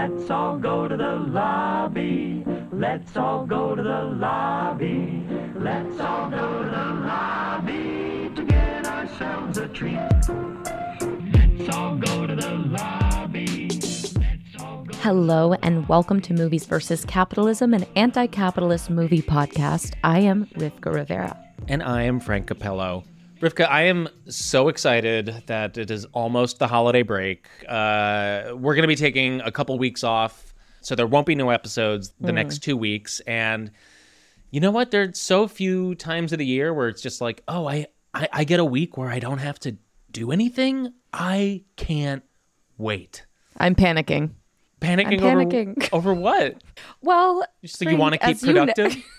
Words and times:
Let's 0.00 0.30
all 0.30 0.56
go 0.58 0.86
to 0.86 0.96
the 0.96 1.16
lobby. 1.16 2.44
Let's 2.70 3.16
all 3.16 3.44
go 3.44 3.74
to 3.74 3.82
the 3.82 4.02
lobby. 4.04 5.26
Let's 5.56 5.98
all 5.98 6.30
go 6.30 6.62
to 6.62 6.70
the 6.70 6.94
lobby 7.04 8.30
to 8.36 8.44
get 8.46 8.86
ourselves 8.86 9.58
a 9.58 9.66
treat. 9.66 9.98
Let's 11.34 11.76
all 11.76 11.96
go 11.96 12.28
to 12.28 12.36
the 12.36 12.54
lobby. 12.78 13.70
Let's 14.20 14.62
all 14.62 14.84
go. 14.84 14.96
Hello, 14.98 15.54
and 15.64 15.88
welcome 15.88 16.20
to 16.20 16.32
Movies 16.32 16.64
versus 16.64 17.04
Capitalism, 17.04 17.74
an 17.74 17.84
anti 17.96 18.28
capitalist 18.28 18.90
movie 18.90 19.22
podcast. 19.22 19.94
I 20.04 20.20
am 20.20 20.46
Rivka 20.54 20.94
Rivera. 20.94 21.36
And 21.66 21.82
I 21.82 22.04
am 22.04 22.20
Frank 22.20 22.46
Capello. 22.46 23.02
Rivka, 23.40 23.68
I 23.68 23.82
am 23.82 24.08
so 24.28 24.68
excited 24.68 25.44
that 25.46 25.78
it 25.78 25.90
is 25.90 26.04
almost 26.06 26.58
the 26.58 26.66
holiday 26.66 27.02
break. 27.02 27.46
Uh, 27.68 28.52
we're 28.54 28.74
going 28.74 28.82
to 28.82 28.88
be 28.88 28.96
taking 28.96 29.40
a 29.42 29.52
couple 29.52 29.78
weeks 29.78 30.02
off, 30.02 30.54
so 30.80 30.94
there 30.94 31.06
won't 31.06 31.26
be 31.26 31.34
no 31.36 31.50
episodes 31.50 32.12
the 32.20 32.32
next 32.32 32.58
two 32.58 32.76
weeks. 32.76 33.20
And 33.20 33.70
you 34.50 34.60
know 34.60 34.70
what? 34.72 34.90
There's 34.90 35.18
so 35.20 35.46
few 35.46 35.94
times 35.94 36.32
of 36.32 36.38
the 36.38 36.46
year 36.46 36.74
where 36.74 36.88
it's 36.88 37.00
just 37.00 37.20
like, 37.20 37.42
oh, 37.46 37.68
I, 37.68 37.86
I, 38.12 38.28
I 38.32 38.44
get 38.44 38.58
a 38.58 38.64
week 38.64 38.96
where 38.96 39.08
I 39.08 39.20
don't 39.20 39.38
have 39.38 39.60
to 39.60 39.76
do 40.10 40.32
anything. 40.32 40.92
I 41.12 41.62
can't 41.76 42.24
wait. 42.76 43.24
I'm 43.56 43.74
panicking. 43.76 44.30
Panicking, 44.80 45.20
panicking. 45.20 45.88
Over, 45.92 46.10
over 46.10 46.14
what? 46.20 46.56
Well, 47.00 47.44
Just 47.62 47.78
so 47.78 47.88
you 47.88 47.96
want 47.96 48.14
to 48.14 48.18
keep 48.18 48.28
as 48.30 48.42
you 48.42 48.52
kn- 48.52 48.66
productive? 48.68 49.04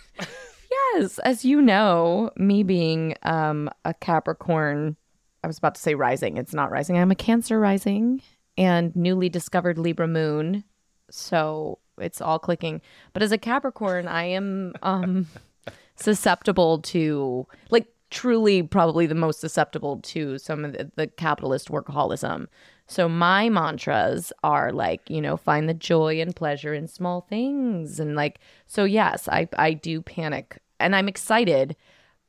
yes, 0.93 1.19
as 1.19 1.45
you 1.45 1.61
know, 1.61 2.31
me 2.35 2.63
being 2.63 3.15
um, 3.23 3.69
a 3.85 3.93
Capricorn, 3.93 4.95
I 5.43 5.47
was 5.47 5.57
about 5.57 5.75
to 5.75 5.81
say 5.81 5.95
rising. 5.95 6.37
It's 6.37 6.53
not 6.53 6.71
rising. 6.71 6.97
I'm 6.97 7.11
a 7.11 7.15
Cancer 7.15 7.59
rising 7.59 8.21
and 8.57 8.95
newly 8.95 9.29
discovered 9.29 9.77
Libra 9.77 10.07
moon. 10.07 10.63
So 11.09 11.79
it's 11.97 12.21
all 12.21 12.39
clicking. 12.39 12.81
But 13.13 13.23
as 13.23 13.31
a 13.31 13.37
Capricorn, 13.37 14.07
I 14.07 14.25
am 14.25 14.73
um, 14.83 15.27
susceptible 15.95 16.79
to, 16.79 17.47
like, 17.69 17.87
truly 18.09 18.63
probably 18.63 19.05
the 19.05 19.15
most 19.15 19.39
susceptible 19.39 19.97
to 19.97 20.37
some 20.37 20.65
of 20.65 20.73
the, 20.73 20.91
the 20.95 21.07
capitalist 21.07 21.69
workaholism. 21.69 22.47
So 22.87 23.07
my 23.07 23.49
mantras 23.49 24.33
are 24.43 24.71
like, 24.71 25.07
you 25.09 25.21
know, 25.21 25.37
find 25.37 25.69
the 25.69 25.75
joy 25.75 26.19
and 26.19 26.35
pleasure 26.35 26.73
in 26.73 26.87
small 26.87 27.21
things 27.21 27.99
and 27.99 28.15
like 28.15 28.39
so 28.65 28.83
yes, 28.83 29.27
I 29.27 29.47
I 29.57 29.73
do 29.73 30.01
panic 30.01 30.57
and 30.79 30.95
I'm 30.95 31.07
excited, 31.07 31.75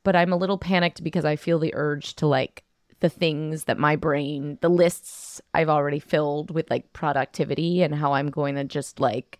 but 0.03 0.15
I'm 0.15 0.33
a 0.33 0.37
little 0.37 0.57
panicked 0.57 1.03
because 1.03 1.25
I 1.25 1.35
feel 1.35 1.59
the 1.59 1.73
urge 1.75 2.15
to 2.15 2.27
like 2.27 2.63
the 2.99 3.09
things 3.09 3.63
that 3.65 3.77
my 3.77 3.95
brain, 3.95 4.57
the 4.61 4.69
lists 4.69 5.41
I've 5.53 5.69
already 5.69 5.99
filled 5.99 6.51
with 6.51 6.69
like 6.69 6.93
productivity 6.93 7.81
and 7.81 7.95
how 7.95 8.13
I'm 8.13 8.29
going 8.29 8.55
to 8.55 8.63
just 8.63 8.99
like 8.99 9.39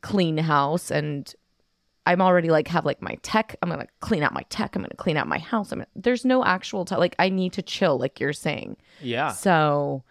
clean 0.00 0.38
house 0.38 0.90
and 0.90 1.32
I'm 2.04 2.20
already 2.20 2.48
like 2.48 2.68
have 2.68 2.84
like 2.84 3.00
my 3.00 3.16
tech. 3.22 3.54
I'm 3.62 3.68
gonna 3.68 3.86
clean 4.00 4.24
out 4.24 4.32
my 4.32 4.44
tech. 4.48 4.74
I'm 4.74 4.82
gonna 4.82 4.94
clean 4.96 5.16
out 5.16 5.28
my 5.28 5.38
house. 5.38 5.70
I'm 5.70 5.78
gonna, 5.78 5.88
there's 5.94 6.24
no 6.24 6.44
actual 6.44 6.84
t- 6.84 6.96
like 6.96 7.14
I 7.18 7.28
need 7.28 7.52
to 7.52 7.62
chill, 7.62 7.96
like 7.98 8.18
you're 8.18 8.32
saying. 8.32 8.76
yeah. 9.00 9.30
So 9.30 10.02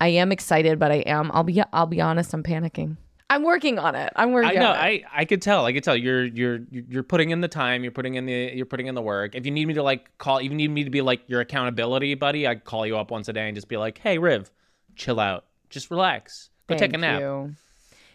I 0.00 0.08
am 0.08 0.32
excited, 0.32 0.78
but 0.78 0.92
I 0.92 0.96
am. 0.96 1.30
I'll 1.32 1.42
be. 1.44 1.62
I'll 1.72 1.86
be 1.86 2.00
honest. 2.00 2.34
I'm 2.34 2.42
panicking. 2.42 2.96
I'm 3.30 3.44
working 3.44 3.78
on 3.78 3.94
it. 3.94 4.12
I'm 4.16 4.30
I 4.30 4.32
working. 4.32 4.58
know. 4.58 4.70
on 4.70 4.76
it. 4.76 5.04
I 5.14 5.20
I 5.20 5.24
could 5.24 5.40
tell. 5.40 5.64
I 5.64 5.72
could 5.72 5.84
tell. 5.84 5.96
You're 5.96 6.24
you're 6.26 6.58
you're 6.70 7.02
putting 7.04 7.30
in 7.30 7.40
the 7.40 7.48
time. 7.48 7.84
You're 7.84 7.92
putting 7.92 8.16
in 8.16 8.26
the 8.26 8.52
you're 8.54 8.66
putting 8.66 8.88
in 8.88 8.94
the 8.96 9.02
work. 9.02 9.34
If 9.34 9.46
you 9.46 9.52
need 9.52 9.66
me 9.66 9.74
to 9.74 9.82
like 9.82 10.18
call, 10.18 10.38
if 10.38 10.44
you 10.44 10.50
need 10.54 10.70
me 10.70 10.84
to 10.84 10.90
be 10.90 11.00
like 11.00 11.22
your 11.28 11.40
accountability 11.40 12.14
buddy, 12.16 12.46
I'd 12.46 12.64
call 12.64 12.84
you 12.86 12.98
up 12.98 13.10
once 13.10 13.28
a 13.28 13.32
day 13.32 13.46
and 13.46 13.54
just 13.54 13.68
be 13.68 13.76
like, 13.76 13.98
"Hey, 13.98 14.18
Riv, 14.18 14.50
chill 14.96 15.20
out. 15.20 15.44
Just 15.70 15.90
relax. 15.90 16.50
Go 16.66 16.76
take 16.76 16.92
a 16.92 16.98
nap." 16.98 17.20
you. 17.20 17.54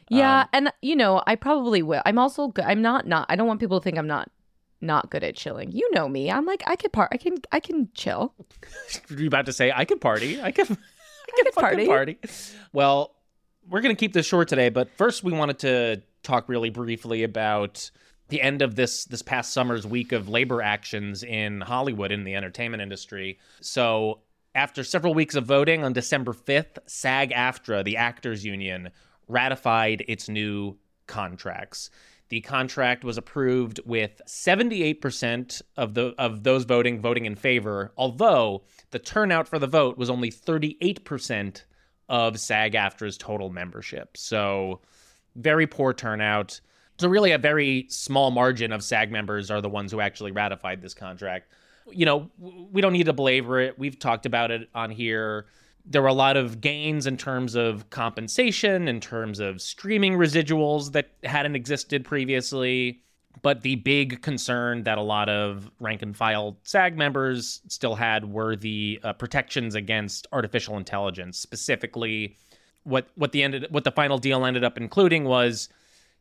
Yeah, 0.09 0.41
Um, 0.41 0.47
and 0.53 0.73
you 0.81 0.95
know, 0.95 1.23
I 1.25 1.35
probably 1.35 1.81
will. 1.81 2.01
I'm 2.05 2.19
also 2.19 2.49
good. 2.49 2.65
I'm 2.65 2.81
not 2.81 3.07
not. 3.07 3.25
I 3.29 3.35
don't 3.35 3.47
want 3.47 3.59
people 3.59 3.79
to 3.79 3.83
think 3.83 3.97
I'm 3.97 4.07
not 4.07 4.29
not 4.81 5.09
good 5.09 5.23
at 5.23 5.35
chilling. 5.35 5.71
You 5.71 5.89
know 5.93 6.07
me. 6.09 6.29
I'm 6.29 6.45
like 6.45 6.61
I 6.67 6.75
could 6.75 6.91
part. 6.91 7.09
I 7.13 7.17
can 7.17 7.37
I 7.53 7.59
can 7.61 7.89
chill. 7.95 8.33
You're 9.09 9.27
about 9.27 9.45
to 9.47 9.53
say, 9.53 9.71
"I 9.73 9.85
could 9.85 10.01
party. 10.01 10.41
I 10.41 10.51
could, 10.51 10.69
I 10.69 10.75
could 11.37 11.45
could 11.45 11.53
party." 11.55 11.87
party." 11.87 12.19
Well, 12.73 13.15
we're 13.69 13.81
gonna 13.81 13.95
keep 13.95 14.13
this 14.13 14.25
short 14.25 14.47
today, 14.47 14.69
but 14.69 14.89
first 14.97 15.23
we 15.23 15.31
wanted 15.31 15.59
to 15.59 16.01
talk 16.23 16.49
really 16.49 16.69
briefly 16.69 17.23
about 17.23 17.89
the 18.29 18.41
end 18.41 18.61
of 18.61 18.75
this 18.75 19.05
this 19.05 19.21
past 19.21 19.53
summer's 19.53 19.85
week 19.85 20.11
of 20.11 20.27
labor 20.27 20.61
actions 20.61 21.23
in 21.23 21.61
Hollywood 21.61 22.11
in 22.11 22.23
the 22.23 22.35
entertainment 22.35 22.81
industry. 22.81 23.39
So, 23.61 24.21
after 24.53 24.83
several 24.83 25.13
weeks 25.13 25.35
of 25.35 25.45
voting 25.45 25.83
on 25.83 25.93
December 25.93 26.33
5th, 26.33 26.79
SAG-AFTRA, 26.87 27.83
the 27.83 27.97
actors 27.97 28.45
union, 28.45 28.89
ratified 29.27 30.05
its 30.07 30.29
new 30.29 30.77
contracts. 31.07 31.89
The 32.29 32.41
contract 32.41 33.03
was 33.03 33.17
approved 33.17 33.79
with 33.85 34.21
78% 34.27 35.61
of 35.77 35.93
the 35.93 36.15
of 36.17 36.43
those 36.43 36.63
voting 36.63 36.99
voting 36.99 37.25
in 37.25 37.35
favor, 37.35 37.91
although 37.97 38.63
the 38.91 38.99
turnout 38.99 39.47
for 39.47 39.59
the 39.59 39.67
vote 39.67 39.97
was 39.97 40.09
only 40.09 40.31
38% 40.31 41.63
of 42.09 42.39
SAG-AFTRA's 42.39 43.17
total 43.17 43.49
membership. 43.49 44.17
So, 44.17 44.81
very 45.35 45.67
poor 45.67 45.93
turnout. 45.93 46.59
So 46.97 47.09
really 47.09 47.31
a 47.31 47.37
very 47.37 47.87
small 47.89 48.31
margin 48.31 48.71
of 48.71 48.83
SAG 48.83 49.11
members 49.11 49.51
are 49.51 49.61
the 49.61 49.69
ones 49.69 49.91
who 49.91 49.99
actually 49.99 50.31
ratified 50.31 50.81
this 50.81 50.93
contract. 50.93 51.51
You 51.91 52.05
know, 52.05 52.31
we 52.39 52.81
don't 52.81 52.93
need 52.93 53.05
to 53.05 53.13
belabor 53.13 53.59
it. 53.59 53.77
We've 53.77 53.99
talked 53.99 54.25
about 54.25 54.49
it 54.51 54.69
on 54.73 54.91
here. 54.91 55.45
There 55.85 56.01
were 56.01 56.07
a 56.07 56.13
lot 56.13 56.37
of 56.37 56.61
gains 56.61 57.05
in 57.05 57.17
terms 57.17 57.53
of 57.53 57.89
compensation, 57.89 58.87
in 58.87 59.01
terms 59.01 59.39
of 59.39 59.61
streaming 59.61 60.13
residuals 60.13 60.93
that 60.93 61.09
hadn't 61.23 61.55
existed 61.55 62.05
previously. 62.05 63.01
But 63.41 63.61
the 63.61 63.75
big 63.75 64.21
concern 64.21 64.83
that 64.83 64.97
a 64.97 65.01
lot 65.01 65.29
of 65.29 65.69
rank 65.79 66.01
and 66.01 66.15
file 66.15 66.57
SAG 66.63 66.97
members 66.97 67.61
still 67.67 67.95
had 67.95 68.31
were 68.31 68.55
the 68.55 68.99
uh, 69.03 69.13
protections 69.13 69.75
against 69.75 70.27
artificial 70.31 70.77
intelligence. 70.77 71.37
Specifically, 71.37 72.37
what 72.83 73.07
what 73.15 73.31
the 73.31 73.43
ended 73.43 73.67
what 73.69 73.83
the 73.83 73.91
final 73.91 74.17
deal 74.17 74.45
ended 74.45 74.63
up 74.63 74.77
including 74.77 75.25
was 75.25 75.69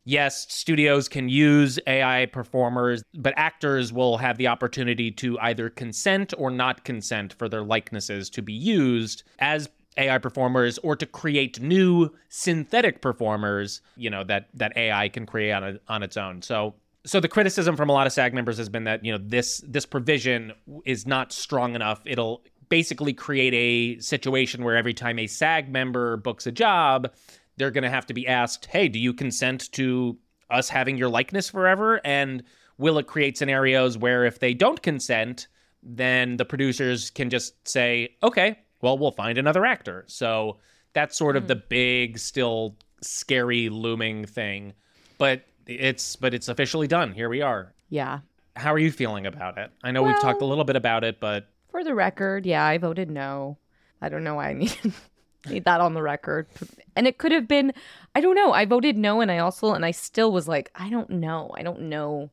yes, 0.04 0.47
studios 0.53 1.08
can 1.08 1.28
use 1.28 1.78
AI 1.86 2.26
performers, 2.26 3.03
but 3.14 3.32
actors 3.36 3.92
will 3.92 4.19
have 4.19 4.36
the 4.36 4.47
opportunity 4.47 5.10
to 5.10 5.38
either 5.41 5.70
consent 5.70 6.34
or 6.36 6.50
not 6.50 6.84
consent 6.84 7.32
for 7.32 7.48
their 7.48 7.62
likenesses 7.62 8.30
to 8.30 8.42
be 8.42 8.53
used 8.53 9.22
as 9.38 9.69
AI 9.97 10.19
performers 10.19 10.78
or 10.78 10.97
to 10.97 11.06
create 11.06 11.60
new 11.60 12.10
synthetic 12.28 13.00
performers, 13.00 13.80
you 13.97 14.10
know, 14.10 14.24
that 14.24 14.48
that 14.54 14.76
AI 14.76 15.08
can 15.08 15.26
create 15.26 15.53
on 15.53 15.64
a, 15.64 15.80
on 15.88 16.03
its 16.03 16.16
own. 16.16 16.42
So 16.42 16.74
so 17.06 17.20
the 17.20 17.28
criticism 17.28 17.76
from 17.76 17.91
a 17.91 17.92
lot 17.92 18.06
of 18.06 18.12
SAG 18.12 18.32
members 18.32 18.56
has 18.59 18.69
been 18.69 18.84
that, 18.84 19.04
you 19.04 19.12
know, 19.12 19.19
this 19.22 19.62
this 19.66 19.87
provision 19.87 20.53
is 20.84 21.06
not 21.06 21.32
strong 21.32 21.75
enough. 21.75 22.00
It'll 22.06 22.42
basically 22.69 23.12
create 23.12 23.54
a 23.54 24.00
situation 24.00 24.65
where 24.65 24.76
every 24.76 24.94
time 24.94 25.19
a 25.19 25.26
SAG 25.26 25.70
member 25.70 26.16
books 26.16 26.47
a 26.47 26.53
job, 26.53 27.12
they're 27.56 27.70
going 27.70 27.84
to 27.84 27.91
have 27.91 28.06
to 28.06 28.15
be 28.15 28.26
asked, 28.26 28.66
"Hey, 28.66 28.88
do 28.88 28.98
you 28.98 29.12
consent 29.12 29.70
to 29.72 30.16
us 30.50 30.69
having 30.69 30.97
your 30.97 31.10
likeness 31.10 31.50
forever?" 31.50 32.00
And 32.04 32.42
will 32.78 32.98
it 32.98 33.06
create 33.06 33.36
scenarios 33.36 33.98
where 33.98 34.25
if 34.25 34.38
they 34.38 34.54
don't 34.54 34.82
consent, 34.82 35.47
then 35.82 36.38
the 36.38 36.47
producers 36.47 37.10
can 37.10 37.28
just 37.28 37.69
say, 37.69 38.16
"Okay, 38.22 38.59
well, 38.81 38.97
we'll 38.97 39.12
find 39.12 39.36
another 39.36 39.66
actor." 39.66 40.04
So 40.06 40.59
that's 40.94 41.19
sort 41.19 41.36
of 41.36 41.42
hmm. 41.42 41.48
the 41.48 41.56
big, 41.56 42.19
still 42.19 42.76
scary, 43.03 43.69
looming 43.69 44.25
thing. 44.25 44.72
But 45.19 45.44
it's 45.66 46.16
but 46.16 46.34
it's 46.34 46.48
officially 46.48 46.86
done. 46.86 47.12
Here 47.12 47.28
we 47.28 47.42
are. 47.42 47.72
Yeah. 47.88 48.20
How 48.56 48.72
are 48.72 48.78
you 48.78 48.92
feeling 48.92 49.26
about 49.26 49.58
it? 49.58 49.70
I 49.82 49.91
know 49.91 50.02
we've 50.02 50.20
talked 50.20 50.42
a 50.42 50.44
little 50.44 50.64
bit 50.64 50.76
about 50.76 51.02
it, 51.02 51.19
but 51.19 51.48
For 51.70 51.82
the 51.82 51.94
record, 51.94 52.47
yeah, 52.47 52.64
I 52.64 52.78
voted 52.78 53.10
no. 53.10 53.58
I 54.00 54.08
don't 54.08 54.24
know 54.24 54.36
why 54.36 54.50
I 54.50 54.53
need 54.53 54.76
need 55.48 55.64
that 55.64 55.80
on 55.80 55.94
the 55.94 56.03
record. 56.03 56.47
And 56.94 57.06
it 57.06 57.19
could 57.19 57.32
have 57.32 57.48
been 57.48 57.72
I 58.15 58.21
don't 58.21 58.36
know. 58.36 58.53
I 58.53 58.65
voted 58.65 58.97
no 58.97 59.21
and 59.21 59.30
I 59.30 59.39
also 59.39 59.74
and 59.74 59.84
I 59.84 59.91
still 59.91 60.33
was 60.33 60.47
like, 60.47 60.71
I 60.74 60.89
don't 60.91 61.10
know. 61.10 61.50
I 61.56 61.62
don't 61.62 61.83
know 61.83 62.30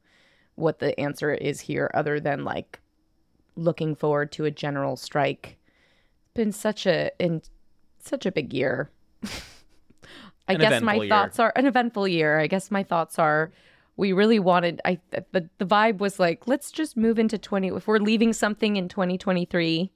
what 0.56 0.79
the 0.79 1.00
answer 1.00 1.33
is 1.33 1.61
here 1.61 1.89
other 1.94 2.19
than 2.19 2.44
like 2.44 2.79
looking 3.56 3.95
forward 3.95 4.31
to 4.33 4.45
a 4.45 4.51
general 4.51 4.95
strike. 4.95 5.57
It's 6.23 6.33
been 6.33 6.51
such 6.51 6.85
a 6.85 7.11
in 7.19 7.41
such 8.00 8.25
a 8.25 8.31
big 8.31 8.53
year. 8.53 8.91
I 10.51 10.56
An 10.56 10.59
guess 10.59 10.81
my 10.81 10.95
year. 10.95 11.09
thoughts 11.09 11.39
are 11.39 11.53
an 11.56 11.65
eventful 11.65 12.07
year. 12.07 12.39
I 12.39 12.48
guess 12.48 12.71
my 12.71 12.83
thoughts 12.83 13.18
are 13.18 13.51
we 13.98 14.13
really 14.13 14.39
wanted 14.39 14.81
I 14.86 15.00
the, 15.12 15.50
the 15.57 15.65
vibe 15.65 16.00
was 16.00 16.19
like 16.19 16.48
let's 16.48 16.71
just 16.71 16.98
move 16.98 17.19
into 17.19 17.38
20 17.38 17.69
if 17.69 17.88
we're 17.88 18.00
leaving 18.00 18.33
something 18.33 18.75
in 18.75 18.88
2023 18.88 19.92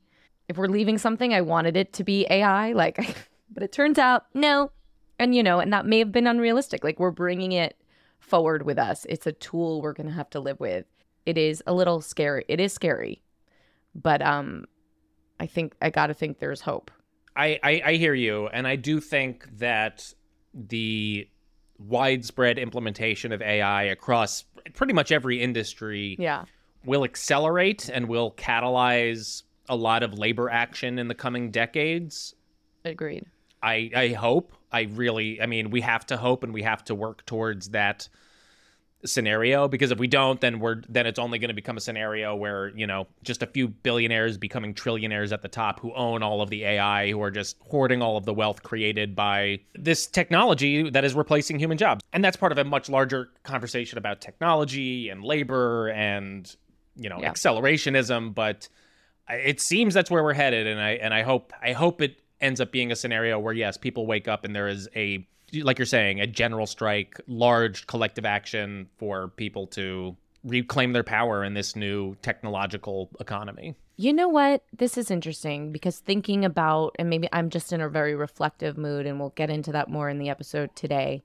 if 0.48 0.58
we're 0.58 0.68
leaving 0.68 0.98
something 0.98 1.34
I 1.34 1.42
wanted 1.42 1.76
it 1.76 1.94
to 1.94 2.04
be 2.04 2.28
AI 2.30 2.74
like 2.74 2.98
but 3.54 3.64
it 3.64 3.72
turns 3.72 3.98
out 3.98 4.26
no. 4.34 4.72
And 5.18 5.34
you 5.34 5.44
know 5.44 5.60
and 5.60 5.72
that 5.74 5.86
may 5.86 6.00
have 6.00 6.12
been 6.12 6.28
unrealistic. 6.28 6.84
Like 6.84 7.00
we're 7.00 7.12
bringing 7.12 7.52
it 7.52 7.78
forward 8.20 8.64
with 8.64 8.78
us. 8.78 9.06
It's 9.10 9.28
a 9.28 9.32
tool 9.32 9.82
we're 9.82 9.94
going 9.94 10.08
to 10.08 10.14
have 10.14 10.30
to 10.32 10.40
live 10.40 10.60
with. 10.60 10.86
It 11.26 11.38
is 11.38 11.64
a 11.66 11.74
little 11.74 12.02
scary 12.02 12.46
it 12.48 12.60
is 12.60 12.74
scary. 12.74 13.22
But 13.94 14.22
um 14.22 14.66
I 15.40 15.48
think 15.48 15.74
I 15.82 15.90
got 15.90 16.08
to 16.08 16.14
think 16.14 16.40
there's 16.40 16.62
hope. 16.62 16.92
I, 17.36 17.60
I 17.64 17.82
I 17.86 17.94
hear 17.96 18.14
you, 18.14 18.48
and 18.48 18.66
I 18.66 18.78
do 18.78 19.02
think 19.02 19.58
that 19.58 20.14
the 20.56 21.28
widespread 21.78 22.58
implementation 22.58 23.32
of 23.32 23.42
AI 23.42 23.84
across 23.84 24.46
pretty 24.74 24.94
much 24.94 25.12
every 25.12 25.42
industry 25.42 26.16
Yeah. 26.18 26.46
will 26.86 27.04
accelerate 27.04 27.90
and 27.90 28.08
will 28.08 28.32
catalyze 28.32 29.44
a 29.68 29.76
lot 29.76 30.02
of 30.04 30.14
labor 30.18 30.50
action 30.50 30.98
in 30.98 31.08
the 31.08 31.16
coming 31.16 31.52
decades. 31.52 32.34
Agreed. 32.86 33.26
I, 33.62 33.90
I 33.96 34.08
hope. 34.10 34.54
I 34.72 34.84
really, 34.84 35.42
I 35.42 35.46
mean, 35.48 35.70
we 35.72 35.82
have 35.82 36.06
to 36.08 36.18
hope 36.18 36.44
and 36.44 36.54
we 36.54 36.62
have 36.64 36.84
to 36.86 36.96
work 36.96 37.26
towards 37.26 37.70
that 37.70 38.08
scenario 39.04 39.68
because 39.68 39.92
if 39.92 40.00
we 40.00 40.08
don't 40.08 40.42
then 40.42 40.60
we're 40.60 40.82
then 40.90 41.06
it's 41.06 41.20
only 41.20 41.38
going 41.38 41.50
to 41.50 41.54
become 41.54 41.78
a 41.78 41.80
scenario 41.80 42.36
where 42.36 42.70
you 42.76 42.88
know 42.88 43.06
just 43.24 43.44
a 43.44 43.46
few 43.46 43.68
billionaires 43.68 44.38
becoming 44.38 44.74
trillionaires 44.74 45.32
at 45.32 45.42
the 45.42 45.48
top 45.48 45.80
who 45.80 45.94
own 45.94 46.24
all 46.24 46.42
of 46.42 46.50
the 46.50 46.64
AI 46.64 47.12
who 47.12 47.22
are 47.22 47.30
just 47.30 47.58
hoarding 47.62 48.02
all 48.02 48.18
of 48.18 48.26
the 48.26 48.34
wealth 48.34 48.64
created 48.64 49.16
by 49.16 49.60
this 49.76 50.08
technology 50.08 50.90
that 50.90 51.06
is 51.06 51.14
replacing 51.14 51.60
human 51.60 51.78
jobs 51.78 52.02
and 52.14 52.24
that's 52.24 52.38
part 52.38 52.52
of 52.52 52.58
a 52.58 52.64
much 52.64 52.90
larger 52.90 53.30
conversation 53.44 53.98
about 53.98 54.22
technology 54.22 55.10
and 55.10 55.24
labor 55.24 55.90
and 55.90 56.56
you 56.96 57.10
know 57.10 57.20
Yeah. 57.20 57.32
accelerationism 57.32 58.34
but 58.34 58.68
it 59.30 59.60
seems 59.62 59.94
that's 59.94 60.10
where 60.10 60.24
we're 60.24 60.34
headed 60.34 60.66
and 60.68 60.80
I 60.80 60.92
and 60.92 61.14
I 61.14 61.22
hope 61.22 61.54
I 61.62 61.74
hope 61.74 62.02
it 62.02 62.22
ends 62.42 62.60
up 62.60 62.72
being 62.72 62.92
a 62.92 62.96
scenario 62.96 63.38
where 63.40 63.54
yes 63.54 63.78
people 63.78 64.08
wake 64.08 64.28
up 64.28 64.46
and 64.46 64.56
there 64.56 64.68
is 64.68 64.88
a 64.96 65.28
like 65.54 65.80
you're 65.80 65.86
saying 65.86 66.20
a 66.20 66.28
general 66.28 66.66
strike 66.66 67.20
large 67.28 67.88
collective 67.88 68.26
action 68.26 68.88
for 68.98 69.30
people 69.30 69.68
to 69.68 70.16
reclaim 70.44 70.94
their 70.94 71.04
power 71.04 71.44
in 71.44 71.54
this 71.54 71.76
new 71.76 72.16
technological 72.22 73.10
economy 73.20 73.76
You 73.98 74.12
know 74.12 74.28
what? 74.28 74.64
This 74.78 74.98
is 74.98 75.10
interesting 75.10 75.72
because 75.72 76.00
thinking 76.00 76.44
about, 76.44 76.96
and 77.00 77.10
maybe 77.10 77.30
I'm 77.32 77.50
just 77.50 77.72
in 77.72 77.80
a 77.80 77.88
very 77.88 78.14
reflective 78.14 78.78
mood, 78.78 79.06
and 79.06 79.20
we'll 79.20 79.30
get 79.30 79.50
into 79.50 79.72
that 79.72 79.90
more 79.90 80.10
in 80.10 80.20
the 80.20 80.30
episode 80.30 80.76
today. 80.76 81.24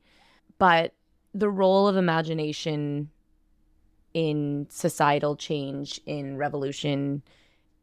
But 0.58 0.94
the 1.34 1.50
role 1.50 1.88
of 1.88 1.96
imagination 1.96 3.11
in 4.14 4.66
societal 4.70 5.34
change, 5.34 6.00
in 6.06 6.37
revolution, 6.37 7.23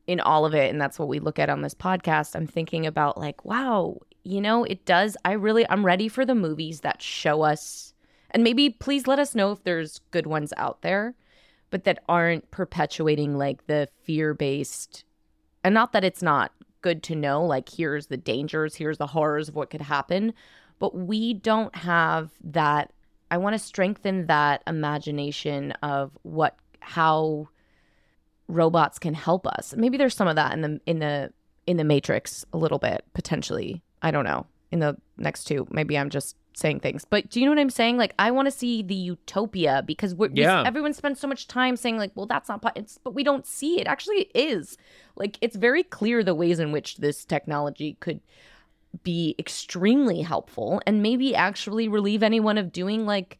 in 0.06 0.22
all 0.22 0.45
of 0.45 0.56
it, 0.56 0.72
and 0.72 0.80
that's 0.80 0.98
what 0.98 1.10
we 1.10 1.19
look 1.19 1.38
at 1.38 1.50
on 1.50 1.62
this 1.62 1.74
podcast. 1.74 2.33
I'm 2.33 2.48
thinking 2.48 2.86
about, 2.86 3.18
like, 3.18 3.44
wow, 3.44 3.98
you 4.28 4.42
know, 4.42 4.64
it 4.64 4.86
does. 4.86 5.16
I 5.26 5.34
really, 5.34 5.66
I'm 5.70 5.86
ready 5.86 6.08
for 6.08 6.26
the 6.26 6.36
movies 6.36 6.82
that 6.82 7.02
show 7.02 7.44
us, 7.44 7.94
and 8.32 8.44
maybe 8.44 8.70
please 8.70 9.08
let 9.08 9.20
us 9.20 9.36
know 9.36 9.52
if 9.52 9.64
there's 9.64 10.02
good 10.12 10.28
ones 10.28 10.54
out 10.58 10.82
there 10.82 11.16
but 11.70 11.84
that 11.84 12.04
aren't 12.08 12.50
perpetuating 12.52 13.38
like 13.38 13.68
the 13.68 13.88
fear 14.04 14.34
based 14.34 15.04
and 15.64 15.74
not 15.74 15.92
that 15.94 16.04
it's 16.04 16.22
not 16.22 16.52
good 16.82 17.04
to 17.04 17.16
know 17.16 17.44
like 17.44 17.70
here's 17.70 18.08
the 18.08 18.18
dangers 18.18 18.76
here's 18.76 18.98
the 18.98 19.08
horrors 19.08 19.50
of 19.50 19.56
what 19.56 19.70
could 19.70 19.82
happen 19.82 20.34
but 20.80 20.96
we 20.96 21.34
don't 21.34 21.76
have 21.76 22.32
that 22.44 22.94
i 23.32 23.38
want 23.38 23.54
to 23.54 23.60
strengthen 23.60 24.28
that 24.28 24.62
imagination 24.68 25.72
of 25.84 26.18
what 26.24 26.58
how 26.80 27.48
robots 28.48 29.00
can 29.00 29.14
help 29.14 29.46
us 29.48 29.74
maybe 29.76 29.98
there's 29.98 30.16
some 30.16 30.28
of 30.28 30.36
that 30.36 30.54
in 30.54 30.62
the 30.62 30.80
in 30.86 31.00
the 31.00 31.32
in 31.66 31.78
the 31.78 31.84
matrix 31.84 32.46
a 32.54 32.58
little 32.58 32.80
bit 32.80 33.04
potentially 33.14 33.82
i 34.02 34.12
don't 34.12 34.26
know 34.26 34.46
in 34.72 34.80
the 34.80 34.96
next 35.18 35.46
two 35.46 35.68
maybe 35.72 35.98
i'm 35.98 36.10
just 36.10 36.36
saying 36.54 36.80
things 36.80 37.06
but 37.06 37.30
do 37.30 37.40
you 37.40 37.46
know 37.46 37.52
what 37.52 37.60
i'm 37.60 37.70
saying 37.70 37.98
like 37.98 38.14
i 38.18 38.32
want 38.32 38.48
to 38.48 38.52
see 38.52 38.82
the 38.82 38.96
utopia 38.96 39.84
because 39.86 40.16
we're, 40.16 40.30
we- 40.30 40.42
Yeah. 40.42 40.64
everyone 40.66 40.94
spends 40.94 41.20
so 41.20 41.28
much 41.28 41.48
time 41.48 41.76
saying 41.76 41.98
like 41.98 42.12
well 42.16 42.26
that's 42.26 42.50
not 42.50 42.62
po-. 42.64 42.72
it's 42.76 42.98
but 43.04 43.14
we 43.14 43.24
don't 43.24 43.46
see 43.46 43.80
it 43.80 43.86
actually 43.88 44.22
it 44.22 44.32
is 44.34 44.76
like 45.16 45.38
it's 45.42 45.56
very 45.56 45.84
clear 45.84 46.24
the 46.24 46.34
ways 46.34 46.60
in 46.60 46.72
which 46.72 46.98
this 46.98 47.24
technology 47.26 47.96
could 48.00 48.22
be 49.04 49.36
extremely 49.38 50.22
helpful 50.24 50.82
and 50.88 51.04
maybe 51.04 51.36
actually 51.36 51.88
relieve 51.88 52.24
anyone 52.24 52.58
of 52.58 52.72
doing 52.72 53.06
like 53.06 53.38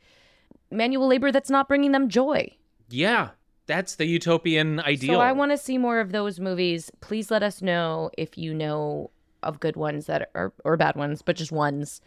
manual 0.70 1.08
labor 1.08 1.32
that's 1.32 1.50
not 1.50 1.68
bringing 1.68 1.94
them 1.94 2.10
joy 2.10 2.48
yeah 2.90 3.30
that's 3.66 3.96
the 3.96 4.06
utopian 4.06 4.80
ideal 4.82 5.16
so 5.16 5.20
I 5.20 5.32
want 5.32 5.52
to 5.52 5.58
see 5.58 5.78
more 5.78 6.00
of 6.00 6.12
those 6.14 6.40
movies. 6.40 6.90
Please 7.02 7.30
let 7.30 7.44
us 7.44 7.62
know 7.62 8.10
if 8.18 8.38
you 8.38 8.54
know 8.54 9.10
of 9.44 9.60
good 9.60 9.76
ones 9.76 10.06
that 10.08 10.30
are 10.36 10.54
or 10.64 10.78
bad 10.78 10.96
ones, 10.96 11.22
but 11.22 11.36
just 11.36 11.52
ones 11.52 12.02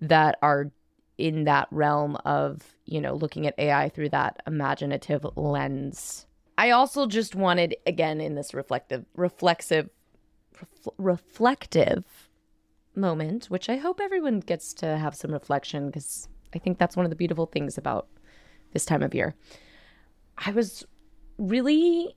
that 0.00 0.38
are 0.42 0.70
in 1.16 1.44
that 1.44 1.68
realm 1.70 2.16
of, 2.24 2.74
you 2.84 3.00
know, 3.00 3.14
looking 3.14 3.46
at 3.46 3.58
AI 3.58 3.88
through 3.88 4.08
that 4.10 4.42
imaginative 4.46 5.24
lens. 5.36 6.26
I 6.58 6.70
also 6.70 7.06
just 7.06 7.34
wanted 7.34 7.76
again 7.86 8.20
in 8.20 8.34
this 8.34 8.54
reflective 8.54 9.04
reflexive 9.14 9.90
ref- 10.60 10.94
reflective 10.98 12.04
moment, 12.94 13.46
which 13.46 13.68
I 13.68 13.76
hope 13.76 14.00
everyone 14.00 14.40
gets 14.40 14.72
to 14.74 14.96
have 14.98 15.14
some 15.14 15.32
reflection 15.32 15.86
because 15.86 16.28
I 16.54 16.58
think 16.58 16.78
that's 16.78 16.96
one 16.96 17.06
of 17.06 17.10
the 17.10 17.16
beautiful 17.16 17.46
things 17.46 17.76
about 17.76 18.08
this 18.72 18.84
time 18.84 19.02
of 19.02 19.14
year. 19.14 19.34
I 20.38 20.52
was 20.52 20.84
really 21.38 22.16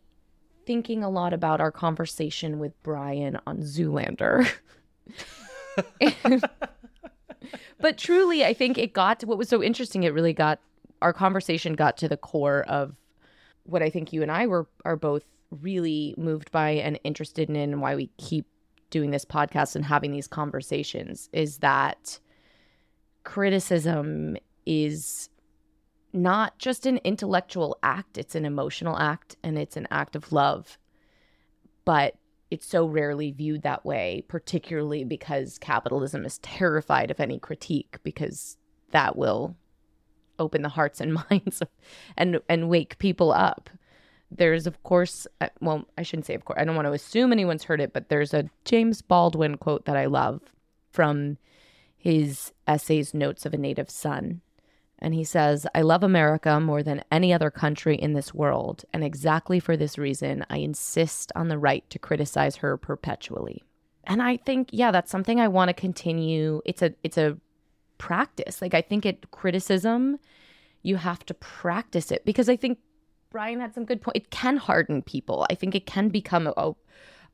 thinking 0.68 1.04
a 1.04 1.10
lot 1.10 1.34
about 1.34 1.62
our 1.62 1.72
conversation 1.72 2.60
with 2.60 2.74
Brian 2.84 3.40
on 3.48 3.60
Zoolander. 3.60 4.48
but 7.80 7.98
truly, 7.98 8.46
I 8.46 8.54
think 8.54 8.78
it 8.78 8.94
got 8.94 9.22
to 9.22 9.26
what 9.26 9.38
was 9.38 9.50
so 9.50 9.64
interesting. 9.64 10.04
It 10.04 10.14
really 10.14 10.34
got 10.34 10.60
our 11.02 11.14
conversation 11.14 11.74
got 11.74 11.98
to 11.98 12.10
the 12.10 12.18
core 12.18 12.64
of 12.68 12.96
what 13.64 13.82
I 13.82 13.90
think 13.90 14.12
you 14.12 14.22
and 14.22 14.32
I 14.32 14.46
were 14.46 14.68
are 14.84 14.98
both 14.98 15.24
really 15.50 16.14
moved 16.18 16.52
by 16.52 16.72
and 16.72 17.00
interested 17.06 17.50
in, 17.50 17.56
and 17.56 17.82
why 17.82 17.96
we 17.96 18.12
keep 18.18 18.46
doing 18.90 19.12
this 19.12 19.26
podcast 19.26 19.76
and 19.76 19.86
having 19.86 20.12
these 20.12 20.28
conversations 20.28 21.30
is 21.32 21.60
that 21.60 22.20
criticism 23.24 24.36
is 24.66 25.30
not 26.18 26.58
just 26.58 26.86
an 26.86 27.00
intellectual 27.04 27.78
act, 27.84 28.18
it's 28.18 28.36
an 28.36 28.46
emotional 28.46 28.98
act 28.98 29.36
and 29.44 29.58
it's 29.58 29.78
an 29.78 29.88
act 29.92 30.16
of 30.16 30.32
love. 30.32 30.78
But 31.86 32.16
it's 32.50 32.66
so 32.66 32.86
rarely 32.86 33.32
viewed 33.32 33.64
that 33.64 33.86
way, 33.86 34.24
particularly 34.28 35.04
because 35.04 35.58
capitalism 35.58 36.26
is 36.26 36.40
terrified 36.40 37.12
of 37.12 37.20
any 37.20 37.40
critique 37.40 37.98
because 38.04 38.58
that 38.92 39.16
will 39.16 39.56
open 40.40 40.62
the 40.62 40.70
hearts 40.70 41.02
and 41.02 41.14
minds 41.30 41.62
of, 41.62 41.70
and 42.16 42.40
and 42.50 42.70
wake 42.70 42.98
people 43.00 43.32
up. 43.32 43.70
There's 44.32 44.68
of 44.68 44.82
course, 44.84 45.28
uh, 45.40 45.50
well, 45.62 45.86
I 45.98 46.04
shouldn't 46.04 46.26
say 46.26 46.36
of 46.36 46.46
course. 46.46 46.60
I 46.60 46.66
don't 46.66 46.76
want 46.76 46.88
to 46.88 46.94
assume 46.94 47.32
anyone's 47.32 47.64
heard 47.64 47.82
it, 47.82 47.94
but 47.94 48.10
there's 48.10 48.34
a 48.34 48.50
James 48.66 49.02
Baldwin 49.02 49.56
quote 49.56 49.86
that 49.86 49.98
I 49.98 50.06
love 50.06 50.42
from 50.90 51.38
his 51.98 52.54
essays 52.68 53.14
Notes 53.14 53.46
of 53.46 53.54
a 53.54 53.58
Native 53.58 53.90
Son. 53.90 54.42
And 55.00 55.14
he 55.14 55.24
says, 55.24 55.68
I 55.76 55.82
love 55.82 56.04
America 56.04 56.60
more 56.60 56.82
than 56.82 57.04
any 57.12 57.32
other 57.32 57.52
country 57.52 57.96
in 57.96 58.14
this 58.14 58.34
world. 58.34 58.84
And 58.94 59.04
exactly 59.04 59.60
for 59.60 59.78
this 59.78 59.98
reason, 59.98 60.46
I 60.50 60.58
insist 60.58 61.32
on 61.36 61.50
the 61.50 61.58
right 61.58 61.88
to 61.92 62.00
criticize 62.00 62.58
her 62.58 62.78
perpetually. 62.78 63.64
And 64.06 64.22
I 64.24 64.38
think, 64.38 64.70
yeah, 64.72 64.92
that's 64.92 65.12
something 65.12 65.40
I 65.40 65.50
want 65.50 65.70
to 65.70 65.74
continue. 65.74 66.62
It's 66.66 66.82
a, 66.82 66.94
it's 67.04 67.18
a 67.18 67.38
practice. 67.98 68.62
Like, 68.62 68.74
I 68.74 68.82
think 68.82 69.06
it, 69.06 69.30
criticism, 69.32 70.18
you 70.82 70.96
have 70.96 71.26
to 71.26 71.34
practice 71.36 72.12
it 72.12 72.26
because 72.26 72.50
I 72.50 72.56
think 72.56 72.80
Brian 73.30 73.60
had 73.60 73.76
some 73.76 73.86
good 73.86 74.02
point. 74.02 74.18
It 74.18 74.32
can 74.32 74.58
harden 74.58 75.02
people. 75.02 75.46
I 75.50 75.56
think 75.56 75.76
it 75.76 75.86
can 75.86 76.10
become 76.10 76.48
a, 76.48 76.74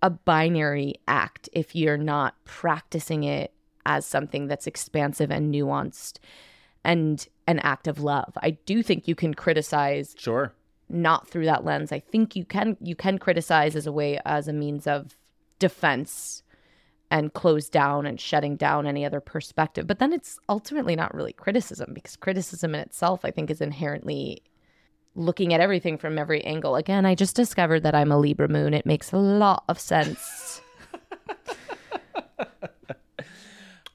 a 0.02 0.10
binary 0.10 0.96
act 1.08 1.48
if 1.54 1.76
you're 1.76 1.98
not 1.98 2.36
practicing 2.44 3.24
it 3.24 3.54
as 3.86 4.06
something 4.06 4.48
that's 4.48 4.68
expansive 4.68 5.32
and 5.32 5.54
nuanced 5.54 6.20
and 6.84 7.28
an 7.48 7.60
act 7.60 7.88
of 7.88 8.00
love. 8.00 8.34
I 8.42 8.52
do 8.66 8.84
think 8.84 9.08
you 9.08 9.16
can 9.16 9.34
criticize 9.34 10.16
sure 10.18 10.54
not 10.90 11.28
through 11.28 11.46
that 11.46 11.66
lens. 11.66 11.92
I 11.92 12.00
think 12.00 12.36
you 12.36 12.46
can 12.46 12.78
you 12.80 12.96
can 12.96 13.18
criticize 13.18 13.76
as 13.76 13.88
a 13.88 13.92
way 13.92 14.20
as 14.26 14.48
a 14.48 14.54
means 14.54 14.88
of 14.88 15.18
defense 15.60 16.44
and 17.10 17.34
close 17.34 17.70
down 17.70 18.06
and 18.06 18.20
shutting 18.20 18.56
down 18.56 18.88
any 18.88 19.06
other 19.06 19.20
perspective. 19.20 19.88
But 19.88 20.00
then 20.00 20.14
it's 20.14 20.40
ultimately 20.50 20.96
not 20.96 21.14
really 21.14 21.34
criticism 21.34 21.94
because 21.94 22.16
criticism 22.16 22.76
in 22.76 22.82
itself 22.82 23.26
I 23.26 23.32
think 23.32 23.50
is 23.50 23.62
inherently 23.62 24.44
looking 25.16 25.54
at 25.54 25.62
everything 25.62 25.98
from 25.98 26.18
every 26.18 26.44
angle. 26.44 26.76
Again, 26.76 27.06
I 27.06 27.16
just 27.16 27.36
discovered 27.36 27.82
that 27.82 27.96
I'm 27.96 28.12
a 28.12 28.18
Libra 28.18 28.48
moon. 28.48 28.74
It 28.74 28.86
makes 28.86 29.12
a 29.12 29.18
lot 29.18 29.64
of 29.70 29.80
sense. 29.80 30.62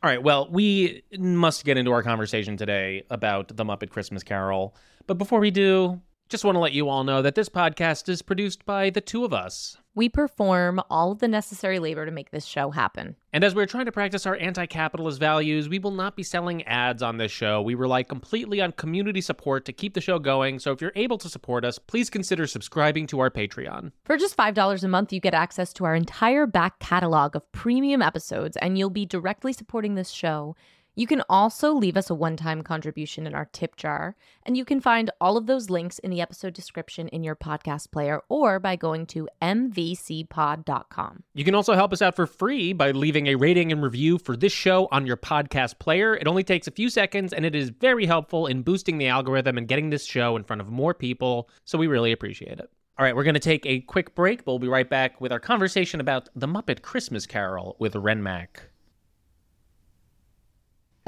All 0.00 0.08
right, 0.08 0.22
well, 0.22 0.48
we 0.48 1.02
must 1.18 1.64
get 1.64 1.76
into 1.76 1.90
our 1.90 2.04
conversation 2.04 2.56
today 2.56 3.02
about 3.10 3.56
The 3.56 3.64
Muppet 3.64 3.90
Christmas 3.90 4.22
Carol. 4.22 4.76
But 5.08 5.18
before 5.18 5.40
we 5.40 5.50
do, 5.50 6.00
just 6.28 6.44
want 6.44 6.54
to 6.54 6.60
let 6.60 6.72
you 6.72 6.88
all 6.88 7.02
know 7.02 7.20
that 7.20 7.34
this 7.34 7.48
podcast 7.48 8.08
is 8.08 8.22
produced 8.22 8.64
by 8.64 8.90
the 8.90 9.00
two 9.00 9.24
of 9.24 9.32
us. 9.32 9.76
We 9.98 10.08
perform 10.08 10.80
all 10.88 11.10
of 11.10 11.18
the 11.18 11.26
necessary 11.26 11.80
labor 11.80 12.06
to 12.06 12.12
make 12.12 12.30
this 12.30 12.44
show 12.44 12.70
happen. 12.70 13.16
And 13.32 13.42
as 13.42 13.52
we're 13.52 13.66
trying 13.66 13.86
to 13.86 13.92
practice 13.92 14.26
our 14.26 14.36
anti 14.36 14.64
capitalist 14.64 15.18
values, 15.18 15.68
we 15.68 15.80
will 15.80 15.90
not 15.90 16.14
be 16.14 16.22
selling 16.22 16.62
ads 16.62 17.02
on 17.02 17.16
this 17.16 17.32
show. 17.32 17.60
We 17.60 17.74
rely 17.74 18.04
completely 18.04 18.60
on 18.60 18.70
community 18.72 19.20
support 19.20 19.64
to 19.64 19.72
keep 19.72 19.94
the 19.94 20.00
show 20.00 20.20
going. 20.20 20.60
So 20.60 20.70
if 20.70 20.80
you're 20.80 20.92
able 20.94 21.18
to 21.18 21.28
support 21.28 21.64
us, 21.64 21.80
please 21.80 22.10
consider 22.10 22.46
subscribing 22.46 23.08
to 23.08 23.18
our 23.18 23.28
Patreon. 23.28 23.90
For 24.04 24.16
just 24.16 24.36
$5 24.36 24.84
a 24.84 24.88
month, 24.88 25.12
you 25.12 25.18
get 25.18 25.34
access 25.34 25.72
to 25.74 25.84
our 25.84 25.96
entire 25.96 26.46
back 26.46 26.78
catalog 26.78 27.34
of 27.34 27.50
premium 27.50 28.00
episodes, 28.00 28.56
and 28.58 28.78
you'll 28.78 28.90
be 28.90 29.04
directly 29.04 29.52
supporting 29.52 29.96
this 29.96 30.10
show. 30.10 30.54
You 30.98 31.06
can 31.06 31.22
also 31.28 31.72
leave 31.74 31.96
us 31.96 32.10
a 32.10 32.14
one 32.16 32.36
time 32.36 32.62
contribution 32.62 33.24
in 33.24 33.32
our 33.32 33.44
tip 33.52 33.76
jar, 33.76 34.16
and 34.44 34.56
you 34.56 34.64
can 34.64 34.80
find 34.80 35.12
all 35.20 35.36
of 35.36 35.46
those 35.46 35.70
links 35.70 36.00
in 36.00 36.10
the 36.10 36.20
episode 36.20 36.54
description 36.54 37.06
in 37.06 37.22
your 37.22 37.36
podcast 37.36 37.92
player 37.92 38.20
or 38.28 38.58
by 38.58 38.74
going 38.74 39.06
to 39.06 39.28
mvcpod.com. 39.40 41.22
You 41.34 41.44
can 41.44 41.54
also 41.54 41.74
help 41.74 41.92
us 41.92 42.02
out 42.02 42.16
for 42.16 42.26
free 42.26 42.72
by 42.72 42.90
leaving 42.90 43.28
a 43.28 43.36
rating 43.36 43.70
and 43.70 43.80
review 43.80 44.18
for 44.18 44.36
this 44.36 44.52
show 44.52 44.88
on 44.90 45.06
your 45.06 45.16
podcast 45.16 45.78
player. 45.78 46.16
It 46.16 46.26
only 46.26 46.42
takes 46.42 46.66
a 46.66 46.72
few 46.72 46.90
seconds 46.90 47.32
and 47.32 47.44
it 47.46 47.54
is 47.54 47.70
very 47.70 48.04
helpful 48.04 48.48
in 48.48 48.62
boosting 48.62 48.98
the 48.98 49.06
algorithm 49.06 49.56
and 49.56 49.68
getting 49.68 49.90
this 49.90 50.04
show 50.04 50.34
in 50.34 50.42
front 50.42 50.60
of 50.60 50.68
more 50.68 50.94
people, 50.94 51.48
so 51.64 51.78
we 51.78 51.86
really 51.86 52.10
appreciate 52.10 52.58
it. 52.58 52.72
All 52.98 53.04
right, 53.04 53.14
we're 53.14 53.22
going 53.22 53.34
to 53.34 53.40
take 53.40 53.64
a 53.66 53.82
quick 53.82 54.16
break, 54.16 54.44
but 54.44 54.50
we'll 54.50 54.58
be 54.58 54.66
right 54.66 54.90
back 54.90 55.20
with 55.20 55.30
our 55.30 55.38
conversation 55.38 56.00
about 56.00 56.28
The 56.34 56.48
Muppet 56.48 56.82
Christmas 56.82 57.24
Carol 57.24 57.76
with 57.78 57.94
Wren 57.94 58.20
Mack. 58.20 58.64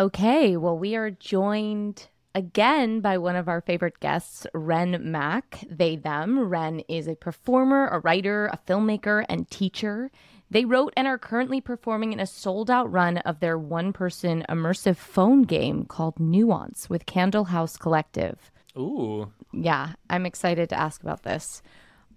Okay, 0.01 0.57
well, 0.57 0.79
we 0.79 0.97
are 0.97 1.11
joined 1.11 2.09
again 2.35 3.03
by 3.03 3.19
one 3.19 3.37
of 3.37 3.51
our 3.51 3.61
favorite 3.61 4.01
guests, 4.01 4.47
Wren 4.55 4.99
Mack. 5.03 5.63
They, 5.69 5.95
them. 5.95 6.39
Wren 6.39 6.81
is 6.89 7.07
a 7.07 7.17
performer, 7.17 7.87
a 7.89 7.99
writer, 7.99 8.47
a 8.47 8.59
filmmaker, 8.67 9.27
and 9.29 9.51
teacher. 9.51 10.11
They 10.51 10.65
wrote 10.65 10.95
and 10.97 11.07
are 11.07 11.19
currently 11.19 11.61
performing 11.61 12.15
in 12.15 12.21
a 12.21 12.25
sold 12.25 12.71
out 12.71 12.91
run 12.91 13.19
of 13.19 13.41
their 13.41 13.59
one 13.59 13.93
person 13.93 14.43
immersive 14.49 14.97
phone 14.97 15.43
game 15.43 15.85
called 15.85 16.19
Nuance 16.19 16.89
with 16.89 17.05
Candle 17.05 17.45
House 17.45 17.77
Collective. 17.77 18.51
Ooh. 18.79 19.31
Yeah, 19.53 19.93
I'm 20.09 20.25
excited 20.25 20.71
to 20.71 20.81
ask 20.81 21.03
about 21.03 21.25
this. 21.25 21.61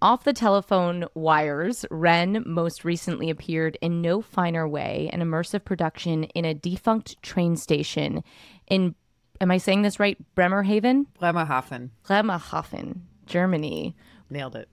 Off 0.04 0.26
the 0.26 0.34
telephone 0.34 1.06
wires, 1.14 1.86
Wren 1.90 2.44
most 2.46 2.84
recently 2.84 3.30
appeared 3.30 3.78
in 3.82 4.02
No 4.02 4.22
Finer 4.22 4.68
Way, 4.68 5.10
an 5.14 5.22
immersive 5.22 5.64
production 5.64 6.26
in 6.26 6.44
a 6.44 6.54
defunct 6.54 7.24
train 7.24 7.56
station 7.56 8.22
in, 8.68 8.96
am 9.40 9.50
I 9.50 9.60
saying 9.60 9.84
this 9.84 10.02
right? 10.02 10.18
Bremerhaven? 10.36 11.06
Bremerhaven. 11.22 11.92
Bremerhaven, 12.06 13.04
Germany. 13.28 13.96
Nailed 14.30 14.58
it. 14.58 14.68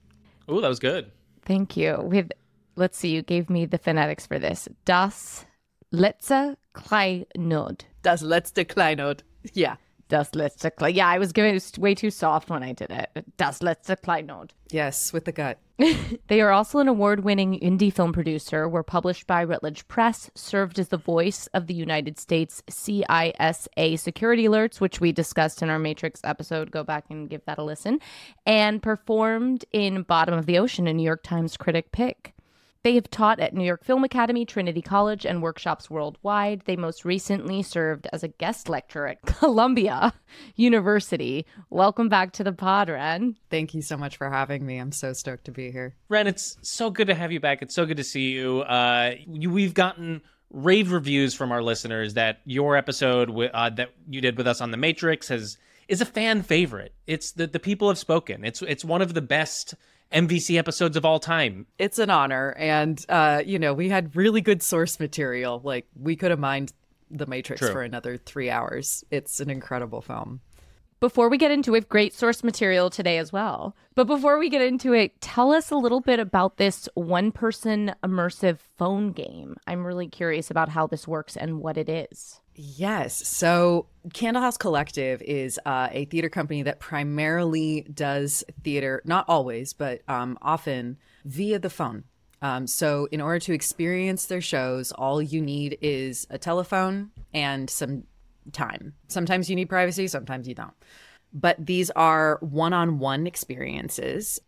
Ooh, 0.51 0.61
that 0.61 0.67
was 0.67 0.81
good. 0.81 1.13
Thank 1.45 1.77
you. 1.77 2.01
With, 2.03 2.33
let's 2.75 2.99
see, 2.99 3.11
you 3.11 3.23
gave 3.23 3.49
me 3.49 3.67
the 3.67 3.79
phonetics 3.79 4.27
for 4.27 4.41
this. 4.41 4.69
Das 4.85 5.47
letzte 5.95 6.57
Kleinod. 6.75 7.83
Das 8.03 8.21
letzte 8.25 8.65
Kleinod. 8.65 9.21
Yeah. 9.55 9.77
Letzte 10.11 10.71
Kleinod. 10.71 10.95
Yeah, 10.95 11.09
I 11.09 11.19
was 11.19 11.33
giving 11.33 11.55
it 11.55 11.79
way 11.79 11.95
too 11.95 12.11
soft 12.11 12.51
when 12.51 12.63
I 12.63 12.73
did 12.73 12.91
it. 12.91 13.25
Das 13.37 13.61
letzte 13.61 13.97
Kleinod. 13.97 14.51
Yes, 14.71 15.13
with 15.13 15.25
the 15.25 15.33
gut. 15.33 15.59
They 16.29 16.41
are 16.41 16.51
also 16.51 16.79
an 16.79 16.89
award 16.89 17.25
winning 17.25 17.59
indie 17.59 17.93
film 17.93 18.13
producer, 18.13 18.69
were 18.69 18.83
published 18.83 19.27
by 19.27 19.43
Routledge 19.43 19.89
Press, 19.89 20.31
served 20.35 20.79
as 20.79 20.89
the 20.89 20.97
voice 20.97 21.49
of 21.55 21.67
the 21.67 21.75
United 21.75 22.19
States 22.19 22.63
CISA 22.71 23.99
security 23.99 24.45
alerts, 24.45 24.81
which 24.81 25.01
we 25.01 25.11
discussed 25.11 25.63
in 25.63 25.71
our 25.71 25.79
Matrix 25.79 26.21
episode. 26.23 26.71
Go 26.71 26.85
back 26.85 27.07
and 27.09 27.29
give 27.31 27.45
that 27.47 27.59
a 27.59 27.65
listen. 27.65 27.99
And 28.47 28.83
performed 28.83 29.65
in 29.73 30.03
Bottom 30.03 30.35
of 30.35 30.47
the 30.47 30.59
Ocean, 30.59 30.87
a 30.87 30.93
New 30.93 31.03
York 31.03 31.23
Times 31.23 31.57
critic 31.57 31.93
pick. 31.93 32.35
They 32.83 32.95
have 32.95 33.11
taught 33.11 33.41
at 33.41 33.53
New 33.53 33.65
York 33.65 33.85
Film 33.85 34.05
Academy, 34.05 34.47
Trinity 34.47 34.81
College, 34.81 35.27
and 35.27 35.43
workshops 35.43 35.91
worldwide. 35.91 36.63
They 36.65 36.77
most 36.77 37.05
recently 37.05 37.63
served 37.63 38.09
as 38.11 38.23
a 38.23 38.29
guest 38.29 38.71
lecturer 38.71 39.09
at 39.09 39.23
Columbia 39.27 40.15
University. 40.57 41.45
Welcome 41.69 42.09
back 42.09 42.33
to 42.33 42.45
the 42.45 42.55
pod, 42.55 42.89
Wren. 42.89 43.37
Thank 43.51 43.75
you 43.75 43.83
so 43.83 43.99
much 43.99 44.17
for 44.17 44.31
having 44.31 44.65
me. 44.65 44.79
I'm 44.79 44.93
so 44.93 45.13
stoked 45.13 45.45
to 45.45 45.51
be 45.53 45.71
here. 45.71 45.95
Wren, 46.09 46.27
it's 46.27 46.57
so 46.63 46.89
good 46.89 47.09
to 47.09 47.15
have 47.15 47.33
you 47.33 47.39
back. 47.39 47.61
It's 47.61 47.75
so 47.75 47.85
good 47.85 47.99
to 47.99 48.05
see 48.05 48.31
you. 48.31 48.61
Uh, 48.63 49.17
you 49.27 49.51
we've 49.51 49.75
gotten 49.75 50.23
rave 50.51 50.91
reviews 50.91 51.35
from 51.35 51.53
our 51.53 51.63
listeners 51.63 52.15
that 52.15 52.41
your 52.47 52.77
episode 52.77 53.27
wi- 53.27 53.51
uh, 53.53 53.69
that 53.71 53.91
you 54.09 54.23
did 54.23 54.39
with 54.39 54.47
us 54.47 54.63
on 54.63 54.71
the 54.71 54.79
Matrix 54.79 55.29
has 55.29 55.59
is 55.87 56.01
a 56.01 56.07
fan 56.07 56.43
favorite. 56.43 56.95
It's 57.07 57.33
the 57.33 57.47
the 57.47 57.61
people 57.61 57.89
have 57.89 57.99
spoken. 57.99 58.43
It's 58.43 58.63
it's 58.63 58.87
one 58.87 59.03
of 59.03 59.13
the 59.13 59.21
best 59.21 59.75
MVC 60.13 60.59
episodes 60.59 60.97
of 60.97 61.05
all 61.05 61.21
time. 61.21 61.67
It's 61.79 61.99
an 61.99 62.11
honor. 62.11 62.55
And, 62.59 63.05
uh, 63.09 63.43
you 63.45 63.59
know, 63.59 63.75
we 63.75 63.89
had 63.89 64.15
really 64.17 64.41
good 64.41 64.63
source 64.63 64.99
material. 64.99 65.61
Like, 65.63 65.87
we 65.95 66.17
could 66.17 66.31
have 66.31 66.41
mined 66.41 66.73
The 67.11 67.27
Matrix 67.27 67.61
True. 67.61 67.73
for 67.73 67.83
another 67.83 68.17
three 68.17 68.51
hours. 68.51 69.05
It's 69.11 69.41
an 69.41 69.51
incredible 69.51 70.03
film. 70.03 70.41
Before 71.01 71.31
we 71.31 71.39
get 71.39 71.51
into 71.51 71.75
it, 71.75 71.89
great 71.89 72.13
source 72.13 72.45
material 72.45 72.91
today 72.91 73.17
as 73.17 73.33
well. 73.33 73.75
But 73.95 74.07
before 74.07 74.39
we 74.39 74.51
get 74.51 74.61
into 74.61 74.93
it, 74.93 75.19
tell 75.23 75.51
us 75.51 75.71
a 75.71 75.77
little 75.77 76.01
bit 76.01 76.21
about 76.21 76.59
this 76.59 76.91
one 76.93 77.33
person 77.33 77.95
immersive 78.05 78.59
phone 78.77 79.13
game. 79.13 79.57
I'm 79.67 79.87
really 79.87 80.09
curious 80.09 80.51
about 80.51 80.69
how 80.69 80.87
this 80.87 81.09
works 81.09 81.39
and 81.39 81.61
what 81.61 81.79
it 81.79 81.89
is. 81.89 82.43
Yes. 82.63 83.27
So, 83.27 83.87
Candle 84.13 84.43
House 84.43 84.59
Collective 84.59 85.23
is 85.23 85.59
uh, 85.65 85.89
a 85.91 86.05
theater 86.05 86.29
company 86.29 86.63
that 86.65 86.79
primarily 86.79 87.87
does 87.95 88.45
theater, 88.63 89.01
not 89.07 89.25
always, 89.29 89.73
but 89.73 90.03
um, 90.09 90.37
often 90.43 90.99
via 91.25 91.59
the 91.59 91.71
phone. 91.71 92.05
Um, 92.43 92.67
so, 92.67 93.09
in 93.11 93.23
order 93.23 93.39
to 93.41 93.55
experience 93.55 94.27
their 94.27 94.43
shows, 94.43 94.93
all 94.93 95.23
you 95.23 95.41
need 95.41 95.79
is 95.81 96.27
a 96.29 96.37
telephone 96.37 97.13
and 97.33 97.71
some 97.71 98.05
time. 98.53 98.93
Sometimes 99.09 99.49
you 99.49 99.57
need 99.57 99.71
privacy, 99.71 100.07
sometimes 100.07 100.47
you 100.47 100.55
don't. 100.55 100.75
But 101.33 101.65
these 101.65 101.91
are 101.93 102.37
one 102.43 102.75
on 102.75 102.99
one 102.99 103.27
experiences. 103.27 104.39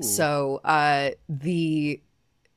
So, 0.00 0.60
uh, 0.64 1.10
the 1.28 2.02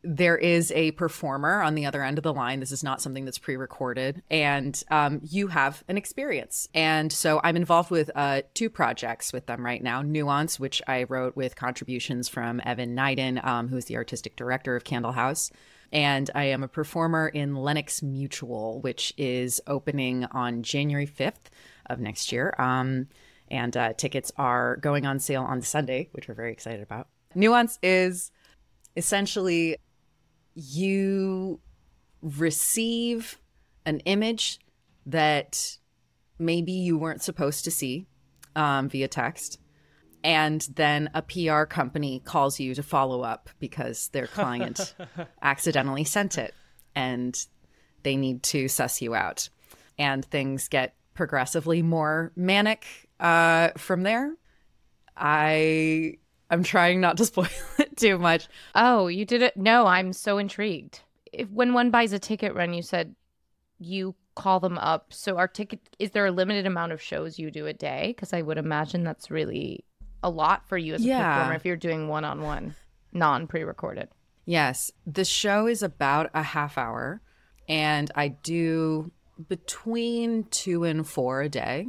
there 0.04 0.38
is 0.38 0.72
a 0.72 0.92
performer 0.92 1.62
on 1.62 1.76
the 1.76 1.86
other 1.86 2.04
end 2.04 2.18
of 2.18 2.24
the 2.24 2.34
line. 2.34 2.60
This 2.60 2.72
is 2.72 2.84
not 2.84 3.02
something 3.02 3.26
that's 3.26 3.38
pre-recorded, 3.38 4.22
and 4.30 4.82
um, 4.92 5.22
you 5.24 5.48
have 5.48 5.84
an 5.88 5.98
experience. 5.98 6.68
And 6.74 7.12
so 7.12 7.40
I'm 7.44 7.56
involved 7.56 7.90
with 7.90 8.12
uh, 8.16 8.42
two 8.54 8.70
projects 8.70 9.32
with 9.32 9.46
them 9.46 9.66
right 9.66 9.82
now. 9.82 10.02
Nuance, 10.02 10.60
which 10.60 10.82
I 10.88 11.04
wrote 11.04 11.36
with 11.36 11.56
contributions 11.56 12.28
from 12.28 12.62
Evan 12.66 12.96
Nyden, 12.96 13.44
um, 13.46 13.70
who 13.70 13.78
is 13.78 13.86
the 13.86 13.96
artistic 13.96 14.36
director 14.36 14.76
of 14.76 14.84
Candle 14.84 15.14
House. 15.14 15.52
And 15.92 16.30
I 16.34 16.46
am 16.46 16.64
a 16.64 16.68
performer 16.68 17.28
in 17.28 17.56
Lennox 17.56 18.02
Mutual, 18.02 18.82
which 18.82 19.14
is 19.16 19.62
opening 19.68 20.26
on 20.26 20.64
January 20.64 21.08
5th 21.08 21.52
of 21.86 22.00
next 22.00 22.32
year. 22.32 22.56
Um, 22.58 23.08
and 23.50 23.78
uh, 23.78 23.94
tickets 23.94 24.32
are 24.38 24.78
going 24.78 25.06
on 25.06 25.20
sale 25.20 25.44
on 25.44 25.62
Sunday, 25.62 26.10
which 26.12 26.28
we're 26.28 26.34
very 26.34 26.52
excited 26.52 26.82
about. 26.82 27.10
Nuance 27.36 27.78
is 27.84 28.32
essentially 28.96 29.78
you 30.56 31.60
receive 32.22 33.40
an 33.86 34.00
image 34.02 34.60
that 35.06 35.78
maybe 36.40 36.72
you 36.72 36.98
weren't 36.98 37.22
supposed 37.22 37.64
to 37.66 37.72
see 37.72 38.08
um, 38.56 38.90
via 38.90 39.08
text. 39.08 39.60
And 40.24 40.66
then 40.76 41.10
a 41.14 41.22
PR 41.22 41.64
company 41.64 42.22
calls 42.24 42.60
you 42.60 42.74
to 42.76 42.84
follow 42.84 43.22
up 43.22 43.50
because 43.60 44.08
their 44.10 44.28
client 44.28 44.96
accidentally 45.42 46.06
sent 46.06 46.38
it 46.38 46.54
and 46.96 47.38
they 48.04 48.16
need 48.16 48.44
to 48.44 48.68
suss 48.70 49.02
you 49.02 49.16
out. 49.16 49.50
And 49.98 50.24
things 50.24 50.70
get 50.70 50.96
progressively 51.14 51.82
more 51.82 52.32
manic 52.36 52.86
uh, 53.20 53.70
from 53.78 54.04
there. 54.04 54.34
I 55.16 56.18
I'm 56.50 56.64
trying 56.64 57.02
not 57.02 57.18
to 57.18 57.26
spoil 57.34 57.48
it 57.80 57.83
too 57.98 58.18
much. 58.18 58.48
Oh, 58.76 59.08
you 59.08 59.26
did 59.26 59.42
it? 59.42 59.58
No, 59.58 59.86
I'm 59.86 60.14
so 60.14 60.38
intrigued. 60.38 61.02
If 61.32 61.50
when 61.50 61.74
one 61.74 61.90
buys 61.92 62.14
a 62.14 62.20
ticket 62.20 62.54
run, 62.54 62.74
you 62.74 62.82
said 62.82 63.16
you 63.80 64.16
call 64.36 64.60
them 64.60 64.78
up. 64.78 65.14
So 65.14 65.38
our 65.38 65.48
ticket 65.48 65.80
is 66.00 66.12
there 66.12 66.26
a 66.26 66.32
limited 66.32 66.66
amount 66.66 66.92
of 66.92 67.02
shows 67.02 67.38
you 67.40 67.52
do 67.52 67.68
a 67.68 67.74
day? 67.74 68.14
Because 68.16 68.34
I 68.34 68.42
would 68.42 68.58
imagine 68.58 69.04
that's 69.04 69.30
really 69.32 69.84
a 70.22 70.30
lot 70.30 70.68
for 70.68 70.78
you 70.78 70.94
as 70.94 71.04
a 71.04 71.08
Yeah. 71.08 71.34
performer 71.34 71.56
if 71.56 71.66
you're 71.66 71.76
doing 71.76 72.08
one 72.08 72.26
on 72.26 72.42
one, 72.42 72.76
non 73.12 73.48
pre-recorded. 73.48 74.10
Yes, 74.46 74.92
the 75.06 75.26
show 75.26 75.68
is 75.68 75.82
about 75.84 76.30
a 76.34 76.44
half 76.44 76.78
hour, 76.78 77.22
and 77.70 78.12
I 78.16 78.28
do 78.30 79.12
between 79.48 80.44
two 80.46 80.84
and 80.84 81.08
four 81.08 81.42
a 81.42 81.50
day. 81.50 81.88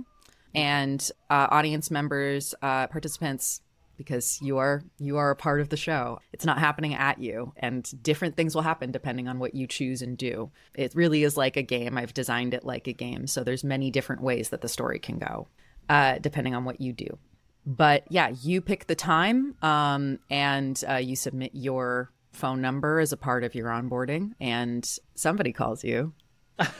And 0.54 1.10
uh, 1.28 1.48
audience 1.50 1.90
members, 1.90 2.54
uh, 2.62 2.86
participants, 2.86 3.60
because 3.96 4.38
you 4.42 4.58
are 4.58 4.82
you 4.98 5.16
are 5.16 5.30
a 5.30 5.36
part 5.36 5.60
of 5.60 5.68
the 5.68 5.76
show. 5.76 6.20
It's 6.32 6.44
not 6.44 6.58
happening 6.58 6.94
at 6.94 7.18
you, 7.18 7.52
and 7.56 7.90
different 8.02 8.36
things 8.36 8.54
will 8.54 8.62
happen 8.62 8.90
depending 8.90 9.28
on 9.28 9.38
what 9.38 9.54
you 9.54 9.66
choose 9.66 10.02
and 10.02 10.16
do. 10.16 10.50
It 10.74 10.94
really 10.94 11.24
is 11.24 11.36
like 11.36 11.56
a 11.56 11.62
game. 11.62 11.96
I've 11.96 12.14
designed 12.14 12.54
it 12.54 12.64
like 12.64 12.86
a 12.86 12.92
game, 12.92 13.26
so 13.26 13.44
there's 13.44 13.64
many 13.64 13.90
different 13.90 14.22
ways 14.22 14.50
that 14.50 14.60
the 14.60 14.68
story 14.68 14.98
can 14.98 15.18
go, 15.18 15.48
uh, 15.88 16.18
depending 16.18 16.54
on 16.54 16.64
what 16.64 16.80
you 16.80 16.92
do 16.92 17.18
but 17.66 18.04
yeah 18.10 18.28
you 18.42 18.60
pick 18.60 18.86
the 18.86 18.94
time 18.94 19.54
um, 19.62 20.18
and 20.28 20.84
uh, 20.86 20.96
you 20.96 21.16
submit 21.16 21.50
your 21.54 22.12
phone 22.30 22.60
number 22.60 23.00
as 23.00 23.10
a 23.12 23.16
part 23.16 23.42
of 23.42 23.54
your 23.54 23.68
onboarding 23.68 24.32
and 24.38 24.98
somebody 25.14 25.50
calls 25.50 25.82
you 25.82 26.12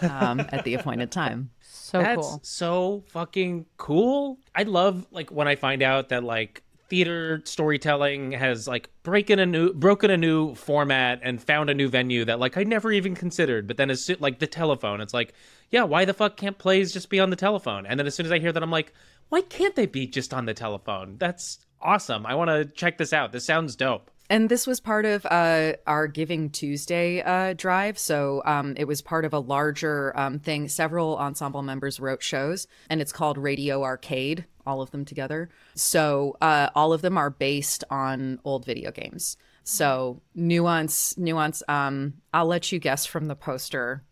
um, 0.03 0.41
at 0.41 0.63
the 0.65 0.75
appointed 0.75 1.11
time 1.11 1.51
So 1.85 2.01
That's 2.01 2.27
cool. 2.27 2.41
so 2.43 3.05
fucking 3.11 3.67
cool. 3.77 4.39
I 4.53 4.65
love 4.65 5.07
like 5.13 5.31
when 5.31 5.47
I 5.47 5.55
find 5.55 5.81
out 5.81 6.09
that 6.09 6.25
like 6.25 6.64
theater 6.89 7.41
storytelling 7.45 8.33
has 8.33 8.69
like 8.69 8.91
breaking 9.03 9.39
a 9.39 9.47
new 9.47 9.73
broken 9.73 10.11
a 10.11 10.17
new 10.17 10.55
format 10.55 11.21
and 11.23 11.43
found 11.43 11.71
a 11.71 11.75
new 11.75 11.89
venue 11.89 12.25
that 12.25 12.39
like 12.39 12.57
I 12.57 12.65
never 12.65 12.93
even 12.93 13.15
considered. 13.15 13.67
But 13.67 13.77
then 13.77 13.91
as 13.91 14.05
soon, 14.05 14.17
like 14.21 14.39
the 14.39 14.47
telephone, 14.47 15.01
it's 15.01 15.15
like, 15.15 15.35
yeah, 15.71 15.85
why 15.85 16.05
the 16.05 16.15
fuck 16.15 16.37
can't 16.37 16.59
plays 16.59 16.93
just 16.93 17.11
be 17.11 17.21
on 17.21 17.31
the 17.31 17.37
telephone? 17.37 17.87
And 17.87 17.99
then 17.99 18.07
as 18.07 18.15
soon 18.15 18.27
as 18.27 18.33
I 18.33 18.39
hear 18.39 18.53
that, 18.53 18.63
I'm 18.63 18.71
like, 18.71 18.93
why 19.29 19.41
can't 19.43 19.75
they 19.75 19.87
be 19.87 20.07
just 20.07 20.35
on 20.35 20.47
the 20.47 20.55
telephone? 20.55 21.17
That's 21.19 21.59
awesome. 21.81 22.27
I 22.27 22.35
want 22.35 22.51
to 22.51 22.65
check 22.65 22.99
this 22.99 23.13
out. 23.13 23.33
This 23.33 23.45
sounds 23.45 23.77
dope. 23.77 24.11
And 24.31 24.49
this 24.49 24.67
was 24.67 24.81
part 24.81 25.05
of 25.05 25.27
uh, 25.27 25.75
our 25.87 26.07
Giving 26.07 26.49
Tuesday 26.49 27.21
uh, 27.21 27.53
drive. 27.53 27.99
So 27.99 28.43
um, 28.47 28.75
it 28.79 28.87
was 28.87 29.03
part 29.03 29.27
of 29.27 29.35
a 29.35 29.39
larger 29.39 30.19
um, 30.19 30.39
thing. 30.39 30.69
Several 30.69 31.19
ensemble 31.19 31.63
members 31.63 32.01
wrote 32.01 32.23
shows, 32.23 32.67
and 32.89 33.03
it's 33.03 33.13
called 33.13 33.37
Radio 33.37 33.83
Arcade, 33.83 34.47
all 34.67 34.81
of 34.83 34.91
them 34.91 35.05
together. 35.05 35.49
So 35.75 36.37
uh, 36.41 36.71
all 36.75 36.93
of 36.93 37.03
them 37.03 37.17
are 37.19 37.31
based 37.31 37.85
on 37.91 38.41
old 38.45 38.65
video 38.65 38.91
games. 38.91 39.37
So 39.65 40.21
nuance, 40.35 41.17
nuance. 41.17 41.63
Um, 41.69 42.15
I'll 42.33 42.47
let 42.47 42.71
you 42.73 42.79
guess 42.79 43.07
from 43.07 43.27
the 43.27 43.37
poster 43.37 44.03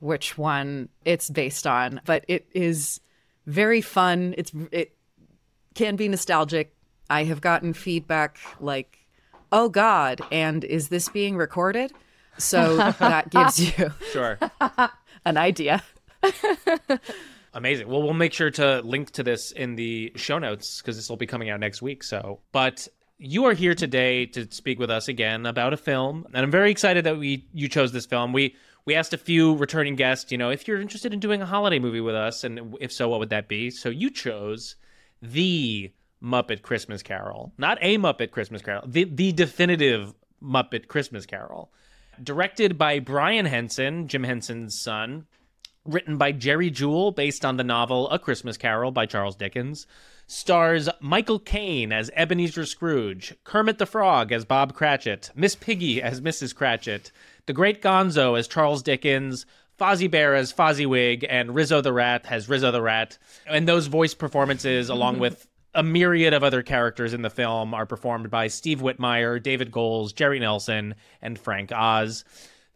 which 0.00 0.36
one 0.36 0.88
it's 1.04 1.30
based 1.30 1.66
on, 1.66 2.00
but 2.04 2.24
it 2.28 2.46
is 2.52 3.00
very 3.46 3.80
fun. 3.80 4.34
It's 4.36 4.52
it 4.70 4.96
can 5.74 5.96
be 5.96 6.08
nostalgic. 6.08 6.74
I 7.08 7.24
have 7.24 7.40
gotten 7.40 7.72
feedback 7.72 8.38
like 8.60 8.98
oh 9.52 9.68
God, 9.68 10.20
and 10.30 10.64
is 10.64 10.88
this 10.88 11.08
being 11.08 11.36
recorded? 11.36 11.92
So 12.38 12.76
that 12.98 13.30
gives 13.30 13.58
you 13.58 13.92
Sure. 14.12 14.38
an 15.24 15.36
idea. 15.36 15.82
Amazing. 17.56 17.88
Well, 17.88 18.02
we'll 18.02 18.12
make 18.12 18.34
sure 18.34 18.50
to 18.50 18.82
link 18.82 19.12
to 19.12 19.22
this 19.22 19.50
in 19.50 19.76
the 19.76 20.12
show 20.14 20.38
notes 20.38 20.82
because 20.82 20.96
this 20.96 21.08
will 21.08 21.16
be 21.16 21.26
coming 21.26 21.48
out 21.48 21.58
next 21.58 21.80
week. 21.80 22.04
So, 22.04 22.40
but 22.52 22.86
you 23.16 23.46
are 23.46 23.54
here 23.54 23.74
today 23.74 24.26
to 24.26 24.46
speak 24.52 24.78
with 24.78 24.90
us 24.90 25.08
again 25.08 25.46
about 25.46 25.72
a 25.72 25.78
film, 25.78 26.26
and 26.34 26.44
I'm 26.44 26.50
very 26.50 26.70
excited 26.70 27.04
that 27.04 27.16
we 27.16 27.48
you 27.54 27.70
chose 27.70 27.92
this 27.92 28.04
film. 28.04 28.34
We 28.34 28.56
we 28.84 28.94
asked 28.94 29.14
a 29.14 29.18
few 29.18 29.56
returning 29.56 29.96
guests, 29.96 30.30
you 30.30 30.36
know, 30.36 30.50
if 30.50 30.68
you're 30.68 30.82
interested 30.82 31.14
in 31.14 31.18
doing 31.18 31.40
a 31.40 31.46
holiday 31.46 31.78
movie 31.78 32.02
with 32.02 32.14
us, 32.14 32.44
and 32.44 32.76
if 32.78 32.92
so, 32.92 33.08
what 33.08 33.20
would 33.20 33.30
that 33.30 33.48
be? 33.48 33.70
So 33.70 33.88
you 33.88 34.10
chose 34.10 34.76
the 35.22 35.90
Muppet 36.22 36.60
Christmas 36.60 37.02
Carol, 37.02 37.54
not 37.56 37.78
a 37.80 37.96
Muppet 37.96 38.32
Christmas 38.32 38.60
Carol, 38.60 38.84
the 38.86 39.04
the 39.04 39.32
definitive 39.32 40.12
Muppet 40.42 40.88
Christmas 40.88 41.24
Carol, 41.24 41.72
directed 42.22 42.76
by 42.76 42.98
Brian 42.98 43.46
Henson, 43.46 44.08
Jim 44.08 44.24
Henson's 44.24 44.78
son, 44.78 45.26
written 45.88 46.16
by 46.16 46.32
Jerry 46.32 46.70
Juhl, 46.70 47.14
based 47.14 47.44
on 47.44 47.56
the 47.56 47.64
novel 47.64 48.08
A 48.10 48.18
Christmas 48.18 48.56
Carol 48.56 48.90
by 48.90 49.06
Charles 49.06 49.36
Dickens. 49.36 49.86
Stars 50.26 50.88
Michael 51.00 51.38
Caine 51.38 51.92
as 51.92 52.10
Ebenezer 52.14 52.66
Scrooge, 52.66 53.34
Kermit 53.44 53.78
the 53.78 53.86
Frog 53.86 54.32
as 54.32 54.44
Bob 54.44 54.74
Cratchit, 54.74 55.30
Miss 55.36 55.54
Piggy 55.54 56.02
as 56.02 56.20
Mrs. 56.20 56.54
Cratchit, 56.54 57.12
The 57.46 57.52
Great 57.52 57.80
Gonzo 57.80 58.36
as 58.36 58.48
Charles 58.48 58.82
Dickens, 58.82 59.46
Fozzie 59.78 60.10
Bear 60.10 60.34
as 60.34 60.52
Fozziwig, 60.52 61.24
and 61.28 61.54
Rizzo 61.54 61.80
the 61.80 61.92
Rat 61.92 62.26
as 62.28 62.48
Rizzo 62.48 62.72
the 62.72 62.82
Rat. 62.82 63.18
And 63.46 63.68
those 63.68 63.86
voice 63.86 64.14
performances, 64.14 64.88
along 64.88 65.20
with 65.20 65.46
a 65.74 65.82
myriad 65.82 66.32
of 66.32 66.42
other 66.42 66.62
characters 66.62 67.12
in 67.12 67.22
the 67.22 67.30
film, 67.30 67.74
are 67.74 67.86
performed 67.86 68.30
by 68.30 68.48
Steve 68.48 68.80
Whitmire, 68.80 69.40
David 69.40 69.70
Goelz, 69.70 70.12
Jerry 70.12 70.40
Nelson, 70.40 70.94
and 71.20 71.38
Frank 71.38 71.70
Oz. 71.70 72.24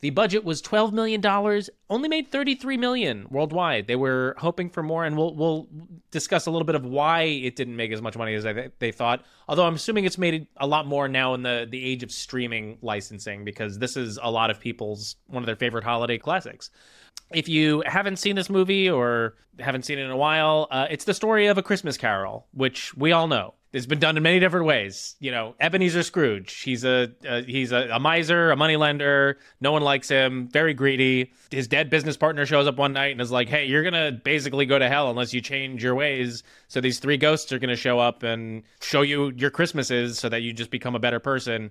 The 0.02 0.10
budget 0.10 0.44
was 0.44 0.62
twelve 0.62 0.94
million 0.94 1.20
dollars, 1.20 1.68
only 1.90 2.08
made 2.08 2.30
thirty-three 2.30 2.78
million 2.78 3.26
worldwide. 3.30 3.86
They 3.86 3.96
were 3.96 4.34
hoping 4.38 4.70
for 4.70 4.82
more, 4.82 5.04
and 5.04 5.16
we'll 5.16 5.34
we'll 5.34 5.68
discuss 6.10 6.46
a 6.46 6.50
little 6.50 6.64
bit 6.64 6.74
of 6.74 6.84
why 6.84 7.22
it 7.22 7.54
didn't 7.54 7.76
make 7.76 7.92
as 7.92 8.00
much 8.00 8.16
money 8.16 8.34
as 8.34 8.44
they, 8.44 8.70
they 8.78 8.92
thought. 8.92 9.24
Although 9.46 9.66
I'm 9.66 9.74
assuming 9.74 10.06
it's 10.06 10.16
made 10.16 10.46
a 10.56 10.66
lot 10.66 10.86
more 10.86 11.06
now 11.06 11.34
in 11.34 11.42
the 11.42 11.66
the 11.70 11.84
age 11.84 12.02
of 12.02 12.10
streaming 12.10 12.78
licensing, 12.80 13.44
because 13.44 13.78
this 13.78 13.96
is 13.96 14.18
a 14.22 14.30
lot 14.30 14.50
of 14.50 14.58
people's 14.58 15.16
one 15.26 15.42
of 15.42 15.46
their 15.46 15.56
favorite 15.56 15.84
holiday 15.84 16.16
classics. 16.16 16.70
If 17.32 17.48
you 17.48 17.82
haven't 17.86 18.16
seen 18.16 18.36
this 18.36 18.50
movie 18.50 18.90
or 18.90 19.34
haven't 19.58 19.84
seen 19.84 19.98
it 19.98 20.02
in 20.02 20.10
a 20.10 20.16
while, 20.16 20.66
uh, 20.70 20.86
it's 20.90 21.04
the 21.04 21.14
story 21.14 21.46
of 21.46 21.58
a 21.58 21.62
Christmas 21.62 21.96
Carol, 21.96 22.46
which 22.52 22.94
we 22.96 23.12
all 23.12 23.28
know. 23.28 23.54
It's 23.72 23.86
been 23.86 24.00
done 24.00 24.16
in 24.16 24.24
many 24.24 24.40
different 24.40 24.66
ways. 24.66 25.14
You 25.20 25.30
know, 25.30 25.54
Ebenezer 25.60 26.02
Scrooge. 26.02 26.52
He's 26.62 26.84
a 26.84 27.12
uh, 27.28 27.42
he's 27.42 27.70
a, 27.70 27.88
a 27.92 28.00
miser, 28.00 28.50
a 28.50 28.56
moneylender. 28.56 29.38
No 29.60 29.70
one 29.70 29.82
likes 29.82 30.08
him. 30.08 30.48
Very 30.48 30.74
greedy. 30.74 31.32
His 31.52 31.68
dead 31.68 31.88
business 31.88 32.16
partner 32.16 32.44
shows 32.46 32.66
up 32.66 32.78
one 32.78 32.92
night 32.92 33.12
and 33.12 33.20
is 33.20 33.30
like, 33.30 33.48
"Hey, 33.48 33.66
you're 33.66 33.84
gonna 33.84 34.10
basically 34.10 34.66
go 34.66 34.76
to 34.76 34.88
hell 34.88 35.08
unless 35.08 35.32
you 35.32 35.40
change 35.40 35.84
your 35.84 35.94
ways." 35.94 36.42
So 36.66 36.80
these 36.80 36.98
three 36.98 37.16
ghosts 37.16 37.52
are 37.52 37.60
gonna 37.60 37.76
show 37.76 38.00
up 38.00 38.24
and 38.24 38.64
show 38.80 39.02
you 39.02 39.32
your 39.36 39.50
Christmases 39.50 40.18
so 40.18 40.28
that 40.28 40.42
you 40.42 40.52
just 40.52 40.72
become 40.72 40.96
a 40.96 41.00
better 41.00 41.20
person. 41.20 41.70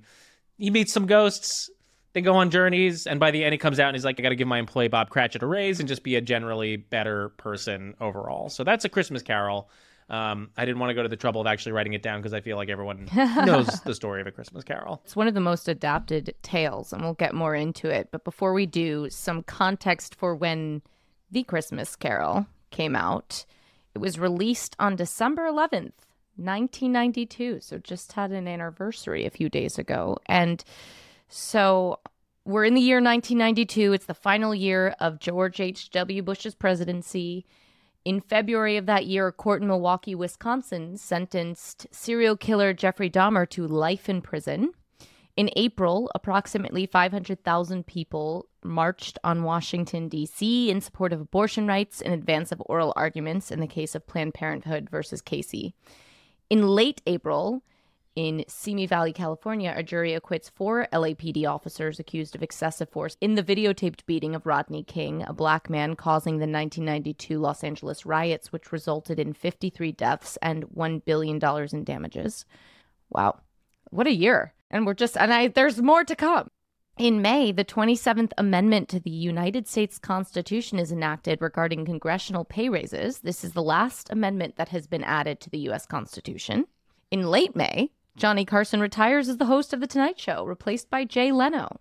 He 0.57 0.69
meets 0.69 0.93
some 0.93 1.05
ghosts. 1.05 1.69
They 2.13 2.21
go 2.21 2.35
on 2.35 2.49
journeys, 2.49 3.05
and 3.05 3.19
by 3.19 3.31
the 3.31 3.43
end, 3.43 3.53
he 3.53 3.57
comes 3.59 3.79
out 3.79 3.89
and 3.89 3.95
he's 3.95 4.05
like, 4.05 4.19
"I 4.19 4.23
got 4.23 4.29
to 4.29 4.35
give 4.35 4.47
my 4.47 4.57
employee 4.59 4.87
Bob 4.87 5.09
Cratchit 5.09 5.43
a 5.43 5.47
raise 5.47 5.79
and 5.79 5.87
just 5.87 6.03
be 6.03 6.15
a 6.15 6.21
generally 6.21 6.75
better 6.77 7.29
person 7.29 7.93
overall." 8.01 8.49
So 8.49 8.63
that's 8.63 8.83
a 8.85 8.89
Christmas 8.89 9.21
Carol. 9.21 9.69
Um, 10.09 10.49
I 10.57 10.65
didn't 10.65 10.79
want 10.79 10.89
to 10.89 10.95
go 10.95 11.03
to 11.03 11.09
the 11.09 11.15
trouble 11.15 11.39
of 11.39 11.45
actually 11.45 11.73
writing 11.73 11.93
it 11.93 12.01
down 12.01 12.19
because 12.19 12.33
I 12.33 12.41
feel 12.41 12.57
like 12.57 12.69
everyone 12.69 13.07
knows 13.15 13.67
the 13.81 13.93
story 13.93 14.21
of 14.21 14.27
A 14.27 14.31
Christmas 14.31 14.63
Carol. 14.63 15.01
It's 15.05 15.15
one 15.15 15.27
of 15.27 15.35
the 15.35 15.39
most 15.39 15.67
adapted 15.67 16.33
tales, 16.41 16.91
and 16.91 17.03
we'll 17.03 17.13
get 17.13 17.35
more 17.35 17.53
into 17.53 17.89
it. 17.89 18.09
But 18.11 18.23
before 18.23 18.53
we 18.53 18.65
do, 18.65 19.09
some 19.11 19.43
context 19.43 20.15
for 20.15 20.35
when 20.35 20.81
The 21.29 21.43
Christmas 21.43 21.95
Carol 21.95 22.47
came 22.71 22.95
out. 22.95 23.45
It 23.93 23.99
was 23.99 24.17
released 24.17 24.75
on 24.79 24.95
December 24.95 25.43
11th, 25.43 25.93
1992. 26.37 27.59
So 27.61 27.77
just 27.77 28.13
had 28.13 28.31
an 28.31 28.47
anniversary 28.47 29.25
a 29.25 29.31
few 29.31 29.49
days 29.49 29.77
ago. 29.77 30.17
And 30.25 30.63
so 31.29 31.99
we're 32.43 32.65
in 32.65 32.73
the 32.73 32.81
year 32.81 32.97
1992. 32.97 33.93
It's 33.93 34.05
the 34.07 34.13
final 34.13 34.55
year 34.55 34.95
of 34.99 35.19
George 35.19 35.59
H.W. 35.59 36.23
Bush's 36.23 36.55
presidency. 36.55 37.45
In 38.03 38.21
February 38.21 38.75
of 38.77 38.87
that 38.87 39.05
year, 39.05 39.27
a 39.27 39.31
court 39.31 39.61
in 39.61 39.67
Milwaukee, 39.67 40.15
Wisconsin 40.15 40.97
sentenced 40.97 41.85
serial 41.91 42.35
killer 42.35 42.73
Jeffrey 42.73 43.09
Dahmer 43.09 43.47
to 43.49 43.67
life 43.67 44.09
in 44.09 44.21
prison. 44.21 44.71
In 45.37 45.51
April, 45.55 46.09
approximately 46.15 46.85
500,000 46.85 47.85
people 47.85 48.47
marched 48.63 49.19
on 49.23 49.43
Washington, 49.43 50.09
D.C. 50.09 50.69
in 50.69 50.81
support 50.81 51.13
of 51.13 51.21
abortion 51.21 51.67
rights 51.67 52.01
in 52.01 52.11
advance 52.11 52.51
of 52.51 52.61
oral 52.65 52.93
arguments 52.95 53.51
in 53.51 53.59
the 53.59 53.67
case 53.67 53.95
of 53.95 54.07
Planned 54.07 54.33
Parenthood 54.33 54.89
versus 54.89 55.21
Casey. 55.21 55.75
In 56.49 56.67
late 56.67 57.01
April, 57.05 57.63
in 58.19 58.43
Simi 58.49 58.85
Valley, 58.85 59.13
California, 59.13 59.73
a 59.73 59.81
jury 59.81 60.13
acquits 60.13 60.49
four 60.49 60.89
LAPD 60.91 61.47
officers 61.47 62.01
accused 62.01 62.35
of 62.35 62.43
excessive 62.43 62.89
force 62.89 63.15
in 63.21 63.35
the 63.35 63.43
videotaped 63.43 64.05
beating 64.05 64.35
of 64.35 64.45
Rodney 64.45 64.83
King, 64.83 65.23
a 65.25 65.31
black 65.31 65.69
man 65.69 65.95
causing 65.95 66.33
the 66.33 66.45
1992 66.45 67.39
Los 67.39 67.63
Angeles 67.63 68.05
riots, 68.05 68.51
which 68.51 68.73
resulted 68.73 69.19
in 69.19 69.31
53 69.31 69.93
deaths 69.93 70.37
and 70.41 70.65
$1 70.65 71.05
billion 71.05 71.39
in 71.71 71.83
damages. 71.85 72.43
Wow. 73.09 73.39
What 73.89 74.05
a 74.05 74.13
year. 74.13 74.53
And 74.69 74.85
we're 74.85 74.95
just, 74.95 75.15
and 75.15 75.33
I, 75.33 75.47
there's 75.47 75.81
more 75.81 76.03
to 76.03 76.13
come. 76.13 76.49
In 76.97 77.21
May, 77.21 77.53
the 77.53 77.63
27th 77.63 78.33
Amendment 78.37 78.89
to 78.89 78.99
the 78.99 79.09
United 79.09 79.65
States 79.65 79.97
Constitution 79.97 80.77
is 80.77 80.91
enacted 80.91 81.41
regarding 81.41 81.85
congressional 81.85 82.43
pay 82.43 82.67
raises. 82.67 83.19
This 83.19 83.45
is 83.45 83.53
the 83.53 83.63
last 83.63 84.09
amendment 84.09 84.57
that 84.57 84.67
has 84.67 84.87
been 84.87 85.05
added 85.05 85.39
to 85.39 85.49
the 85.49 85.59
U.S. 85.59 85.85
Constitution. 85.85 86.65
In 87.11 87.23
late 87.23 87.55
May, 87.55 87.91
Johnny 88.19 88.43
Carson 88.43 88.81
retires 88.81 89.29
as 89.29 89.37
the 89.37 89.45
host 89.45 89.71
of 89.71 89.79
The 89.79 89.87
Tonight 89.87 90.19
Show, 90.19 90.43
replaced 90.43 90.89
by 90.89 91.05
Jay 91.05 91.31
Leno. 91.31 91.79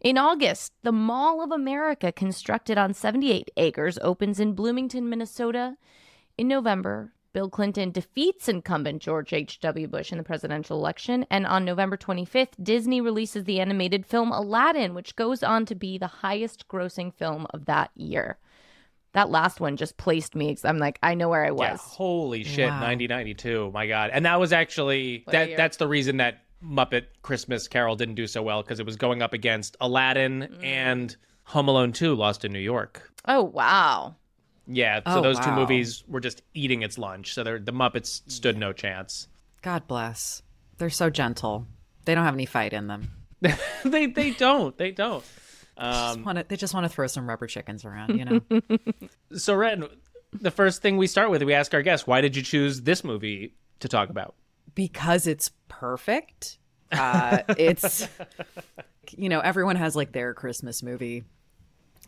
In 0.00 0.18
August, 0.18 0.72
the 0.82 0.90
Mall 0.90 1.40
of 1.40 1.52
America, 1.52 2.10
constructed 2.10 2.76
on 2.76 2.92
78 2.92 3.52
acres, 3.56 3.96
opens 4.02 4.40
in 4.40 4.54
Bloomington, 4.54 5.08
Minnesota. 5.08 5.76
In 6.36 6.48
November, 6.48 7.12
Bill 7.32 7.48
Clinton 7.48 7.92
defeats 7.92 8.48
incumbent 8.48 9.02
George 9.02 9.32
H.W. 9.32 9.86
Bush 9.86 10.10
in 10.10 10.18
the 10.18 10.24
presidential 10.24 10.76
election. 10.76 11.24
And 11.30 11.46
on 11.46 11.64
November 11.64 11.96
25th, 11.96 12.60
Disney 12.60 13.00
releases 13.00 13.44
the 13.44 13.60
animated 13.60 14.04
film 14.04 14.32
Aladdin, 14.32 14.94
which 14.94 15.14
goes 15.14 15.44
on 15.44 15.64
to 15.66 15.76
be 15.76 15.96
the 15.96 16.08
highest 16.08 16.66
grossing 16.66 17.14
film 17.14 17.46
of 17.50 17.66
that 17.66 17.92
year. 17.94 18.38
That 19.12 19.30
last 19.30 19.60
one 19.60 19.76
just 19.76 19.96
placed 19.96 20.34
me. 20.34 20.54
'cause 20.54 20.64
I'm 20.64 20.78
like, 20.78 20.98
I 21.02 21.14
know 21.14 21.28
where 21.28 21.44
I 21.44 21.50
was. 21.50 21.60
Yeah, 21.60 21.76
holy 21.78 22.44
shit, 22.44 22.68
Wow. 22.68 22.80
1992. 22.82 23.70
My 23.72 23.86
God. 23.86 24.10
And 24.12 24.26
that 24.26 24.38
was 24.38 24.52
actually, 24.52 25.22
What 25.24 25.32
that 25.32 25.56
that's 25.56 25.76
the 25.78 25.88
reason 25.88 26.18
that 26.18 26.42
Muppet 26.62 27.04
Christmas 27.22 27.68
Carol 27.68 27.96
didn't 27.96 28.16
do 28.16 28.26
so 28.26 28.42
well 28.42 28.62
because 28.62 28.80
it 28.80 28.86
was 28.86 28.96
going 28.96 29.22
up 29.22 29.32
against 29.32 29.76
Aladdin 29.80 30.48
Mm. 30.60 30.64
and 30.64 31.16
Home 31.44 31.68
Alone 31.68 31.92
2 31.92 32.14
Lost 32.14 32.44
in 32.44 32.52
New 32.52 32.58
York. 32.58 33.10
Oh, 33.26 33.42
wow. 33.44 34.16
Yeah, 34.66 34.96
so 35.06 35.20
Oh, 35.20 35.22
those 35.22 35.40
two 35.40 35.52
movies 35.52 36.04
were 36.06 36.20
just 36.20 36.42
eating 36.52 36.82
its 36.82 36.98
lunch. 36.98 37.32
So 37.32 37.42
the 37.44 37.72
Muppets 37.72 38.20
stood 38.30 38.58
no 38.58 38.72
chance. 38.74 39.28
God 39.62 39.86
bless. 39.86 40.42
They're 40.76 40.90
so 40.90 41.08
gentle. 41.08 41.66
They 42.04 42.14
don't 42.14 42.24
have 42.24 42.34
any 42.34 42.44
fight 42.46 42.72
in 42.74 42.86
them. 42.86 43.10
they 43.84 44.06
they 44.06 44.30
don't. 44.32 44.76
They 44.76 44.90
don't. 44.90 45.24
Just 45.78 46.18
Um, 46.18 46.24
wanna- 46.24 46.44
they 46.48 46.56
just 46.56 46.74
want 46.74 46.84
to 46.84 46.88
throw 46.88 47.06
some 47.06 47.28
rubber 47.28 47.46
chickens 47.46 47.84
around, 47.84 48.18
you 48.18 48.24
know? 48.24 48.40
so 49.38 49.54
Wren, 49.54 49.84
the 50.32 50.50
first 50.50 50.82
thing 50.82 50.96
we 50.96 51.06
start 51.06 51.30
with, 51.30 51.42
we 51.42 51.54
ask 51.54 51.72
our 51.74 51.82
guests, 51.82 52.06
why 52.06 52.20
did 52.20 52.34
you 52.36 52.42
choose 52.42 52.82
this 52.82 53.04
movie 53.04 53.54
to 53.80 53.88
talk 53.88 54.08
about? 54.10 54.34
because 54.74 55.26
it's 55.26 55.50
perfect. 55.68 56.58
Uh, 56.92 57.38
it's 57.58 58.06
you 59.16 59.28
know 59.28 59.40
everyone 59.40 59.74
has 59.76 59.96
like 59.96 60.12
their 60.12 60.34
Christmas 60.34 60.82
movie. 60.82 61.24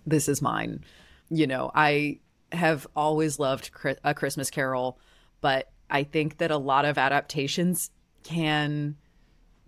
This 0.07 0.29
is 0.29 0.41
mine. 0.41 0.85
You 1.31 1.47
know, 1.49 1.71
I 1.75 2.21
have 2.53 2.87
always 2.95 3.39
loved 3.41 3.71
a 4.05 4.15
Christmas 4.15 4.51
Carol, 4.51 4.99
but 5.41 5.71
I 5.89 6.05
think 6.05 6.39
that 6.39 6.51
a 6.53 6.59
lot 6.59 6.85
of 6.85 6.97
adaptations 6.99 7.91
can 8.23 8.97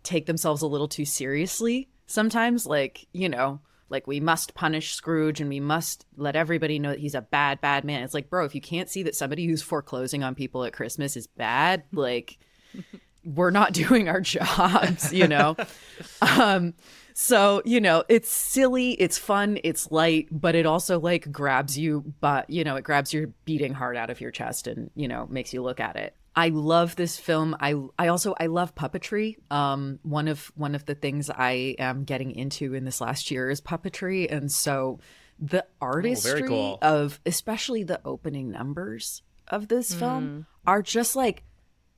take 0.04 0.26
themselves 0.26 0.62
a 0.62 0.66
little 0.68 0.88
too 0.88 1.04
seriously 1.04 1.88
sometimes. 2.06 2.66
Like 2.66 3.06
you 3.12 3.28
know, 3.28 3.60
like 3.92 4.06
we 4.06 4.18
must 4.18 4.54
punish 4.54 4.94
Scrooge 4.94 5.40
and 5.40 5.50
we 5.50 5.60
must 5.60 6.06
let 6.16 6.34
everybody 6.34 6.78
know 6.78 6.90
that 6.90 6.98
he's 6.98 7.14
a 7.14 7.20
bad, 7.20 7.60
bad 7.60 7.84
man. 7.84 8.02
It's 8.02 8.14
like, 8.14 8.30
bro, 8.30 8.44
if 8.46 8.54
you 8.54 8.60
can't 8.60 8.88
see 8.88 9.02
that 9.04 9.14
somebody 9.14 9.46
who's 9.46 9.62
foreclosing 9.62 10.24
on 10.24 10.34
people 10.34 10.64
at 10.64 10.72
Christmas 10.72 11.16
is 11.16 11.26
bad, 11.26 11.84
like 11.92 12.38
we're 13.22 13.50
not 13.50 13.72
doing 13.74 14.08
our 14.08 14.20
jobs, 14.20 15.12
you 15.12 15.28
know? 15.28 15.56
um, 16.22 16.74
so, 17.14 17.60
you 17.66 17.80
know, 17.80 18.02
it's 18.08 18.30
silly, 18.30 18.92
it's 18.92 19.18
fun, 19.18 19.58
it's 19.62 19.92
light, 19.92 20.28
but 20.30 20.54
it 20.54 20.64
also 20.64 20.98
like 20.98 21.30
grabs 21.30 21.78
you, 21.78 22.14
but, 22.20 22.48
you 22.48 22.64
know, 22.64 22.76
it 22.76 22.84
grabs 22.84 23.12
your 23.12 23.28
beating 23.44 23.74
heart 23.74 23.98
out 23.98 24.08
of 24.08 24.20
your 24.20 24.30
chest 24.30 24.66
and, 24.66 24.90
you 24.96 25.06
know, 25.06 25.26
makes 25.30 25.52
you 25.52 25.62
look 25.62 25.78
at 25.78 25.96
it. 25.96 26.16
I 26.34 26.48
love 26.48 26.96
this 26.96 27.18
film. 27.18 27.56
I 27.60 27.74
I 27.98 28.08
also 28.08 28.34
I 28.38 28.46
love 28.46 28.74
puppetry. 28.74 29.36
Um, 29.50 29.98
one 30.02 30.28
of 30.28 30.50
one 30.54 30.74
of 30.74 30.86
the 30.86 30.94
things 30.94 31.30
I 31.30 31.76
am 31.78 32.04
getting 32.04 32.32
into 32.32 32.74
in 32.74 32.84
this 32.84 33.00
last 33.00 33.30
year 33.30 33.50
is 33.50 33.60
puppetry, 33.60 34.32
and 34.32 34.50
so 34.50 34.98
the 35.38 35.66
artistry 35.80 36.48
cool. 36.48 36.78
of 36.80 37.20
especially 37.26 37.82
the 37.82 38.00
opening 38.04 38.50
numbers 38.50 39.22
of 39.48 39.68
this 39.68 39.92
film 39.92 40.46
are 40.66 40.82
just 40.82 41.16
like 41.16 41.42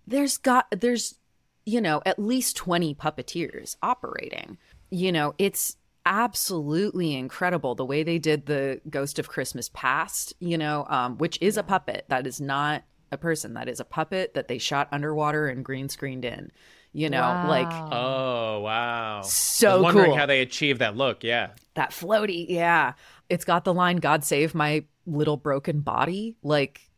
there's 0.07 0.39
got 0.39 0.67
there's 0.71 1.19
you 1.67 1.81
know 1.81 2.01
at 2.07 2.19
least 2.19 2.57
20 2.57 2.95
puppeteers 2.95 3.77
operating 3.83 4.57
you 4.91 5.13
know 5.13 5.35
it's 5.39 5.77
absolutely 6.07 7.15
incredible 7.15 7.75
the 7.75 7.85
way 7.85 8.03
they 8.03 8.19
did 8.19 8.47
the 8.47 8.81
ghost 8.89 9.19
of 9.19 9.29
christmas 9.29 9.71
past 9.75 10.33
you 10.41 10.57
know 10.57 10.87
um, 10.89 11.19
which 11.19 11.39
is 11.41 11.57
a 11.57 11.63
puppet 11.63 12.05
that 12.09 12.27
is 12.27 12.41
not 12.41 12.83
a 13.15 13.19
person 13.19 13.55
that 13.55 13.69
is 13.69 13.81
a 13.81 13.85
puppet 13.85 14.35
that 14.35 14.49
they 14.49 14.59
shot 14.59 14.89
underwater 14.93 15.49
and 15.49 15.65
green 15.65 15.89
screened 15.89 16.25
in 16.25 16.53
you 16.93 17.09
know 17.09 17.45
like 17.49 17.71
Oh 17.71 18.61
wow! 18.61 19.23
So 19.23 19.71
I 19.71 19.75
was 19.75 19.83
wondering 19.83 20.11
cool. 20.11 20.17
how 20.17 20.27
they 20.27 20.41
achieved 20.41 20.81
that 20.81 20.97
look. 20.97 21.25
Yeah. 21.25 21.51
that 21.75 21.91
floaty 21.91 22.47
yeah 22.49 22.93
it's 23.29 23.45
got 23.45 23.65
the 23.65 23.75
line 23.75 23.97
god 23.97 24.25
save 24.25 24.55
my 24.55 24.85
little 25.07 25.37
broken 25.37 25.81
body 25.81 26.37
like 26.43 26.89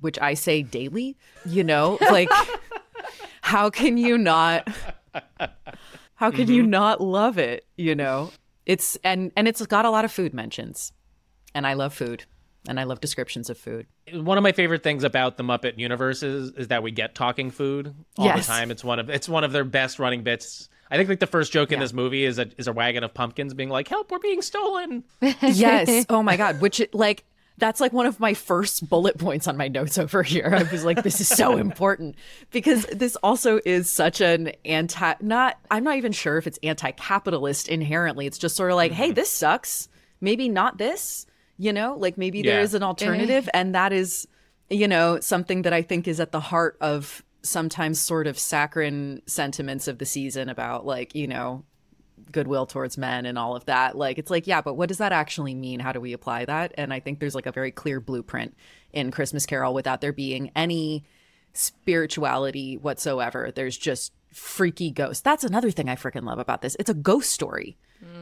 which 0.00 0.18
i 0.20 0.34
say 0.34 0.62
daily 0.62 1.16
you 1.44 1.64
know 1.64 1.98
like 2.10 2.28
how 3.40 3.70
can 3.70 3.96
you 3.96 4.18
not 4.18 4.68
how 6.14 6.30
can 6.30 6.48
you 6.48 6.62
mm-hmm. 6.62 6.70
not 6.70 7.00
love 7.00 7.38
it 7.38 7.66
you 7.76 7.94
know 7.94 8.30
it's 8.66 8.96
and 9.04 9.32
and 9.36 9.48
it's 9.48 9.64
got 9.66 9.84
a 9.84 9.90
lot 9.90 10.04
of 10.04 10.12
food 10.12 10.34
mentions 10.34 10.92
and 11.54 11.66
i 11.66 11.72
love 11.72 11.94
food 11.94 12.24
and 12.68 12.78
i 12.80 12.84
love 12.84 13.00
descriptions 13.00 13.50
of 13.50 13.58
food. 13.58 13.86
One 14.12 14.38
of 14.38 14.42
my 14.42 14.52
favorite 14.52 14.82
things 14.82 15.04
about 15.04 15.36
the 15.36 15.42
Muppet 15.42 15.78
universe 15.78 16.22
is, 16.22 16.50
is 16.52 16.68
that 16.68 16.82
we 16.82 16.90
get 16.90 17.14
talking 17.14 17.50
food 17.50 17.94
all 18.16 18.26
Yes. 18.26 18.46
the 18.46 18.52
time. 18.52 18.70
It's 18.70 18.84
one 18.84 18.98
of 18.98 19.08
it's 19.10 19.28
one 19.28 19.44
of 19.44 19.52
their 19.52 19.64
best 19.64 19.98
running 19.98 20.22
bits. 20.22 20.68
I 20.90 20.96
think 20.96 21.08
like 21.08 21.20
the 21.20 21.26
first 21.26 21.52
joke 21.52 21.72
in 21.72 21.80
this 21.80 21.92
movie 21.92 22.24
is 22.24 22.38
a 22.38 22.48
is 22.58 22.68
a 22.68 22.72
wagon 22.72 23.02
of 23.04 23.12
pumpkins 23.12 23.54
being 23.54 23.68
like, 23.68 23.88
"Help, 23.88 24.10
we're 24.10 24.18
being 24.18 24.42
stolen." 24.42 25.04
yes. 25.42 26.06
Oh 26.08 26.22
my 26.22 26.36
god. 26.36 26.60
Which 26.60 26.80
like 26.92 27.24
that's 27.58 27.80
like 27.80 27.92
one 27.92 28.06
of 28.06 28.20
my 28.20 28.34
first 28.34 28.88
bullet 28.88 29.18
points 29.18 29.48
on 29.48 29.56
my 29.56 29.66
notes 29.68 29.98
over 29.98 30.22
here. 30.22 30.54
I 30.56 30.70
was 30.70 30.84
like 30.84 31.02
this 31.02 31.20
is 31.20 31.28
so 31.28 31.56
important. 31.58 32.14
Because 32.52 32.86
this 32.86 33.16
also 33.16 33.60
is 33.64 33.88
such 33.88 34.20
an 34.20 34.52
anti 34.64 35.14
not 35.20 35.58
i'm 35.70 35.82
not 35.82 35.96
even 35.96 36.12
sure 36.12 36.36
if 36.36 36.46
it's 36.46 36.58
anti-capitalist 36.62 37.68
inherently. 37.68 38.26
It's 38.26 38.38
just 38.38 38.56
sort 38.56 38.70
of 38.70 38.76
like 38.76 38.92
hey 38.92 39.06
mm-hmm. 39.06 39.14
this 39.14 39.30
sucks. 39.30 39.88
Maybe 40.20 40.48
not 40.48 40.78
this 40.78 41.26
you 41.58 41.72
know 41.72 41.94
like 41.98 42.18
maybe 42.18 42.42
there 42.42 42.58
Yeah. 42.58 42.64
is 42.64 42.74
an 42.74 42.82
eh. 42.82 42.86
alternative 42.86 43.48
and 43.54 43.74
that 43.74 43.92
is 43.92 44.26
you 44.68 44.88
know 44.88 45.20
something 45.20 45.62
that 45.62 45.72
i 45.72 45.82
think 45.82 46.08
is 46.08 46.20
at 46.20 46.32
the 46.32 46.40
heart 46.40 46.76
of 46.80 47.22
sometimes 47.42 48.00
sort 48.00 48.26
of 48.26 48.38
saccharine 48.38 49.22
sentiments 49.26 49.88
of 49.88 49.98
the 49.98 50.06
season 50.06 50.48
about 50.48 50.84
like 50.84 51.14
you 51.14 51.26
know 51.26 51.64
goodwill 52.32 52.66
towards 52.66 52.98
men 52.98 53.26
and 53.26 53.38
all 53.38 53.56
of 53.56 53.64
that. 53.66 53.96
Like, 53.96 54.18
it's 54.18 54.30
like, 54.30 54.46
yeah, 54.46 54.60
but 54.60 54.74
what 54.74 54.88
does 54.88 54.98
that 54.98 55.12
actually 55.12 55.54
mean? 55.54 55.80
How 55.80 55.92
do 55.92 56.00
we 56.00 56.12
apply 56.12 56.44
that? 56.46 56.72
And 56.76 56.92
I 56.92 57.00
think 57.00 57.20
there's 57.20 57.34
like 57.34 57.46
a 57.46 57.52
very 57.52 57.70
clear 57.70 58.00
blueprint 58.00 58.56
in 58.92 59.10
Christmas 59.10 59.46
Carol 59.46 59.74
without 59.74 60.00
there 60.00 60.12
being 60.12 60.50
any 60.56 61.04
spirituality 61.52 62.76
whatsoever. 62.76 63.52
There's 63.54 63.76
just 63.76 64.12
freaky 64.32 64.90
ghosts. 64.90 65.22
That's 65.22 65.44
another 65.44 65.70
thing 65.70 65.88
I 65.88 65.96
freaking 65.96 66.24
love 66.24 66.38
about 66.38 66.62
this. 66.62 66.76
It's 66.78 66.90
a 66.90 66.94
ghost 66.94 67.30
story. 67.30 67.76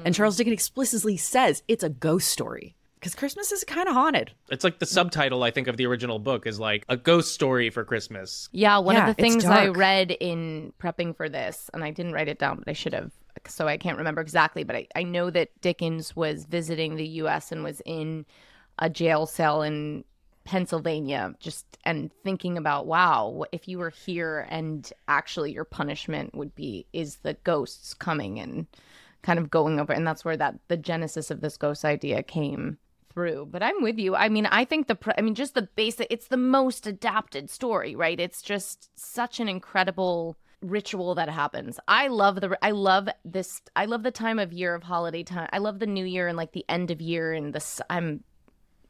And 0.05 0.15
mm. 0.15 0.17
Charles 0.17 0.37
Dickens 0.37 0.53
explicitly 0.55 1.17
says 1.17 1.63
it's 1.67 1.83
a 1.83 1.89
ghost 1.89 2.29
story 2.29 2.77
because 3.05 3.15
Christmas 3.15 3.53
is 3.53 3.65
kind 3.65 3.87
of 3.87 3.93
haunted. 3.93 4.33
It's 4.49 4.65
like 4.65 4.79
the 4.79 4.87
subtitle 4.87 5.43
I 5.43 5.51
think 5.51 5.69
of 5.69 5.77
the 5.77 5.85
original 5.85 6.19
book 6.19 6.47
is 6.47 6.59
like 6.59 6.87
a 6.89 6.97
ghost 6.97 7.35
story 7.35 7.69
for 7.69 7.85
Christmas. 7.85 8.49
Yeah, 8.51 8.79
one 8.79 8.95
Yeah, 8.95 9.11
of 9.11 9.15
the 9.15 9.23
it's 9.23 9.35
things 9.35 9.45
I 9.45 9.67
read 9.67 10.13
in 10.13 10.73
prepping 10.83 11.15
for 11.15 11.29
this, 11.29 11.69
and 11.75 11.85
I 11.85 11.91
didn't 11.91 12.15
write 12.15 12.29
it 12.29 12.39
down, 12.39 12.57
but 12.61 12.67
I 12.67 12.73
should 12.73 12.95
have, 12.95 13.13
so 13.47 13.69
I 13.69 13.77
can't 13.77 13.99
remember 13.99 14.23
exactly, 14.23 14.65
but 14.65 14.75
I, 14.75 14.89
I 14.97 15.03
know 15.03 15.29
that 15.29 15.51
Dickens 15.61 16.17
was 16.17 16.47
visiting 16.47 16.97
the 16.97 17.07
US 17.07 17.53
and 17.53 17.63
was 17.63 17.83
in 17.85 18.25
a 18.79 18.89
jail 18.89 19.27
cell 19.27 19.61
in 19.61 20.05
Pennsylvania, 20.45 21.35
just 21.41 21.67
and 21.85 22.11
thinking 22.23 22.57
about, 22.57 22.87
wow, 22.87 23.45
if 23.53 23.69
you 23.69 23.81
were 23.81 23.91
here 23.91 24.47
and 24.49 24.91
actually 25.09 25.53
your 25.53 25.67
punishment 25.67 26.35
would 26.35 26.55
be 26.55 26.87
is 26.95 27.17
the 27.17 27.35
ghosts 27.45 27.93
coming 27.93 28.41
and 28.41 28.67
kind 29.21 29.39
of 29.39 29.51
going 29.51 29.79
over, 29.79 29.93
and 29.93 30.07
that's 30.07 30.25
where 30.25 30.39
that 30.39 30.55
the 30.69 30.79
genesis 30.79 31.31
of 31.31 31.43
this 31.43 31.59
ghost 31.59 31.85
idea 31.85 32.23
came 32.23 32.79
through. 33.15 33.49
But 33.51 33.63
I'm 33.63 33.83
with 33.83 33.99
you. 33.99 34.15
I 34.15 34.29
mean, 34.29 34.47
I 34.47 34.65
think 34.65 34.89
the, 34.89 34.99
I 35.17 35.23
mean, 35.23 35.35
just 35.35 35.55
the 35.55 35.63
basic, 35.63 36.09
it's 36.11 36.27
the 36.27 36.37
most 36.37 36.87
adapted 36.87 37.49
story, 37.49 37.97
right? 37.97 38.19
It's 38.19 38.43
just 38.43 38.91
such 38.97 39.41
an 39.41 39.49
incredible 39.49 40.37
ritual 40.61 41.15
that 41.15 41.29
happens. 41.29 41.79
I 41.87 42.09
love 42.09 42.41
the, 42.41 42.59
I 42.61 42.73
love 42.73 43.09
this, 43.25 43.63
I 43.77 43.85
love 43.87 44.03
the 44.03 44.11
time 44.11 44.39
of 44.39 44.53
year 44.53 44.75
of 44.75 44.83
holiday 44.83 45.23
time. 45.23 45.49
I 45.53 45.59
love 45.59 45.79
the 45.79 45.87
new 45.87 46.05
year 46.05 46.29
and 46.29 46.37
like 46.37 46.53
the 46.53 46.65
end 46.69 46.91
of 46.91 47.01
year 47.01 47.33
and 47.33 47.55
this, 47.55 47.81
I'm, 47.89 48.25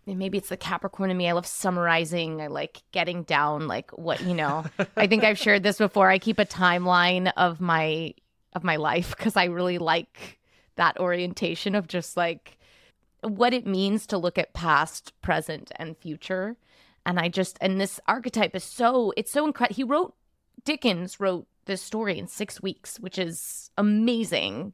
maybe 0.06 0.38
it's 0.38 0.48
the 0.48 0.56
Capricorn 0.56 1.10
in 1.10 1.16
me. 1.16 1.28
I 1.28 1.32
love 1.32 1.46
summarizing. 1.46 2.40
I 2.40 2.48
like 2.48 2.82
getting 2.92 3.22
down, 3.24 3.68
like 3.68 3.90
what, 3.92 4.22
you 4.22 4.34
know, 4.34 4.64
I 4.96 5.06
think 5.06 5.24
I've 5.24 5.38
shared 5.38 5.62
this 5.62 5.78
before. 5.78 6.10
I 6.10 6.18
keep 6.18 6.38
a 6.38 6.46
timeline 6.46 7.32
of 7.36 7.60
my, 7.60 8.14
of 8.54 8.64
my 8.64 8.76
life 8.76 9.14
because 9.16 9.36
I 9.36 9.44
really 9.44 9.78
like 9.78 10.38
that 10.76 10.98
orientation 10.98 11.74
of 11.74 11.88
just 11.88 12.16
like, 12.16 12.58
what 13.24 13.54
it 13.54 13.66
means 13.66 14.06
to 14.08 14.18
look 14.18 14.38
at 14.38 14.52
past, 14.54 15.12
present, 15.22 15.70
and 15.76 15.96
future. 15.96 16.56
And 17.06 17.18
I 17.18 17.28
just 17.28 17.58
and 17.60 17.80
this 17.80 18.00
archetype 18.06 18.54
is 18.56 18.64
so 18.64 19.12
it's 19.16 19.30
so 19.32 19.46
incredible. 19.46 19.76
He 19.76 19.84
wrote 19.84 20.14
Dickens 20.64 21.20
wrote 21.20 21.46
this 21.66 21.82
story 21.82 22.18
in 22.18 22.26
six 22.26 22.62
weeks, 22.62 22.98
which 23.00 23.18
is 23.18 23.70
amazing. 23.76 24.72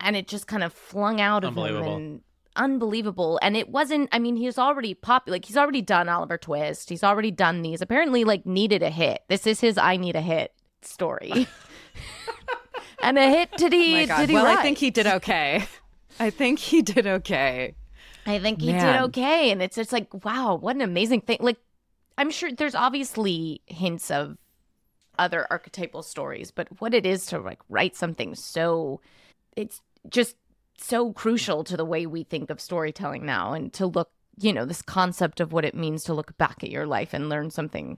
And 0.00 0.16
it 0.16 0.28
just 0.28 0.46
kind 0.46 0.62
of 0.62 0.72
flung 0.72 1.20
out 1.20 1.44
of 1.44 1.52
him 1.56 1.58
Unbelievable. 1.58 1.96
and 1.96 2.20
unbelievable. 2.56 3.38
And 3.42 3.56
it 3.56 3.68
wasn't 3.68 4.08
I 4.12 4.18
mean, 4.18 4.36
he's 4.36 4.58
already 4.58 4.94
pop 4.94 5.24
like 5.28 5.44
he's 5.44 5.56
already 5.56 5.82
done 5.82 6.08
Oliver 6.08 6.38
Twist. 6.38 6.88
He's 6.88 7.04
already 7.04 7.30
done 7.30 7.62
these. 7.62 7.80
Apparently, 7.80 8.24
like 8.24 8.44
needed 8.44 8.82
a 8.82 8.90
hit. 8.90 9.22
This 9.28 9.46
is 9.46 9.60
his 9.60 9.78
I 9.78 9.96
need 9.96 10.16
a 10.16 10.20
hit 10.20 10.52
story. 10.82 11.46
and 13.02 13.18
a 13.18 13.28
hit 13.30 13.50
oh 13.54 13.56
did 13.56 13.72
he 13.72 14.02
Oh 14.02 14.16
did 14.16 14.28
he 14.28 14.34
well, 14.34 14.46
I 14.46 14.62
think 14.62 14.78
he 14.78 14.90
did 14.90 15.06
okay. 15.06 15.64
I 16.18 16.30
think 16.30 16.58
he 16.58 16.82
did 16.82 17.06
okay. 17.06 17.74
I 18.26 18.38
think 18.38 18.60
he 18.60 18.72
did 18.72 18.96
okay. 19.02 19.50
And 19.50 19.62
it's 19.62 19.76
just 19.76 19.92
like, 19.92 20.24
wow, 20.24 20.56
what 20.56 20.74
an 20.76 20.82
amazing 20.82 21.20
thing. 21.20 21.38
Like, 21.40 21.58
I'm 22.18 22.30
sure 22.30 22.50
there's 22.50 22.74
obviously 22.74 23.60
hints 23.66 24.10
of 24.10 24.36
other 25.18 25.46
archetypal 25.50 26.02
stories, 26.02 26.50
but 26.50 26.68
what 26.80 26.92
it 26.94 27.06
is 27.06 27.26
to 27.26 27.38
like 27.38 27.60
write 27.68 27.96
something 27.96 28.34
so 28.34 29.00
it's 29.56 29.80
just 30.08 30.36
so 30.78 31.12
crucial 31.12 31.64
to 31.64 31.76
the 31.76 31.84
way 31.84 32.04
we 32.06 32.22
think 32.22 32.50
of 32.50 32.60
storytelling 32.60 33.24
now 33.24 33.52
and 33.52 33.72
to 33.74 33.86
look, 33.86 34.10
you 34.38 34.52
know, 34.52 34.64
this 34.66 34.82
concept 34.82 35.40
of 35.40 35.52
what 35.52 35.64
it 35.64 35.74
means 35.74 36.04
to 36.04 36.14
look 36.14 36.36
back 36.36 36.62
at 36.62 36.70
your 36.70 36.86
life 36.86 37.14
and 37.14 37.28
learn 37.28 37.50
something. 37.50 37.96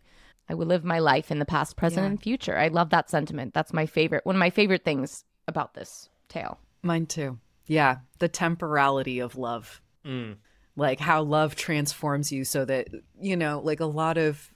I 0.49 0.55
will 0.55 0.67
live 0.67 0.85
my 0.85 0.99
life 0.99 1.31
in 1.31 1.41
the 1.41 1.45
past, 1.45 1.77
present, 1.77 2.05
Yeah. 2.05 2.11
and 2.11 2.23
future. 2.23 2.57
I 2.57 2.69
love 2.69 2.91
that 2.91 3.11
sentiment. 3.11 3.53
That's 3.53 3.73
my 3.73 3.87
favorite, 3.87 4.25
one 4.25 4.37
of 4.37 4.41
my 4.41 4.51
favorite 4.51 4.85
things 4.85 5.25
about 5.49 5.75
this 5.75 6.09
tale. 6.29 6.59
Mine 6.83 7.07
too. 7.07 7.39
Yeah, 7.69 7.99
the 8.19 8.29
temporality 8.29 9.21
of 9.21 9.37
love. 9.37 9.81
Like 10.75 10.99
how 10.99 11.23
love 11.23 11.55
transforms 11.55 12.33
you 12.33 12.45
so 12.45 12.65
that, 12.65 12.89
you 13.21 13.37
know, 13.37 13.61
like 13.61 13.81
a 13.81 13.87
lot 13.87 14.19
of 14.19 14.51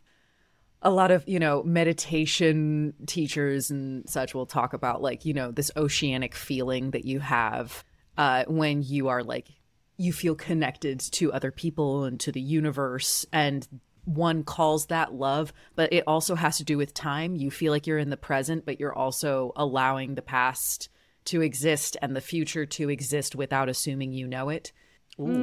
a 0.84 0.90
lot 0.90 1.12
of, 1.12 1.22
you 1.28 1.38
know, 1.38 1.62
meditation 1.62 2.94
teachers 3.06 3.70
and 3.70 4.08
such 4.08 4.34
will 4.34 4.46
talk 4.46 4.72
about 4.72 5.00
like, 5.00 5.24
you 5.24 5.34
know, 5.34 5.52
this 5.52 5.70
oceanic 5.76 6.34
feeling 6.34 6.90
that 6.90 7.04
you 7.04 7.20
have 7.20 7.84
uh 8.18 8.44
when 8.46 8.82
you 8.82 9.08
are 9.08 9.22
like 9.22 9.48
you 9.96 10.12
feel 10.12 10.34
connected 10.34 11.00
to 11.00 11.32
other 11.32 11.50
people 11.50 12.04
and 12.04 12.18
to 12.20 12.32
the 12.32 12.40
universe 12.40 13.24
and 13.32 13.68
one 14.04 14.42
calls 14.42 14.86
that 14.86 15.14
love, 15.14 15.52
but 15.76 15.92
it 15.92 16.04
also 16.06 16.34
has 16.34 16.56
to 16.58 16.64
do 16.64 16.76
with 16.76 16.92
time. 16.92 17.36
You 17.36 17.50
feel 17.50 17.72
like 17.72 17.86
you're 17.86 17.98
in 17.98 18.10
the 18.10 18.16
present, 18.16 18.64
but 18.66 18.80
you're 18.80 18.94
also 18.94 19.52
allowing 19.54 20.14
the 20.14 20.22
past 20.22 20.88
to 21.26 21.40
exist 21.40 21.96
and 22.02 22.16
the 22.16 22.20
future 22.20 22.66
to 22.66 22.88
exist 22.88 23.34
without 23.34 23.68
assuming 23.68 24.12
you 24.12 24.26
know 24.26 24.48
it. 24.48 24.72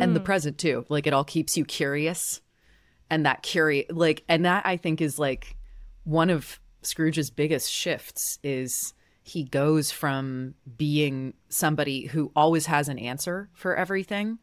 And 0.01 0.15
the 0.15 0.19
present 0.19 0.57
too. 0.57 0.85
Like 0.89 1.07
it 1.07 1.13
all 1.13 1.23
keeps 1.23 1.55
you 1.57 1.65
curious. 1.65 2.41
And 3.09 3.25
that 3.25 3.43
curious 3.43 3.87
like 3.89 4.23
and 4.27 4.45
that 4.45 4.65
I 4.65 4.77
think 4.77 5.01
is 5.01 5.17
like 5.17 5.55
one 6.03 6.29
of 6.29 6.59
Scrooge's 6.81 7.29
biggest 7.29 7.71
shifts 7.71 8.39
is 8.43 8.93
he 9.21 9.43
goes 9.43 9.91
from 9.91 10.55
being 10.77 11.33
somebody 11.49 12.07
who 12.07 12.31
always 12.35 12.65
has 12.65 12.89
an 12.89 12.97
answer 12.97 13.49
for 13.53 13.75
everything 13.75 14.39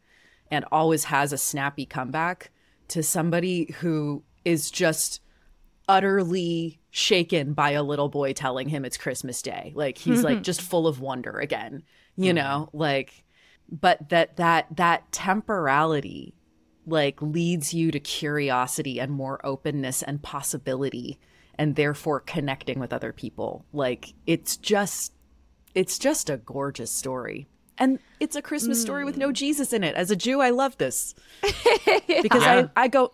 and 0.49 0.65
always 0.71 1.05
has 1.05 1.33
a 1.33 1.37
snappy 1.37 1.85
comeback 1.85 2.51
to 2.89 3.03
somebody 3.03 3.73
who 3.79 4.23
is 4.45 4.71
just 4.71 5.19
utterly 5.87 6.79
shaken 6.91 7.53
by 7.53 7.71
a 7.71 7.83
little 7.83 8.09
boy 8.09 8.33
telling 8.33 8.69
him 8.69 8.85
it's 8.85 8.97
Christmas 8.97 9.41
Day. 9.41 9.71
Like 9.75 9.97
he's 9.97 10.23
like 10.23 10.41
just 10.43 10.61
full 10.61 10.87
of 10.87 10.99
wonder 10.99 11.39
again, 11.39 11.83
you 12.15 12.31
mm. 12.31 12.35
know, 12.35 12.69
like 12.73 13.23
but 13.69 14.09
that 14.09 14.37
that 14.37 14.67
that 14.75 15.11
temporality 15.11 16.33
like 16.85 17.21
leads 17.21 17.73
you 17.73 17.91
to 17.91 17.99
curiosity 17.99 18.99
and 18.99 19.11
more 19.11 19.45
openness 19.45 20.01
and 20.01 20.21
possibility 20.23 21.19
and 21.57 21.75
therefore 21.75 22.21
connecting 22.21 22.79
with 22.79 22.93
other 22.93 23.11
people. 23.11 23.65
Like 23.73 24.13
it's 24.25 24.57
just 24.57 25.13
it's 25.75 25.99
just 25.99 26.29
a 26.29 26.37
gorgeous 26.37 26.91
story. 26.91 27.47
And 27.79 27.99
it's 28.19 28.35
a 28.35 28.41
Christmas 28.41 28.81
story 28.81 29.05
with 29.05 29.17
no 29.17 29.29
mm. 29.29 29.33
Jesus 29.33 29.71
in 29.71 29.83
it. 29.83 29.93
As 29.93 30.09
a 30.09 30.15
Jew, 30.15 30.41
I 30.41 30.49
love 30.49 30.77
this. 30.77 31.13
because 31.41 32.41
Yeah. 32.41 32.67
I, 32.75 32.83
I 32.83 32.87
go 32.87 33.11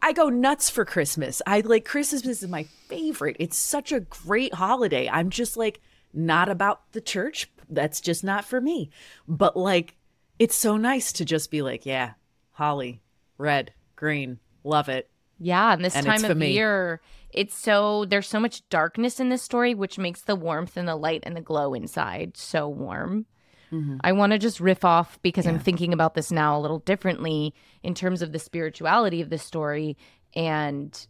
I 0.00 0.12
go 0.12 0.28
nuts 0.28 0.70
for 0.70 0.84
Christmas. 0.84 1.42
I 1.46 1.60
like 1.60 1.84
Christmas 1.84 2.24
is 2.42 2.48
my 2.48 2.64
favorite. 2.88 3.36
It's 3.38 3.56
such 3.56 3.92
a 3.92 4.00
great 4.00 4.54
holiday. 4.54 5.08
I'm 5.08 5.30
just 5.30 5.56
like 5.56 5.80
not 6.12 6.48
about 6.48 6.92
the 6.92 7.00
church. 7.00 7.50
That's 7.68 8.00
just 8.00 8.24
not 8.24 8.44
for 8.44 8.60
me. 8.60 8.90
But 9.26 9.56
like 9.56 9.96
it's 10.38 10.54
so 10.54 10.76
nice 10.76 11.12
to 11.14 11.24
just 11.24 11.50
be 11.50 11.62
like, 11.62 11.84
yeah, 11.84 12.12
holly, 12.52 13.00
red, 13.38 13.72
green, 13.96 14.38
love 14.64 14.88
it. 14.88 15.10
Yeah, 15.38 15.72
and 15.72 15.84
this 15.84 15.94
And 15.94 16.06
time 16.06 16.24
of 16.24 16.36
me. 16.36 16.52
year, 16.52 17.00
it's 17.30 17.56
so 17.56 18.04
there's 18.04 18.28
so 18.28 18.40
much 18.40 18.68
darkness 18.68 19.20
in 19.20 19.28
this 19.28 19.42
story, 19.42 19.74
which 19.74 19.98
makes 19.98 20.20
the 20.22 20.36
warmth 20.36 20.76
and 20.76 20.88
the 20.88 20.96
light 20.96 21.22
and 21.24 21.36
the 21.36 21.40
glow 21.40 21.74
inside 21.74 22.36
so 22.36 22.68
warm. 22.68 23.26
Mm-hmm. 23.72 23.98
I 24.02 24.12
want 24.12 24.32
to 24.32 24.38
just 24.38 24.60
riff 24.60 24.84
off 24.84 25.20
because 25.22 25.46
I'm 25.46 25.58
thinking 25.58 25.92
about 25.92 26.14
this 26.14 26.30
now 26.30 26.56
a 26.56 26.60
little 26.60 26.78
differently 26.80 27.54
in 27.82 27.94
terms 27.94 28.22
of 28.22 28.32
the 28.32 28.38
spirituality 28.38 29.20
of 29.20 29.30
the 29.30 29.38
story. 29.38 29.96
And 30.34 31.06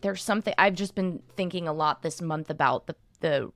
there's 0.00 0.22
something 0.22 0.54
I've 0.58 0.74
just 0.74 0.94
been 0.94 1.22
thinking 1.36 1.66
a 1.66 1.72
lot 1.72 2.02
this 2.02 2.22
month 2.22 2.50
about 2.50 2.86
the 2.86 2.96
the 3.20 3.50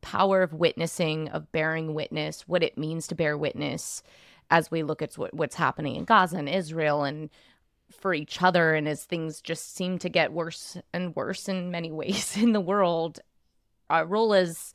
power 0.00 0.42
of 0.42 0.52
witnessing, 0.52 1.28
of 1.30 1.50
bearing 1.50 1.94
witness, 1.94 2.42
what 2.46 2.62
it 2.62 2.78
means 2.78 3.06
to 3.08 3.14
bear 3.14 3.36
witness 3.36 4.02
as 4.50 4.70
we 4.70 4.82
look 4.82 5.02
at 5.02 5.16
what, 5.18 5.34
what's 5.34 5.56
happening 5.56 5.96
in 5.96 6.04
Gaza 6.04 6.36
and 6.36 6.48
Israel 6.48 7.04
and 7.04 7.30
for 7.90 8.14
each 8.14 8.42
other 8.42 8.74
and 8.74 8.86
as 8.88 9.04
things 9.04 9.40
just 9.40 9.74
seem 9.74 9.98
to 9.98 10.08
get 10.08 10.32
worse 10.32 10.76
and 10.92 11.16
worse 11.16 11.48
in 11.48 11.70
many 11.70 11.90
ways 12.00 12.36
in 12.36 12.52
the 12.52 12.60
world. 12.60 13.20
Our 13.90 14.06
role 14.06 14.34
as 14.34 14.74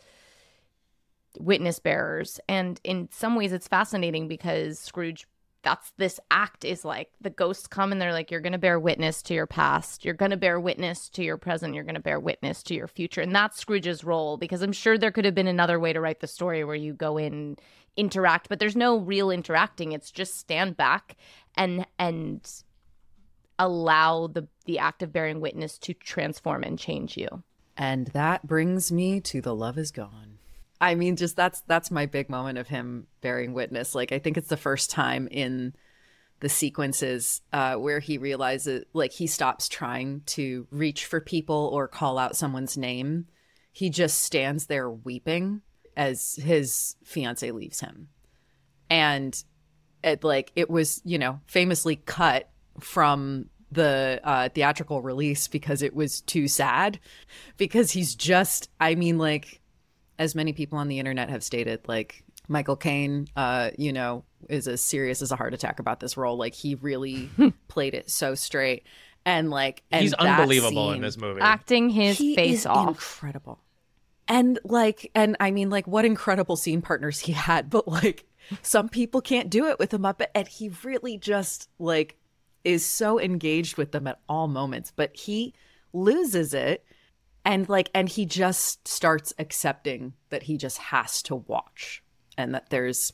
witness 1.40 1.80
bearers. 1.80 2.40
And 2.48 2.80
in 2.84 3.10
some 3.12 3.36
ways 3.36 3.54
it's 3.54 3.68
fascinating 3.68 4.28
because 4.28 4.80
scrooge 4.80 5.28
that's 5.64 5.94
this 5.98 6.20
act 6.30 6.66
is 6.66 6.84
like 6.84 7.10
the 7.22 7.30
ghosts 7.30 7.68
come 7.68 7.92
and 7.92 8.02
they're 8.02 8.12
like 8.12 8.30
you're 8.30 8.42
going 8.42 8.52
to 8.52 8.58
bear 8.58 8.80
witness 8.80 9.22
to 9.24 9.34
your 9.34 9.48
past. 9.48 10.04
You're 10.04 10.14
going 10.14 10.32
to 10.32 10.38
bear 10.38 10.60
witness 10.60 11.10
to 11.10 11.24
your 11.24 11.38
present. 11.38 11.74
You're 11.74 11.86
going 11.86 11.96
to 11.96 12.02
bear 12.02 12.20
witness 12.20 12.62
to 12.64 12.76
your 12.76 12.88
future. 12.88 13.22
And 13.22 13.34
that's 13.34 13.60
scrooge's 13.60 14.04
role 14.04 14.38
because 14.38 14.62
i'm 14.62 14.74
sure 14.74 14.98
there 14.98 15.12
could 15.12 15.26
have 15.26 15.36
been 15.36 15.48
another 15.48 15.80
way 15.80 15.94
to 15.94 16.02
write 16.02 16.20
the 16.20 16.28
story 16.28 16.64
where 16.64 16.76
you 16.76 16.94
go 16.94 17.18
in 17.18 17.58
interact 17.96 18.50
but 18.50 18.60
there's 18.60 18.76
no 18.76 18.98
real 18.98 19.32
interacting. 19.32 19.94
It's 19.94 20.12
just 20.12 20.38
stand 20.38 20.76
back 20.78 21.16
and 21.56 21.86
and 21.98 22.46
allow 23.58 24.28
the 24.28 24.48
the 24.66 24.80
act 24.80 25.02
of 25.02 25.14
bearing 25.14 25.40
witness 25.40 25.78
to 25.80 25.94
transform 25.94 26.64
and 26.64 26.78
change 26.78 27.18
you. 27.18 27.44
And 27.78 28.08
that 28.08 28.46
brings 28.46 28.92
me 28.92 29.20
to 29.22 29.42
the 29.42 29.56
love 29.56 29.78
is 29.78 29.92
gone. 29.92 30.33
I 30.82 30.96
mean, 30.96 31.16
just 31.16 31.36
that's 31.36 31.62
that's 31.62 31.92
my 31.92 32.06
big 32.06 32.30
moment 32.30 32.58
of 32.58 32.68
him 32.68 33.08
bearing 33.22 33.54
witness. 33.54 33.96
Like 33.96 34.12
I 34.12 34.20
think 34.20 34.38
it's 34.38 34.50
the 34.50 34.58
first 34.58 34.90
time 34.90 35.28
in 35.30 35.74
the 36.40 36.50
sequences 36.50 37.42
uh, 37.54 37.76
where 37.76 38.00
he 38.00 38.18
realizes 38.18 38.84
like 38.94 39.14
he 39.14 39.28
stops 39.28 39.70
trying 39.70 40.22
to 40.26 40.68
reach 40.72 41.06
for 41.06 41.22
people 41.22 41.70
or 41.72 41.88
call 41.88 42.18
out 42.18 42.36
someone's 42.36 42.78
name. 42.78 43.28
He 43.72 43.90
just 43.90 44.22
stands 44.22 44.66
there 44.66 44.90
weeping 44.90 45.62
as 45.96 46.36
his 46.36 46.96
fiance 47.04 47.50
leaves 47.52 47.80
him. 47.80 48.10
And 48.90 49.42
it 50.04 50.24
like 50.24 50.52
it 50.56 50.70
was, 50.70 51.02
you 51.06 51.18
know, 51.18 51.40
famously 51.46 51.96
cut 51.96 52.50
from 52.80 53.50
the 53.72 54.20
uh, 54.24 54.50
theatrical 54.50 55.02
release 55.02 55.48
because 55.48 55.82
it 55.82 55.96
was 55.96 56.22
too 56.22 56.48
sad. 56.48 57.00
Because 57.58 57.92
he's 57.92 58.16
just, 58.16 58.70
I 58.80 58.96
mean, 58.96 59.18
like, 59.18 59.62
as 60.24 60.36
many 60.36 60.54
people 60.54 60.78
on 60.80 60.88
the 60.88 61.00
internet 61.00 61.30
have 61.30 61.44
stated, 61.44 61.82
like 61.88 62.24
Michael 62.48 62.76
Caine, 62.76 63.28
uh, 63.36 63.72
you 63.78 63.94
know, 63.94 64.24
is 64.50 64.68
as 64.68 64.82
serious 64.84 65.22
as 65.22 65.32
a 65.32 65.36
heart 65.36 65.54
attack 65.54 65.80
about 65.80 66.00
this 66.00 66.18
role. 66.18 66.38
Like 66.38 66.54
he 66.54 66.76
really 66.76 67.30
played 67.68 67.94
it 67.94 68.10
so 68.10 68.36
straight, 68.36 68.84
and 69.26 69.50
like, 69.50 69.84
and 69.92 70.02
He's 70.02 70.12
that 70.12 70.22
unbelievable 70.22 70.92
in 70.92 71.02
this 71.02 71.18
movie. 71.18 71.42
acting 71.42 71.90
his 71.90 72.18
he 72.18 72.36
face 72.36 72.60
is 72.62 72.66
off. 72.66 72.88
incredible. 72.88 73.60
And 74.28 74.58
like 74.64 75.12
and 75.14 75.36
i 75.42 75.52
mean 75.52 75.70
like 75.70 75.86
what 75.86 76.06
incredible 76.06 76.56
scene 76.56 76.82
partners 76.82 77.20
he 77.20 77.34
had 77.34 77.70
but 77.70 77.90
like 77.90 78.24
some 78.62 78.88
people 78.88 79.20
can't 79.20 79.50
do 79.50 79.68
it 79.68 79.78
with 79.80 79.94
him 79.94 80.06
up 80.06 80.22
and 80.34 80.48
he 80.48 80.72
really 80.84 81.18
just 81.18 81.70
like 81.78 82.18
is 82.64 82.86
so 82.86 83.20
engaged 83.20 83.78
with 83.78 83.92
them 83.92 84.08
at 84.08 84.20
all 84.30 84.48
moments. 84.48 84.94
But 84.96 85.16
he 85.16 85.54
loses 85.92 86.54
it 86.54 86.86
and 87.46 87.68
like 87.68 87.90
and 87.94 88.10
he 88.10 88.26
just 88.26 88.88
starts 88.88 89.34
accepting 89.38 90.14
that 90.30 90.44
he 90.44 90.58
just 90.58 90.78
has 90.78 91.22
to 91.24 91.36
watch 91.36 92.04
and 92.38 92.54
that 92.54 92.70
there's 92.70 93.14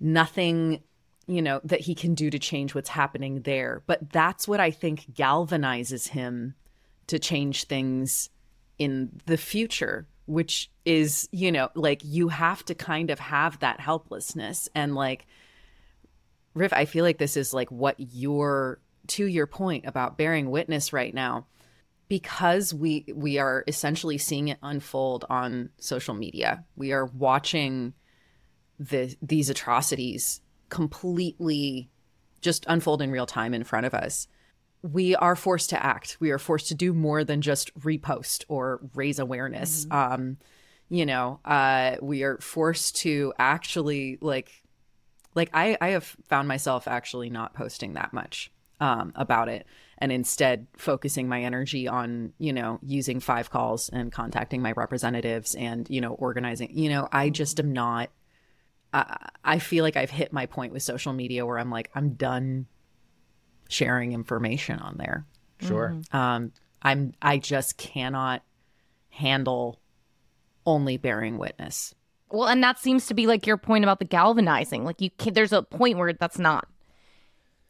nothing 0.00 0.82
you 1.26 1.42
know 1.42 1.60
that 1.64 1.80
he 1.80 1.94
can 1.94 2.14
do 2.14 2.30
to 2.30 2.38
change 2.38 2.74
what's 2.74 2.88
happening 2.88 3.42
there. 3.42 3.82
But 3.86 4.10
that's 4.10 4.48
what 4.48 4.60
i 4.60 4.70
think 4.70 5.12
galvanizes 5.12 6.08
him 6.08 6.54
to 7.06 7.18
change 7.18 7.64
things 7.64 8.30
in 8.78 9.20
the 9.26 9.36
future 9.36 10.08
which 10.26 10.70
is 10.84 11.28
you 11.32 11.52
know 11.52 11.68
like 11.74 12.00
you 12.04 12.28
have 12.28 12.64
to 12.64 12.74
kind 12.74 13.10
of 13.10 13.18
have 13.18 13.58
that 13.60 13.80
helplessness. 13.80 14.68
And 14.74 14.94
like 14.94 15.26
riff 16.54 16.72
i 16.72 16.84
feel 16.84 17.04
like 17.04 17.18
this 17.18 17.36
is 17.36 17.54
like 17.54 17.70
what 17.70 17.96
you're 17.98 18.80
to 19.06 19.26
your 19.26 19.46
point 19.46 19.86
about 19.86 20.18
bearing 20.18 20.50
witness 20.50 20.92
right 20.92 21.14
now 21.14 21.46
because 22.08 22.74
we 22.74 23.06
we 23.14 23.38
are 23.38 23.64
essentially 23.66 24.18
seeing 24.18 24.48
it 24.48 24.58
unfold 24.62 25.24
on 25.30 25.70
social 25.78 26.14
media. 26.14 26.64
We 26.76 26.92
are 26.92 27.06
watching 27.06 27.94
the 28.78 29.14
these 29.22 29.50
atrocities 29.50 30.40
completely 30.68 31.90
just 32.40 32.64
unfold 32.68 33.02
in 33.02 33.10
real 33.10 33.26
time 33.26 33.54
in 33.54 33.64
front 33.64 33.86
of 33.86 33.94
us. 33.94 34.26
We 34.82 35.14
are 35.14 35.36
forced 35.36 35.70
to 35.70 35.84
act. 35.84 36.16
We 36.18 36.32
are 36.32 36.38
forced 36.38 36.68
to 36.68 36.74
do 36.74 36.92
more 36.92 37.22
than 37.22 37.40
just 37.40 37.72
repost 37.78 38.44
or 38.48 38.80
raise 38.94 39.18
awareness. 39.18 39.86
Um 39.90 40.38
you 40.92 41.06
know 41.06 41.40
uh 41.46 41.96
we 42.02 42.22
are 42.22 42.36
forced 42.38 42.96
to 42.96 43.32
actually 43.38 44.18
like 44.20 44.62
like 45.34 45.48
i 45.54 45.76
i 45.80 45.88
have 45.88 46.14
found 46.28 46.46
myself 46.46 46.86
actually 46.86 47.30
not 47.30 47.54
posting 47.54 47.94
that 47.94 48.12
much 48.12 48.52
um 48.78 49.10
about 49.16 49.48
it 49.48 49.66
and 50.02 50.12
instead 50.12 50.66
focusing 50.76 51.28
my 51.28 51.42
energy 51.42 51.88
on 51.88 52.32
you 52.38 52.52
know 52.52 52.78
using 52.82 53.20
five 53.20 53.48
calls 53.50 53.88
and 53.88 54.12
contacting 54.12 54.60
my 54.60 54.72
representatives 54.72 55.54
and 55.54 55.88
you 55.88 56.00
know 56.00 56.12
organizing 56.14 56.68
you 56.76 56.90
know 56.90 57.08
i 57.12 57.30
just 57.30 57.58
am 57.58 57.72
not 57.72 58.10
I, 58.92 59.30
I 59.44 59.58
feel 59.58 59.84
like 59.84 59.96
I've 59.96 60.10
hit 60.10 60.32
my 60.32 60.46
point 60.46 60.72
with 60.72 60.82
social 60.82 61.12
media 61.12 61.46
where 61.46 61.58
I'm 61.58 61.70
like, 61.70 61.90
I'm 61.94 62.14
done 62.14 62.66
sharing 63.68 64.12
information 64.12 64.78
on 64.78 64.96
there. 64.98 65.26
Sure. 65.60 65.96
Um, 66.12 66.52
I'm 66.82 67.14
I 67.22 67.38
just 67.38 67.78
cannot 67.78 68.42
handle 69.08 69.80
only 70.66 70.96
bearing 70.96 71.38
witness. 71.38 71.94
well 72.30 72.48
and 72.48 72.62
that 72.62 72.78
seems 72.78 73.06
to 73.06 73.14
be 73.14 73.26
like 73.26 73.46
your 73.46 73.56
point 73.56 73.84
about 73.84 73.98
the 73.98 74.04
galvanizing 74.04 74.84
like 74.84 75.00
you 75.00 75.10
can 75.10 75.34
there's 75.34 75.52
a 75.52 75.62
point 75.62 75.98
where 75.98 76.12
that's 76.12 76.38
not 76.38 76.66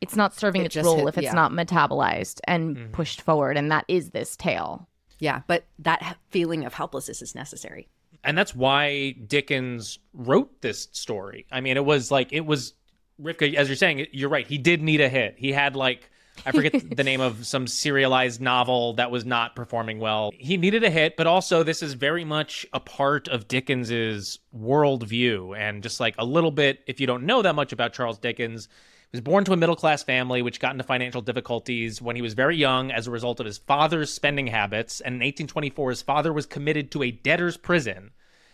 it's 0.02 0.16
not 0.16 0.34
serving 0.34 0.62
It 0.62 0.76
its 0.76 0.84
role 0.84 0.98
hit- 0.98 1.08
if 1.08 1.18
it's 1.18 1.24
yeah. 1.26 1.32
not 1.32 1.52
metabolized 1.52 2.40
and 2.44 2.76
mm-hmm. 2.76 2.92
pushed 2.92 3.22
forward 3.22 3.56
and 3.56 3.70
that 3.70 3.84
is 3.88 4.10
this 4.10 4.36
tale 4.36 4.88
Yeah, 5.18 5.42
but 5.46 5.64
that 5.78 6.18
feeling 6.30 6.64
of 6.64 6.74
helplessness 6.74 7.22
is 7.22 7.34
necessary. 7.34 7.88
and 8.24 8.36
that's 8.36 8.54
why 8.54 9.12
Dickens 9.26 9.98
wrote 10.12 10.60
this 10.60 10.88
story. 10.92 11.46
I 11.50 11.60
mean, 11.60 11.76
it 11.76 11.84
was 11.84 12.10
like 12.10 12.32
it 12.32 12.44
was 12.46 12.74
Rivka, 13.20 13.54
as 13.54 13.68
you're 13.68 13.76
saying, 13.76 14.06
you're 14.12 14.28
right. 14.28 14.46
He 14.46 14.58
did 14.58 14.82
need 14.82 15.00
a 15.00 15.08
hit. 15.08 15.34
He 15.38 15.52
had 15.52 15.76
like 15.76 16.10
I 16.46 16.50
forget 16.50 16.72
the 16.96 17.04
name 17.04 17.20
of 17.20 17.46
some 17.46 17.66
serialized 17.66 18.40
novel 18.40 18.94
that 18.94 19.10
was 19.10 19.24
not 19.24 19.54
performing 19.54 19.98
well. 20.00 20.32
He 20.36 20.56
needed 20.56 20.82
a 20.82 20.90
hit, 20.90 21.16
but 21.16 21.26
also 21.26 21.62
this 21.62 21.82
is 21.82 21.92
very 21.92 22.24
much 22.24 22.66
a 22.72 22.80
part 22.80 23.28
of 23.28 23.46
Dickens's 23.48 24.38
worldview. 24.56 25.56
And 25.56 25.82
just 25.82 26.00
like 26.00 26.14
a 26.18 26.24
little 26.24 26.50
bit, 26.50 26.80
if 26.86 27.00
you 27.00 27.06
don't 27.06 27.24
know 27.24 27.42
that 27.42 27.54
much 27.54 27.72
about 27.72 27.92
Charles 27.92 28.18
Dickens, 28.18 28.66
he 28.66 28.91
was 29.12 29.20
born 29.20 29.44
to 29.44 29.52
a 29.52 29.56
middle 29.56 29.76
class 29.76 30.02
family 30.02 30.42
which 30.42 30.58
got 30.58 30.72
into 30.72 30.84
financial 30.84 31.20
difficulties 31.20 32.00
when 32.00 32.16
he 32.16 32.22
was 32.22 32.34
very 32.34 32.56
young 32.56 32.90
as 32.90 33.06
a 33.06 33.10
result 33.10 33.40
of 33.40 33.46
his 33.46 33.58
father's 33.58 34.12
spending 34.12 34.46
habits. 34.46 35.00
And 35.00 35.14
in 35.14 35.20
1824, 35.20 35.90
his 35.90 36.02
father 36.02 36.32
was 36.32 36.46
committed 36.46 36.90
to 36.90 37.02
a 37.02 37.10
debtor's 37.10 37.58
prison. 37.58 38.10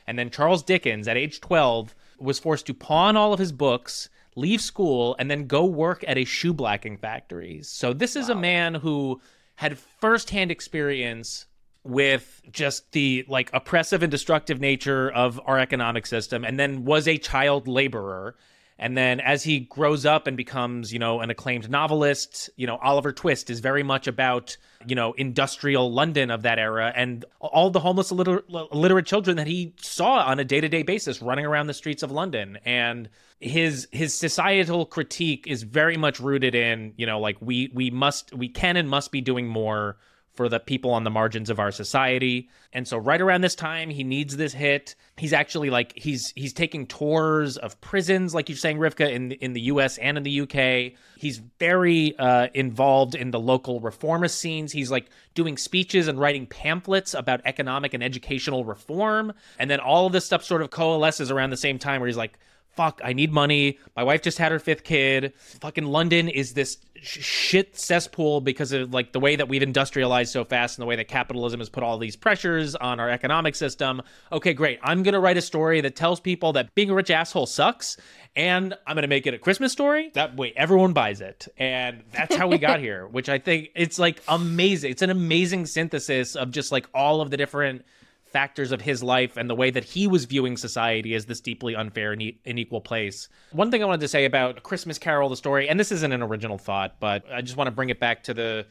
And 0.07 0.19
then 0.19 0.31
Charles 0.31 0.63
Dickens, 0.63 1.07
at 1.07 1.17
age 1.17 1.41
12, 1.41 1.95
was 2.19 2.39
forced 2.39 2.67
to 2.67 2.75
pawn 2.75 3.17
all 3.17 3.33
of 3.33 3.39
his 3.39 3.53
books 3.53 4.09
leave 4.39 4.61
school, 4.61 5.17
and 5.19 5.31
then 5.31 5.47
go 5.47 5.65
work 5.65 6.05
at 6.07 6.17
a 6.17 6.25
shoe 6.25 6.55
blacking 6.55 6.97
factory. 6.97 7.61
So 7.63 7.93
this 7.93 8.15
is 8.17 8.29
a 8.29 8.35
man 8.35 8.75
who 8.75 9.21
had 9.57 9.77
firsthand 9.77 10.51
experience 10.53 11.47
with 11.83 12.43
just 12.51 12.93
the 12.93 13.25
like 13.29 13.51
oppressive 13.53 14.03
and 14.03 14.11
destructive 14.11 14.61
nature 14.61 15.11
of 15.11 15.41
our 15.47 15.59
economic 15.59 16.07
system 16.07 16.45
and 16.45 16.59
then 16.59 16.85
was 16.85 17.09
a 17.09 17.17
child 17.17 17.67
laborer 17.67 18.37
and 18.79 18.97
then 18.97 19.19
as 19.21 19.43
he 19.43 19.61
grows 19.61 20.07
up 20.07 20.29
and 20.29 20.37
becomes, 20.37 20.93
you 20.93 21.01
know, 21.01 21.21
an 21.21 21.31
acclaimed 21.31 21.69
novelist, 21.69 22.49
you 22.57 22.67
know, 22.67 22.77
Oliver 22.77 23.13
Twist 23.13 23.51
is 23.51 23.59
very 23.59 23.83
much 23.83 24.07
about, 24.07 24.57
you 24.87 24.95
know, 24.95 25.15
industrial 25.15 25.93
London 25.93 26.31
of 26.31 26.43
that 26.43 26.61
era 26.61 26.93
and 26.95 27.25
all 27.41 27.71
the 27.71 27.81
homeless 27.81 28.13
illiter- 28.13 28.45
illiterate 28.73 29.07
children 29.07 29.37
that 29.37 29.49
he 29.49 29.75
saw 29.81 30.19
on 30.19 30.39
a 30.39 30.45
day-to-day 30.45 30.85
basis 30.85 31.21
running 31.21 31.45
around 31.45 31.67
the 31.67 31.75
streets 31.75 32.05
of 32.05 32.13
London. 32.13 32.59
And 32.65 33.09
his 33.41 33.89
his 33.91 34.15
societal 34.15 34.87
critique 34.87 35.47
is 35.49 35.65
very 35.65 35.97
much 35.97 36.21
rooted 36.21 36.55
in, 36.55 36.93
you 36.97 37.07
know, 37.07 37.19
like 37.19 37.37
we 37.41 37.71
we 37.75 37.91
must 37.91 38.33
we 38.33 38.49
can 38.49 38.77
and 38.77 38.89
must 38.89 39.11
be 39.11 39.21
doing 39.21 39.49
more 39.49 39.97
for 40.39 40.49
the 40.49 40.61
people 40.61 40.93
on 40.93 41.03
the 41.03 41.11
margins 41.11 41.51
of 41.51 41.59
our 41.59 41.73
society. 41.73 42.49
And 42.73 42.87
so 42.87 42.97
right 42.97 43.21
around 43.21 43.41
this 43.41 43.57
time 43.57 43.91
he 43.91 44.05
needs 44.05 44.37
this 44.37 44.53
hit. 44.53 44.95
He's 45.17 45.33
actually 45.33 45.69
like 45.69 45.99
he's 45.99 46.33
he's 46.37 46.53
taking 46.53 46.87
tours 46.87 47.57
of 47.57 47.81
prisons 47.81 48.37
like 48.37 48.49
you're 48.49 48.57
saying 48.57 48.79
Rivka 48.79 49.11
in 49.11 49.33
in 49.33 49.53
the 49.53 49.63
US 49.63 49.99
and 49.99 50.17
in 50.17 50.23
the 50.23 50.43
UK. 50.43 50.97
He's 51.17 51.39
very 51.59 52.17
uh, 52.17 52.47
involved 52.55 53.17
in 53.17 53.33
the 53.33 53.41
local 53.41 53.81
reformist 53.81 54.39
scenes. 54.39 54.71
He's 54.71 54.93
like 54.93 55.09
doing 55.35 55.57
speeches 55.57 56.07
and 56.07 56.21
writing 56.21 56.47
pamphlets 56.47 57.15
about 57.15 57.41
economic 57.45 57.93
and 57.93 58.01
educational 58.05 58.65
reform. 58.65 59.33
And 59.59 59.69
then 59.69 59.81
all 59.81 60.07
of 60.07 60.13
this 60.13 60.25
stuff 60.25 60.45
sort 60.45 60.63
of 60.63 60.71
coalesces 60.71 61.33
around 61.33 61.51
the 61.51 61.57
same 61.57 61.81
time 61.81 62.01
where 62.01 62.07
he's 62.07 62.17
like 62.17 62.39
fuck, 62.79 63.01
I 63.03 63.13
need 63.13 63.33
money. 63.33 63.77
My 63.97 64.05
wife 64.05 64.23
just 64.23 64.39
had 64.39 64.53
her 64.53 64.61
fifth 64.61 64.85
kid. 64.85 65.33
Fucking 65.61 65.87
London 65.87 66.29
is 66.29 66.55
this 66.55 66.79
sh- 67.03 67.25
shit 67.25 67.77
cesspool 67.77 68.41
because 68.41 68.71
of 68.71 68.95
like 68.95 69.11
the 69.11 69.19
way 69.19 69.35
that 69.35 69.49
we've 69.49 69.65
industrialized 69.65 70.33
so 70.33 70.45
fast 70.45 70.79
and 70.79 70.85
the 70.85 70.87
way 70.87 70.95
that 70.95 71.09
capitalism 71.09 71.59
has 71.59 71.69
put 71.69 71.83
all 71.83 71.99
these 71.99 72.15
pressures 72.15 72.77
on 72.77 73.01
our 73.01 73.11
economic 73.11 73.57
system. 73.57 74.01
Okay, 74.31 74.55
great. 74.55 74.79
I'm 74.85 75.03
going 75.03 75.15
to 75.15 75.19
write 75.19 75.37
a 75.37 75.43
story 75.43 75.81
that 75.81 75.97
tells 75.97 76.21
people 76.21 76.53
that 76.53 76.73
being 76.77 76.89
a 76.89 76.95
rich 76.95 77.11
asshole 77.11 77.47
sucks 77.47 77.97
and 78.37 78.73
I'm 78.87 78.95
going 78.95 79.03
to 79.03 79.09
make 79.09 79.27
it 79.27 79.35
a 79.35 79.39
Christmas 79.39 79.73
story. 79.73 80.13
That 80.15 80.37
way 80.37 80.53
everyone 80.57 80.93
buys 80.93 81.21
it. 81.21 81.49
And 81.59 82.05
that's 82.13 82.37
how 82.37 82.47
we 82.47 82.59
got 82.69 82.79
here, 82.79 83.09
which 83.09 83.29
I 83.29 83.41
think 83.41 83.71
it's 83.75 83.99
like 83.99 84.23
amazing. 84.29 84.93
It's 84.93 85.03
an 85.03 85.11
amazing 85.11 85.67
synthesis 85.67 86.37
of 86.37 86.53
just 86.53 86.71
like 86.71 86.89
all 86.95 87.23
of 87.23 87.33
the 87.33 87.37
different 87.37 87.85
factors 88.31 88.73
of 88.73 88.81
his 88.81 89.03
life 89.03 89.37
and 89.37 89.49
the 89.49 89.55
way 89.55 89.71
that 89.71 89.85
he 89.85 90.07
was 90.07 90.25
viewing 90.25 90.57
society 90.57 91.15
as 91.15 91.27
this 91.27 91.41
deeply 91.41 91.75
unfair 91.75 92.13
and 92.13 92.33
unequal 92.45 92.81
place. 92.81 93.29
One 93.53 93.71
thing 93.71 93.83
I 93.83 93.87
wanted 93.87 94.01
to 94.03 94.09
say 94.09 94.25
about 94.25 94.63
Christmas 94.63 94.99
Carol, 94.99 95.29
the 95.29 95.37
story, 95.37 95.69
and 95.69 95.79
this 95.79 95.93
isn't 95.93 96.13
an 96.13 96.23
original 96.23 96.59
thought, 96.59 96.97
but 97.01 97.25
I 97.33 97.41
just 97.41 97.57
want 97.57 97.69
to 97.69 97.73
bring 97.73 97.91
it 97.91 98.01
back 98.01 98.25
to 98.25 98.35
the 98.35 98.67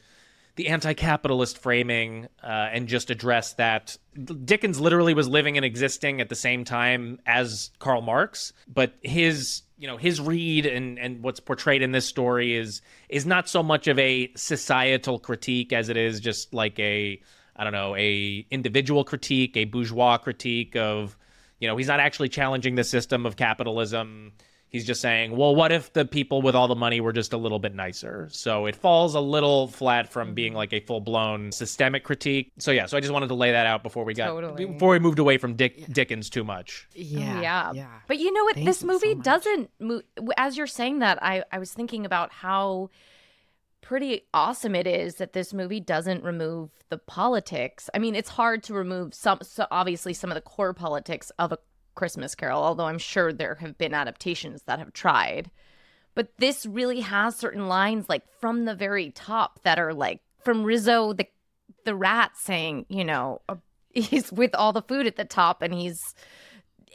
the 0.57 0.69
anti-capitalist 0.69 1.59
framing 1.59 2.27
uh, 2.43 2.47
and 2.47 2.87
just 2.87 3.11
address 3.11 3.53
that 3.53 3.95
Dickens 4.43 4.79
literally 4.79 5.13
was 5.13 5.27
living 5.27 5.55
and 5.55 5.63
existing 5.63 6.19
at 6.19 6.29
the 6.29 6.35
same 6.35 6.65
time 6.65 7.19
as 7.27 7.69
Karl 7.77 8.01
Marx, 8.01 8.53
but 8.67 8.95
his 9.03 9.61
you 9.77 9.87
know 9.87 9.97
his 9.97 10.19
read 10.19 10.65
and 10.65 10.97
and 10.97 11.21
what's 11.21 11.39
portrayed 11.39 11.83
in 11.83 11.91
this 11.91 12.07
story 12.07 12.55
is 12.55 12.81
is 13.07 13.25
not 13.25 13.47
so 13.47 13.61
much 13.61 13.87
of 13.87 13.99
a 13.99 14.31
societal 14.35 15.19
critique 15.19 15.71
as 15.71 15.89
it 15.89 15.97
is 15.97 16.19
just 16.19 16.53
like 16.53 16.79
a 16.79 17.21
I 17.57 17.63
don't 17.63 17.73
know, 17.73 17.95
a 17.95 18.45
individual 18.51 19.03
critique, 19.03 19.57
a 19.57 19.65
bourgeois 19.65 20.17
critique 20.17 20.75
of, 20.75 21.17
you 21.59 21.67
know, 21.67 21.75
he's 21.75 21.87
not 21.87 21.99
actually 21.99 22.29
challenging 22.29 22.75
the 22.75 22.83
system 22.83 23.25
of 23.25 23.35
capitalism. 23.35 24.33
He's 24.69 24.85
just 24.85 24.99
saying, 24.99 25.35
well, 25.35 25.55
what 25.55 25.71
if 25.71 25.93
the 25.93 26.03
people 26.03 26.41
with 26.41 26.53
all 26.53 26.67
the 26.67 26.75
money 26.75 26.99
were 26.99 27.13
just 27.13 27.31
a 27.31 27.37
little 27.37 27.57
bit 27.57 27.73
nicer? 27.73 28.27
So 28.31 28.65
it 28.65 28.75
falls 28.75 29.15
a 29.15 29.19
little 29.21 29.69
flat 29.69 30.11
from 30.11 30.33
being 30.33 30.51
mm-hmm. 30.51 30.57
like 30.57 30.73
a 30.73 30.81
full 30.81 30.99
blown 30.99 31.53
systemic 31.53 32.03
critique. 32.03 32.51
So 32.59 32.71
yeah, 32.71 32.85
so 32.85 32.97
I 32.97 32.99
just 32.99 33.13
wanted 33.13 33.27
to 33.29 33.33
lay 33.33 33.51
that 33.51 33.65
out 33.65 33.81
before 33.81 34.03
we 34.03 34.13
got 34.13 34.27
Totally. 34.27 34.65
before 34.65 34.89
we 34.89 34.99
moved 34.99 35.19
away 35.19 35.37
from 35.37 35.55
Dick 35.55 35.91
Dickens 35.91 36.29
too 36.29 36.43
much. 36.43 36.87
Yeah. 36.93 37.37
Oh, 37.37 37.41
yeah. 37.41 37.71
Yeah. 37.73 37.87
But 38.07 38.19
you 38.19 38.31
know 38.33 38.43
what? 38.43 38.55
Thank 38.55 38.67
this 38.67 38.81
you 38.81 38.87
so 38.89 38.93
movie 38.93 39.15
doesn't 39.15 39.71
move. 39.79 40.03
As 40.35 40.57
you're 40.57 40.67
saying 40.67 40.99
that, 40.99 41.17
I, 41.23 41.43
I 41.51 41.59
was 41.59 41.73
thinking 41.73 42.05
about 42.05 42.33
how 42.33 42.89
pretty 43.87 44.23
awesome 44.33 44.75
it 44.75 44.85
is 44.85 45.15
that 45.15 45.31
this 45.31 45.53
movie 45.53 45.79
doesn't 45.79 46.21
remove 46.21 46.69
the 46.89 46.97
politics. 46.97 47.89
I 47.93 47.99
mean, 47.99 48.15
it's 48.15 48.27
hard 48.27 48.61
to 48.63 48.73
remove 48.73 49.13
some, 49.13 49.39
so 49.43 49.65
obviously, 49.71 50.13
some 50.13 50.29
of 50.29 50.35
the 50.35 50.41
core 50.41 50.73
politics 50.73 51.31
of 51.39 51.53
a 51.53 51.57
Christmas 51.95 52.35
Carol, 52.35 52.61
although 52.61 52.87
I'm 52.87 52.97
sure 52.97 53.31
there 53.31 53.55
have 53.55 53.77
been 53.77 53.93
adaptations 53.93 54.63
that 54.63 54.79
have 54.79 54.91
tried. 54.91 55.49
But 56.15 56.33
this 56.37 56.65
really 56.65 56.99
has 56.99 57.37
certain 57.37 57.69
lines, 57.69 58.09
like 58.09 58.23
from 58.41 58.65
the 58.65 58.75
very 58.75 59.11
top, 59.11 59.61
that 59.63 59.79
are 59.79 59.93
like 59.93 60.19
from 60.43 60.65
Rizzo 60.65 61.13
the 61.13 61.27
the 61.85 61.95
rat 61.95 62.31
saying, 62.35 62.87
you 62.89 63.05
know, 63.05 63.41
uh, 63.47 63.55
he's 63.93 64.33
with 64.33 64.53
all 64.53 64.73
the 64.73 64.81
food 64.81 65.07
at 65.07 65.15
the 65.15 65.23
top 65.23 65.61
and 65.61 65.73
he's 65.73 66.13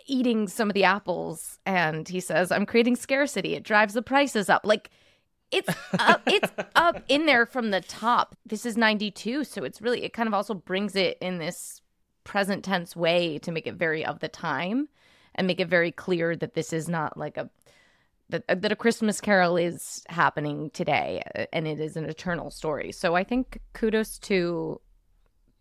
eating 0.06 0.46
some 0.46 0.68
of 0.68 0.74
the 0.74 0.84
apples 0.84 1.58
and 1.64 2.08
he 2.08 2.18
says 2.18 2.50
i'm 2.50 2.66
creating 2.66 2.96
scarcity 2.96 3.54
it 3.54 3.62
drives 3.62 3.94
the 3.94 4.02
prices 4.02 4.48
up 4.48 4.62
like 4.64 4.90
it's 5.52 5.74
up 5.98 6.22
it's 6.26 6.50
up 6.74 7.02
in 7.08 7.26
there 7.26 7.46
from 7.46 7.70
the 7.70 7.80
top. 7.80 8.36
This 8.44 8.66
is 8.66 8.76
92 8.76 9.44
so 9.44 9.64
it's 9.64 9.80
really 9.80 10.04
it 10.04 10.12
kind 10.12 10.26
of 10.26 10.34
also 10.34 10.54
brings 10.54 10.96
it 10.96 11.18
in 11.20 11.38
this 11.38 11.80
present 12.24 12.64
tense 12.64 12.94
way 12.96 13.38
to 13.38 13.52
make 13.52 13.66
it 13.66 13.74
very 13.74 14.04
of 14.04 14.20
the 14.20 14.28
time 14.28 14.88
and 15.34 15.46
make 15.46 15.60
it 15.60 15.68
very 15.68 15.90
clear 15.90 16.36
that 16.36 16.54
this 16.54 16.72
is 16.72 16.88
not 16.88 17.16
like 17.16 17.36
a 17.36 17.50
that, 18.28 18.62
that 18.62 18.72
a 18.72 18.76
christmas 18.76 19.20
carol 19.20 19.56
is 19.56 20.04
happening 20.08 20.70
today 20.70 21.22
uh, 21.34 21.44
and 21.52 21.66
it 21.66 21.80
is 21.80 21.96
an 21.96 22.06
eternal 22.06 22.50
story. 22.50 22.92
So 22.92 23.14
i 23.14 23.24
think 23.24 23.58
kudos 23.72 24.18
to 24.20 24.80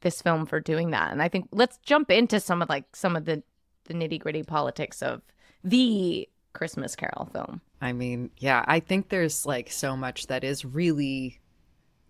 this 0.02 0.22
film 0.22 0.48
for 0.48 0.60
doing 0.60 0.92
that. 0.92 1.12
And 1.12 1.22
i 1.22 1.28
think 1.28 1.50
let's 1.52 1.78
jump 1.80 2.10
into 2.10 2.40
some 2.40 2.62
of 2.62 2.70
like 2.70 2.96
some 2.96 3.16
of 3.16 3.26
the 3.26 3.44
the 3.86 3.94
nitty 3.94 4.20
gritty 4.20 4.44
politics 4.44 5.02
of 5.02 5.22
the 5.64 6.28
Christmas 6.54 6.96
Carol 6.96 7.30
film. 7.32 7.62
I 7.82 7.94
mean, 7.94 8.30
yeah, 8.38 8.64
I 8.68 8.80
think 8.80 9.10
there's 9.10 9.46
like 9.46 9.72
so 9.72 9.98
much 9.98 10.28
that 10.28 10.44
is 10.44 10.64
really 10.64 11.40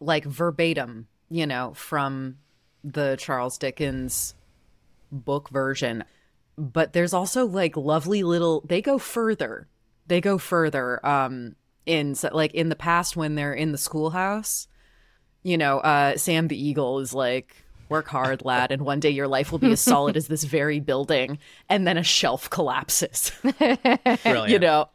like 0.01 0.25
verbatim, 0.25 1.07
you 1.29 1.47
know, 1.47 1.73
from 1.75 2.38
the 2.84 3.15
Charles 3.17 3.57
Dickens 3.57 4.36
book 5.12 5.49
version. 5.49 6.03
But 6.57 6.91
there's 6.91 7.13
also 7.13 7.45
like 7.45 7.77
lovely 7.77 8.21
little 8.23 8.63
they 8.67 8.81
go 8.81 8.97
further. 8.97 9.69
They 10.07 10.19
go 10.19 10.38
further 10.38 11.03
um 11.05 11.55
in 11.86 12.15
like 12.31 12.53
in 12.53 12.69
the 12.69 12.75
past 12.75 13.15
when 13.15 13.36
they're 13.36 13.53
in 13.53 13.71
the 13.71 13.77
schoolhouse, 13.77 14.67
you 15.41 15.57
know, 15.57 15.79
uh 15.79 16.17
Sam 16.17 16.49
the 16.49 16.62
Eagle 16.62 16.99
is 16.99 17.13
like 17.13 17.55
work 17.88 18.07
hard 18.07 18.43
lad 18.43 18.71
and 18.71 18.84
one 18.84 18.99
day 18.99 19.10
your 19.10 19.27
life 19.27 19.51
will 19.51 19.60
be 19.60 19.71
as 19.71 19.81
solid 19.81 20.15
as 20.15 20.27
this 20.27 20.45
very 20.45 20.79
building 20.79 21.38
and 21.67 21.86
then 21.86 21.97
a 21.97 22.03
shelf 22.03 22.49
collapses 22.49 23.34
you 24.47 24.60
know 24.60 24.88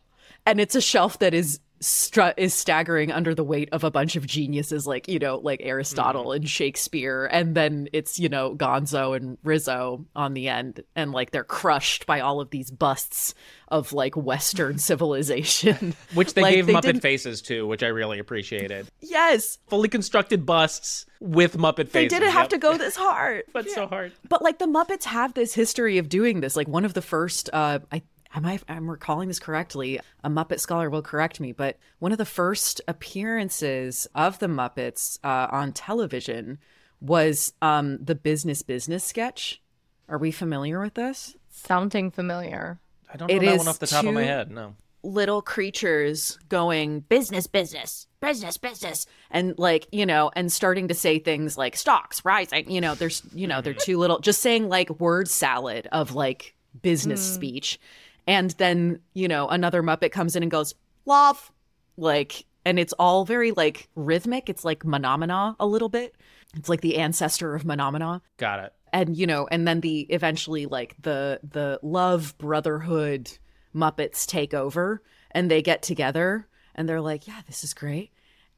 and 0.47 0.61
it's 0.61 0.75
a 0.75 0.81
shelf 0.81 1.19
that 1.19 1.35
is 1.35 1.61
stru- 1.83 2.33
is 2.39 2.55
staggering 2.55 3.13
under 3.13 3.35
the 3.35 3.45
weight 3.45 3.69
of 3.71 3.85
a 3.85 3.91
bunch 3.91 4.17
of 4.17 4.27
geniuses 4.27 4.87
like 4.87 5.07
you 5.09 5.19
know 5.19 5.37
like 5.37 5.61
aristotle 5.63 6.33
and 6.33 6.49
shakespeare 6.49 7.27
and 7.31 7.55
then 7.55 7.87
it's 7.93 8.19
you 8.19 8.31
know 8.31 8.55
gonzo 8.57 9.15
and 9.15 9.37
rizzo 9.45 10.03
on 10.17 10.33
the 10.33 10.49
end 10.49 10.83
and 10.95 11.13
like 11.13 11.33
they're 11.33 11.45
crushed 11.45 12.07
by 12.07 12.21
all 12.21 12.41
of 12.41 12.49
these 12.49 12.71
busts 12.71 13.35
of 13.69 13.93
like 13.93 14.17
western 14.17 14.79
civilization 15.21 15.95
Which 16.15 16.33
they 16.33 16.41
Like, 16.43 16.55
gave 16.55 16.67
they 16.67 16.73
Muppet 16.73 16.83
didn't- 16.83 17.01
faces 17.03 17.43
to, 17.43 17.67
which 17.67 17.83
I 17.83 17.89
really 17.89 18.19
appreciated. 18.21 18.87
yes 19.01 19.59
Fully 19.69 19.89
constructed 19.91 20.47
busts 20.47 21.05
with 21.21 21.59
Muppet 21.59 21.77
they 21.93 22.05
faces. 22.09 22.19
didn't 22.19 22.33
have 22.33 22.45
Yep. 22.45 22.51
to 22.51 22.59
go 22.59 22.79
this 22.79 22.97
hard 22.97 23.43
but 23.53 23.69
so 23.71 23.87
hard. 23.87 24.13
But 24.29 24.41
like 24.41 24.59
the 24.59 24.67
Muppets 24.67 25.05
have 25.05 25.35
this 25.35 25.53
history 25.53 25.99
of 25.99 26.09
doing 26.09 26.41
this. 26.41 26.57
Like 26.57 26.69
one 26.69 26.85
of 26.87 26.95
the 26.95 27.03
first, 27.03 27.51
uh, 27.53 27.81
I 27.93 28.03
am 28.37 28.47
I 28.47 28.59
I'm 28.69 28.91
recalling 28.91 29.29
this 29.29 29.39
correctly. 29.39 30.01
A 30.23 30.31
Muppet 30.31 30.61
scholar 30.61 30.91
will 30.91 31.03
correct 31.03 31.41
me, 31.41 31.53
but 31.53 31.79
one 31.99 32.13
of 32.13 32.19
the 32.19 32.25
first 32.25 32.81
appearances 32.87 34.07
of 34.15 34.39
the 34.39 34.47
Muppets 34.47 35.19
uh, 35.25 35.49
on 35.51 35.73
television 35.73 36.59
was 37.01 37.53
um, 37.63 37.99
the 38.03 38.15
Business 38.15 38.63
Business 38.63 39.05
sketch. 39.05 39.61
Are 40.09 40.19
we 40.19 40.31
familiar 40.31 40.81
with 40.81 40.95
this? 40.95 41.37
Sounding 41.51 42.11
familiar. 42.11 42.79
I 43.13 43.17
don't 43.17 43.29
know 43.29 43.35
It 43.35 43.41
that 43.41 43.53
is 43.55 43.59
one 43.59 43.69
off 43.69 43.79
the 43.79 43.87
top 43.87 44.05
of 44.05 44.15
my 44.15 44.23
head. 44.23 44.51
No. 44.51 44.75
little 45.03 45.43
creatures 45.43 46.39
going 46.49 47.01
business, 47.01 47.47
business, 47.47 48.07
business, 48.21 48.57
business, 48.57 49.07
and 49.31 49.59
like 49.59 49.87
you 49.93 50.05
know, 50.07 50.31
and 50.35 50.51
starting 50.51 50.89
to 50.89 50.95
say 50.95 51.19
things 51.19 51.57
like 51.57 51.77
stocks 51.77 52.25
rising. 52.25 52.71
You 52.71 52.81
know, 52.81 52.95
there's 52.95 53.23
you 53.35 53.47
know, 53.47 53.61
they're 53.61 53.75
too 53.75 53.99
little, 53.99 54.19
just 54.21 54.41
saying 54.41 54.69
like 54.69 54.91
word 55.01 55.29
salad 55.29 55.89
of 55.93 56.15
like 56.15 56.55
business 56.83 57.23
speech, 57.35 57.81
and 58.27 58.51
then 58.53 59.01
you 59.15 59.29
know, 59.29 59.49
another 59.49 59.83
Muppet 59.83 60.13
comes 60.13 60.37
in 60.37 60.43
and 60.43 60.51
goes 60.51 60.75
love, 61.05 61.53
like, 61.97 62.45
and 62.65 62.79
it's 62.79 62.93
all 62.99 63.25
very 63.25 63.53
like 63.53 63.89
rhythmic. 63.95 64.49
It's 64.49 64.65
like 64.65 64.81
Mahna 64.85 65.19
Mahna 65.19 65.57
a 65.61 65.67
little 65.67 65.89
bit. 65.89 66.15
It's 66.57 66.69
like 66.69 66.81
the 66.81 66.97
ancestor 66.99 67.55
of 67.55 67.65
Mahna 67.65 67.93
Mahna 67.93 68.21
Got 68.39 68.61
it. 68.61 68.73
and 68.93 69.17
you 69.17 69.27
know 69.27 69.47
and 69.51 69.67
then 69.69 69.81
the 69.81 70.01
eventually 70.11 70.67
like 70.67 70.95
the 71.03 71.41
the 71.43 71.79
love 71.83 72.37
brotherhood 72.39 73.31
muppets 73.75 74.27
take 74.27 74.55
over 74.55 75.03
and 75.33 75.51
they 75.51 75.61
get 75.61 75.83
together 75.83 76.47
and 76.75 76.89
they're 76.89 77.01
like 77.01 77.27
yeah 77.27 77.43
this 77.47 77.63
is 77.63 77.75
great 77.75 78.11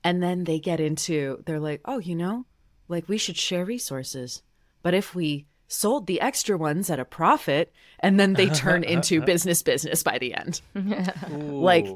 and 0.04 0.22
then 0.22 0.44
they 0.44 0.60
get 0.60 0.78
into 0.80 1.42
they're 1.46 1.58
like 1.58 1.80
oh 1.86 1.98
you 1.98 2.14
know 2.14 2.44
like 2.88 3.08
we 3.08 3.18
should 3.18 3.36
share 3.36 3.64
resources 3.64 4.42
but 4.82 4.94
if 4.94 5.14
we 5.14 5.46
sold 5.68 6.06
the 6.06 6.20
extra 6.20 6.56
ones 6.56 6.88
at 6.90 6.98
a 6.98 7.04
profit 7.04 7.72
and 8.00 8.18
then 8.18 8.32
they 8.32 8.48
turn 8.48 8.82
into 8.84 9.20
business 9.32 9.62
business 9.62 10.02
by 10.02 10.18
the 10.18 10.34
end 10.34 10.60
like 11.30 11.86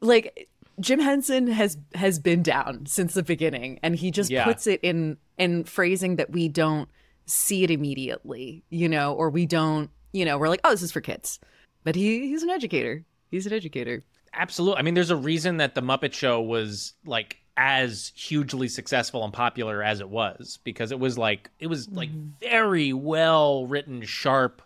like 0.00 0.48
Jim 0.80 1.00
Henson 1.00 1.46
has 1.48 1.76
has 1.94 2.18
been 2.18 2.42
down 2.42 2.86
since 2.86 3.14
the 3.14 3.22
beginning 3.22 3.80
and 3.82 3.94
he 3.96 4.10
just 4.10 4.30
Yeah. 4.30 4.44
puts 4.44 4.66
it 4.66 4.80
in 4.82 5.16
in 5.36 5.64
phrasing 5.64 6.16
that 6.16 6.30
we 6.30 6.48
don't 6.48 6.88
see 7.26 7.62
it 7.64 7.70
immediately, 7.70 8.62
you 8.70 8.88
know, 8.88 9.12
or 9.12 9.28
we 9.28 9.44
don't, 9.44 9.90
you 10.12 10.24
know, 10.24 10.38
we're 10.38 10.48
like, 10.48 10.60
"Oh, 10.64 10.70
this 10.70 10.82
is 10.82 10.90
for 10.92 11.00
kids." 11.02 11.38
But 11.84 11.94
he 11.96 12.28
he's 12.28 12.42
an 12.42 12.50
educator. 12.50 13.04
He's 13.30 13.46
an 13.46 13.52
educator. 13.52 14.04
Absolutely. 14.32 14.78
I 14.78 14.82
mean, 14.82 14.94
there's 14.94 15.10
a 15.10 15.16
reason 15.16 15.56
that 15.58 15.74
the 15.74 15.82
Muppet 15.82 16.12
Show 16.14 16.40
was 16.40 16.94
like 17.04 17.36
as 17.58 18.12
hugely 18.14 18.68
successful 18.68 19.24
and 19.24 19.32
popular 19.32 19.82
as 19.82 20.00
it 20.00 20.08
was 20.08 20.60
because 20.62 20.92
it 20.92 21.00
was 21.00 21.18
like 21.18 21.50
it 21.58 21.66
was 21.66 21.90
like 21.90 22.08
mm-hmm. 22.08 22.28
very 22.40 22.92
well 22.92 23.66
written, 23.66 24.00
sharp 24.02 24.62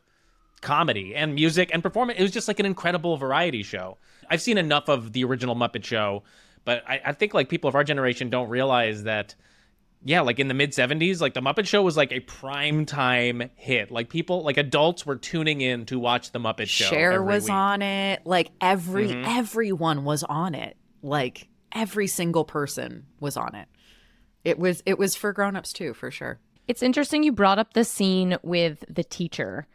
comedy 0.61 1.14
and 1.14 1.34
music 1.34 1.70
and 1.72 1.82
performance. 1.82 2.20
It 2.20 2.22
was 2.22 2.30
just 2.30 2.49
like 2.49 2.61
an 2.61 2.66
incredible 2.66 3.16
variety 3.16 3.62
show. 3.62 3.97
I've 4.28 4.43
seen 4.43 4.59
enough 4.59 4.88
of 4.90 5.14
the 5.14 5.24
original 5.24 5.57
Muppet 5.57 5.84
Show, 5.84 6.22
but 6.66 6.84
I, 6.86 7.01
I 7.07 7.12
think 7.12 7.32
like 7.32 7.49
people 7.49 7.66
of 7.66 7.74
our 7.74 7.82
generation 7.82 8.28
don't 8.30 8.49
realize 8.49 9.05
that. 9.05 9.34
Yeah, 10.05 10.22
like 10.22 10.40
in 10.40 10.49
the 10.49 10.55
mid 10.55 10.72
70s, 10.72 11.20
like 11.20 11.32
the 11.32 11.40
Muppet 11.40 11.64
Show 11.66 11.80
was 11.80 11.97
like 11.97 12.11
a 12.11 12.18
prime 12.20 12.86
time 12.86 13.51
hit. 13.55 13.93
Like 13.93 14.09
people, 14.09 14.43
like 14.43 14.57
adults 14.57 15.07
were 15.07 15.14
tuning 15.14 15.61
in 15.61 15.86
to 15.86 15.99
watch 15.99 16.32
the 16.32 16.40
Muppet 16.40 16.66
Show. 16.66 16.86
Cher 16.86 17.22
was 17.22 17.45
week. 17.45 17.53
on 17.53 17.82
it. 17.82 18.26
Like 18.26 18.51
every 18.61 19.09
mm-hmm. 19.09 19.24
everyone 19.24 20.05
was 20.05 20.24
on 20.24 20.57
it. 20.57 20.76
Like 21.03 21.49
every 21.74 22.06
single 22.06 22.44
person 22.44 23.06
was 23.20 23.36
on 23.36 23.54
it. 23.54 23.68
It 24.44 24.58
was 24.58 24.82
it 24.86 24.98
was 24.98 25.14
for 25.14 25.32
grown-ups 25.32 25.72
too, 25.72 25.94
for 25.94 26.10
sure. 26.10 26.38
It's 26.68 26.82
interesting 26.82 27.22
you 27.22 27.32
brought 27.32 27.58
up 27.58 27.72
the 27.72 27.84
scene 27.84 28.36
with 28.42 28.84
the 28.88 29.04
teacher. 29.04 29.66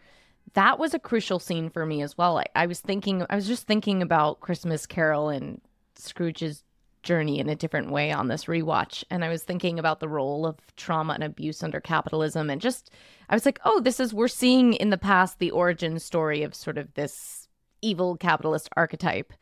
That 0.54 0.80
was 0.80 0.94
a 0.94 1.00
crucial 1.00 1.40
scene 1.40 1.70
for 1.70 1.86
me 1.86 2.02
as 2.02 2.18
well. 2.18 2.38
I, 2.40 2.46
I 2.56 2.66
was 2.66 2.80
thinking, 2.80 3.26
I 3.30 3.36
was 3.36 3.48
just 3.48 3.68
thinking 3.68 4.02
about 4.02 4.40
Christmas 4.40 4.86
Carol 4.86 5.30
and 5.30 5.62
Scrooge's 5.96 6.64
journey 7.04 7.40
in 7.40 7.50
a 7.50 7.56
different 7.56 7.92
way 7.92 8.12
on 8.12 8.28
this 8.28 8.46
rewatch. 8.46 9.04
And 9.10 9.24
I 9.24 9.30
was 9.30 9.44
thinking 9.44 9.78
about 9.78 10.00
the 10.00 10.08
role 10.08 10.46
of 10.46 10.58
trauma 10.76 11.14
and 11.14 11.24
abuse 11.24 11.62
under 11.62 11.80
capitalism. 11.80 12.50
And 12.50 12.62
just, 12.62 12.90
I 13.30 13.36
was 13.36 13.46
like, 13.46 13.60
oh, 13.66 13.82
this 13.82 14.00
is, 14.00 14.14
we're 14.14 14.28
seeing 14.28 14.74
in 14.74 14.90
the 14.90 14.98
past 14.98 15.40
the 15.40 15.52
origin 15.52 16.00
story 16.00 16.44
of 16.44 16.56
sort 16.56 16.78
of 16.78 16.94
this 16.96 17.48
evil 17.82 18.18
capitalist 18.18 18.70
archetype. 18.76 19.34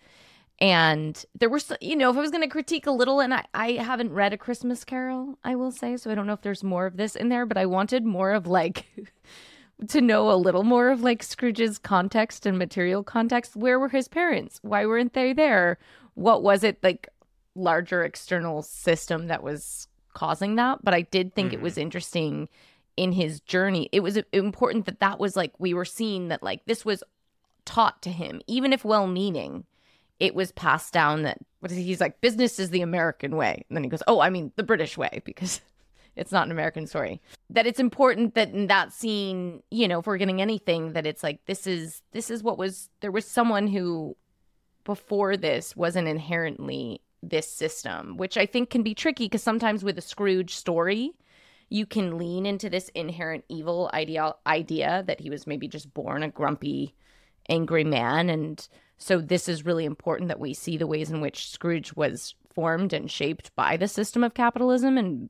And 0.59 1.23
there 1.37 1.49
were, 1.49 1.59
you 1.81 1.97
know, 1.97 2.09
if 2.09 2.17
I 2.17 2.21
was 2.21 2.31
going 2.31 2.43
to 2.43 2.49
critique 2.49 2.87
a 2.87 2.91
little, 2.91 3.19
and 3.19 3.33
I, 3.33 3.43
I 3.53 3.71
haven't 3.73 4.13
read 4.13 4.31
A 4.31 4.37
Christmas 4.37 4.85
Carol, 4.85 5.37
I 5.43 5.55
will 5.55 5.71
say, 5.71 5.97
so 5.97 6.09
I 6.09 6.15
don't 6.15 6.27
know 6.27 6.33
if 6.33 6.41
there's 6.41 6.63
more 6.63 6.85
of 6.85 6.95
this 6.95 7.15
in 7.15 7.27
there, 7.27 7.45
but 7.45 7.57
I 7.57 7.65
wanted 7.65 8.05
more 8.05 8.31
of 8.31 8.47
like, 8.47 8.85
to 9.89 10.01
know 10.01 10.31
a 10.31 10.35
little 10.35 10.63
more 10.63 10.89
of 10.89 11.01
like 11.01 11.21
Scrooge's 11.21 11.77
context 11.77 12.45
and 12.45 12.57
material 12.57 13.03
context. 13.03 13.55
Where 13.55 13.79
were 13.79 13.89
his 13.89 14.07
parents? 14.07 14.59
Why 14.61 14.85
weren't 14.85 15.13
they 15.13 15.33
there? 15.33 15.77
What 16.13 16.43
was 16.43 16.63
it 16.63 16.81
like 16.81 17.09
larger 17.55 18.03
external 18.03 18.61
system 18.61 19.27
that 19.27 19.43
was 19.43 19.87
causing 20.13 20.55
that? 20.55 20.83
But 20.83 20.93
I 20.93 21.01
did 21.01 21.35
think 21.35 21.51
it 21.51 21.61
was 21.61 21.73
mm-hmm. 21.73 21.81
interesting 21.81 22.49
in 22.95 23.11
his 23.11 23.41
journey. 23.41 23.89
It 23.91 23.99
was 24.01 24.17
important 24.31 24.85
that 24.85 25.01
that 25.01 25.19
was 25.19 25.35
like 25.35 25.59
we 25.59 25.73
were 25.73 25.85
seeing 25.85 26.29
that 26.29 26.41
like 26.41 26.65
this 26.65 26.85
was 26.85 27.03
taught 27.65 28.01
to 28.03 28.11
him, 28.11 28.41
even 28.47 28.71
if 28.71 28.85
well 28.85 29.07
meaning. 29.07 29.65
It 30.19 30.33
was 30.33 30.51
passed 30.51 30.93
down 30.93 31.23
that 31.23 31.39
what 31.59 31.71
is 31.71 31.77
he? 31.77 31.83
he's 31.83 32.01
like 32.01 32.21
business 32.21 32.59
is 32.59 32.69
the 32.69 32.81
American 32.81 33.35
way, 33.35 33.65
and 33.69 33.75
then 33.75 33.83
he 33.83 33.89
goes, 33.89 34.03
"Oh, 34.07 34.19
I 34.21 34.29
mean 34.29 34.51
the 34.55 34.63
British 34.63 34.97
way," 34.97 35.21
because 35.25 35.61
it's 36.15 36.31
not 36.31 36.45
an 36.45 36.51
American 36.51 36.87
story. 36.87 37.21
That 37.49 37.67
it's 37.67 37.79
important 37.79 38.35
that 38.35 38.51
in 38.51 38.67
that 38.67 38.93
scene, 38.93 39.61
you 39.71 39.87
know, 39.87 39.99
if 39.99 40.07
we're 40.07 40.17
getting 40.17 40.41
anything, 40.41 40.93
that 40.93 41.05
it's 41.05 41.23
like 41.23 41.45
this 41.45 41.67
is 41.67 42.01
this 42.11 42.29
is 42.29 42.43
what 42.43 42.57
was 42.57 42.89
there 43.01 43.11
was 43.11 43.25
someone 43.25 43.67
who 43.67 44.15
before 44.83 45.35
this 45.35 45.75
wasn't 45.75 46.07
inherently 46.07 47.01
this 47.21 47.51
system, 47.51 48.17
which 48.17 48.37
I 48.37 48.45
think 48.45 48.69
can 48.69 48.83
be 48.83 48.93
tricky 48.93 49.25
because 49.25 49.43
sometimes 49.43 49.83
with 49.83 49.97
a 49.97 50.01
Scrooge 50.01 50.55
story, 50.55 51.11
you 51.69 51.85
can 51.85 52.17
lean 52.17 52.45
into 52.45 52.69
this 52.69 52.89
inherent 52.89 53.43
evil 53.49 53.89
idea 53.93 54.33
idea 54.45 55.03
that 55.07 55.19
he 55.19 55.29
was 55.29 55.47
maybe 55.47 55.67
just 55.67 55.93
born 55.93 56.23
a 56.23 56.29
grumpy, 56.29 56.93
angry 57.49 57.83
man, 57.83 58.29
and 58.29 58.67
so 58.97 59.19
this 59.19 59.47
is 59.47 59.65
really 59.65 59.85
important 59.85 60.27
that 60.29 60.39
we 60.39 60.53
see 60.53 60.77
the 60.77 60.87
ways 60.87 61.09
in 61.11 61.21
which 61.21 61.49
Scrooge 61.49 61.93
was 61.95 62.35
formed 62.53 62.93
and 62.93 63.11
shaped 63.11 63.53
by 63.55 63.77
the 63.77 63.87
system 63.87 64.23
of 64.23 64.33
capitalism 64.33 64.97
and 64.97 65.29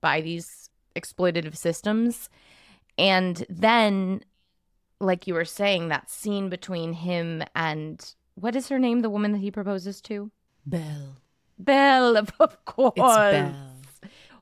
by 0.00 0.20
these 0.20 0.70
exploitative 0.94 1.56
systems. 1.56 2.28
And 2.98 3.46
then, 3.48 4.22
like 5.00 5.26
you 5.26 5.34
were 5.34 5.44
saying, 5.44 5.88
that 5.88 6.10
scene 6.10 6.48
between 6.48 6.92
him 6.92 7.42
and 7.54 8.14
what 8.34 8.54
is 8.54 8.68
her 8.68 8.78
name, 8.78 9.00
the 9.00 9.10
woman 9.10 9.32
that 9.32 9.38
he 9.38 9.50
proposes 9.50 10.00
to? 10.02 10.30
Belle. 10.66 11.16
Belle, 11.58 12.16
of 12.16 12.64
course. 12.64 12.92
It's 12.96 13.16
Belle. 13.16 13.54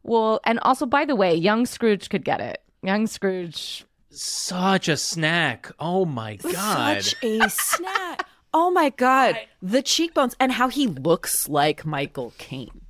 Well, 0.03 0.41
and 0.45 0.59
also, 0.61 0.87
by 0.87 1.05
the 1.05 1.17
way, 1.17 1.35
young 1.35 1.67
Scrooge 1.67 2.09
could 2.09 2.25
get 2.25 2.41
it. 2.41 2.63
Young 2.83 3.07
Scrooge. 3.07 3.85
Such 4.11 4.89
a 4.89 4.97
snack. 4.97 5.71
Oh 5.79 6.05
my 6.05 6.37
god. 6.37 7.03
Such 7.03 7.25
a 7.25 7.49
snack. 7.51 8.27
Oh 8.59 8.71
my 8.71 8.89
god. 8.89 9.39
the 9.61 9.83
cheekbones 9.83 10.35
and 10.41 10.51
how 10.51 10.69
he 10.69 10.87
looks 10.87 11.47
like 11.47 11.85
Michael 11.85 12.33
Caine. 12.39 12.81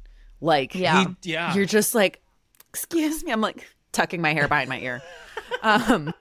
Like 0.41 0.75
Yeah. 0.77 1.07
He- 1.23 1.33
yeah. 1.33 1.55
you're 1.55 1.64
just 1.67 1.93
like, 1.93 2.23
excuse 2.69 3.25
me. 3.25 3.33
I'm 3.33 3.41
like 3.41 3.67
tucking 3.91 4.21
my 4.23 4.33
hair 4.33 4.47
behind 4.47 4.69
my 4.69 4.79
ear. 4.79 5.03
Um 5.62 6.12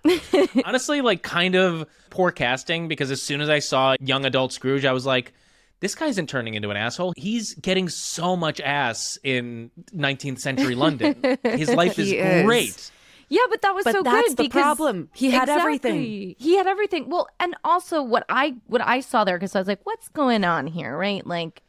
Honestly, 0.66 1.02
like 1.02 1.22
kind 1.24 1.56
of 1.56 1.86
poor 2.10 2.32
casting 2.32 2.88
because 2.88 3.12
as 3.12 3.22
soon 3.22 3.42
as 3.42 3.50
I 3.50 3.60
saw 3.60 3.96
young 4.00 4.26
adult 4.26 4.54
Scrooge, 4.54 4.86
I 4.86 4.94
was 4.94 5.06
like, 5.06 5.34
this 5.80 5.94
guy 5.94 6.08
isn't 6.08 6.28
turning 6.30 6.54
into 6.54 6.70
an 6.70 6.78
asshole. 6.78 7.14
He's 7.18 7.54
getting 7.56 7.90
so 7.90 8.36
much 8.36 8.60
ass 8.62 9.20
in 9.24 9.72
19th 9.96 10.40
century 10.40 10.74
London. 10.74 11.38
His 11.44 11.70
life 11.74 12.00
is, 12.00 12.12
is. 12.12 12.44
great. 12.46 12.92
Yeah, 13.30 13.42
but 13.50 13.62
that 13.62 13.74
was 13.74 13.84
But 13.84 13.94
so 13.94 14.04
that's 14.04 14.36
good 14.36 14.38
the 14.38 14.50
problem. 14.50 15.10
He 15.14 15.32
had 15.32 15.50
everything. 15.50 16.36
He 16.38 16.56
had 16.58 16.68
everything. 16.68 17.10
Well, 17.10 17.28
and 17.40 17.56
also 17.64 18.02
what 18.02 18.26
I 18.30 18.56
what 18.68 18.82
I 18.82 19.00
saw 19.00 19.24
there 19.24 19.38
because 19.38 19.56
I 19.56 19.60
was 19.60 19.68
like, 19.68 19.82
what's 19.84 20.10
going 20.10 20.44
on 20.44 20.68
here, 20.68 20.96
right? 20.98 21.26
Like, 21.26 21.64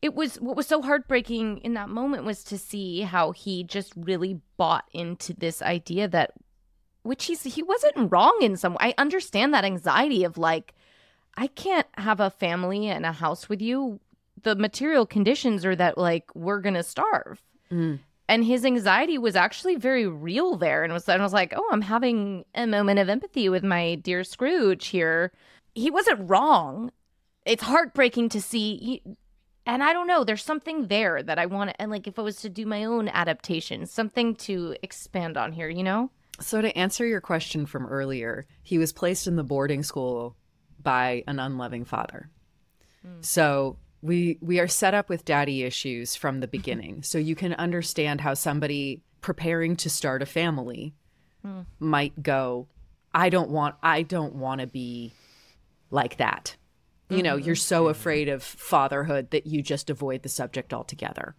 it 0.00 0.14
was 0.14 0.36
what 0.40 0.56
was 0.56 0.66
so 0.66 0.82
heartbreaking 0.82 1.58
in 1.58 1.74
that 1.74 1.88
moment 1.88 2.24
was 2.24 2.44
to 2.44 2.58
see 2.58 3.02
how 3.02 3.32
he 3.32 3.64
just 3.64 3.92
really 3.96 4.40
bought 4.56 4.88
into 4.92 5.34
this 5.34 5.62
idea 5.62 6.06
that, 6.08 6.32
which 7.02 7.24
he's 7.26 7.42
he 7.42 7.62
wasn't 7.62 8.12
wrong 8.12 8.38
in 8.40 8.56
some. 8.56 8.74
way. 8.74 8.78
I 8.80 8.94
understand 8.98 9.52
that 9.54 9.64
anxiety 9.64 10.22
of 10.22 10.38
like, 10.38 10.74
I 11.36 11.48
can't 11.48 11.88
have 11.94 12.20
a 12.20 12.30
family 12.30 12.88
and 12.88 13.04
a 13.04 13.12
house 13.12 13.48
with 13.48 13.60
you. 13.60 14.00
The 14.42 14.54
material 14.54 15.06
conditions 15.06 15.64
are 15.64 15.74
that 15.74 15.98
like 15.98 16.32
we're 16.36 16.60
gonna 16.60 16.84
starve 16.84 17.42
mm. 17.72 17.98
And 18.28 18.44
his 18.44 18.64
anxiety 18.64 19.18
was 19.18 19.34
actually 19.34 19.76
very 19.76 20.06
real 20.06 20.56
there 20.56 20.84
and 20.84 20.92
was 20.92 21.08
and 21.08 21.20
I 21.20 21.24
was 21.24 21.32
like, 21.32 21.52
"Oh, 21.56 21.68
I'm 21.72 21.82
having 21.82 22.44
a 22.54 22.66
moment 22.66 22.98
of 22.98 23.08
empathy 23.08 23.48
with 23.48 23.64
my 23.64 23.96
dear 23.96 24.24
Scrooge 24.24 24.88
here." 24.88 25.32
He 25.74 25.90
wasn't 25.90 26.28
wrong. 26.28 26.90
It's 27.46 27.62
heartbreaking 27.62 28.28
to 28.30 28.42
see 28.42 28.76
he, 28.76 29.02
and 29.64 29.82
I 29.82 29.92
don't 29.92 30.06
know, 30.06 30.24
there's 30.24 30.42
something 30.42 30.86
there 30.86 31.22
that 31.22 31.38
I 31.38 31.46
want 31.46 31.70
to 31.70 31.80
and 31.80 31.90
like 31.90 32.06
if 32.06 32.18
I 32.18 32.22
was 32.22 32.36
to 32.42 32.48
do 32.48 32.66
my 32.66 32.84
own 32.84 33.08
adaptation, 33.08 33.86
something 33.86 34.34
to 34.36 34.76
expand 34.82 35.36
on 35.36 35.52
here, 35.52 35.68
you 35.68 35.82
know? 35.82 36.10
So 36.40 36.60
to 36.62 36.76
answer 36.76 37.04
your 37.04 37.20
question 37.20 37.66
from 37.66 37.86
earlier, 37.86 38.46
he 38.62 38.78
was 38.78 38.92
placed 38.92 39.26
in 39.26 39.36
the 39.36 39.44
boarding 39.44 39.82
school 39.82 40.36
by 40.80 41.24
an 41.26 41.38
unloving 41.38 41.84
father. 41.84 42.30
Hmm. 43.02 43.20
So 43.20 43.76
we 44.02 44.38
we 44.40 44.60
are 44.60 44.68
set 44.68 44.94
up 44.94 45.08
with 45.08 45.24
daddy 45.24 45.62
issues 45.64 46.14
from 46.14 46.40
the 46.40 46.46
mm-hmm. 46.46 46.50
beginning. 46.52 47.02
so 47.02 47.18
you 47.18 47.34
can 47.34 47.54
understand 47.54 48.20
how 48.20 48.34
somebody 48.34 49.02
preparing 49.20 49.76
to 49.76 49.90
start 49.90 50.22
a 50.22 50.26
family 50.26 50.94
mm. 51.44 51.66
might 51.80 52.22
go, 52.22 52.68
I 53.14 53.28
don't 53.30 53.50
want 53.50 53.76
I 53.82 54.02
don't 54.02 54.34
want 54.34 54.60
to 54.60 54.66
be 54.66 55.12
like 55.90 56.18
that. 56.18 56.56
You 57.10 57.22
know, 57.22 57.36
mm-hmm. 57.36 57.46
you're 57.46 57.56
so 57.56 57.84
mm-hmm. 57.84 57.90
afraid 57.92 58.28
of 58.28 58.42
fatherhood 58.42 59.30
that 59.30 59.46
you 59.46 59.62
just 59.62 59.88
avoid 59.88 60.22
the 60.22 60.28
subject 60.28 60.74
altogether. 60.74 61.34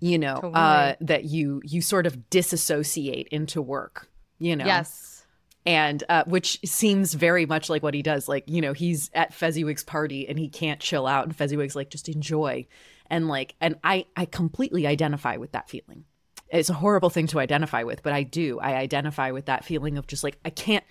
You 0.00 0.18
know, 0.18 0.34
uh, 0.34 0.96
that 1.00 1.24
you 1.24 1.62
you 1.64 1.80
sort 1.80 2.06
of 2.06 2.28
disassociate 2.30 3.28
into 3.28 3.62
work. 3.62 4.08
You 4.38 4.56
know, 4.56 4.66
Yes. 4.66 5.13
And 5.66 6.04
uh, 6.08 6.24
which 6.26 6.58
seems 6.64 7.14
very 7.14 7.46
much 7.46 7.70
like 7.70 7.82
what 7.82 7.94
he 7.94 8.02
does. 8.02 8.28
Like, 8.28 8.44
you 8.46 8.60
know, 8.60 8.72
he's 8.72 9.10
at 9.14 9.32
Fezziwig's 9.32 9.84
party 9.84 10.28
and 10.28 10.38
he 10.38 10.48
can't 10.48 10.80
chill 10.80 11.06
out, 11.06 11.24
and 11.24 11.34
Fezziwig's 11.34 11.74
like, 11.76 11.90
just 11.90 12.08
enjoy, 12.08 12.66
and 13.08 13.28
like, 13.28 13.54
and 13.60 13.76
I 13.82 14.06
I 14.16 14.26
completely 14.26 14.86
identify 14.86 15.36
with 15.36 15.52
that 15.52 15.68
feeling. 15.68 16.04
It's 16.50 16.70
a 16.70 16.74
horrible 16.74 17.10
thing 17.10 17.26
to 17.28 17.40
identify 17.40 17.82
with, 17.82 18.02
but 18.02 18.12
I 18.12 18.22
do. 18.22 18.60
I 18.60 18.74
identify 18.76 19.30
with 19.32 19.46
that 19.46 19.64
feeling 19.64 19.98
of 19.98 20.06
just 20.06 20.22
like 20.22 20.38
I 20.44 20.50
can't. 20.50 20.84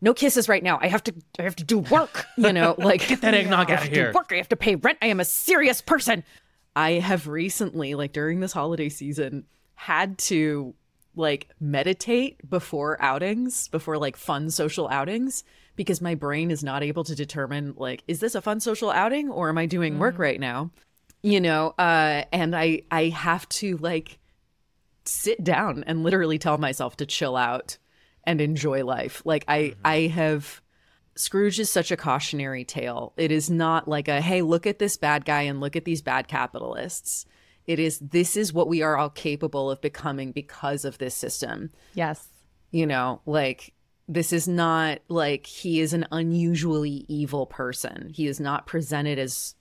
No 0.00 0.14
kisses 0.14 0.48
right 0.48 0.62
now. 0.62 0.78
I 0.80 0.88
have 0.88 1.04
to. 1.04 1.14
I 1.38 1.42
have 1.42 1.56
to 1.56 1.64
do 1.64 1.78
work. 1.78 2.26
You 2.36 2.52
know, 2.52 2.74
like 2.78 3.06
Get 3.06 3.20
that 3.20 3.34
eggnog 3.34 3.70
I 3.70 3.74
out 3.74 3.78
have 3.78 3.78
of 3.82 3.88
to 3.88 3.94
do 3.94 4.00
here. 4.00 4.12
work. 4.12 4.30
I 4.32 4.36
have 4.36 4.48
to 4.48 4.56
pay 4.56 4.74
rent. 4.76 4.98
I 5.02 5.06
am 5.06 5.20
a 5.20 5.24
serious 5.24 5.80
person. 5.80 6.24
I 6.74 6.92
have 6.92 7.28
recently, 7.28 7.94
like 7.94 8.12
during 8.12 8.40
this 8.40 8.52
holiday 8.52 8.88
season, 8.88 9.44
had 9.74 10.18
to 10.18 10.74
like 11.14 11.48
meditate 11.60 12.48
before 12.48 13.00
outings, 13.02 13.68
before 13.68 13.98
like 13.98 14.16
fun 14.16 14.50
social 14.50 14.88
outings, 14.88 15.44
because 15.76 16.00
my 16.00 16.14
brain 16.14 16.50
is 16.50 16.64
not 16.64 16.82
able 16.82 17.04
to 17.04 17.14
determine 17.14 17.74
like, 17.76 18.02
is 18.08 18.20
this 18.20 18.34
a 18.34 18.42
fun 18.42 18.60
social 18.60 18.90
outing 18.90 19.30
or 19.30 19.48
am 19.48 19.58
I 19.58 19.66
doing 19.66 19.98
work 19.98 20.18
right 20.18 20.40
now? 20.40 20.70
You 21.22 21.40
know, 21.40 21.74
uh, 21.78 22.24
and 22.32 22.56
I 22.56 22.82
I 22.90 23.08
have 23.08 23.48
to 23.50 23.76
like 23.78 24.18
sit 25.04 25.42
down 25.42 25.84
and 25.86 26.02
literally 26.02 26.38
tell 26.38 26.58
myself 26.58 26.96
to 26.96 27.06
chill 27.06 27.36
out 27.36 27.78
and 28.24 28.40
enjoy 28.40 28.84
life. 28.84 29.22
Like 29.24 29.44
I 29.48 29.74
I 29.84 30.06
have 30.08 30.60
Scrooge 31.14 31.60
is 31.60 31.70
such 31.70 31.90
a 31.90 31.96
cautionary 31.96 32.64
tale. 32.64 33.12
It 33.16 33.30
is 33.30 33.50
not 33.50 33.86
like 33.86 34.08
a 34.08 34.20
hey, 34.20 34.42
look 34.42 34.66
at 34.66 34.78
this 34.78 34.96
bad 34.96 35.24
guy 35.24 35.42
and 35.42 35.60
look 35.60 35.76
at 35.76 35.84
these 35.84 36.02
bad 36.02 36.26
capitalists. 36.28 37.26
It 37.66 37.78
is 37.78 37.98
this 38.00 38.36
is 38.36 38.52
what 38.52 38.68
we 38.68 38.82
are 38.82 38.96
all 38.96 39.10
capable 39.10 39.70
of 39.70 39.80
becoming 39.80 40.32
because 40.32 40.84
of 40.84 40.98
this 40.98 41.14
system. 41.14 41.70
Yes. 41.94 42.28
You 42.70 42.86
know, 42.86 43.20
like 43.26 43.74
this 44.08 44.32
is 44.32 44.48
not 44.48 44.98
like 45.08 45.46
he 45.46 45.80
is 45.80 45.92
an 45.92 46.06
unusually 46.10 47.04
evil 47.08 47.46
person. 47.46 48.10
He 48.12 48.26
is 48.26 48.40
not 48.40 48.66
presented 48.66 49.18
as 49.18 49.54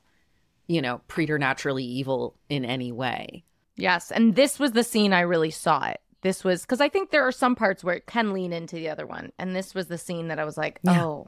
you 0.67 0.81
know, 0.81 1.01
preternaturally 1.07 1.83
evil 1.83 2.35
in 2.47 2.63
any 2.63 2.91
way. 2.93 3.43
Yes. 3.75 4.09
And 4.11 4.35
this 4.35 4.57
was 4.57 4.71
the 4.71 4.83
scene 4.85 5.11
I 5.11 5.21
really 5.21 5.51
saw 5.51 5.87
it. 5.87 5.99
This 6.21 6.43
was 6.43 6.61
because 6.61 6.79
I 6.81 6.87
think 6.87 7.09
there 7.09 7.27
are 7.27 7.31
some 7.31 7.55
parts 7.55 7.83
where 7.83 7.95
it 7.95 8.05
can 8.05 8.31
lean 8.31 8.53
into 8.53 8.75
the 8.75 8.89
other 8.89 9.05
one. 9.05 9.31
And 9.37 9.55
this 9.55 9.73
was 9.75 9.87
the 9.87 9.97
scene 9.97 10.29
that 10.29 10.39
I 10.39 10.45
was 10.45 10.57
like, 10.57 10.79
Yeah. 10.83 11.03
oh. 11.05 11.27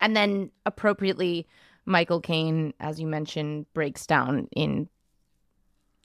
And 0.00 0.14
then 0.14 0.50
appropriately, 0.66 1.46
Michael 1.86 2.20
Caine, 2.20 2.74
as 2.78 3.00
you 3.00 3.06
mentioned, 3.06 3.66
breaks 3.72 4.06
down 4.06 4.48
in 4.54 4.88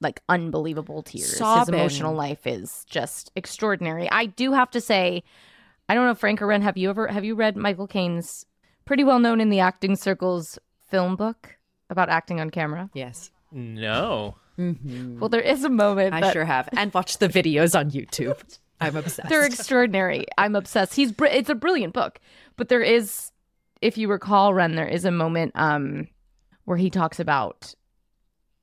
like 0.01 0.21
unbelievable 0.27 1.03
tears. 1.03 1.37
Sobbing. 1.37 1.73
His 1.73 1.79
emotional 1.81 2.13
life 2.13 2.45
is 2.45 2.85
just 2.89 3.31
extraordinary. 3.35 4.09
I 4.11 4.25
do 4.25 4.51
have 4.51 4.71
to 4.71 4.81
say, 4.81 5.23
I 5.87 5.93
don't 5.95 6.05
know, 6.05 6.15
Frank 6.15 6.41
or 6.41 6.47
Wren, 6.47 6.61
have 6.63 6.77
you 6.77 6.89
ever 6.89 7.07
have 7.07 7.23
you 7.23 7.35
read 7.35 7.55
Michael 7.55 7.87
Caine's 7.87 8.45
pretty 8.85 9.03
well 9.03 9.19
known 9.19 9.39
in 9.39 9.49
the 9.49 9.59
acting 9.59 9.95
circles 9.95 10.57
film 10.89 11.15
book 11.15 11.55
about 11.89 12.09
acting 12.09 12.39
on 12.41 12.49
camera? 12.49 12.89
Yes. 12.93 13.31
No. 13.51 14.35
Well, 14.57 15.29
there 15.29 15.41
is 15.41 15.63
a 15.63 15.69
moment 15.69 16.13
I 16.13 16.21
that 16.21 16.33
sure 16.33 16.45
have. 16.45 16.69
And 16.77 16.93
watch 16.93 17.17
the 17.17 17.27
videos 17.29 17.77
on 17.77 17.89
YouTube. 17.89 18.37
I'm 18.81 18.95
obsessed. 18.95 19.29
they're 19.29 19.45
extraordinary. 19.45 20.25
I'm 20.37 20.55
obsessed. 20.55 20.95
He's 20.95 21.11
br- 21.11 21.25
it's 21.25 21.49
a 21.49 21.55
brilliant 21.55 21.93
book, 21.93 22.19
but 22.57 22.69
there 22.69 22.81
is, 22.81 23.31
if 23.81 23.97
you 23.97 24.07
recall, 24.07 24.53
Wren, 24.53 24.75
there 24.75 24.87
is 24.87 25.05
a 25.05 25.11
moment 25.11 25.51
um 25.55 26.07
where 26.65 26.77
he 26.77 26.89
talks 26.89 27.19
about 27.19 27.73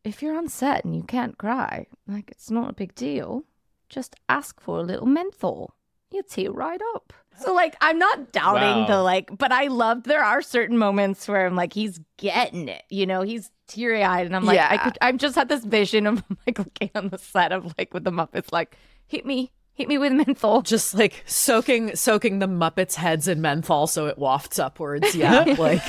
if 0.05 0.23
you're 0.23 0.37
on 0.37 0.49
set 0.49 0.85
and 0.85 0.95
you 0.97 1.03
can't 1.03 1.37
cry, 1.39 1.87
like 2.07 2.31
it's 2.31 2.51
not 2.51 2.71
a 2.71 2.75
big 2.75 2.95
deal. 2.95 3.45
Just 3.89 4.17
ask 4.29 4.61
for 4.61 4.79
a 4.79 4.83
little 4.83 5.07
menthol. 5.07 5.75
You 6.11 6.23
tear 6.23 6.51
right 6.53 6.81
up. 6.95 7.13
So 7.41 7.53
like 7.55 7.77
I'm 7.81 7.99
not 7.99 8.33
doubting 8.33 8.83
Wow. 8.83 8.87
the 8.87 9.03
like, 9.03 9.37
but 9.37 9.53
I 9.53 9.67
love 9.69 10.05
there 10.05 10.25
are 10.25 10.43
certain 10.43 10.77
moments 10.79 11.29
where 11.29 11.47
I'm 11.47 11.55
like 11.55 11.73
he's 11.73 12.01
getting 12.17 12.69
it. 12.69 12.83
You 12.89 13.07
know, 13.07 13.23
he's 13.23 13.51
teary 13.69 14.03
eyed, 14.03 14.27
and 14.27 14.35
I'm 14.35 14.45
like 14.45 14.59
I 14.59 14.75
Yeah. 14.75 14.85
could. 14.85 14.99
I'm 15.01 15.19
just 15.19 15.35
had 15.37 15.49
this 15.49 15.65
vision 15.65 16.07
of 16.07 16.23
Michael 16.47 16.67
Caine 16.75 16.91
on 16.95 17.09
the 17.11 17.19
set 17.19 17.53
of 17.53 17.75
like 17.79 17.93
with 17.95 18.05
the 18.05 18.11
Muppets, 18.11 18.51
like 18.53 18.77
hit 19.07 19.25
me, 19.27 19.53
hit 19.75 19.87
me 19.89 19.99
with 19.99 20.13
menthol. 20.13 20.63
just 20.63 20.95
like 20.95 21.23
soaking 21.27 21.95
soaking 21.95 22.39
the 22.41 22.47
Muppets' 22.49 22.95
heads 22.97 23.29
in 23.29 23.41
menthol 23.41 23.87
so 23.87 24.07
it 24.07 24.19
wafts 24.19 24.59
upwards. 24.59 25.15
Yeah, 25.15 25.43
like 25.59 25.83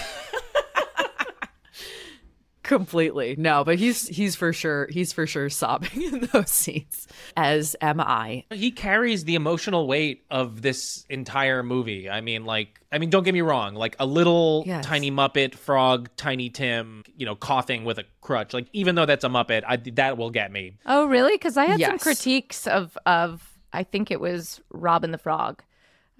completely. 2.69 3.35
No, 3.37 3.63
but 3.65 3.77
he's 3.79 4.07
he's 4.07 4.35
for 4.35 4.53
sure 4.53 4.87
he's 4.89 5.11
for 5.11 5.27
sure 5.27 5.49
sobbing 5.49 6.01
in 6.01 6.19
those 6.31 6.49
scenes. 6.49 7.07
As 7.35 7.75
am 7.81 7.99
I. 7.99 8.45
He 8.51 8.71
carries 8.71 9.25
the 9.25 9.35
emotional 9.35 9.87
weight 9.87 10.23
of 10.31 10.61
this 10.61 11.05
entire 11.09 11.63
movie. 11.63 12.09
I 12.09 12.21
mean, 12.21 12.45
like, 12.45 12.79
I 12.91 12.99
mean, 12.99 13.09
don't 13.09 13.23
get 13.23 13.33
me 13.33 13.41
wrong. 13.41 13.75
Like 13.75 13.95
a 13.99 14.05
little 14.05 14.63
Yes. 14.65 14.85
tiny 14.85 15.09
Muppet 15.11 15.55
frog, 15.55 16.09
Tiny 16.15 16.49
Tim, 16.49 17.03
you 17.17 17.25
know, 17.25 17.35
coughing 17.35 17.83
with 17.85 17.97
a 17.97 18.05
crutch. 18.21 18.53
Like, 18.53 18.67
even 18.71 18.95
though 18.95 19.05
that's 19.05 19.23
a 19.23 19.29
Muppet, 19.29 19.63
I, 19.67 19.77
that 19.95 20.17
will 20.17 20.29
get 20.29 20.51
me. 20.51 20.77
Oh, 20.85 21.05
really? 21.07 21.33
Because 21.33 21.57
I 21.57 21.65
had 21.65 21.81
some 21.81 21.97
critiques 21.99 22.67
of 22.67 22.97
of 23.05 23.57
I 23.73 23.83
think 23.83 24.11
it 24.11 24.21
was 24.21 24.61
Robin 24.71 25.11
the 25.11 25.17
Frog. 25.17 25.63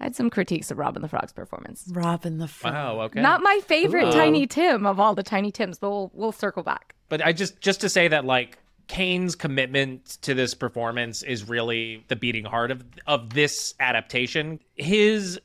I 0.00 0.04
had 0.04 0.16
some 0.16 0.30
critiques 0.30 0.70
of 0.70 0.78
Robin 0.78 1.02
the 1.02 1.08
Frog's 1.08 1.32
performance. 1.32 1.84
Robin 1.92 2.38
the 2.38 2.48
Frog. 2.48 2.72
Wow. 2.72 3.00
Okay. 3.02 3.20
Not 3.20 3.42
my 3.42 3.60
favorite 3.66 4.08
Ooh. 4.08 4.12
Tiny 4.12 4.46
Tim 4.46 4.86
of 4.86 4.98
all 4.98 5.14
the 5.14 5.22
Tiny 5.22 5.52
Tims, 5.52 5.78
but 5.78 5.90
we'll 5.90 6.10
we'll 6.14 6.32
circle 6.32 6.62
back. 6.62 6.94
But 7.08 7.24
I 7.24 7.32
just 7.32 7.60
just 7.60 7.82
to 7.82 7.88
say 7.88 8.08
that 8.08 8.24
like 8.24 8.58
Caine's 8.88 9.36
commitment 9.36 10.18
to 10.22 10.34
this 10.34 10.54
performance 10.54 11.22
is 11.22 11.48
really 11.48 12.04
the 12.08 12.16
beating 12.16 12.44
heart 12.44 12.70
of 12.70 12.82
of 13.06 13.34
this 13.34 13.74
adaptation. 13.78 14.58
His 14.74 15.38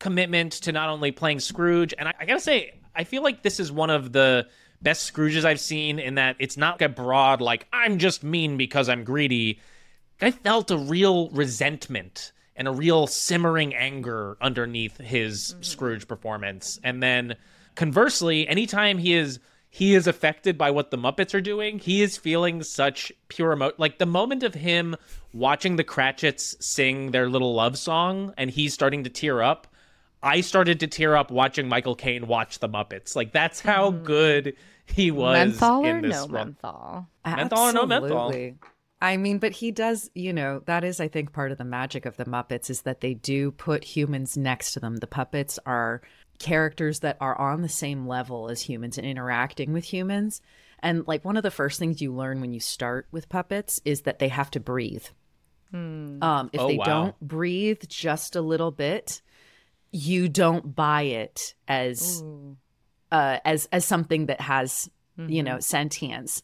commitment 0.00 0.52
to 0.52 0.72
not 0.72 0.88
only 0.88 1.12
playing 1.12 1.38
Scrooge, 1.38 1.94
and 1.96 2.08
I, 2.08 2.14
I 2.20 2.24
gotta 2.26 2.40
say, 2.40 2.80
I 2.96 3.04
feel 3.04 3.22
like 3.22 3.42
this 3.42 3.60
is 3.60 3.70
one 3.70 3.90
of 3.90 4.12
the 4.12 4.48
best 4.82 5.12
Scrooges 5.12 5.44
I've 5.44 5.60
seen 5.60 6.00
in 6.00 6.16
that 6.16 6.34
it's 6.40 6.56
not 6.56 6.82
a 6.82 6.88
broad 6.88 7.40
like 7.40 7.68
I'm 7.72 7.98
just 7.98 8.24
mean 8.24 8.56
because 8.56 8.88
I'm 8.88 9.04
greedy. 9.04 9.60
I 10.20 10.32
felt 10.32 10.70
a 10.72 10.76
real 10.76 11.30
resentment 11.30 12.32
and 12.56 12.68
a 12.68 12.72
real 12.72 13.06
simmering 13.06 13.74
anger 13.74 14.36
underneath 14.40 14.98
his 14.98 15.52
mm-hmm. 15.52 15.62
Scrooge 15.62 16.08
performance. 16.08 16.78
And 16.84 17.02
then 17.02 17.36
conversely, 17.74 18.46
anytime 18.46 18.98
he 18.98 19.14
is 19.14 19.38
he 19.70 19.94
is 19.94 20.06
affected 20.06 20.58
by 20.58 20.70
what 20.70 20.90
the 20.90 20.98
Muppets 20.98 21.32
are 21.32 21.40
doing, 21.40 21.78
he 21.78 22.02
is 22.02 22.18
feeling 22.18 22.62
such 22.62 23.10
pure 23.28 23.52
emotion. 23.52 23.76
like 23.78 23.98
the 23.98 24.04
moment 24.04 24.42
of 24.42 24.52
him 24.52 24.96
watching 25.32 25.76
the 25.76 25.84
Cratchits 25.84 26.54
sing 26.60 27.10
their 27.10 27.26
little 27.26 27.54
love 27.54 27.78
song 27.78 28.34
and 28.36 28.50
he's 28.50 28.74
starting 28.74 29.04
to 29.04 29.10
tear 29.10 29.40
up. 29.40 29.66
I 30.22 30.42
started 30.42 30.78
to 30.80 30.86
tear 30.86 31.16
up 31.16 31.30
watching 31.30 31.68
Michael 31.68 31.94
Caine 31.94 32.26
watch 32.26 32.58
the 32.58 32.68
Muppets. 32.68 33.16
Like 33.16 33.32
that's 33.32 33.60
how 33.60 33.90
mm-hmm. 33.90 34.04
good 34.04 34.56
he 34.84 35.10
was 35.10 35.38
menthol 35.38 35.84
in 35.86 35.96
or 35.96 36.02
this 36.02 36.12
no 36.12 36.20
role. 36.20 36.44
menthol? 36.44 37.08
Menthol 37.24 37.58
or 37.58 37.72
no 37.72 37.86
menthol? 37.86 38.34
Absolutely. 39.02 39.12
I 39.14 39.16
mean, 39.16 39.38
but 39.38 39.52
he 39.52 39.70
does, 39.72 40.10
you 40.14 40.32
know, 40.32 40.62
that 40.66 40.84
is, 40.84 41.00
I 41.00 41.08
think, 41.08 41.32
part 41.32 41.52
of 41.52 41.58
the 41.58 41.64
magic 41.64 42.06
of 42.06 42.16
the 42.16 42.24
Muppets 42.24 42.70
is 42.70 42.82
that 42.82 43.00
they 43.00 43.14
do 43.14 43.50
put 43.50 43.84
humans 43.84 44.36
next 44.36 44.72
to 44.72 44.80
them. 44.80 44.96
The 44.96 45.06
puppets 45.06 45.58
are 45.66 46.02
characters 46.38 47.00
that 47.00 47.16
are 47.20 47.38
on 47.38 47.62
the 47.62 47.68
same 47.68 48.06
level 48.06 48.48
as 48.48 48.60
humans 48.62 48.98
and 48.98 49.06
interacting 49.06 49.72
with 49.72 49.84
humans. 49.84 50.40
And 50.80 51.06
like 51.06 51.24
one 51.24 51.36
of 51.36 51.42
the 51.42 51.50
first 51.50 51.78
things 51.78 52.00
you 52.00 52.12
learn 52.14 52.40
when 52.40 52.52
you 52.52 52.60
start 52.60 53.06
with 53.12 53.28
puppets 53.28 53.80
is 53.84 54.02
that 54.02 54.18
they 54.18 54.28
have 54.28 54.50
to 54.52 54.60
breathe. 54.60 55.04
Um, 55.72 56.50
if 56.52 56.60
Oh, 56.60 56.66
they 56.68 56.76
wow. 56.76 56.84
don't 56.84 57.20
breathe 57.20 57.82
just 57.88 58.36
a 58.36 58.40
little 58.42 58.70
bit, 58.70 59.22
you 59.90 60.28
don't 60.28 60.74
buy 60.74 61.02
it 61.02 61.54
as 61.66 62.22
uh, 63.10 63.38
as 63.44 63.68
as 63.72 63.84
something 63.84 64.26
that 64.26 64.40
has 64.40 64.90
you 65.16 65.42
know 65.42 65.60
sentience. 65.60 66.42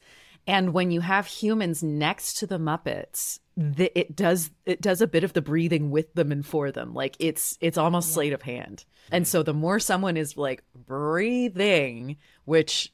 And 0.49 0.73
when 0.73 0.91
you 0.91 1.03
have 1.03 1.27
humans 1.27 1.83
next 1.83 2.39
to 2.39 2.47
the 2.47 2.59
Muppets, 2.59 3.39
the, 3.57 3.97
it 3.97 4.17
does 4.17 4.51
it 4.65 4.81
does 4.81 5.03
a 5.03 5.07
bit 5.07 5.23
of 5.23 5.35
the 5.35 5.43
breathing 5.43 5.91
with 5.91 6.15
them 6.15 6.33
and 6.33 6.45
for 6.45 6.73
them. 6.73 6.95
Like 6.95 7.17
it's 7.19 7.59
it's 7.61 7.79
almost 7.79 8.13
sleight 8.13 8.33
of 8.33 8.43
hand. 8.43 8.85
And 9.13 9.29
so 9.29 9.43
the 9.43 9.55
more 9.55 9.79
someone 9.79 10.17
is 10.17 10.37
like 10.37 10.65
breathing, 10.75 12.17
which 12.47 12.93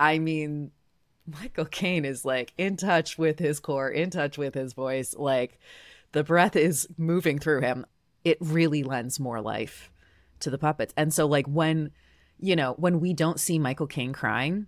I 0.00 0.18
mean, 0.18 0.72
Michael 1.24 1.66
Caine 1.66 2.04
is 2.04 2.24
like 2.24 2.52
in 2.58 2.76
touch 2.76 3.16
with 3.16 3.38
his 3.38 3.60
core, 3.60 3.88
in 3.88 4.10
touch 4.10 4.36
with 4.36 4.54
his 4.54 4.72
voice. 4.72 5.14
Like 5.16 5.60
the 6.12 6.24
breath 6.24 6.56
is 6.56 6.88
moving 6.96 7.38
through 7.38 7.60
him. 7.60 7.86
It 8.24 8.38
really 8.40 8.82
lends 8.82 9.20
more 9.20 9.40
life 9.40 9.90
to 10.40 10.50
the 10.50 10.58
puppets. 10.58 10.94
And 10.96 11.12
so, 11.12 11.26
like, 11.26 11.46
when, 11.46 11.90
you 12.38 12.56
know, 12.56 12.74
when 12.74 13.00
we 13.00 13.12
don't 13.12 13.40
see 13.40 13.58
Michael 13.58 13.86
Caine 13.86 14.12
crying, 14.12 14.66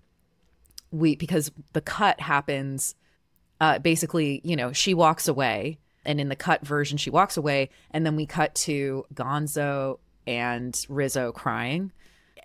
we, 0.90 1.16
because 1.16 1.50
the 1.72 1.80
cut 1.80 2.20
happens, 2.20 2.94
uh, 3.60 3.78
basically, 3.78 4.40
you 4.44 4.56
know, 4.56 4.72
she 4.72 4.94
walks 4.94 5.28
away. 5.28 5.78
And 6.04 6.18
in 6.18 6.30
the 6.30 6.36
cut 6.36 6.66
version, 6.66 6.96
she 6.96 7.10
walks 7.10 7.36
away. 7.36 7.68
And 7.90 8.06
then 8.06 8.16
we 8.16 8.24
cut 8.24 8.54
to 8.56 9.04
Gonzo 9.14 9.98
and 10.26 10.74
Rizzo 10.88 11.30
crying 11.32 11.92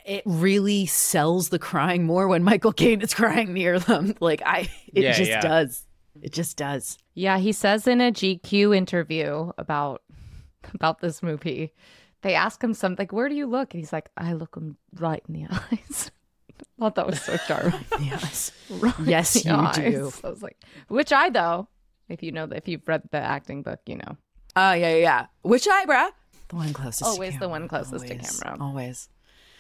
it 0.06 0.22
really 0.26 0.86
sells 0.86 1.50
the 1.50 1.58
crying 1.60 2.04
more 2.06 2.28
when 2.28 2.44
Michael 2.44 2.72
Caine 2.72 3.02
is 3.02 3.14
crying 3.14 3.54
near 3.54 3.80
them. 3.80 4.14
Like 4.22 4.42
I 4.46 4.70
it 4.94 5.04
Yeah, 5.04 5.12
just 5.14 5.32
yeah. 5.32 5.42
does. 5.42 5.86
It 6.22 6.32
just 6.32 6.58
does. 6.58 6.98
Yeah, 7.16 7.40
he 7.40 7.52
says 7.52 7.88
in 7.88 8.00
a 8.02 8.12
GQ 8.12 8.76
interview 8.78 9.52
about 9.58 10.04
about 10.74 11.02
this 11.02 11.24
movie, 11.24 11.74
they 12.22 12.36
ask 12.36 12.64
him 12.64 12.74
something 12.74 13.04
like, 13.04 13.12
"Where 13.14 13.28
do 13.30 13.36
you 13.36 13.48
look?" 13.48 13.74
And 13.74 13.82
he's 13.82 13.92
like, 13.92 14.10
"I 14.16 14.34
look 14.34 14.56
him 14.56 14.78
right 14.94 15.24
in 15.28 15.34
the 15.34 15.48
eyes." 15.72 16.12
I 16.62 16.64
thought 16.80 16.96
that 16.96 17.08
was 17.08 17.22
so 17.22 17.38
charming. 17.48 17.86
Yes. 18.02 18.52
right 18.70 18.94
Yes, 19.04 19.36
in 19.46 19.52
the 19.52 19.82
you 19.84 19.92
do. 19.92 20.12
I 20.24 20.30
was 20.30 20.42
like, 20.42 20.58
which 20.88 21.12
eye 21.12 21.30
though? 21.30 21.68
If 22.10 22.22
you 22.22 22.32
know, 22.32 22.48
if 22.52 22.68
you've 22.68 22.88
read 22.88 23.04
the 23.12 23.18
acting 23.18 23.64
book, 23.64 23.80
you 23.86 23.96
know. 23.98 24.18
Oh 24.56 24.74
yeah, 24.74 24.90
yeah, 24.90 24.96
yeah. 24.96 25.26
Which 25.42 25.68
eyebrow? 25.68 26.10
The 26.50 26.56
one 26.56 26.74
closest. 26.74 27.00
to 27.00 27.06
Always 27.06 27.38
the 27.40 27.50
one 27.50 27.68
closest 27.68 28.08
to 28.08 28.16
camera. 28.16 28.58
Always. 28.60 29.10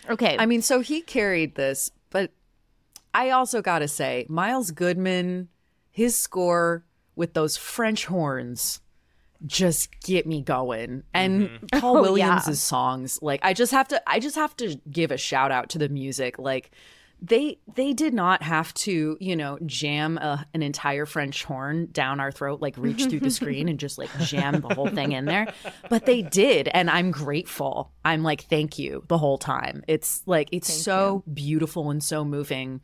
Okay, 0.09 0.35
I 0.37 0.45
mean, 0.45 0.61
so 0.61 0.81
he 0.81 1.01
carried 1.01 1.55
this, 1.55 1.89
but 2.11 2.31
I 3.13 3.31
also 3.31 3.61
got 3.61 3.79
to 3.79 3.87
say, 3.87 4.27
Miles 4.29 4.69
Goodman, 4.71 5.49
his 5.89 6.17
score 6.17 6.85
with 7.15 7.33
those 7.33 7.57
French 7.57 8.05
horns 8.05 8.81
just 9.45 9.99
get 10.01 10.25
me 10.25 10.41
going. 10.41 11.03
And 11.13 11.49
mm-hmm. 11.49 11.79
Paul 11.79 11.97
Oh, 11.99 12.01
Williams' 12.01 12.47
yeah. 12.47 12.53
songs, 12.53 13.19
like 13.21 13.39
I 13.43 13.53
just 13.53 13.71
have 13.71 13.87
to 13.89 14.09
I 14.09 14.19
just 14.19 14.35
have 14.35 14.55
to 14.57 14.79
give 14.91 15.11
a 15.11 15.17
shout 15.17 15.51
out 15.51 15.69
to 15.69 15.77
the 15.77 15.89
music. 15.89 16.37
Like 16.39 16.71
they 17.21 17.59
they 17.73 17.93
did 17.93 18.13
not 18.13 18.43
have 18.43 18.73
to, 18.73 19.17
you 19.19 19.35
know, 19.35 19.57
jam 19.65 20.17
a, 20.17 20.45
an 20.53 20.61
entire 20.61 21.05
French 21.05 21.43
horn 21.43 21.87
down 21.91 22.19
our 22.19 22.31
throat, 22.31 22.61
like 22.61 22.75
reach 22.77 23.05
through 23.05 23.21
the 23.21 23.29
screen 23.31 23.69
and 23.69 23.79
just 23.79 23.97
like 23.97 24.09
jam 24.19 24.61
the 24.61 24.73
whole 24.73 24.89
thing 24.89 25.13
in 25.13 25.25
there. 25.25 25.47
But 25.89 26.05
they 26.05 26.21
did, 26.21 26.67
and 26.67 26.89
I'm 26.89 27.11
grateful. 27.11 27.91
I'm 28.03 28.23
like, 28.23 28.41
thank 28.41 28.77
you 28.77 29.03
the 29.07 29.17
whole 29.17 29.37
time. 29.37 29.83
It's 29.87 30.23
like 30.25 30.49
it's 30.51 30.71
so 30.71 31.23
beautiful 31.33 31.89
and 31.89 32.03
so 32.03 32.25
moving, 32.25 32.81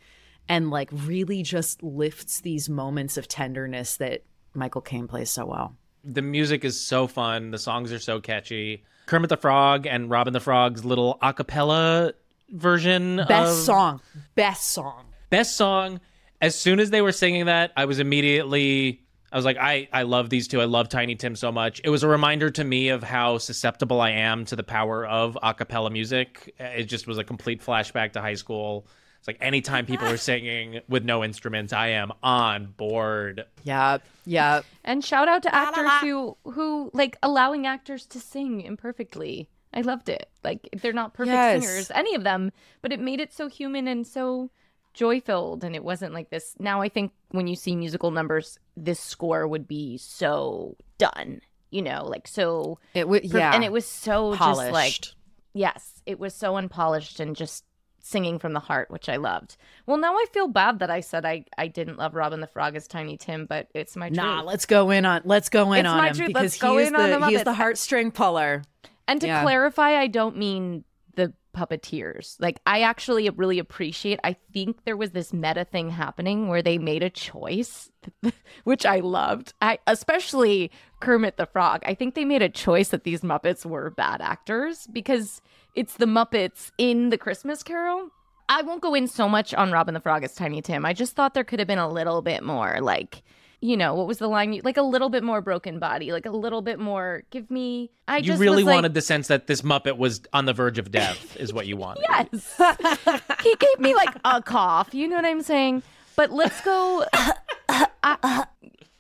and 0.48 0.70
like 0.70 0.90
really 0.92 1.44
just 1.44 1.84
lifts 1.84 2.42
these 2.42 2.70
moments 2.70 3.18
of 3.18 3.28
tenderness 3.28 3.98
that 3.98 4.24
Michael 4.54 4.82
Caine 4.82 5.08
plays 5.08 5.30
so 5.30 5.46
well. 5.46 5.76
The 6.04 6.22
music 6.22 6.64
is 6.66 6.80
so 6.80 7.08
fun. 7.08 7.52
The 7.52 7.58
songs 7.58 7.92
are 7.92 8.00
so 8.00 8.20
catchy. 8.20 8.84
Kermit 9.06 9.30
the 9.30 9.38
Frog 9.38 9.86
and 9.86 10.10
Robin 10.10 10.34
the 10.34 10.40
Frog's 10.40 10.86
little 10.86 11.18
a 11.22 11.34
cappella 11.34 12.14
version 12.50 13.18
Best 13.28 13.60
of 13.60 13.66
song, 13.66 14.02
best 14.36 14.68
song. 14.70 15.06
best 15.30 15.56
song. 15.56 16.00
As 16.42 16.56
soon 16.56 16.80
as 16.80 16.90
they 16.90 17.02
were 17.02 17.12
singing 17.12 17.46
that, 17.46 17.72
I 17.78 17.86
was 17.86 18.00
immediately 18.00 19.02
I 19.32 19.38
was 19.38 19.46
like, 19.46 19.58
I 19.58 19.88
I 19.94 20.04
love 20.04 20.30
these 20.30 20.48
two. 20.48 20.60
I 20.62 20.66
love 20.66 20.90
Tiny 20.90 21.16
Tim 21.16 21.36
so 21.36 21.52
much. 21.52 21.80
It 21.84 21.90
was 21.90 22.04
a 22.04 22.08
reminder 22.08 22.50
to 22.52 22.64
me 22.64 22.90
of 22.90 23.04
how 23.04 23.38
susceptible 23.38 24.02
I 24.02 24.12
am 24.12 24.44
to 24.46 24.56
the 24.56 24.64
power 24.64 25.06
of 25.06 25.38
a 25.42 25.54
cappella 25.54 25.90
music. 25.90 26.54
It 26.60 26.84
just 26.84 27.08
was 27.08 27.18
a 27.18 27.24
complete 27.24 27.62
flashback 27.64 28.14
to 28.14 28.22
high 28.22 28.34
school. 28.34 28.88
It's 29.22 29.28
like 29.28 29.38
anytime 29.40 29.86
people 29.86 30.08
are 30.08 30.18
singing 30.18 30.82
with 30.90 31.06
no 31.06 31.24
instruments, 31.24 31.74
I 31.74 31.90
am 31.90 32.12
on 32.24 32.74
board. 32.76 33.46
Yeah, 33.64 34.00
yeah. 34.26 34.62
and 34.84 35.06
shout 35.06 35.28
out 35.30 35.44
to 35.44 35.54
actors 35.54 35.92
who 36.02 36.36
who 36.44 36.90
like 36.96 37.18
allowing 37.22 37.68
actors 37.68 38.08
to 38.08 38.20
sing 38.20 38.62
imperfectly. 38.62 39.48
I 39.76 39.82
loved 39.82 40.10
it. 40.10 40.28
Like 40.44 40.68
they're 40.82 40.92
not 40.92 41.14
perfect 41.14 41.34
Yes. 41.36 41.64
singers, 41.64 41.92
any 41.94 42.16
of 42.16 42.24
them, 42.24 42.52
but 42.82 42.92
it 42.92 43.00
made 43.00 43.20
it 43.20 43.32
so 43.32 43.48
human 43.48 43.88
and 43.88 44.08
so 44.08 44.50
joy 44.96 45.22
filled. 45.22 45.64
And 45.64 45.76
it 45.76 45.84
wasn't 45.84 46.16
like 46.16 46.32
this. 46.32 46.56
Now 46.58 46.82
I 46.82 46.90
think 46.90 47.12
when 47.30 47.46
you 47.46 47.56
see 47.56 47.76
musical 47.76 48.10
numbers, 48.10 48.58
this 48.76 49.00
score 49.00 49.48
would 49.48 49.68
be 49.68 50.00
so 50.00 50.78
done. 50.98 51.42
You 51.70 51.84
know, 51.84 52.06
like 52.06 52.28
so. 52.28 52.80
It 52.96 53.08
was 53.08 53.22
perf- 53.22 53.34
yeah, 53.36 53.54
and 53.54 53.64
it 53.64 53.72
was 53.72 53.86
so 53.86 54.36
polished. 54.36 54.62
just 54.64 54.74
like 54.74 55.16
yes, 55.54 56.02
it 56.08 56.20
was 56.20 56.34
so 56.34 56.56
unpolished 56.58 57.20
and 57.20 57.36
just 57.36 57.64
singing 58.02 58.40
from 58.40 58.54
the 58.54 58.60
heart, 58.60 58.90
which 58.92 59.10
I 59.10 59.18
loved. 59.18 59.58
Well, 59.86 59.98
now 59.98 60.14
I 60.16 60.26
feel 60.34 60.48
bad 60.48 60.80
that 60.80 60.90
I 60.90 61.00
said 61.02 61.26
I 61.26 61.46
I 61.58 61.68
didn't 61.68 61.98
love 61.98 62.16
Robin 62.16 62.42
the 62.42 62.48
Frog 62.48 62.76
as 62.76 62.88
Tiny 62.88 63.18
Tim, 63.18 63.46
but 63.46 63.68
it's 63.74 63.96
my 63.96 64.10
truth. 64.10 64.18
Nah, 64.18 64.42
let's 64.42 64.66
go 64.66 64.90
in 64.92 65.06
on 65.06 65.22
let's 65.26 65.50
go 65.50 65.72
in 65.74 65.86
It's 65.86 65.90
on 65.90 65.98
my 65.98 66.10
him 66.10 66.16
truth. 66.16 66.28
because 66.28 66.44
Let's 66.44 66.54
he 66.56 66.60
go 66.62 66.78
is 66.78 66.88
in 66.90 66.96
on 66.96 67.10
the 67.12 67.20
the 67.20 67.26
he 67.28 67.36
is 67.36 67.44
the 67.44 67.54
heartstring 67.54 68.14
puller. 68.14 68.64
And 69.08 69.20
to 69.22 69.28
Yeah. 69.28 69.42
clarify, 69.44 69.98
I 70.00 70.08
don't 70.08 70.38
mean 70.38 70.84
the 71.16 71.34
puppeteers. 71.54 72.38
Like, 72.40 72.60
I 72.66 72.82
actually 72.84 73.30
really 73.30 73.60
appreciate. 73.60 74.20
I 74.24 74.38
think 74.54 74.86
there 74.86 74.96
was 74.96 75.12
this 75.12 75.34
meta 75.34 75.66
thing 75.66 75.90
happening 75.90 76.48
where 76.48 76.62
they 76.62 76.78
made 76.78 77.04
a 77.04 77.10
choice, 77.10 77.90
which 78.64 78.86
I 78.86 78.98
loved. 79.02 79.54
I 79.62 79.80
especially 79.88 80.72
Kermit 81.02 81.36
the 81.38 81.46
Frog. 81.46 81.82
I 81.86 81.94
think 81.94 82.16
they 82.16 82.24
made 82.26 82.42
a 82.42 82.48
choice 82.50 82.90
that 82.90 83.04
these 83.04 83.22
Muppets 83.22 83.66
were 83.66 83.90
bad 83.90 84.22
actors 84.22 84.88
because 84.88 85.42
it's 85.76 85.96
the 85.96 86.06
Muppets 86.06 86.72
in 86.78 87.10
the 87.10 87.18
Christmas 87.18 87.64
Carol. 87.64 88.10
I 88.50 88.62
won't 88.64 88.82
go 88.82 88.94
in 88.94 89.08
so 89.08 89.30
much 89.30 89.54
on 89.54 89.72
Robin 89.72 89.94
the 89.94 90.02
Frog 90.02 90.24
as 90.24 90.34
Tiny 90.36 90.62
Tim. 90.62 90.86
I 90.86 90.94
just 90.94 91.16
thought 91.16 91.34
there 91.34 91.44
could 91.44 91.60
have 91.60 91.68
been 91.68 91.78
a 91.80 91.90
little 91.90 92.22
bit 92.22 92.44
more 92.44 92.80
like 92.82 93.24
you 93.62 93.78
know, 93.78 93.94
what 93.94 94.08
was 94.08 94.18
the 94.18 94.28
line? 94.28 94.60
Like 94.64 94.78
a 94.78 94.82
little 94.82 95.10
bit 95.10 95.24
more 95.24 95.40
broken 95.40 95.78
body, 95.78 96.12
like 96.12 96.26
a 96.26 96.32
little 96.32 96.64
bit 96.64 96.80
more. 96.80 97.24
Give 97.30 97.50
me. 97.52 97.92
I 98.08 98.18
You 98.18 98.24
just 98.24 98.42
really 98.42 98.58
was 98.58 98.66
like, 98.66 98.76
wanted 98.76 98.96
the 98.96 99.02
sense 99.02 99.28
that 99.28 99.46
this 99.46 99.62
Muppet 99.62 99.98
was 99.98 100.22
on 100.34 100.46
the 100.46 100.54
verge 100.54 100.80
of 100.80 100.90
death, 100.90 101.38
is 101.38 101.54
what 101.54 101.68
you 101.68 101.78
wanted. 101.78 102.04
Yes. 102.10 102.60
he 103.44 103.56
gave 103.56 103.80
me 103.80 103.94
like 103.94 104.10
a 104.26 104.42
cough. 104.42 104.94
You 104.96 105.08
know 105.08 105.16
what 105.16 105.26
I'm 105.26 105.44
saying? 105.44 105.84
But 106.16 106.32
let's 106.32 106.60
go. 106.62 107.06
I- 107.70 108.48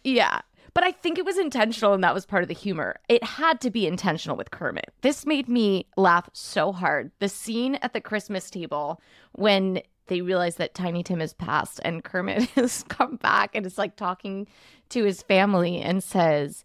yeah. 0.03 0.41
But 0.73 0.83
I 0.83 0.91
think 0.91 1.17
it 1.17 1.25
was 1.25 1.37
intentional 1.37 1.93
and 1.93 2.03
that 2.03 2.13
was 2.13 2.25
part 2.25 2.43
of 2.43 2.47
the 2.47 2.53
humor. 2.53 2.99
It 3.09 3.23
had 3.23 3.59
to 3.61 3.69
be 3.69 3.85
intentional 3.85 4.37
with 4.37 4.51
Kermit. 4.51 4.93
This 5.01 5.25
made 5.25 5.49
me 5.49 5.87
laugh 5.97 6.29
so 6.33 6.71
hard. 6.71 7.11
The 7.19 7.29
scene 7.29 7.75
at 7.75 7.93
the 7.93 8.01
Christmas 8.01 8.49
table 8.49 9.01
when 9.33 9.81
they 10.07 10.21
realize 10.21 10.55
that 10.57 10.73
Tiny 10.73 11.03
Tim 11.03 11.19
has 11.19 11.33
passed 11.33 11.79
and 11.83 12.03
Kermit 12.03 12.49
has 12.55 12.83
come 12.83 13.17
back 13.17 13.55
and 13.55 13.65
is 13.65 13.77
like 13.77 13.95
talking 13.95 14.47
to 14.89 15.03
his 15.03 15.21
family 15.21 15.77
and 15.79 16.03
says, 16.03 16.63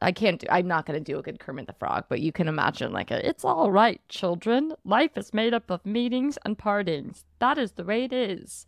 I 0.00 0.12
can't 0.12 0.40
do, 0.40 0.46
I'm 0.50 0.66
not 0.66 0.84
going 0.84 1.02
to 1.02 1.12
do 1.12 1.18
a 1.18 1.22
good 1.22 1.40
Kermit 1.40 1.66
the 1.66 1.72
Frog, 1.72 2.04
but 2.08 2.20
you 2.20 2.32
can 2.32 2.48
imagine 2.48 2.92
like 2.92 3.10
a, 3.10 3.26
it's 3.26 3.44
all 3.44 3.72
right, 3.72 4.00
children. 4.08 4.74
Life 4.84 5.16
is 5.16 5.32
made 5.32 5.54
up 5.54 5.70
of 5.70 5.86
meetings 5.86 6.38
and 6.44 6.58
partings. 6.58 7.24
That 7.38 7.56
is 7.56 7.72
the 7.72 7.84
way 7.84 8.04
it 8.04 8.12
is. 8.12 8.66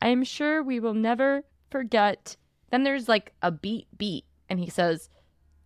I 0.00 0.08
am 0.08 0.24
sure 0.24 0.62
we 0.62 0.80
will 0.80 0.94
never 0.94 1.42
forget. 1.70 2.36
Then 2.70 2.84
there's 2.84 3.08
like 3.08 3.32
a 3.42 3.50
beat 3.50 3.86
beat 3.96 4.24
and 4.48 4.60
he 4.60 4.70
says, 4.70 5.08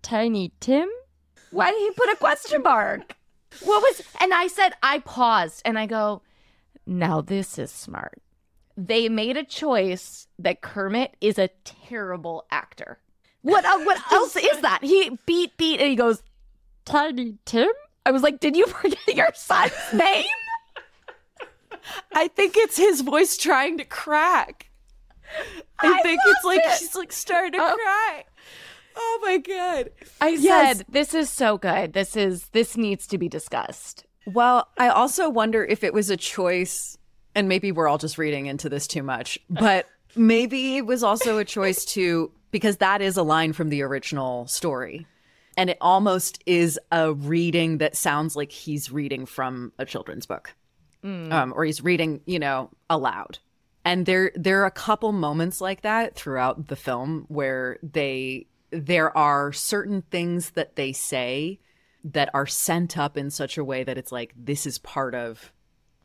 Tiny 0.02 0.52
Tim? 0.60 0.88
Why 1.50 1.70
did 1.70 1.80
he 1.80 1.90
put 1.92 2.12
a 2.12 2.16
question 2.16 2.62
mark? 2.62 3.16
What 3.62 3.82
was, 3.82 4.02
and 4.20 4.32
I 4.32 4.46
said, 4.46 4.72
I 4.82 5.00
paused 5.00 5.62
and 5.64 5.78
I 5.78 5.86
go, 5.86 6.22
now 6.86 7.20
this 7.20 7.58
is 7.58 7.70
smart. 7.70 8.20
They 8.76 9.08
made 9.08 9.36
a 9.36 9.44
choice 9.44 10.26
that 10.38 10.62
Kermit 10.62 11.16
is 11.20 11.38
a 11.38 11.50
terrible 11.64 12.46
actor. 12.50 12.98
What 13.42 13.64
el- 13.64 13.84
what 13.84 14.00
else 14.12 14.36
is 14.36 14.60
that? 14.60 14.80
He 14.82 15.18
beat 15.26 15.56
beat 15.56 15.80
and 15.80 15.90
he 15.90 15.96
goes, 15.96 16.22
Tiny 16.84 17.38
Tim? 17.44 17.68
I 18.06 18.10
was 18.10 18.22
like, 18.22 18.40
did 18.40 18.56
you 18.56 18.66
forget 18.66 19.14
your 19.14 19.30
son's 19.34 19.72
name? 19.92 20.24
I 22.14 22.28
think 22.28 22.56
it's 22.56 22.76
his 22.76 23.00
voice 23.02 23.36
trying 23.36 23.78
to 23.78 23.84
crack. 23.84 24.70
I, 25.78 25.88
I 25.98 26.02
think 26.02 26.20
it's 26.26 26.44
like 26.44 26.60
it. 26.60 26.78
he's 26.78 26.94
like 26.94 27.12
starting 27.12 27.52
to 27.52 27.58
Oh. 27.60 27.76
cry. 27.76 28.24
Oh 28.96 29.18
my 29.22 29.38
god. 29.38 29.90
I 30.20 30.30
Yes. 30.30 30.76
said, 30.78 30.86
this 30.88 31.14
is 31.14 31.30
so 31.30 31.56
good. 31.58 31.92
This 31.94 32.16
is 32.16 32.48
this 32.48 32.76
needs 32.76 33.06
to 33.08 33.18
be 33.18 33.28
discussed. 33.28 34.04
Well, 34.26 34.68
I 34.78 34.88
also 34.88 35.28
wonder 35.30 35.64
if 35.64 35.82
it 35.82 35.92
was 35.94 36.10
a 36.10 36.16
choice, 36.16 36.96
and 37.34 37.48
maybe 37.48 37.72
we're 37.72 37.88
all 37.88 37.98
just 37.98 38.18
reading 38.18 38.46
into 38.46 38.68
this 38.68 38.86
too 38.86 39.02
much, 39.02 39.38
but 39.50 39.86
maybe 40.16 40.76
it 40.76 40.86
was 40.86 41.02
also 41.02 41.38
a 41.38 41.44
choice 41.44 41.84
to, 41.86 42.30
because 42.52 42.76
that 42.76 43.00
is 43.02 43.16
a 43.16 43.22
line 43.22 43.52
from 43.52 43.70
the 43.70 43.82
original 43.82 44.46
story. 44.46 45.06
And 45.56 45.68
it 45.70 45.76
almost 45.80 46.42
is 46.46 46.78
a 46.92 47.12
reading 47.12 47.78
that 47.78 47.96
sounds 47.96 48.36
like 48.36 48.52
he's 48.52 48.90
reading 48.92 49.26
from 49.26 49.72
a 49.78 49.84
children's 49.84 50.24
book, 50.26 50.54
um, 51.04 51.52
or 51.56 51.64
he's 51.64 51.82
reading, 51.82 52.20
you 52.26 52.38
know, 52.38 52.70
aloud. 52.88 53.38
And 53.84 54.06
there, 54.06 54.30
there 54.34 54.62
are 54.62 54.66
a 54.66 54.70
couple 54.70 55.12
moments 55.12 55.60
like 55.60 55.82
that 55.82 56.14
throughout 56.14 56.68
the 56.68 56.76
film 56.76 57.24
where 57.28 57.78
they, 57.82 58.46
there 58.70 59.16
are 59.16 59.52
certain 59.52 60.02
things 60.02 60.50
that 60.50 60.76
they 60.76 60.92
say 60.92 61.58
that 62.04 62.30
are 62.34 62.46
sent 62.46 62.96
up 62.98 63.16
in 63.16 63.30
such 63.30 63.58
a 63.58 63.64
way 63.64 63.84
that 63.84 63.98
it's 63.98 64.10
like 64.12 64.32
this 64.36 64.66
is 64.66 64.78
part 64.78 65.14
of 65.14 65.52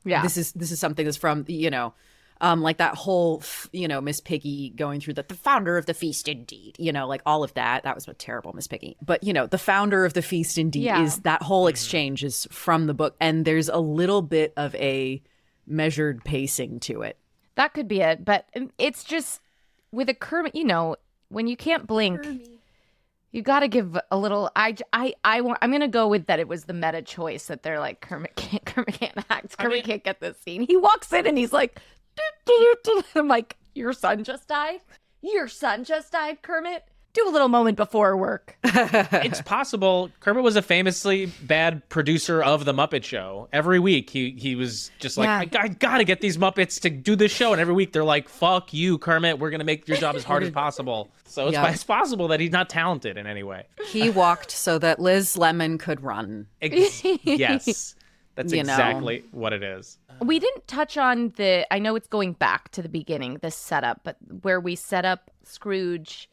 Yeah. 0.06 0.22
this 0.22 0.38
is 0.38 0.52
this 0.54 0.72
is 0.72 0.80
something 0.80 1.04
that's 1.06 1.18
from 1.18 1.44
you 1.48 1.72
know 1.72 1.96
um 2.40 2.62
like 2.62 2.78
that 2.78 2.94
whole 2.94 3.42
you 3.72 3.88
know 3.88 4.00
miss 4.00 4.20
piggy 4.22 4.70
going 4.76 5.00
through 5.02 5.16
that 5.16 5.28
the 5.28 5.34
founder 5.34 5.76
of 5.76 5.88
the 5.88 5.96
feast 5.96 6.28
indeed 6.28 6.76
you 6.78 6.92
know 6.92 7.08
like 7.08 7.24
all 7.26 7.44
of 7.44 7.52
that 7.56 7.82
that 7.84 7.96
was 7.96 8.08
a 8.08 8.14
terrible 8.14 8.54
miss 8.54 8.68
piggy 8.68 8.96
but 9.04 9.24
you 9.24 9.34
know 9.34 9.48
the 9.48 9.58
founder 9.58 10.06
of 10.06 10.14
the 10.14 10.22
feast 10.22 10.60
indeed 10.60 10.84
Yeah. 10.84 11.02
is 11.02 11.18
that 11.22 11.42
whole 11.42 11.66
exchange 11.66 12.24
is 12.24 12.48
from 12.52 12.86
the 12.86 12.94
book 12.94 13.16
and 13.20 13.44
there's 13.44 13.70
a 13.70 13.80
little 13.80 14.22
bit 14.22 14.54
of 14.56 14.76
a 14.76 15.20
measured 15.66 16.24
pacing 16.24 16.80
to 16.82 17.02
it 17.02 17.18
That 17.58 17.74
could 17.74 17.88
be 17.90 18.00
it, 18.02 18.24
but 18.24 18.46
um, 18.56 18.72
it's 18.78 19.04
just 19.04 19.42
with 19.92 20.08
a 20.10 20.14
Kermit, 20.14 20.56
you 20.56 20.64
know, 20.64 20.96
when 21.30 21.48
you 21.48 21.58
can't 21.58 21.86
blink, 21.86 22.26
You 23.34 23.42
got 23.42 23.60
to 23.60 23.68
give 23.68 23.98
a 24.10 24.18
little. 24.18 24.50
I, 24.56 24.76
I, 24.94 25.14
I 25.24 25.42
want. 25.42 25.60
I'm 25.62 25.70
gonna 25.72 25.90
go 25.90 26.08
with 26.08 26.28
that. 26.28 26.40
It 26.40 26.48
was 26.48 26.64
the 26.64 26.74
meta 26.74 27.02
choice 27.02 27.48
that 27.48 27.62
they're 27.62 27.80
like 27.80 28.00
Kermit 28.00 28.36
can't. 28.38 28.64
Kermit 28.66 28.94
can't 28.96 29.18
act. 29.30 29.58
Kermit 29.58 29.74
mean- 29.74 29.84
can't 29.84 30.04
get 30.04 30.22
this 30.22 30.38
scene. 30.40 30.62
He 30.62 30.78
walks 30.78 31.12
in 31.12 31.28
and 31.28 31.38
he's 31.38 31.52
like, 31.52 31.80
"Doo, 32.16 32.24
doo, 32.46 32.76
doo, 32.84 33.02
doo." 33.02 33.04
I'm 33.20 33.28
like, 33.28 33.58
your 33.76 33.92
son 33.92 34.24
just 34.24 34.48
died. 34.48 34.80
Your 35.22 35.48
son 35.50 35.84
just 35.84 36.14
died, 36.14 36.42
Kermit. 36.42 36.84
Do 37.18 37.28
a 37.28 37.32
little 37.32 37.48
moment 37.48 37.78
before 37.78 38.16
work. 38.16 38.56
it's 38.64 39.42
possible 39.42 40.12
Kermit 40.20 40.44
was 40.44 40.56
a 40.56 40.62
famously 40.62 41.26
bad 41.42 41.88
producer 41.90 42.44
of 42.44 42.64
the 42.66 42.74
Muppet 42.74 43.04
Show. 43.04 43.48
Every 43.52 43.80
week 43.80 44.12
he 44.12 44.32
he 44.38 44.56
was 44.56 44.92
just 45.00 45.18
like, 45.18 45.26
Yeah. 45.26 45.40
I, 45.40 45.46
g- 45.46 45.58
I 45.58 45.68
gotta 45.70 46.04
get 46.04 46.22
these 46.22 46.38
Muppets 46.38 46.80
to 46.82 46.92
do 46.92 47.16
this 47.16 47.32
show, 47.32 47.54
and 47.54 47.60
every 47.60 47.74
week 47.74 47.92
they're 47.92 48.04
like, 48.04 48.30
"Fuck 48.30 48.72
you, 48.72 49.00
Kermit. 49.00 49.40
We're 49.40 49.50
gonna 49.50 49.64
make 49.64 49.88
your 49.88 49.98
job 49.98 50.16
as 50.16 50.24
hard 50.24 50.44
as 50.44 50.52
possible." 50.64 51.10
So 51.26 51.48
it's, 51.48 51.54
Yeah. 51.54 51.70
it's 51.72 51.84
possible 51.84 52.28
that 52.28 52.40
he's 52.40 52.52
not 52.52 52.70
talented 52.70 53.18
in 53.18 53.26
any 53.26 53.42
way. 53.42 53.64
He 53.88 54.12
walked 54.12 54.52
so 54.52 54.78
that 54.78 55.00
Liz 55.00 55.36
Lemon 55.36 55.80
could 55.80 56.02
run. 56.04 56.46
Ex- 56.62 57.04
yes, 57.24 57.96
that's 58.36 58.54
You 58.54 58.64
know. 58.64 58.74
exactly 58.74 59.24
what 59.32 59.54
it 59.54 59.64
is. 59.64 59.98
We 60.22 60.38
didn't 60.38 60.68
touch 60.68 60.98
on 60.98 61.30
the. 61.38 61.66
I 61.74 61.80
know 61.80 61.96
it's 61.96 62.08
going 62.08 62.34
back 62.34 62.70
to 62.74 62.84
the 62.84 62.90
beginning, 62.90 63.40
the 63.42 63.50
setup, 63.50 64.02
but 64.04 64.18
where 64.44 64.60
we 64.60 64.76
set 64.76 65.04
up 65.04 65.32
Scrooge 65.44 66.30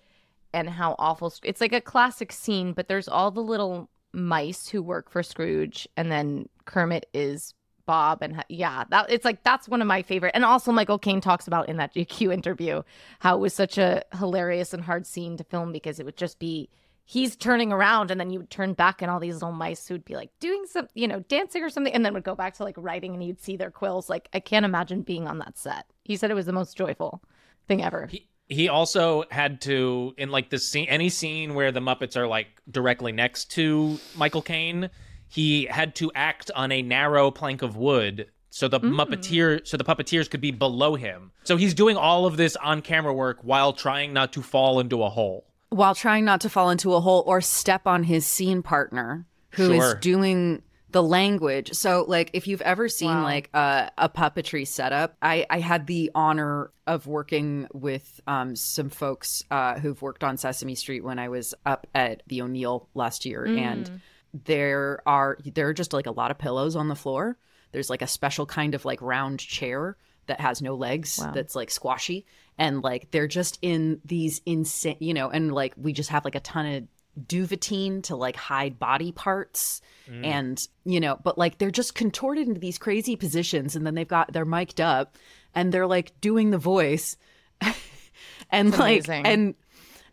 and 0.55 0.71
how 0.71 0.95
awful 0.99 1.33
it's 1.43 1.61
like 1.61 1.73
a 1.73 1.81
classic 1.81 2.33
scene. 2.33 2.73
But 2.73 2.89
there's 2.89 3.09
all 3.09 3.31
the 3.31 3.43
little 3.43 3.91
mice 4.13 4.69
who 4.69 4.83
work 4.83 5.11
for 5.11 5.23
Scrooge, 5.23 5.87
and 5.97 6.11
then 6.11 6.49
Kermit 6.65 7.07
is 7.13 7.53
Bob, 7.87 8.23
and 8.23 8.43
yeah, 8.49 8.85
that 8.91 9.11
it's 9.11 9.25
like 9.25 9.43
that's 9.43 9.69
one 9.69 9.83
of 9.83 9.87
my 9.87 10.03
favorite. 10.03 10.33
And 10.35 10.45
also, 10.45 10.73
Michael 10.73 10.99
Caine 10.99 11.21
talks 11.21 11.47
about 11.47 11.69
in 11.69 11.77
that 11.77 11.95
GQ 11.95 12.33
interview 12.33 12.83
how 13.19 13.37
it 13.37 13.41
was 13.41 13.53
such 13.53 13.77
a 13.77 14.03
hilarious 14.19 14.73
and 14.73 14.85
hard 14.85 15.07
scene 15.07 15.37
to 15.37 15.45
film 15.45 15.73
because 15.73 16.01
it 16.01 16.07
would 16.07 16.17
just 16.17 16.39
be 16.39 16.71
he's 17.05 17.37
turning 17.37 17.73
around 17.73 18.11
and 18.11 18.19
then 18.19 18.31
you 18.31 18.39
would 18.39 18.51
turn 18.51 18.73
back 18.73 19.03
and 19.03 19.11
all 19.11 19.21
these 19.21 19.35
little 19.35 19.53
mice 19.53 19.87
who'd 19.87 20.05
be 20.05 20.17
like 20.17 20.31
doing 20.41 20.65
some 20.67 20.89
you 20.95 21.07
know 21.07 21.21
dancing 21.29 21.63
or 21.63 21.69
something 21.69 21.93
and 21.93 22.05
then 22.05 22.15
would 22.15 22.25
go 22.25 22.35
back 22.35 22.55
to 22.55 22.65
like 22.65 22.75
writing 22.79 23.13
and 23.13 23.23
you'd 23.23 23.41
see 23.41 23.57
their 23.57 23.71
quills 23.71 24.09
like 24.09 24.29
i 24.33 24.41
can't 24.41 24.65
imagine 24.65 25.03
being 25.03 25.29
on 25.29 25.39
that 25.39 25.59
set 25.59 25.85
he 26.05 26.17
said 26.17 26.31
it 26.31 26.35
was 26.35 26.47
the 26.47 26.53
most 26.53 26.77
joyful 26.77 27.23
thing 27.69 27.83
ever 27.83 28.07
He, 28.07 28.29
he 28.55 28.69
also 28.69 29.25
had 29.31 29.61
to 29.63 30.15
in 30.17 30.31
like 30.31 30.51
the 30.51 30.59
scene 30.59 30.87
any 30.89 31.09
scene 31.09 31.55
where 31.55 31.73
the 31.73 31.81
Muppets 31.81 32.17
are 32.17 32.27
like 32.27 32.47
directly 32.71 33.13
next 33.13 33.51
to 33.53 33.99
Michael 34.17 34.43
Caine, 34.43 34.91
he 35.29 35.67
had 35.67 35.95
to 35.97 36.11
act 36.15 36.51
on 36.55 36.73
a 36.73 36.81
narrow 36.83 37.31
plank 37.31 37.63
of 37.63 37.77
wood 37.77 38.27
so 38.51 38.69
the 38.69 38.79
mm. 38.79 38.95
Muppeteer 38.95 39.67
so 39.67 39.77
the 39.77 39.83
puppeteers 39.85 40.31
could 40.31 40.41
be 40.41 40.53
below 40.53 40.95
him. 40.95 41.33
So 41.43 41.57
he's 41.57 41.75
doing 41.75 41.97
all 41.97 42.25
of 42.25 42.37
this 42.37 42.55
on 42.57 42.83
camera 42.83 43.13
work 43.13 43.39
while 43.43 43.73
trying 43.73 44.13
not 44.13 44.33
to 44.35 44.43
fall 44.43 44.79
into 44.81 45.03
a 45.03 45.09
hole. 45.11 45.45
while 45.71 45.95
trying 45.97 46.25
not 46.25 46.41
to 46.41 46.49
fall 46.49 46.71
into 46.71 46.95
a 46.95 47.01
hole 47.01 47.25
or 47.27 47.41
step 47.41 47.85
on 47.85 48.05
his 48.05 48.25
scene 48.25 48.63
partner 48.63 49.27
who 49.51 49.73
is 49.73 49.83
Sure. 49.83 49.95
doing 49.97 50.63
the 50.95 51.03
language. 51.03 51.73
So 51.75 52.05
like 52.07 52.31
if 52.35 52.47
you've 52.47 52.63
ever 52.63 52.89
seen 52.89 53.11
Wow. 53.11 53.25
like 53.25 53.51
a, 53.53 53.91
a 53.99 54.09
puppetry 54.09 54.65
setup, 54.67 55.17
I, 55.21 55.45
I 55.51 55.59
had 55.59 55.89
the 55.89 56.13
honor 56.15 56.71
of 56.87 57.09
working 57.09 57.67
with 57.75 58.21
um, 58.29 58.55
some 58.55 58.91
folks 58.91 59.43
uh, 59.51 59.75
who've 59.81 60.01
worked 60.01 60.23
on 60.23 60.37
Sesame 60.37 60.77
Street 60.77 61.03
when 61.03 61.19
I 61.19 61.29
was 61.31 61.53
up 61.67 61.89
at 61.97 62.23
the 62.29 62.43
O'Neill 62.43 62.89
last 62.95 63.27
year 63.27 63.45
and 63.45 64.01
there 64.45 65.03
are 65.05 65.37
there 65.45 65.67
are 65.69 65.75
just 65.75 65.93
like 65.93 66.07
a 66.07 66.13
lot 66.13 66.31
of 66.31 66.39
pillows 66.39 66.77
on 66.77 66.87
the 66.89 66.95
floor. 66.95 67.37
There's 67.73 67.91
like 67.91 68.03
a 68.03 68.07
special 68.07 68.47
kind 68.47 68.75
of 68.77 68.85
like 68.85 69.03
round 69.03 69.41
chair 69.41 69.97
that 70.27 70.41
has 70.41 70.63
no 70.63 70.75
legs 70.77 71.19
that's 71.35 71.55
like 71.57 71.71
squashy 71.73 72.25
and 72.57 72.83
like 72.83 73.11
they're 73.11 73.27
just 73.29 73.59
in 73.63 74.01
these 74.05 74.41
insane 74.47 74.97
you 75.01 75.13
know 75.13 75.29
and 75.29 75.53
like 75.53 75.75
we 75.77 75.93
just 75.93 76.11
have 76.11 76.25
like 76.25 76.35
a 76.37 76.41
ton 76.41 76.67
of 76.67 76.83
duvetine 77.27 78.03
to 78.03 78.17
like 78.17 78.37
hide 78.37 78.79
body 78.79 79.13
parts 79.13 79.81
mm. 80.09 80.25
and 80.25 80.67
you 80.85 81.01
know 81.01 81.19
but 81.23 81.39
like 81.39 81.59
they're 81.59 81.71
just 81.71 81.95
contorted 81.95 82.49
into 82.49 82.61
these 82.61 82.79
crazy 82.79 83.17
positions 83.17 83.77
and 83.77 83.87
then 83.87 83.95
they've 83.95 84.09
got 84.09 84.33
they're 84.33 84.45
mic'd 84.45 84.81
up 84.81 85.17
and 85.55 85.73
they're 85.73 85.87
like 85.87 86.19
doing 86.21 86.51
the 86.51 86.59
voice 86.59 87.17
and 88.51 88.73
like 88.79 89.07
amazing. 89.07 89.27
and 89.27 89.55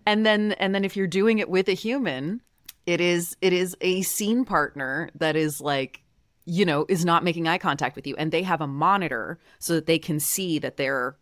and 0.05 0.25
then 0.25 0.51
and 0.53 0.75
then 0.75 0.85
if 0.85 0.95
you're 0.95 1.07
doing 1.07 1.39
it 1.39 1.49
with 1.49 1.67
a 1.67 1.73
human 1.73 2.41
it 2.85 3.01
is 3.01 3.35
it 3.41 3.53
is 3.53 3.75
a 3.81 4.01
scene 4.03 4.45
partner 4.45 5.09
that 5.15 5.35
is 5.35 5.59
like 5.59 6.03
you 6.45 6.65
know 6.65 6.85
is 6.87 7.05
not 7.05 7.23
making 7.23 7.47
eye 7.47 7.57
contact 7.57 7.95
with 7.95 8.05
you 8.05 8.15
and 8.17 8.31
they 8.31 8.43
have 8.43 8.61
a 8.61 8.67
monitor 8.67 9.39
so 9.59 9.73
that 9.73 9.85
they 9.85 9.99
can 9.99 10.19
see 10.19 10.59
that 10.59 10.77
they're 10.77 11.15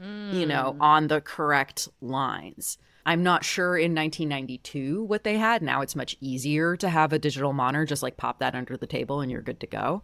you 0.00 0.46
know 0.46 0.76
mm. 0.78 0.80
on 0.80 1.08
the 1.08 1.20
correct 1.20 1.88
lines 2.00 2.78
i'm 3.08 3.22
not 3.22 3.42
sure 3.42 3.76
in 3.76 3.94
1992 3.94 5.02
what 5.04 5.24
they 5.24 5.38
had. 5.38 5.62
Now 5.62 5.80
it's 5.80 5.96
much 5.96 6.16
easier 6.20 6.76
to 6.76 6.88
have 6.88 7.12
a 7.12 7.18
digital 7.18 7.54
monitor 7.54 7.86
just 7.86 8.02
like 8.02 8.18
pop 8.18 8.40
that 8.40 8.54
under 8.54 8.76
the 8.76 8.86
table 8.86 9.22
and 9.22 9.30
you're 9.30 9.42
good 9.42 9.60
to 9.60 9.66
go. 9.66 10.02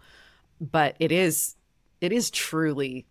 But 0.61 0.97
it 0.99 1.13
is 1.13 1.55
it 2.01 2.13
is 2.13 2.31
truly 2.31 3.07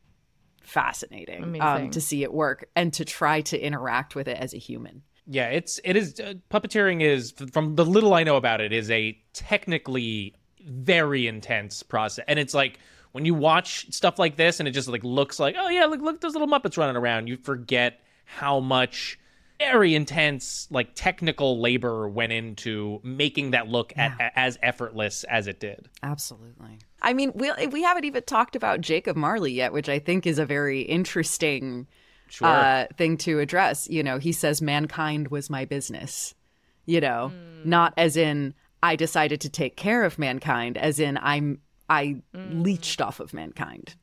fascinating 0.64 1.62
um, 1.62 1.92
to 1.92 2.02
see 2.02 2.24
it 2.24 2.34
work 2.34 2.70
and 2.76 2.92
to 2.94 3.06
try 3.06 3.42
to 3.42 3.60
interact 3.60 4.16
with 4.16 4.28
it 4.28 4.38
as 4.38 4.54
a 4.54 4.58
human. 4.58 5.04
Yeah, 5.28 5.50
it's 5.50 5.80
it 5.84 5.96
is 5.96 6.20
uh, 6.20 6.34
puppeteering 6.50 7.02
is 7.02 7.32
from 7.52 7.76
the 7.76 7.86
little 7.86 8.16
I 8.16 8.24
know 8.24 8.36
about 8.36 8.62
it 8.62 8.74
is 8.74 8.90
a 8.90 9.18
technically 9.34 10.34
very 10.66 11.28
intense 11.28 11.84
process, 11.84 12.26
and 12.28 12.40
it's 12.40 12.56
like 12.56 12.80
when 13.12 13.26
you 13.26 13.36
watch 13.36 13.94
stuff 13.94 14.18
like 14.18 14.38
this 14.38 14.60
and 14.60 14.68
it 14.68 14.72
just 14.72 14.88
like 14.88 15.04
looks 15.04 15.40
like 15.40 15.56
oh 15.58 15.70
yeah 15.70 15.86
look 15.86 16.02
look 16.02 16.20
those 16.20 16.34
little 16.34 16.48
Muppets 16.48 16.78
running 16.78 16.96
around, 16.96 17.28
you 17.28 17.38
forget 17.38 18.02
how 18.26 18.60
much 18.60 19.20
very 19.72 19.96
intense 19.96 20.68
like 20.70 20.92
technical 20.96 21.60
labor 21.62 22.08
went 22.08 22.32
into 22.32 23.00
making 23.04 23.52
that 23.52 23.68
look 23.68 23.94
at, 23.98 24.32
as 24.36 24.58
effortless 24.62 25.24
as 25.26 25.48
it 25.48 25.60
did. 25.60 25.90
Absolutely. 26.02 26.80
I 27.02 27.14
mean, 27.14 27.32
we 27.36 27.52
we 27.68 27.82
haven't 27.84 28.06
even 28.06 28.24
talked 28.24 28.56
about 28.56 28.82
Jacob 28.82 29.16
Marley 29.18 29.52
yet, 29.52 29.74
which 29.74 29.90
I 29.90 30.00
think 30.00 30.26
is 30.26 30.40
a 30.40 30.46
very 30.46 30.82
interesting 30.82 31.88
Sure. 32.30 32.48
uh, 32.48 32.88
thing 32.98 33.18
to 33.18 33.40
address. 33.40 33.88
You 33.90 34.02
know, 34.02 34.18
he 34.18 34.32
says 34.32 34.62
mankind 34.62 35.28
was 35.28 35.50
my 35.50 35.66
business. 35.66 36.34
You 36.86 37.00
know, 37.00 37.32
not 37.64 37.94
as 37.96 38.18
in 38.18 38.54
I 38.82 38.96
decided 38.96 39.40
to 39.42 39.50
take 39.50 39.78
care 39.78 40.04
of 40.04 40.18
mankind, 40.20 40.78
as 40.78 41.00
in 41.00 41.18
I'm 41.22 41.60
I 41.90 42.22
leached 42.34 43.02
off 43.02 43.20
of 43.20 43.34
mankind. 43.34 43.96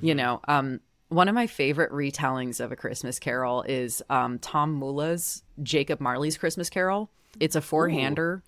You 0.00 0.14
know, 0.14 0.40
um, 0.46 0.78
one 1.12 1.28
of 1.28 1.34
my 1.34 1.46
favorite 1.46 1.92
retellings 1.92 2.58
of 2.60 2.72
A 2.72 2.76
Christmas 2.76 3.18
Carol 3.18 3.62
is 3.62 4.02
um, 4.08 4.38
Tom 4.38 4.78
Mula's 4.78 5.42
Jacob 5.62 6.00
Marley's 6.00 6.38
Christmas 6.38 6.70
Carol. 6.70 7.10
It's 7.38 7.56
a 7.56 7.60
four-hander, 7.60 8.42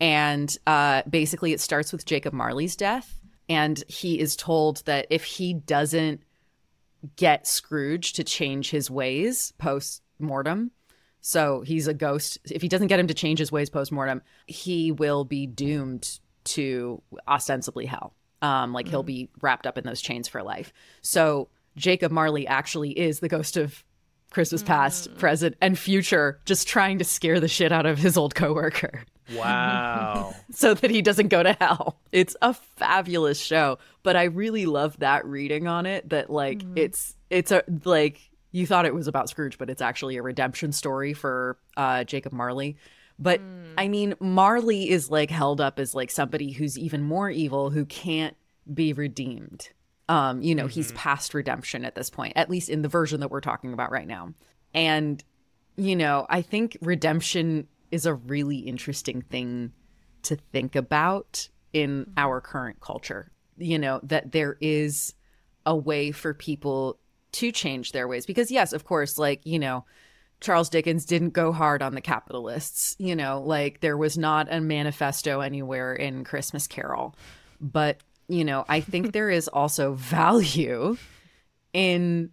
and 0.00 0.56
uh, 0.66 1.02
basically 1.08 1.52
it 1.52 1.60
starts 1.60 1.92
with 1.92 2.04
Jacob 2.04 2.32
Marley's 2.32 2.76
death, 2.76 3.18
and 3.48 3.82
he 3.88 4.18
is 4.18 4.36
told 4.36 4.84
that 4.84 5.06
if 5.10 5.24
he 5.24 5.54
doesn't 5.54 6.22
get 7.16 7.46
Scrooge 7.46 8.12
to 8.14 8.24
change 8.24 8.70
his 8.70 8.90
ways 8.90 9.52
post 9.58 10.02
mortem. 10.18 10.70
So 11.22 11.62
he's 11.62 11.86
a 11.86 11.94
ghost. 11.94 12.38
If 12.50 12.62
he 12.62 12.68
doesn't 12.68 12.88
get 12.88 13.00
him 13.00 13.06
to 13.08 13.14
change 13.14 13.38
his 13.38 13.52
ways 13.52 13.70
post 13.70 13.92
mortem, 13.92 14.22
he 14.46 14.92
will 14.92 15.24
be 15.24 15.46
doomed 15.46 16.18
to 16.44 17.02
ostensibly 17.26 17.86
hell. 17.86 18.14
Um, 18.42 18.72
like 18.72 18.88
he'll 18.88 19.02
be 19.02 19.28
wrapped 19.42 19.66
up 19.66 19.76
in 19.76 19.84
those 19.84 20.00
chains 20.00 20.28
for 20.28 20.42
life. 20.42 20.72
So 21.02 21.48
Jacob 21.76 22.12
Marley 22.12 22.46
actually 22.46 22.90
is 22.90 23.20
the 23.20 23.28
ghost 23.28 23.56
of 23.56 23.84
Christmas 24.30 24.62
past, 24.62 25.10
mm. 25.10 25.18
present, 25.18 25.56
and 25.60 25.78
future, 25.78 26.40
just 26.44 26.68
trying 26.68 26.98
to 26.98 27.04
scare 27.04 27.40
the 27.40 27.48
shit 27.48 27.72
out 27.72 27.86
of 27.86 27.98
his 27.98 28.16
old 28.16 28.34
coworker 28.34 29.04
Wow. 29.34 30.34
so 30.50 30.74
that 30.74 30.90
he 30.90 31.02
doesn't 31.02 31.28
go 31.28 31.42
to 31.42 31.52
hell. 31.60 32.00
It's 32.12 32.36
a 32.42 32.54
fabulous 32.54 33.40
show, 33.40 33.78
but 34.02 34.16
I 34.16 34.24
really 34.24 34.66
love 34.66 34.98
that 34.98 35.24
reading 35.24 35.66
on 35.66 35.86
it 35.86 36.08
that 36.10 36.30
like 36.30 36.58
mm. 36.58 36.72
it's 36.76 37.16
it's 37.28 37.52
a 37.52 37.62
like 37.84 38.20
you 38.52 38.66
thought 38.66 38.86
it 38.86 38.94
was 38.94 39.06
about 39.06 39.28
Scrooge, 39.28 39.58
but 39.58 39.70
it's 39.70 39.82
actually 39.82 40.16
a 40.16 40.22
redemption 40.22 40.72
story 40.72 41.12
for 41.12 41.58
uh 41.76 42.04
Jacob 42.04 42.32
Marley. 42.32 42.76
But 43.18 43.40
mm. 43.40 43.74
I 43.76 43.88
mean, 43.88 44.14
Marley 44.18 44.88
is 44.90 45.10
like 45.10 45.30
held 45.30 45.60
up 45.60 45.78
as 45.78 45.94
like 45.94 46.10
somebody 46.10 46.52
who's 46.52 46.78
even 46.78 47.02
more 47.02 47.30
evil 47.30 47.70
who 47.70 47.84
can't 47.84 48.36
be 48.72 48.92
redeemed. 48.92 49.70
Um, 50.10 50.42
you 50.42 50.54
know, 50.54 50.66
he's 50.66 50.90
past 50.92 51.34
redemption 51.34 51.84
at 51.84 51.94
this 51.94 52.10
point, 52.10 52.32
at 52.34 52.50
least 52.50 52.68
in 52.68 52.82
the 52.82 52.88
version 52.88 53.20
that 53.20 53.30
we're 53.30 53.40
talking 53.40 53.72
about 53.72 53.92
right 53.92 54.06
now. 54.08 54.34
And 54.74 55.22
you 55.76 55.96
know, 55.96 56.26
I 56.28 56.42
think 56.42 56.76
redemption 56.82 57.68
is 57.90 58.04
a 58.04 58.14
really 58.14 58.58
interesting 58.58 59.22
thing 59.22 59.72
to 60.24 60.36
think 60.36 60.76
about 60.76 61.48
in 61.72 62.12
our 62.16 62.40
current 62.40 62.80
culture. 62.80 63.30
You 63.56 63.78
know, 63.78 64.00
that 64.02 64.32
there 64.32 64.56
is 64.60 65.14
a 65.64 65.76
way 65.76 66.12
for 66.12 66.34
people 66.34 66.98
to 67.32 67.52
change 67.52 67.92
their 67.92 68.08
ways. 68.08 68.26
Because, 68.26 68.50
yes, 68.50 68.72
of 68.72 68.84
course, 68.84 69.18
like, 69.18 69.40
you 69.44 69.58
know, 69.58 69.84
Charles 70.40 70.68
Dickens 70.70 71.04
didn't 71.04 71.30
go 71.30 71.52
hard 71.52 71.82
on 71.82 71.94
the 71.94 72.00
capitalists. 72.00 72.96
You 72.98 73.14
know, 73.14 73.42
like 73.42 73.80
there 73.80 73.96
was 73.96 74.18
not 74.18 74.48
a 74.50 74.60
manifesto 74.60 75.40
anywhere 75.40 75.94
in 75.94 76.24
Christmas 76.24 76.66
Carol. 76.66 77.14
But, 77.60 78.02
you 78.30 78.44
know, 78.44 78.64
I 78.68 78.80
think 78.80 79.12
there 79.12 79.30
is 79.30 79.48
also 79.48 79.94
value 79.94 80.96
in 81.72 82.30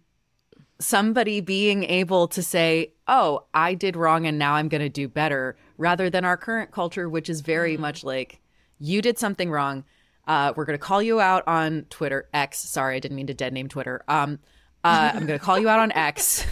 somebody 0.78 1.40
being 1.40 1.84
able 1.84 2.28
to 2.28 2.42
say, 2.42 2.92
"Oh, 3.08 3.46
I 3.52 3.74
did 3.74 3.96
wrong 3.96 4.26
and 4.26 4.38
now 4.38 4.54
I'm 4.54 4.68
going 4.68 4.80
to 4.80 4.88
do 4.88 5.08
better," 5.08 5.56
rather 5.76 6.08
than 6.08 6.24
our 6.24 6.36
current 6.36 6.70
culture 6.70 7.08
which 7.08 7.28
is 7.28 7.40
very 7.40 7.76
much 7.76 8.04
like 8.04 8.40
you 8.78 9.02
did 9.02 9.18
something 9.18 9.50
wrong. 9.50 9.84
Uh, 10.26 10.52
we're 10.54 10.66
going 10.66 10.78
to 10.78 10.84
call 10.84 11.02
you 11.02 11.20
out 11.20 11.42
on 11.48 11.86
Twitter 11.90 12.28
X. 12.32 12.58
Sorry, 12.58 12.96
I 12.96 13.00
didn't 13.00 13.16
mean 13.16 13.26
to 13.28 13.34
dead 13.34 13.52
name 13.52 13.68
Twitter. 13.68 14.04
Um, 14.08 14.38
uh, 14.84 15.10
I'm 15.14 15.26
going 15.26 15.38
to 15.38 15.44
call 15.44 15.58
you 15.58 15.68
out 15.68 15.80
on 15.80 15.90
X. 15.92 16.46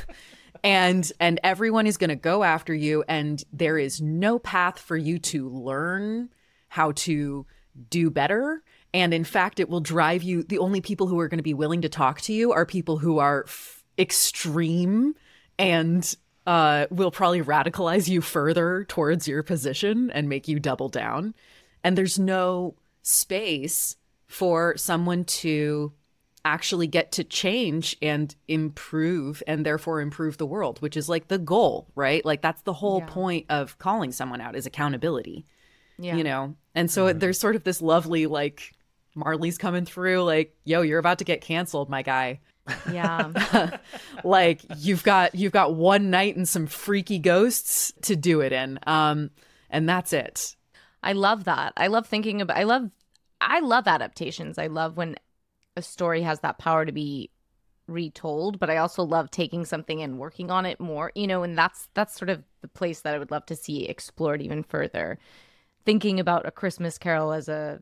And 0.65 1.13
and 1.21 1.39
everyone 1.45 1.87
is 1.87 1.97
going 1.97 2.11
to 2.11 2.17
go 2.17 2.43
after 2.43 2.75
you 2.75 3.05
and 3.07 3.45
there 3.53 3.79
is 3.79 4.01
no 4.01 4.41
path 4.41 4.81
for 4.81 4.97
you 4.97 5.21
to 5.21 5.49
learn 5.49 6.31
how 6.69 6.91
to 6.93 7.47
do 7.89 8.11
better 8.11 8.65
and 8.97 9.13
in 9.15 9.25
fact 9.25 9.61
it 9.61 9.69
will 9.69 9.81
drive 9.81 10.23
you 10.23 10.43
the 10.43 10.59
only 10.59 10.81
people 10.81 11.07
who 11.07 11.19
are 11.21 11.29
going 11.29 11.39
to 11.39 11.43
be 11.53 11.55
willing 11.63 11.83
to 11.83 11.89
talk 11.89 12.21
to 12.23 12.33
you 12.33 12.53
are 12.53 12.65
people 12.67 12.97
who 12.99 13.19
are 13.19 13.45
f- 13.47 13.85
extreme 13.99 15.15
and 15.59 16.17
uh, 16.47 16.87
will 16.91 17.11
probably 17.11 17.43
radicalize 17.43 18.09
you 18.09 18.21
further 18.21 18.85
towards 18.89 19.27
your 19.29 19.43
position 19.43 20.11
and 20.13 20.29
make 20.29 20.49
you 20.49 20.59
double 20.61 20.89
down 20.89 21.35
and 21.85 21.97
there's 21.99 22.19
no 22.19 22.75
space 23.03 23.97
for 24.27 24.77
someone 24.77 25.25
to 25.25 25.93
actually 26.45 26.87
get 26.87 27.11
to 27.13 27.25
change 27.25 27.97
and 28.01 28.37
improve 28.47 29.43
and 29.49 29.67
therefore 29.67 30.01
improve 30.01 30.39
the 30.39 30.47
world 30.47 30.81
which 30.81 30.97
is 30.97 31.09
like 31.09 31.27
the 31.29 31.39
goal 31.39 31.89
right 31.97 32.25
like 32.25 32.41
that's 32.43 32.63
the 32.63 32.73
whole 32.73 33.01
Yeah. 33.01 33.07
point 33.07 33.47
of 33.49 33.77
calling 33.79 34.13
someone 34.13 34.41
out 34.41 34.55
is 34.55 34.67
accountability 34.67 35.45
Yeah. 35.99 36.15
you 36.17 36.23
know 36.23 36.55
and 36.75 36.89
so 36.91 37.13
there's 37.13 37.41
sort 37.41 37.57
of 37.57 37.65
this 37.65 37.83
lovely 37.83 38.27
like 38.27 38.73
marley's 39.17 39.59
coming 39.59 39.85
through 39.85 40.23
like 40.23 40.55
yo 40.65 40.83
you're 40.83 40.99
about 40.99 41.19
to 41.19 41.25
get 41.25 41.41
canceled 41.41 41.89
my 41.91 42.03
guy 42.03 42.41
Yeah. 42.93 43.77
like 44.25 44.61
you've 44.79 45.03
got 45.03 45.35
you've 45.35 45.53
got 45.53 45.75
one 45.75 46.11
night 46.11 46.37
and 46.37 46.49
some 46.49 46.67
freaky 46.67 47.19
ghosts 47.19 47.93
to 48.03 48.15
do 48.17 48.41
it 48.41 48.53
in 48.53 48.79
um 48.87 49.31
and 49.71 49.89
that's 49.89 50.13
it 50.13 50.57
I 51.03 51.13
love 51.13 51.45
that. 51.45 51.73
I 51.77 51.87
love 51.87 52.09
thinking 52.09 52.41
about 52.41 52.57
I 52.57 52.65
love 52.65 52.91
I 53.41 53.61
love 53.61 53.87
adaptations. 53.87 54.59
I 54.59 54.67
love 54.67 54.97
when 54.97 55.15
a 55.77 55.83
story 55.83 56.23
has 56.23 56.41
that 56.41 56.59
power 56.59 56.85
to 56.85 56.91
be 56.91 57.31
retold, 57.87 58.59
but 58.59 58.71
I 58.71 58.79
also 58.79 59.05
love 59.05 59.31
taking 59.31 59.65
something 59.65 60.03
and 60.03 60.19
working 60.19 60.51
on 60.51 60.67
it 60.67 60.81
more, 60.81 61.13
you 61.15 61.29
know, 61.29 61.45
and 61.45 61.57
that's 61.57 61.89
that's 61.95 62.17
sort 62.19 62.29
of 62.31 62.43
the 62.61 62.67
place 62.67 63.03
that 63.03 63.15
I 63.15 63.19
would 63.19 63.31
love 63.31 63.47
to 63.47 63.55
see 63.55 63.85
explored 63.87 64.43
even 64.43 64.65
further. 64.65 65.21
Thinking 65.85 66.19
about 66.19 66.45
a 66.45 66.51
Christmas 66.51 66.99
carol 66.99 67.33
as 67.33 67.49
a 67.49 67.81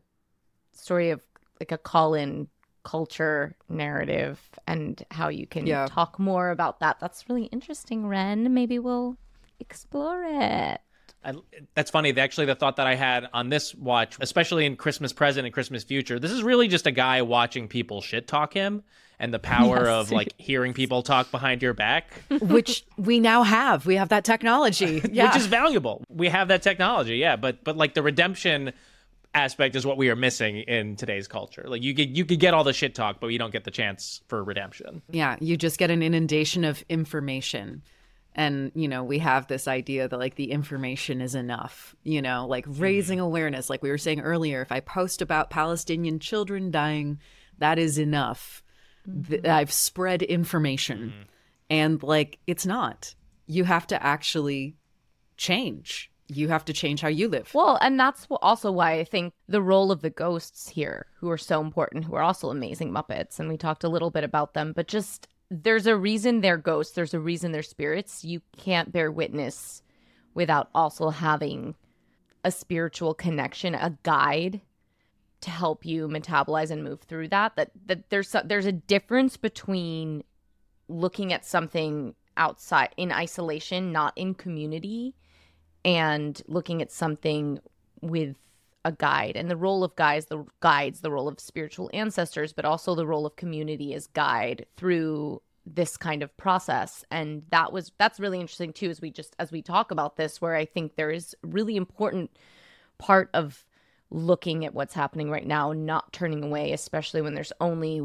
story 0.75 1.09
of 1.09 1.21
like 1.59 1.71
a 1.71 1.77
call-in 1.77 2.47
culture 2.83 3.55
narrative 3.69 4.39
and 4.67 5.03
how 5.11 5.27
you 5.29 5.47
can 5.47 5.65
Yeah. 5.65 5.87
talk 5.89 6.19
more 6.19 6.51
about 6.51 6.79
that. 6.81 6.99
That's 6.99 7.27
really 7.29 7.45
interesting, 7.45 8.05
Wren. 8.07 8.53
Maybe 8.53 8.77
we'll 8.79 9.17
explore 9.59 10.23
it. 10.23 10.79
I, 11.23 11.33
that's 11.73 11.89
funny. 11.89 12.15
Actually, 12.15 12.45
the 12.45 12.53
thought 12.55 12.75
that 12.75 12.85
I 12.85 12.93
had 12.93 13.27
on 13.33 13.49
this 13.49 13.73
watch, 13.73 14.15
especially 14.21 14.65
in 14.67 14.75
Christmas 14.75 15.11
Present 15.11 15.45
and 15.47 15.53
Christmas 15.53 15.83
Future, 15.83 16.19
this 16.19 16.29
is 16.31 16.43
really 16.43 16.67
just 16.67 16.85
a 16.85 16.91
guy 16.91 17.23
watching 17.23 17.67
people 17.67 18.01
shit 18.01 18.27
talk 18.27 18.53
him 18.53 18.83
and 19.17 19.33
the 19.33 19.39
power 19.39 19.85
Yes. 19.85 19.87
of 19.87 20.11
like 20.11 20.33
hearing 20.37 20.73
people 20.73 21.01
talk 21.01 21.31
behind 21.31 21.63
your 21.63 21.73
back, 21.73 22.11
which 22.41 22.85
we 22.97 23.19
now 23.19 23.41
have 23.41 23.87
we 23.87 23.95
have 23.95 24.09
that 24.09 24.25
technology 24.25 25.01
yeah 25.11 25.27
which 25.27 25.37
is 25.37 25.47
valuable. 25.47 26.03
We 26.09 26.29
have 26.29 26.49
that 26.49 26.61
technology, 26.61 27.15
yeah, 27.15 27.35
but 27.37 27.63
but 27.63 27.75
like 27.75 27.95
the 27.95 28.03
redemption 28.03 28.73
aspect 29.35 29.75
is 29.75 29.85
what 29.85 29.97
we 29.97 30.09
are 30.09 30.15
missing 30.15 30.57
in 30.57 30.95
today's 30.95 31.27
culture. 31.27 31.65
Like 31.67 31.83
you 31.83 31.93
could 31.93 32.17
you 32.17 32.25
could 32.25 32.39
get 32.39 32.53
all 32.53 32.63
the 32.63 32.73
shit 32.73 32.95
talk, 32.95 33.19
but 33.19 33.27
you 33.27 33.37
don't 33.37 33.51
get 33.51 33.65
the 33.65 33.71
chance 33.71 34.21
for 34.27 34.43
redemption. 34.43 35.03
Yeah, 35.11 35.35
you 35.39 35.57
just 35.57 35.77
get 35.77 35.91
an 35.91 36.01
inundation 36.01 36.63
of 36.63 36.83
information. 36.89 37.83
And, 38.37 38.73
you 38.75 38.89
know, 38.89 39.01
we 39.01 39.19
have 39.19 39.47
this 39.47 39.65
idea 39.65 40.09
that 40.09 40.17
like 40.17 40.35
the 40.35 40.51
information 40.51 41.21
is 41.21 41.35
enough, 41.35 41.95
you 42.03 42.21
know, 42.21 42.45
like 42.45 42.65
mm-hmm. 42.65 42.81
raising 42.81 43.19
awareness. 43.21 43.69
Like 43.69 43.81
we 43.81 43.89
were 43.89 43.97
saying 43.97 44.19
earlier, 44.19 44.61
if 44.61 44.73
I 44.73 44.81
post 44.81 45.21
about 45.21 45.49
Palestinian 45.49 46.19
children 46.19 46.69
dying, 46.69 47.19
that 47.59 47.79
is 47.79 47.97
enough. 47.97 48.61
Th- 49.05 49.41
mm-hmm. 49.41 49.49
I've 49.49 49.71
spread 49.71 50.21
information. 50.21 50.99
Mm-hmm. 50.99 51.21
And 51.69 52.03
like, 52.03 52.39
it's 52.45 52.65
not. 52.65 53.15
You 53.47 53.63
have 53.63 53.87
to 53.87 54.03
actually 54.03 54.75
change. 55.37 56.11
You 56.27 56.47
have 56.47 56.65
to 56.65 56.73
change 56.73 57.01
how 57.01 57.07
you 57.07 57.27
live. 57.27 57.53
Well, 57.53 57.77
and 57.81 57.99
that's 57.99 58.27
also 58.41 58.71
why 58.71 58.93
I 58.93 59.03
think 59.03 59.33
the 59.47 59.61
role 59.61 59.91
of 59.91 60.01
the 60.01 60.09
ghosts 60.09 60.67
here, 60.67 61.05
who 61.17 61.29
are 61.29 61.37
so 61.37 61.61
important, 61.61 62.05
who 62.05 62.15
are 62.15 62.23
also 62.23 62.49
amazing 62.49 62.91
Muppets, 62.91 63.39
and 63.39 63.47
we 63.47 63.57
talked 63.57 63.83
a 63.83 63.89
little 63.89 64.09
bit 64.09 64.23
about 64.23 64.53
them, 64.53 64.73
but 64.75 64.87
just 64.87 65.27
there's 65.51 65.85
a 65.85 65.95
reason 65.95 66.41
they're 66.41 66.57
ghosts, 66.57 66.95
there's 66.95 67.13
a 67.13 67.19
reason 67.19 67.51
they're 67.51 67.61
spirits. 67.63 68.25
You 68.25 68.41
can't 68.57 68.91
bear 68.91 69.11
witness 69.11 69.83
without 70.33 70.69
also 70.73 71.09
having 71.09 71.75
a 72.43 72.51
spiritual 72.51 73.13
connection, 73.13 73.75
a 73.75 73.97
guide 74.03 74.61
to 75.41 75.49
help 75.51 75.85
you 75.85 76.07
metabolize 76.07 76.71
and 76.71 76.83
move 76.83 77.01
through 77.01 77.27
that. 77.29 77.55
That 77.55 77.71
that 77.85 78.09
there's 78.09 78.35
there's 78.45 78.65
a 78.65 78.71
difference 78.71 79.37
between 79.37 80.23
looking 80.87 81.33
at 81.33 81.45
something 81.45 82.15
outside 82.37 82.89
in 82.97 83.11
isolation, 83.11 83.91
not 83.91 84.13
in 84.15 84.33
community, 84.33 85.15
and 85.85 86.41
looking 86.47 86.81
at 86.81 86.91
something 86.91 87.59
with 88.01 88.35
a 88.83 88.91
guide. 88.91 89.37
And 89.37 89.49
the 89.49 89.55
role 89.55 89.83
of 89.83 89.95
guides 89.95 90.25
the 90.25 90.43
guides 90.59 90.99
the 90.99 91.11
role 91.11 91.27
of 91.27 91.39
spiritual 91.39 91.89
ancestors 91.93 92.51
but 92.51 92.65
also 92.65 92.95
the 92.95 93.07
role 93.07 93.25
of 93.25 93.35
community 93.35 93.93
as 93.93 94.07
guide 94.07 94.65
through 94.75 95.41
this 95.65 95.97
kind 95.97 96.21
of 96.21 96.35
process. 96.37 97.05
And 97.09 97.43
that 97.51 97.71
was 97.71 97.91
that's 97.97 98.19
really 98.19 98.39
interesting 98.39 98.73
too 98.73 98.89
as 98.89 98.99
we 98.99 99.11
just 99.11 99.35
as 99.39 99.51
we 99.51 99.61
talk 99.61 99.91
about 99.91 100.17
this 100.17 100.41
where 100.41 100.55
i 100.55 100.65
think 100.65 100.95
there 100.95 101.11
is 101.11 101.35
really 101.43 101.75
important 101.75 102.31
part 102.97 103.29
of 103.33 103.65
looking 104.11 104.65
at 104.65 104.73
what's 104.73 104.93
happening 104.93 105.29
right 105.29 105.47
now 105.47 105.73
not 105.73 106.13
turning 106.13 106.43
away 106.43 106.71
especially 106.71 107.21
when 107.21 107.33
there's 107.33 107.51
only 107.59 107.95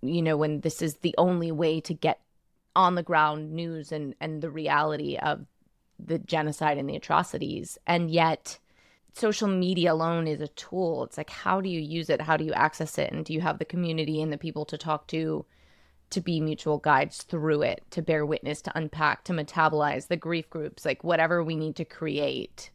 you 0.00 0.22
know 0.22 0.36
when 0.36 0.60
this 0.60 0.80
is 0.80 0.96
the 0.98 1.14
only 1.18 1.50
way 1.50 1.80
to 1.80 1.92
get 1.92 2.20
on 2.74 2.94
the 2.94 3.02
ground 3.02 3.52
news 3.52 3.92
and 3.92 4.14
and 4.20 4.40
the 4.40 4.50
reality 4.50 5.16
of 5.16 5.46
the 6.04 6.18
genocide 6.18 6.78
and 6.78 6.88
the 6.88 6.96
atrocities. 6.96 7.78
And 7.86 8.10
yet 8.10 8.58
social 9.14 9.48
media 9.48 9.92
alone 9.92 10.26
is 10.26 10.40
a 10.40 10.48
tool. 10.48 11.04
It's 11.04 11.16
like 11.16 11.30
how 11.30 11.60
do 11.60 11.68
you 11.68 11.80
use 11.80 12.10
it? 12.10 12.20
How 12.20 12.36
do 12.36 12.44
you 12.44 12.52
access 12.52 12.98
it? 12.98 13.12
And 13.12 13.24
do 13.24 13.32
you 13.32 13.40
have 13.40 13.58
the 13.58 13.64
community 13.64 14.22
and 14.22 14.32
the 14.32 14.38
people 14.38 14.64
to 14.66 14.78
talk 14.78 15.06
to 15.08 15.44
to 16.10 16.20
be 16.20 16.40
mutual 16.40 16.76
guides 16.78 17.22
through 17.22 17.62
it 17.62 17.82
to 17.90 18.02
bear 18.02 18.26
witness 18.26 18.60
to 18.60 18.72
unpack 18.76 19.24
to 19.24 19.32
metabolize 19.32 20.08
the 20.08 20.16
grief 20.16 20.48
groups? 20.50 20.84
Like 20.84 21.04
whatever 21.04 21.42
we 21.42 21.56
need 21.56 21.76
to 21.76 21.84
create 21.84 22.70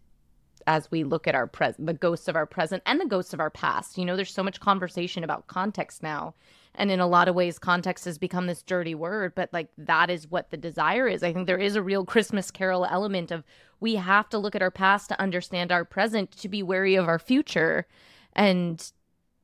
as 0.65 0.91
we 0.91 1.03
look 1.03 1.28
at 1.28 1.36
our 1.36 1.47
present 1.47 1.88
the 1.88 1.93
ghosts 1.93 2.28
of 2.28 2.36
our 2.36 2.45
present 2.45 2.84
and 2.86 2.99
the 2.99 3.05
ghosts 3.05 3.34
of 3.34 3.39
our 3.39 3.49
past. 3.49 3.97
You 3.97 4.05
know 4.05 4.15
there's 4.15 4.34
so 4.34 4.43
much 4.43 4.59
conversation 4.59 5.23
about 5.23 5.47
context 5.47 6.03
now 6.03 6.36
and 6.78 6.89
in 6.91 6.99
a 6.99 7.07
lot 7.07 7.28
of 7.28 7.36
ways 7.36 7.59
context 7.59 8.05
has 8.05 8.17
become 8.17 8.47
this 8.47 8.61
dirty 8.63 8.95
word 8.95 9.34
but 9.36 9.49
like 9.51 9.67
that 9.78 10.09
is 10.09 10.30
what 10.30 10.49
the 10.51 10.57
desire 10.57 11.07
is 11.07 11.23
i 11.23 11.34
think 11.34 11.47
there 11.47 11.57
is 11.57 11.75
a 11.75 11.82
real 11.82 12.05
christmas 12.05 12.51
carol 12.51 12.86
element 12.86 13.32
of 13.32 13.43
we 13.80 13.95
have 13.95 14.30
to 14.30 14.38
look 14.38 14.55
at 14.55 14.61
our 14.61 14.71
past 14.71 15.09
to 15.09 15.19
understand 15.21 15.71
our 15.71 15.84
present 15.84 16.32
to 16.32 16.47
be 16.47 16.63
wary 16.63 16.95
of 16.95 17.07
our 17.07 17.19
future 17.19 17.86
and 18.34 18.91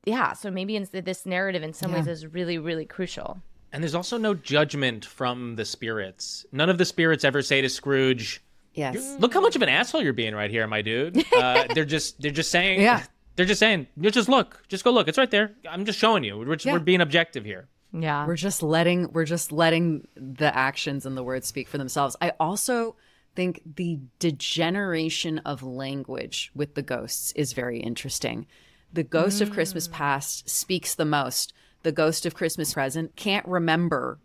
yeah 0.06 0.34
so 0.34 0.50
maybe 0.52 0.76
in 0.76 0.88
this 0.92 1.26
narrative 1.26 1.64
in 1.64 1.74
some 1.74 1.92
ways 1.92 2.08
is 2.08 2.26
really 2.28 2.58
really 2.58 2.86
crucial 2.86 3.42
And 3.74 3.84
there's 3.84 3.96
also 3.96 4.18
no 4.20 4.36
judgment 4.36 5.04
from 5.04 5.56
the 5.56 5.66
spirits. 5.66 6.46
None 6.52 6.70
of 6.70 6.78
the 6.78 6.86
spirits 6.86 7.24
ever 7.24 7.42
say 7.42 7.60
to 7.62 7.70
Scrooge, 7.70 8.44
Yes. 8.76 9.16
"Look 9.20 9.34
how 9.34 9.42
much 9.42 9.56
of 9.56 9.62
an 9.64 9.70
asshole 9.70 10.04
you're 10.04 10.14
being 10.14 10.36
right 10.36 10.52
here, 10.52 10.68
my 10.68 10.82
dude." 10.84 11.24
Uh, 11.36 11.66
they're 11.74 11.86
just 11.86 12.22
they're 12.22 12.30
just 12.30 12.52
saying, 12.52 12.82
Yeah. 12.82 13.02
They're 13.36 13.46
just 13.46 13.60
saying, 13.60 13.88
you 13.98 14.12
just 14.12 14.30
look, 14.30 14.64
just 14.68 14.84
go 14.84 14.92
look. 14.92 15.08
It's 15.08 15.18
right 15.18 15.32
there. 15.32 15.56
I'm 15.70 15.86
just 15.86 16.00
showing 16.00 16.24
you. 16.24 16.38
We're 16.38 16.56
just, 16.56 16.66
Yeah. 16.66 16.74
we're 16.74 16.80
being 16.80 17.02
objective 17.02 17.46
here. 17.46 17.68
yeah 17.92 18.26
We're 18.26 18.36
just 18.36 18.64
letting 18.64 19.12
we're 19.14 19.26
just 19.26 19.52
letting 19.52 20.08
the 20.16 20.56
actions 20.56 21.06
and 21.06 21.16
the 21.16 21.24
words 21.24 21.48
speak 21.48 21.68
for 21.68 21.78
themselves. 21.78 22.16
I 22.22 22.34
also 22.40 22.96
think 23.36 23.62
the 23.76 24.00
degeneration 24.20 25.40
of 25.40 25.64
language 25.64 26.52
with 26.54 26.76
the 26.76 26.82
ghosts 26.82 27.32
is 27.34 27.54
very 27.54 27.80
interesting. 27.80 28.46
The 28.92 29.04
ghost 29.04 29.42
of 29.42 29.52
Christmas 29.52 29.88
mm. 29.88 29.92
past 29.92 30.48
speaks 30.50 30.94
the 30.96 31.06
most. 31.06 31.54
The 31.82 31.92
ghost 31.92 32.26
of 32.28 32.36
Christmas 32.36 32.74
present 32.74 33.16
can't 33.16 33.48
remember 33.48 34.20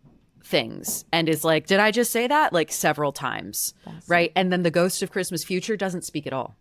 things 0.44 1.04
and 1.11 1.28
is 1.28 1.42
like, 1.44 1.66
"Did 1.66 1.80
I 1.80 1.90
just 1.90 2.12
say 2.12 2.26
that?" 2.26 2.52
like 2.52 2.70
several 2.70 3.12
times. 3.12 3.72
right? 4.06 4.30
And 4.36 4.52
then 4.52 4.62
the 4.62 4.70
ghost 4.70 5.02
of 5.02 5.11
Christmas 5.11 5.42
future 5.42 5.76
doesn't 5.76 6.04
speak 6.04 6.26
at 6.26 6.32
all. 6.34 6.56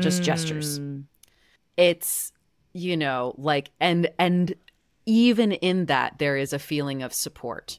Just 0.00 0.22
gestures. 0.22 0.78
Mm. 0.80 1.04
It's 1.76 2.32
you 2.72 2.96
know, 2.96 3.34
like 3.38 3.70
and 3.80 4.10
and 4.18 4.54
even 5.06 5.52
in 5.52 5.86
that 5.86 6.18
there 6.18 6.36
is 6.36 6.52
a 6.52 6.58
feeling 6.58 7.02
of 7.02 7.12
support 7.12 7.78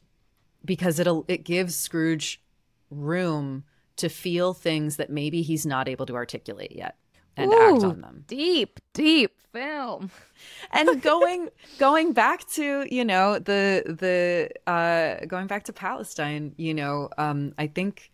because 0.65 0.99
it'll 0.99 1.25
it 1.27 1.43
gives 1.43 1.75
Scrooge 1.75 2.41
room 2.89 3.63
to 3.97 4.09
feel 4.09 4.53
things 4.53 4.97
that 4.97 5.09
maybe 5.09 5.41
he's 5.41 5.65
not 5.65 5.87
able 5.87 6.05
to 6.05 6.15
articulate 6.15 6.71
yet. 6.75 6.95
and 7.35 7.51
act 7.51 7.83
on 7.83 8.01
them. 8.01 8.23
Deep, 8.27 8.79
deep 8.93 9.39
film. 9.51 10.11
and 10.71 11.01
going 11.01 11.49
going 11.79 12.13
back 12.13 12.47
to 12.49 12.85
you 12.93 13.05
know 13.05 13.39
the 13.39 13.83
the 13.85 14.49
uh 14.71 15.25
going 15.25 15.47
back 15.47 15.63
to 15.63 15.73
palestine 15.73 16.53
you 16.57 16.73
know 16.73 17.09
um 17.17 17.53
i 17.57 17.67
think 17.67 18.11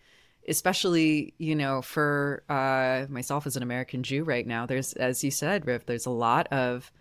especially 0.49 1.33
you 1.37 1.55
know 1.55 1.81
for 1.81 2.43
uh 2.49 3.05
myself 3.09 3.47
as 3.47 3.55
an 3.55 3.63
american 3.63 4.03
jew 4.03 4.23
right 4.23 4.47
now 4.47 4.65
there's 4.65 4.93
as 4.93 5.23
you 5.23 5.31
said 5.31 5.65
riv 5.65 5.85
there's 5.85 6.05
a 6.05 6.11
lot 6.11 6.47
of 6.47 6.91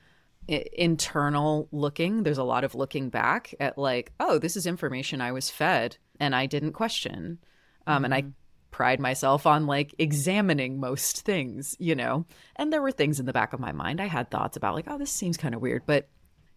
i- 0.49 0.65
internal 0.75 1.69
looking 1.73 2.23
there's 2.23 2.39
a 2.39 2.45
lot 2.45 2.65
of 2.65 2.75
looking 2.75 3.09
back 3.09 3.55
at 3.59 3.77
like 3.79 4.13
oh 4.21 4.39
this 4.39 4.57
is 4.57 4.67
information 4.67 5.21
i 5.21 5.33
was 5.33 5.51
fed 5.51 5.97
and 6.21 6.35
i 6.35 6.47
didn't 6.47 6.73
question 6.73 7.39
um 7.87 8.05
and 8.05 8.15
i 8.15 8.23
pride 8.71 9.01
myself 9.01 9.47
on 9.47 9.67
like 9.67 9.95
examining 9.99 10.79
most 10.79 11.23
things, 11.25 11.75
you 11.79 11.95
know. 11.95 12.25
And 12.57 12.73
there 12.73 12.83
were 12.83 12.93
things 12.93 13.19
in 13.19 13.27
the 13.27 13.33
back 13.33 13.53
of 13.53 13.61
my 13.61 13.73
mind. 13.73 14.01
I 14.01 14.07
had 14.07 14.31
thoughts 14.31 14.57
about 14.57 14.75
like, 14.75 14.85
oh, 14.89 14.99
this 14.99 15.11
seems 15.11 15.37
kind 15.37 15.55
of 15.55 15.61
weird, 15.61 15.83
but 15.87 16.09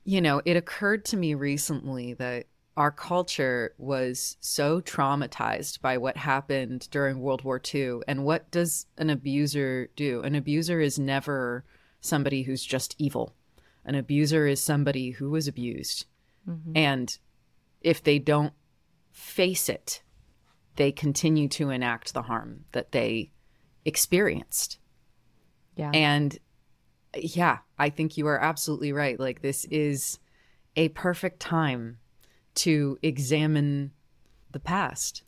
you 0.03 0.21
know, 0.21 0.41
it 0.45 0.57
occurred 0.57 1.05
to 1.05 1.17
me 1.17 1.35
recently 1.35 2.13
that 2.15 2.45
our 2.81 2.89
culture 2.89 3.75
was 3.77 4.37
so 4.39 4.81
traumatized 4.81 5.79
by 5.81 5.99
what 5.99 6.17
happened 6.17 6.87
during 6.89 7.19
World 7.19 7.43
War 7.43 7.61
II. 7.71 7.99
And 8.07 8.25
what 8.25 8.49
does 8.49 8.87
an 8.97 9.11
abuser 9.11 9.91
do? 9.95 10.23
An 10.23 10.33
abuser 10.33 10.79
is 10.79 10.97
never 10.97 11.63
somebody 11.99 12.41
who's 12.41 12.65
just 12.65 12.95
evil. 12.97 13.35
An 13.85 13.93
abuser 13.93 14.47
is 14.47 14.63
somebody 14.63 15.11
who 15.11 15.29
was 15.29 15.47
abused. 15.47 16.05
Mm-hmm. 16.49 16.71
And 16.75 17.17
if 17.81 18.01
they 18.01 18.17
don't 18.17 18.53
face 19.11 19.69
it, 19.69 20.01
they 20.75 20.91
continue 20.91 21.49
to 21.49 21.69
enact 21.69 22.15
the 22.15 22.23
harm 22.23 22.65
that 22.71 22.93
they 22.93 23.31
experienced. 23.85 24.79
Yeah. 25.75 25.91
And 25.93 26.35
yeah, 27.15 27.59
I 27.77 27.91
think 27.91 28.17
you 28.17 28.25
are 28.25 28.41
absolutely 28.41 28.91
right. 28.91 29.19
Like, 29.19 29.43
this 29.43 29.65
is 29.65 30.17
a 30.75 30.89
perfect 30.89 31.39
time 31.39 31.99
to 32.55 32.97
examine 33.01 33.91
the 34.51 34.59
past 34.59 35.23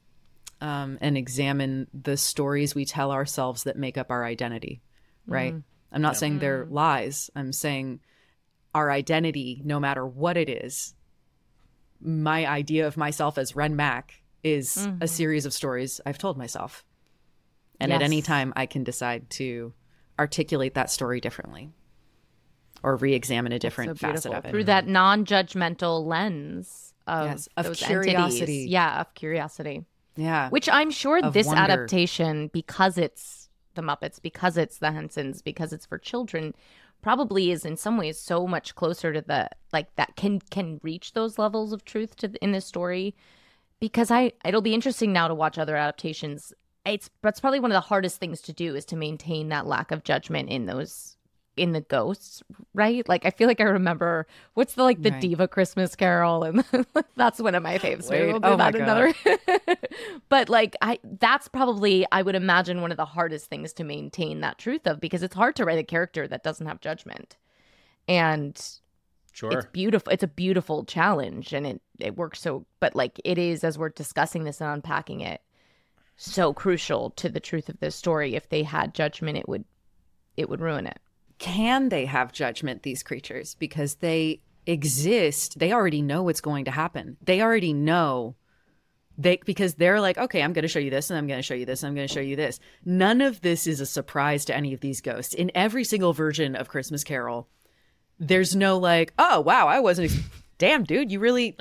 um, 0.61 0.97
and 1.01 1.17
examine 1.17 1.87
the 1.93 2.17
stories 2.17 2.75
we 2.75 2.85
tell 2.85 3.11
ourselves 3.11 3.63
that 3.63 3.77
make 3.77 3.97
up 3.97 4.11
our 4.11 4.23
identity, 4.25 4.81
right? 5.27 5.53
Mm-hmm. 5.53 5.95
I'm 5.95 6.01
not 6.01 6.17
saying 6.17 6.39
they're 6.39 6.65
mm-hmm. 6.65 6.73
lies. 6.73 7.29
I'm 7.35 7.53
saying 7.53 7.99
our 8.73 8.89
identity, 8.89 9.61
no 9.63 9.79
matter 9.79 10.05
what 10.05 10.37
it 10.37 10.49
is, 10.49 10.95
my 12.01 12.45
idea 12.47 12.87
of 12.87 12.97
myself 12.97 13.37
as 13.37 13.55
Wren 13.55 13.75
Mack 13.75 14.21
is 14.43 14.77
a 14.77 14.89
mm-hmm. 14.89 15.05
series 15.05 15.45
of 15.45 15.53
stories 15.53 16.01
I've 16.05 16.17
told 16.17 16.37
myself. 16.37 16.83
And 17.79 17.91
at 17.91 18.01
any 18.01 18.21
time, 18.21 18.53
I 18.55 18.65
can 18.65 18.83
decide 18.83 19.29
to 19.31 19.73
articulate 20.17 20.75
that 20.75 20.89
story 20.89 21.19
differently 21.19 21.69
or 22.81 22.95
re 22.97 23.13
examine 23.13 23.51
a 23.51 23.59
different 23.59 23.99
so 23.99 24.07
facet 24.07 24.33
of 24.33 24.45
it. 24.45 24.51
through 24.51 24.65
that 24.65 24.87
non-judgmental 24.87 26.05
lens 26.05 26.92
of, 27.07 27.27
Yes, 27.27 27.49
of 27.57 27.75
curiosity. 27.77 28.15
entities. 28.41 28.67
Yeah, 28.67 28.99
of 29.01 29.13
curiosity. 29.13 29.85
Yeah. 30.15 30.49
Which 30.49 30.69
I'm 30.69 30.91
sure 30.91 31.19
Of 31.23 31.33
this 31.33 31.47
wonder. 31.47 31.61
adaptation, 31.61 32.47
because 32.53 32.97
it's 32.97 33.49
the 33.75 33.81
Muppets, 33.81 34.21
because 34.21 34.57
it's 34.57 34.77
the 34.77 34.91
Hensons, 34.91 35.41
because 35.41 35.73
it's 35.73 35.85
for 35.85 35.97
children, 35.97 36.53
probably 37.01 37.51
is 37.51 37.65
in 37.65 37.75
some 37.75 37.97
ways 37.97 38.17
so 38.19 38.47
much 38.47 38.75
closer 38.75 39.11
to 39.11 39.21
the 39.21 39.49
like 39.73 39.93
that 39.95 40.15
can 40.15 40.39
can 40.39 40.79
reach 40.83 41.13
those 41.13 41.37
levels 41.39 41.73
of 41.73 41.83
truth 41.83 42.15
to 42.17 42.31
in 42.43 42.51
this 42.51 42.65
story. 42.65 43.15
Because 43.79 44.11
I, 44.11 44.31
it'll 44.45 44.61
be 44.61 44.73
interesting 44.73 45.11
now 45.11 45.27
to 45.27 45.35
watch 45.35 45.57
other 45.57 45.75
adaptations. 45.75 46.53
It's 46.85 47.09
that's 47.21 47.39
probably 47.39 47.59
one 47.59 47.71
of 47.71 47.75
the 47.75 47.81
hardest 47.81 48.17
things 48.19 48.39
to 48.43 48.53
do 48.53 48.75
is 48.75 48.85
to 48.85 48.95
maintain 48.95 49.49
that 49.49 49.65
lack 49.65 49.91
of 49.91 50.03
judgment 50.03 50.49
in 50.49 50.65
those 50.67 51.17
in 51.55 51.71
the 51.71 51.81
ghosts, 51.81 52.41
right? 52.73 53.07
Like 53.07 53.25
I 53.25 53.29
feel 53.29 53.47
like 53.47 53.61
I 53.61 53.65
remember 53.65 54.25
what's 54.55 54.73
the 54.73 54.83
like 54.83 55.01
the 55.01 55.11
Right. 55.11 55.21
Diva 55.21 55.47
Christmas 55.47 55.95
Carol, 55.95 56.43
and 56.43 56.65
that's 57.15 57.39
one 57.39 57.55
of 57.55 57.61
my 57.63 57.77
faves. 57.77 58.09
Wait, 58.09 58.27
we'll 58.27 58.39
do 58.39 58.47
oh 58.49 58.57
that 58.57 58.75
another. 58.75 59.13
but 60.29 60.49
like 60.49 60.75
I, 60.81 60.99
that's 61.19 61.47
probably 61.47 62.05
I 62.11 62.21
would 62.23 62.35
imagine 62.35 62.81
one 62.81 62.91
of 62.91 62.97
the 62.97 63.05
hardest 63.05 63.47
things 63.47 63.73
to 63.73 63.83
maintain 63.83 64.41
that 64.41 64.57
truth 64.57 64.87
of 64.87 64.99
because 64.99 65.21
it's 65.23 65.35
hard 65.35 65.55
to 65.57 65.65
write 65.65 65.79
a 65.79 65.83
character 65.83 66.27
that 66.27 66.43
doesn't 66.43 66.65
have 66.65 66.81
judgment, 66.81 67.37
and 68.07 68.59
Sure. 69.31 69.51
it's 69.51 69.65
beautiful. 69.67 70.11
It's 70.13 70.23
a 70.23 70.27
beautiful 70.27 70.85
challenge, 70.85 71.53
and 71.53 71.65
it 71.65 71.81
it 71.99 72.15
works 72.15 72.39
so. 72.39 72.65
But 72.79 72.95
like 72.95 73.19
it 73.23 73.37
is 73.37 73.63
as 73.63 73.77
we're 73.77 73.89
discussing 73.89 74.43
this 74.43 74.61
and 74.61 74.69
unpacking 74.69 75.21
it, 75.21 75.41
so 76.17 76.53
crucial 76.53 77.09
to 77.11 77.29
the 77.29 77.39
truth 77.39 77.67
of 77.69 77.79
this 77.79 77.95
story. 77.95 78.35
If 78.35 78.49
they 78.49 78.63
had 78.63 78.93
judgment, 78.93 79.37
it 79.37 79.47
would 79.49 79.65
it 80.37 80.49
would 80.49 80.61
ruin 80.61 80.85
it. 80.87 80.99
Can 81.39 81.89
they 81.89 82.05
have 82.05 82.31
judgment 82.31 82.83
these 82.83 83.03
creatures? 83.03 83.55
Because 83.55 83.95
they 83.95 84.41
exist. 84.65 85.59
They 85.59 85.73
already 85.73 86.01
know 86.01 86.23
what's 86.23 86.41
going 86.41 86.65
to 86.65 86.71
happen. 86.71 87.17
They 87.21 87.41
already 87.41 87.73
know. 87.73 88.35
They 89.15 89.37
because 89.45 89.75
they're 89.75 90.01
like 90.01 90.17
okay 90.17 90.41
i'm 90.41 90.53
going 90.53 90.63
to 90.63 90.67
show 90.67 90.79
you 90.79 90.89
this 90.89 91.11
and 91.11 91.19
i'm 91.19 91.27
going 91.27 91.37
to 91.37 91.43
show 91.43 91.53
you 91.53 91.67
this 91.67 91.83
and 91.83 91.89
i'm 91.89 91.95
going 91.95 92.07
to 92.07 92.13
show 92.13 92.19
you 92.19 92.35
this. 92.35 92.59
None 92.83 93.21
of 93.21 93.41
this 93.41 93.67
is 93.67 93.79
a 93.79 93.85
surprise 93.85 94.43
to 94.45 94.55
any 94.55 94.73
of 94.73 94.79
these 94.79 95.01
ghosts. 95.01 95.35
In 95.35 95.51
every 95.53 95.83
single 95.83 96.13
version 96.13 96.55
of 96.55 96.67
christmas 96.67 97.03
carol 97.03 97.47
there's 98.19 98.55
no 98.55 98.77
like 98.77 99.13
oh 99.19 99.41
wow 99.41 99.67
i 99.67 99.79
wasn't 99.79 100.11
ex- 100.11 100.19
damn 100.57 100.83
dude 100.83 101.11
you 101.11 101.19
really 101.19 101.55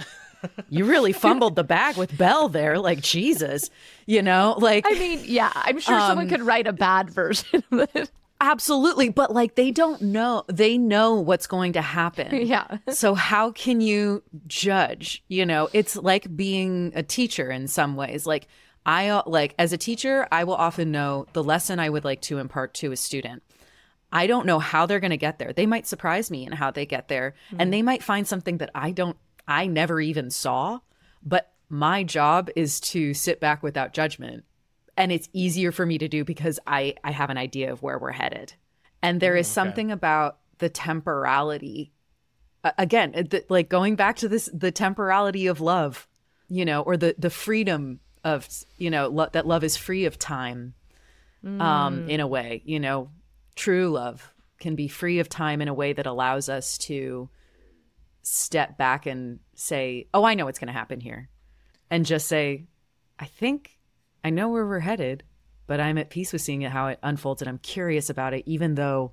you 0.68 0.84
really 0.84 1.12
fumbled 1.24 1.56
the 1.56 1.64
bag 1.64 1.96
with 1.96 2.16
belle 2.16 2.48
there 2.48 2.78
like 2.78 3.00
jesus 3.00 3.68
you 4.06 4.22
know 4.22 4.54
like 4.58 4.84
I 4.86 4.98
mean, 4.98 5.20
yeah, 5.24 5.52
I'm 5.54 5.78
sure 5.78 5.98
someone 6.00 6.26
um, 6.26 6.28
could 6.30 6.42
write 6.42 6.66
a 6.66 6.72
bad 6.72 7.10
version 7.10 7.62
of 7.70 7.88
it. 7.94 8.10
Absolutely, 8.42 9.08
but 9.08 9.32
like 9.32 9.54
they 9.54 9.70
don't 9.70 10.02
know. 10.02 10.42
They 10.48 10.76
know 10.76 11.14
what's 11.14 11.46
going 11.46 11.74
to 11.74 11.80
happen. 11.80 12.46
Yeah. 12.52 12.78
So 12.90 13.14
how 13.14 13.52
can 13.52 13.80
you 13.80 14.22
judge? 14.48 15.22
You 15.28 15.46
know, 15.46 15.68
it's 15.72 15.94
like 15.94 16.34
being 16.36 16.92
a 16.96 17.02
teacher 17.04 17.52
in 17.52 17.68
some 17.68 17.94
ways. 17.94 18.26
Like 18.26 18.48
I 18.84 19.08
uh, 19.08 19.22
like 19.26 19.54
as 19.60 19.72
a 19.72 19.78
teacher, 19.78 20.26
I 20.32 20.42
will 20.42 20.56
often 20.56 20.90
know 20.90 21.26
the 21.34 21.44
lesson 21.44 21.78
I 21.78 21.88
would 21.88 22.04
like 22.04 22.20
to 22.22 22.38
impart 22.38 22.74
to 22.74 22.90
a 22.90 22.96
student. 22.96 23.44
I 24.10 24.26
don't 24.26 24.44
know 24.44 24.58
how 24.58 24.86
they're 24.86 25.00
going 25.00 25.12
to 25.12 25.16
get 25.16 25.38
there. 25.38 25.52
They 25.52 25.66
might 25.66 25.86
surprise 25.86 26.30
me 26.30 26.44
in 26.44 26.52
how 26.52 26.72
they 26.72 26.84
get 26.84 27.06
there, 27.06 27.34
and 27.56 27.72
they 27.72 27.80
might 27.80 28.02
find 28.02 28.26
something 28.26 28.58
that 28.58 28.70
I 28.74 28.90
don't 28.90 29.16
I 29.46 29.66
never 29.68 30.00
even 30.00 30.30
saw, 30.30 30.80
but 31.22 31.52
my 31.68 32.02
job 32.02 32.50
is 32.56 32.80
to 32.80 33.14
sit 33.14 33.38
back 33.38 33.62
without 33.62 33.94
judgment 33.94 34.44
and 34.96 35.10
it's 35.12 35.28
easier 35.32 35.72
for 35.72 35.86
me 35.86 35.98
to 35.98 36.08
do 36.08 36.24
because 36.24 36.58
I 36.66 36.94
I 37.04 37.12
have 37.12 37.30
an 37.30 37.38
idea 37.38 37.72
of 37.72 37.82
where 37.82 37.98
we're 37.98 38.12
headed. 38.12 38.54
And 39.02 39.20
there 39.20 39.36
is 39.36 39.48
something 39.48 39.90
about 39.90 40.38
the 40.58 40.68
temporality 40.68 41.92
uh, 42.64 42.70
again, 42.78 43.10
the, 43.12 43.44
like 43.48 43.68
going 43.68 43.96
back 43.96 44.16
to 44.16 44.28
this 44.28 44.48
the 44.52 44.70
temporality 44.70 45.46
of 45.48 45.60
love, 45.60 46.06
you 46.48 46.64
know, 46.64 46.82
or 46.82 46.96
the 46.96 47.14
the 47.18 47.30
freedom 47.30 48.00
of, 48.24 48.48
you 48.76 48.90
know, 48.90 49.08
lo- 49.08 49.28
that 49.32 49.46
love 49.46 49.64
is 49.64 49.76
free 49.76 50.04
of 50.04 50.18
time. 50.18 50.74
Um 51.58 52.04
in 52.06 52.20
a 52.20 52.26
way, 52.26 52.62
you 52.64 52.78
know, 52.78 53.10
true 53.56 53.90
love 53.90 54.32
can 54.60 54.76
be 54.76 54.86
free 54.86 55.18
of 55.18 55.28
time 55.28 55.60
in 55.60 55.68
a 55.68 55.74
way 55.74 55.92
that 55.92 56.06
allows 56.06 56.48
us 56.48 56.78
to 56.78 57.28
step 58.22 58.78
back 58.78 59.06
and 59.06 59.40
say, 59.56 60.06
"Oh, 60.14 60.22
I 60.24 60.34
know 60.34 60.44
what's 60.44 60.60
going 60.60 60.72
to 60.72 60.72
happen 60.72 61.00
here." 61.00 61.28
And 61.90 62.06
just 62.06 62.28
say, 62.28 62.66
"I 63.18 63.24
think 63.26 63.76
I 64.24 64.30
know 64.30 64.48
where 64.48 64.66
we're 64.66 64.80
headed, 64.80 65.22
but 65.66 65.80
I'm 65.80 65.98
at 65.98 66.10
peace 66.10 66.32
with 66.32 66.42
seeing 66.42 66.62
it 66.62 66.70
how 66.72 66.88
it 66.88 66.98
unfolds 67.02 67.42
and 67.42 67.48
I'm 67.48 67.58
curious 67.58 68.10
about 68.10 68.34
it 68.34 68.44
even 68.46 68.74
though 68.74 69.12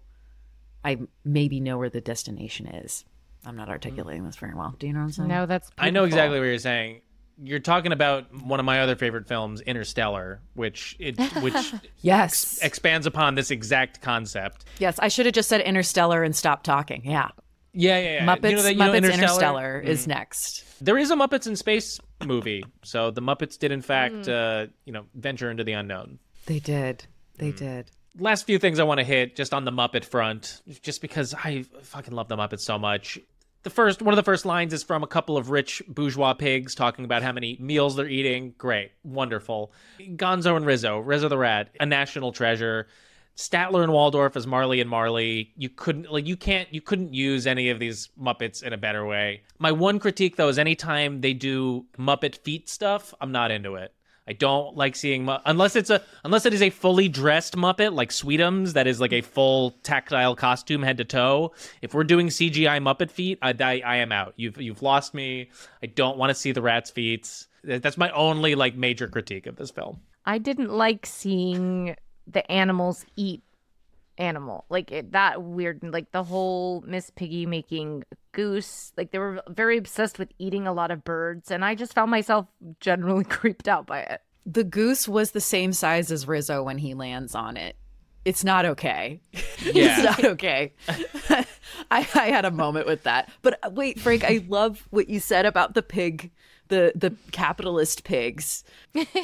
I 0.83 0.97
maybe 1.23 1.59
know 1.59 1.77
where 1.77 1.89
the 1.89 2.01
destination 2.01 2.67
is." 2.67 3.05
I'm 3.45 3.55
not 3.55 3.63
mm-hmm. 3.63 3.71
articulating 3.71 4.25
this 4.25 4.35
very 4.35 4.53
well. 4.53 4.75
Do 4.79 4.87
you 4.87 4.93
know 4.93 4.99
what 4.99 5.05
I'm 5.05 5.11
saying? 5.11 5.29
No, 5.29 5.45
that's 5.45 5.69
I 5.77 5.89
know 5.89 6.03
exactly 6.03 6.39
what 6.39 6.45
you're 6.45 6.57
saying. 6.57 7.01
You're 7.41 7.59
talking 7.59 7.93
about 7.93 8.25
one 8.43 8.59
of 8.59 8.65
my 8.65 8.81
other 8.81 8.97
favorite 8.97 9.25
films, 9.27 9.61
Interstellar, 9.61 10.41
which 10.55 10.97
it 10.99 11.17
which 11.41 11.73
Yes. 12.01 12.59
expands 12.61 13.07
upon 13.07 13.35
this 13.35 13.49
exact 13.49 14.01
concept. 14.01 14.65
yes, 14.79 14.99
I 14.99 15.07
should 15.07 15.25
have 15.25 15.35
just 15.35 15.47
said 15.47 15.61
Interstellar 15.61 16.23
and 16.23 16.35
stopped 16.35 16.65
talking. 16.65 17.01
Yeah. 17.05 17.29
Yeah, 17.73 17.99
yeah, 17.99 18.13
yeah. 18.15 18.25
Muppets 18.25 18.49
You 18.49 18.55
know 18.55 18.61
that- 18.63 18.73
you 18.73 18.79
know 18.79 18.91
Muppets 18.91 19.13
Interstellar, 19.13 19.79
is 19.79 20.01
mm-hmm. 20.01 20.09
next. 20.11 20.65
There 20.81 20.97
is 20.97 21.11
a 21.11 21.15
Muppets 21.15 21.47
in 21.47 21.55
Space 21.55 21.99
movie, 22.25 22.63
so 22.83 23.11
the 23.11 23.21
Muppets 23.21 23.57
did 23.57 23.71
in 23.71 23.81
fact, 23.81 24.25
hmm. 24.25 24.31
uh, 24.31 24.65
you 24.85 24.93
know, 24.93 25.05
venture 25.13 25.51
into 25.51 25.63
the 25.63 25.73
unknown. 25.73 26.19
They 26.45 26.59
did. 26.59 27.05
They 27.37 27.51
hmm. 27.51 27.57
did. 27.57 27.91
Last 28.17 28.45
few 28.45 28.59
things 28.59 28.79
I 28.79 28.83
want 28.83 28.99
to 28.99 29.03
hit 29.03 29.35
just 29.35 29.53
on 29.53 29.65
the 29.65 29.71
Muppet 29.71 30.03
front, 30.03 30.61
just 30.81 31.01
because 31.01 31.33
I 31.33 31.63
fucking 31.83 32.13
love 32.13 32.27
the 32.27 32.37
Muppets 32.37 32.61
so 32.61 32.77
much. 32.79 33.19
The 33.63 33.69
first 33.69 34.01
one 34.01 34.13
of 34.13 34.15
the 34.15 34.23
first 34.23 34.45
lines 34.45 34.73
is 34.73 34.83
from 34.83 35.03
a 35.03 35.07
couple 35.07 35.35
of 35.35 35.49
rich 35.49 35.81
bourgeois 35.87 36.33
pigs 36.33 36.73
talking 36.73 37.03
about 37.03 37.23
how 37.23 37.33
many 37.33 37.57
meals 37.59 37.97
they're 37.97 38.07
eating. 38.07 38.55
Great, 38.57 38.91
wonderful. 39.03 39.73
Gonzo 39.99 40.55
and 40.55 40.65
Rizzo, 40.65 40.99
Rizzo 40.99 41.27
the 41.27 41.37
Rat, 41.37 41.69
a 41.79 41.85
national 41.85 42.31
treasure. 42.31 42.87
Statler 43.35 43.83
and 43.83 43.93
Waldorf 43.93 44.35
as 44.35 44.45
Marley 44.45 44.81
and 44.81 44.89
Marley. 44.89 45.53
You 45.55 45.69
couldn't 45.69 46.11
like 46.11 46.27
you 46.27 46.35
can't 46.35 46.73
you 46.73 46.81
couldn't 46.81 47.13
use 47.13 47.47
any 47.47 47.69
of 47.69 47.79
these 47.79 48.09
Muppets 48.21 48.61
in 48.63 48.73
a 48.73 48.77
better 48.77 49.05
way. 49.05 49.43
My 49.59 49.71
one 49.71 49.99
critique 49.99 50.35
though 50.35 50.49
is 50.49 50.59
anytime 50.59 51.21
they 51.21 51.33
do 51.33 51.85
Muppet 51.97 52.37
feet 52.37 52.69
stuff, 52.69 53.13
I'm 53.21 53.31
not 53.31 53.51
into 53.51 53.75
it. 53.75 53.93
I 54.27 54.33
don't 54.33 54.77
like 54.77 54.95
seeing 54.95 55.25
mu- 55.25 55.37
unless 55.45 55.75
it's 55.75 55.89
a 55.89 56.03
unless 56.23 56.45
it 56.45 56.53
is 56.53 56.61
a 56.61 56.69
fully 56.69 57.07
dressed 57.07 57.55
Muppet 57.55 57.93
like 57.93 58.09
Sweetums 58.11 58.73
that 58.73 58.85
is 58.85 59.01
like 59.01 59.11
a 59.11 59.21
full 59.21 59.71
tactile 59.81 60.35
costume 60.35 60.83
head 60.83 60.97
to 60.97 61.05
toe. 61.05 61.53
If 61.81 61.95
we're 61.95 62.03
doing 62.03 62.27
CGI 62.27 62.79
Muppet 62.79 63.09
feet, 63.09 63.39
I, 63.41 63.55
I, 63.59 63.81
I 63.83 63.95
am 63.97 64.11
out. 64.11 64.33
You've 64.35 64.61
you've 64.61 64.83
lost 64.83 65.15
me. 65.15 65.49
I 65.81 65.87
don't 65.87 66.17
want 66.17 66.29
to 66.29 66.35
see 66.35 66.51
the 66.51 66.61
rat's 66.61 66.91
feet. 66.91 67.47
That's 67.63 67.97
my 67.97 68.11
only 68.11 68.53
like 68.53 68.75
major 68.75 69.07
critique 69.07 69.47
of 69.47 69.55
this 69.55 69.71
film. 69.71 70.01
I 70.25 70.37
didn't 70.37 70.71
like 70.71 71.07
seeing 71.07 71.95
the 72.31 72.49
animals 72.51 73.05
eat 73.15 73.41
animal 74.17 74.65
like 74.69 74.91
it, 74.91 75.13
that 75.13 75.41
weird 75.41 75.79
like 75.81 76.11
the 76.11 76.23
whole 76.23 76.83
miss 76.85 77.09
piggy 77.09 77.45
making 77.45 78.03
goose 78.33 78.91
like 78.97 79.11
they 79.11 79.17
were 79.17 79.41
very 79.47 79.77
obsessed 79.77 80.19
with 80.19 80.29
eating 80.39 80.67
a 80.67 80.73
lot 80.73 80.91
of 80.91 81.05
birds 81.05 81.49
and 81.51 81.63
i 81.63 81.73
just 81.73 81.93
found 81.93 82.11
myself 82.11 82.45
generally 82.81 83.23
creeped 83.37 83.67
out 83.69 83.87
by 83.87 84.01
it 84.01 84.21
The 84.45 84.65
goose 84.65 85.07
was 85.07 85.31
the 85.31 85.39
same 85.41 85.71
size 85.71 86.11
as 86.11 86.27
Rizzo 86.27 86.63
when 86.63 86.79
he 86.79 86.93
lands 86.95 87.33
on 87.35 87.55
it. 87.55 87.75
It's 88.25 88.43
not 88.43 88.65
okay. 88.65 89.21
Yeah. 89.61 89.71
it's 89.73 90.03
not 90.03 90.23
okay. 90.31 90.73
I, 90.89 91.45
I 91.91 92.29
had 92.31 92.45
a 92.45 92.51
moment 92.51 92.87
with 92.87 93.03
that. 93.03 93.29
But 93.41 93.59
uh, 93.61 93.69
wait, 93.71 93.99
Frank, 93.99 94.23
I 94.23 94.43
love 94.47 94.87
what 94.89 95.09
you 95.09 95.19
said 95.19 95.45
about 95.45 95.73
the 95.73 95.81
pig, 95.83 96.31
the 96.69 96.93
the 96.95 97.13
capitalist 97.31 98.03
pigs. 98.03 98.63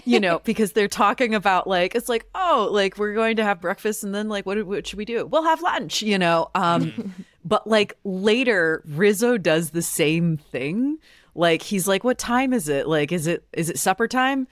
You 0.03 0.19
know, 0.19 0.39
because 0.43 0.73
they're 0.73 0.87
talking 0.87 1.33
about 1.33 1.67
like 1.67 1.95
it's 1.95 2.09
like, 2.09 2.27
oh, 2.35 2.69
like 2.71 2.97
we're 2.97 3.15
going 3.15 3.37
to 3.37 3.43
have 3.43 3.61
breakfast 3.61 4.03
and 4.03 4.13
then 4.13 4.29
like 4.29 4.45
what 4.45 4.63
what 4.65 4.85
should 4.85 4.97
we 4.97 5.05
do? 5.05 5.25
We'll 5.25 5.43
have 5.43 5.61
lunch, 5.61 6.01
you 6.01 6.17
know. 6.17 6.49
Um 6.53 7.13
but 7.45 7.65
like 7.65 7.97
later 8.03 8.83
Rizzo 8.85 9.37
does 9.37 9.71
the 9.71 9.81
same 9.81 10.37
thing. 10.37 10.97
Like 11.33 11.61
he's 11.61 11.87
like, 11.87 12.03
"What 12.03 12.17
time 12.17 12.53
is 12.53 12.69
it? 12.69 12.87
Like 12.87 13.11
is 13.11 13.27
it 13.27 13.45
is 13.53 13.69
it 13.69 13.79
supper 13.79 14.07
time?" 14.07 14.47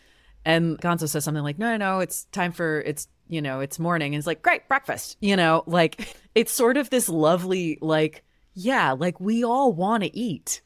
And 0.46 0.80
Gonzo 0.80 1.08
says 1.08 1.24
something 1.24 1.44
like, 1.44 1.58
no, 1.58 1.72
no, 1.72 1.78
no, 1.78 2.00
it's 2.00 2.26
time 2.26 2.52
for, 2.52 2.82
it's, 2.82 3.08
you 3.30 3.41
know, 3.41 3.62
it's 3.62 3.80
morning. 3.80 4.14
And 4.14 4.20
it's 4.20 4.28
like, 4.28 4.41
great, 4.41 4.68
breakfast. 4.68 5.18
You 5.22 5.36
know, 5.36 5.64
like 5.66 6.16
it's 6.36 6.52
sort 6.52 6.78
of 6.78 6.89
this 6.89 7.10
lovely, 7.10 7.78
like, 7.82 8.24
yeah, 8.54 8.91
like 8.91 9.20
we 9.20 9.44
all 9.44 9.74
want 9.74 10.04
to 10.04 10.16
eat. 10.16 10.62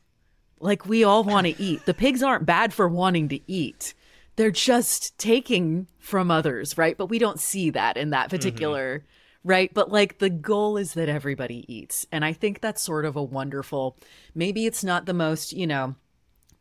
Like 0.59 0.85
we 0.85 1.03
all 1.03 1.23
want 1.23 1.47
to 1.47 1.61
eat. 1.61 1.85
The 1.85 1.93
pigs 1.93 2.23
aren't 2.23 2.45
bad 2.45 2.73
for 2.73 2.87
wanting 2.87 3.29
to 3.29 3.39
eat. 3.47 3.93
They're 4.35 4.51
just 4.51 5.17
taking 5.17 5.87
from 5.99 6.29
others, 6.29 6.77
right? 6.77 6.97
But 6.97 7.07
we 7.07 7.19
don't 7.19 7.39
see 7.39 7.69
that 7.71 7.97
in 7.97 8.11
that 8.11 8.29
particular, 8.29 8.99
mm-hmm. 8.99 9.49
right? 9.49 9.73
But 9.73 9.91
like 9.91 10.19
the 10.19 10.29
goal 10.29 10.77
is 10.77 10.93
that 10.93 11.09
everybody 11.09 11.65
eats. 11.73 12.05
And 12.11 12.23
I 12.23 12.33
think 12.33 12.61
that's 12.61 12.81
sort 12.81 13.05
of 13.05 13.15
a 13.15 13.23
wonderful, 13.23 13.97
maybe 14.35 14.65
it's 14.65 14.83
not 14.83 15.05
the 15.05 15.13
most, 15.13 15.53
you 15.53 15.65
know, 15.65 15.95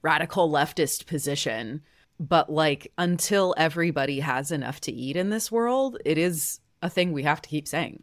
radical 0.03 0.51
leftist 0.51 1.07
position 1.07 1.82
but 2.18 2.51
like 2.51 2.92
until 2.97 3.55
everybody 3.57 4.20
has 4.20 4.51
enough 4.51 4.80
to 4.80 4.92
eat 4.92 5.16
in 5.16 5.30
this 5.30 5.51
world 5.51 5.99
it 6.05 6.18
is 6.18 6.61
a 6.82 6.88
thing 6.88 7.12
we 7.12 7.22
have 7.22 7.42
to 7.42 7.49
keep 7.49 7.66
saying 7.66 8.03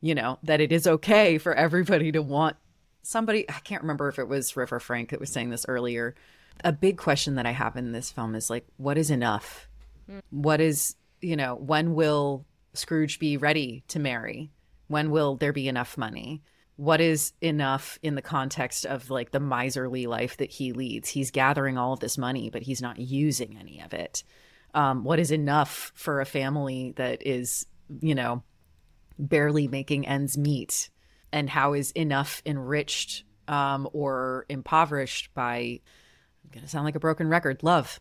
you 0.00 0.14
know 0.14 0.38
that 0.42 0.60
it 0.60 0.72
is 0.72 0.86
okay 0.86 1.38
for 1.38 1.54
everybody 1.54 2.12
to 2.12 2.20
want 2.20 2.56
somebody 3.08 3.48
i 3.48 3.60
can't 3.60 3.82
remember 3.82 4.08
if 4.08 4.18
it 4.18 4.28
was 4.28 4.54
river 4.54 4.78
frank 4.78 5.08
that 5.10 5.20
was 5.20 5.30
saying 5.30 5.50
this 5.50 5.64
earlier. 5.66 6.14
A 6.62 6.72
big 6.72 6.98
question 6.98 7.36
that 7.36 7.46
i 7.46 7.52
have 7.52 7.76
in 7.76 7.92
this 7.92 8.10
film 8.10 8.34
is 8.34 8.50
like 8.50 8.66
what 8.76 8.98
is 8.98 9.10
enough? 9.10 9.68
What 10.30 10.60
is 10.60 10.94
you 11.20 11.36
know 11.36 11.54
when 11.54 11.94
will 11.94 12.44
scrooge 12.74 13.18
be 13.18 13.36
ready 13.36 13.82
to 13.88 13.98
marry? 13.98 14.50
When 14.88 15.10
will 15.10 15.36
there 15.36 15.52
be 15.52 15.68
enough 15.68 15.96
money? 15.96 16.42
What 16.76 17.00
is 17.00 17.32
enough 17.40 17.98
in 18.02 18.14
the 18.14 18.22
context 18.22 18.84
of 18.84 19.10
like 19.10 19.30
the 19.30 19.40
miserly 19.40 20.06
life 20.06 20.36
that 20.36 20.50
he 20.50 20.72
leads? 20.72 21.08
He's 21.08 21.30
gathering 21.30 21.78
all 21.78 21.94
of 21.94 22.00
this 22.00 22.18
money 22.18 22.50
but 22.50 22.62
he's 22.62 22.82
not 22.82 22.98
using 22.98 23.56
any 23.58 23.80
of 23.80 23.94
it. 23.94 24.22
Um, 24.74 25.02
what 25.02 25.18
is 25.18 25.30
enough 25.30 25.92
for 25.94 26.20
a 26.20 26.26
family 26.26 26.92
that 26.96 27.26
is 27.26 27.64
you 28.00 28.14
know 28.14 28.42
barely 29.18 29.66
making 29.66 30.06
ends 30.06 30.36
meet 30.36 30.90
and 31.32 31.48
how 31.48 31.74
is 31.74 31.90
enough 31.92 32.42
enriched 32.46 33.24
um, 33.48 33.88
or 33.92 34.46
impoverished 34.48 35.32
by 35.34 35.80
i'm 36.44 36.50
gonna 36.52 36.68
sound 36.68 36.84
like 36.84 36.96
a 36.96 37.00
broken 37.00 37.28
record 37.28 37.62
love 37.62 38.00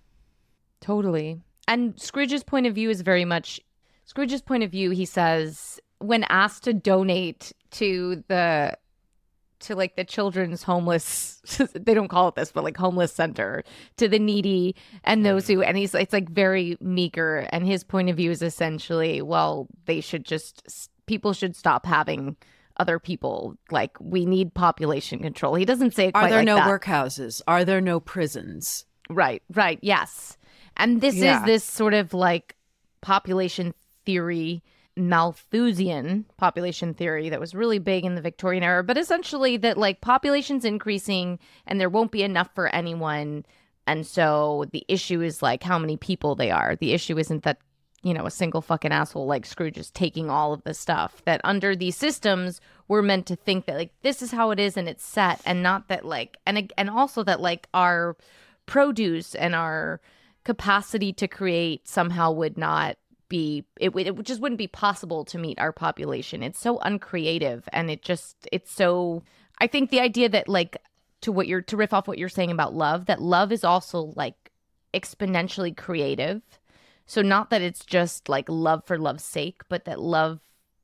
Totally. 0.81 1.41
And 1.67 1.99
Scrooge's 1.99 2.43
point 2.43 2.65
of 2.65 2.75
view 2.75 2.89
is 2.89 3.01
very 3.01 3.25
much 3.25 3.59
Scrooge's 4.05 4.41
point 4.41 4.63
of 4.63 4.71
view, 4.71 4.91
he 4.91 5.05
says, 5.05 5.79
when 5.99 6.23
asked 6.29 6.63
to 6.63 6.73
donate 6.73 7.51
to 7.71 8.23
the 8.27 8.77
to 9.59 9.75
like 9.75 9.95
the 9.95 10.05
children's 10.05 10.61
homeless 10.61 11.41
they 11.73 11.95
don't 11.95 12.09
call 12.09 12.27
it 12.27 12.35
this 12.35 12.51
but 12.51 12.63
like 12.63 12.77
homeless 12.77 13.11
center 13.11 13.63
to 13.97 14.07
the 14.07 14.19
needy 14.19 14.75
and 15.03 15.25
those 15.25 15.47
who 15.47 15.63
and 15.63 15.75
he's 15.75 15.95
it's 15.95 16.13
like 16.13 16.29
very 16.29 16.77
meager 16.79 17.47
and 17.49 17.65
his 17.65 17.83
point 17.83 18.07
of 18.07 18.15
view 18.15 18.29
is 18.29 18.43
essentially 18.43 19.19
well 19.19 19.67
they 19.85 19.99
should 19.99 20.23
just 20.23 20.91
people 21.07 21.33
should 21.33 21.55
stop 21.55 21.87
having 21.87 22.37
other 22.79 22.99
people 22.99 23.55
like 23.71 23.97
we 23.99 24.25
need 24.25 24.53
population 24.53 25.19
control 25.19 25.55
he 25.55 25.65
doesn't 25.65 25.93
say 25.93 26.07
it 26.07 26.15
are 26.15 26.27
there 26.29 26.37
like 26.39 26.45
no 26.45 26.55
that. 26.55 26.67
workhouses 26.67 27.41
are 27.47 27.65
there 27.65 27.81
no 27.81 27.99
prisons 27.99 28.85
Right, 29.09 29.41
right, 29.53 29.79
yes. 29.81 30.37
And 30.75 30.99
this 30.99 31.15
Yeah. 31.15 31.37
is 31.39 31.43
this 31.45 31.63
sort 31.63 31.93
of 31.93 32.13
like 32.13 32.57
population 32.99 33.73
theory, 34.05 34.61
Malthusian 34.97 36.25
population 36.37 36.93
theory 36.93 37.29
that 37.29 37.39
was 37.39 37.55
really 37.55 37.79
big 37.79 38.05
in 38.05 38.15
the 38.15 38.21
Victorian 38.21 38.63
era, 38.63 38.83
but 38.83 38.97
essentially 38.97 39.57
that 39.57 39.77
like 39.77 40.01
population's 40.01 40.65
increasing 40.65 41.39
and 41.65 41.79
there 41.79 41.89
won't 41.89 42.11
be 42.11 42.21
enough 42.23 42.49
for 42.53 42.67
anyone. 42.75 43.45
And 43.85 44.05
so 44.05 44.65
the 44.73 44.83
issue 44.87 45.21
is 45.21 45.41
like 45.41 45.63
how 45.63 45.79
many 45.79 45.95
people 45.97 46.35
they 46.35 46.51
are. 46.51 46.75
The 46.75 46.93
issue 46.93 47.17
isn't 47.17 47.43
that, 47.43 47.59
you 48.03 48.13
know, 48.13 48.25
a 48.25 48.31
single 48.31 48.61
fucking 48.61 48.91
asshole 48.91 49.25
like 49.25 49.45
Scrooge 49.45 49.77
is 49.77 49.91
taking 49.91 50.29
all 50.29 50.53
of 50.53 50.63
the 50.63 50.73
stuff. 50.73 51.21
That 51.25 51.41
under 51.43 51.75
these 51.75 51.95
systems, 51.95 52.61
we're 52.87 53.01
meant 53.01 53.25
to 53.27 53.35
think 53.35 53.65
that 53.65 53.75
like 53.75 53.91
this 54.01 54.21
is 54.21 54.31
how 54.31 54.51
it 54.51 54.59
is 54.59 54.77
and 54.77 54.87
it's 54.87 55.05
set, 55.05 55.41
and 55.45 55.63
not 55.63 55.87
that 55.87 56.05
like, 56.05 56.37
and 56.45 56.71
and 56.77 56.89
also 56.89 57.23
that 57.23 57.41
like 57.41 57.67
our 57.73 58.15
produce 58.65 59.33
and 59.33 59.55
our 59.55 59.99
capacity 60.43 61.11
to 61.13 61.27
create 61.27 61.87
somehow 61.87 62.31
would 62.31 62.57
not 62.57 62.97
be 63.29 63.65
it, 63.79 63.93
it 63.95 64.23
just 64.23 64.39
wouldn't 64.39 64.57
be 64.57 64.67
possible 64.67 65.25
to 65.25 65.37
meet 65.37 65.59
our 65.59 65.73
population 65.73 66.41
it's 66.41 66.59
so 66.59 66.77
uncreative 66.79 67.67
and 67.73 67.91
it 67.91 68.01
just 68.01 68.47
it's 68.51 68.71
so 68.71 69.21
i 69.59 69.67
think 69.67 69.89
the 69.89 69.99
idea 69.99 70.29
that 70.29 70.47
like 70.47 70.77
to 71.19 71.31
what 71.31 71.47
you're 71.47 71.61
to 71.61 71.75
riff 71.75 71.93
off 71.93 72.07
what 72.07 72.17
you're 72.17 72.29
saying 72.29 72.51
about 72.51 72.73
love 72.73 73.07
that 73.07 73.21
love 73.21 73.51
is 73.51 73.65
also 73.65 74.13
like 74.15 74.51
exponentially 74.93 75.75
creative 75.75 76.41
so 77.07 77.21
not 77.21 77.49
that 77.49 77.61
it's 77.61 77.83
just 77.83 78.29
like 78.29 78.47
love 78.47 78.85
for 78.85 78.99
love's 78.99 79.23
sake 79.23 79.61
but 79.69 79.85
that 79.85 79.99
love 79.99 80.39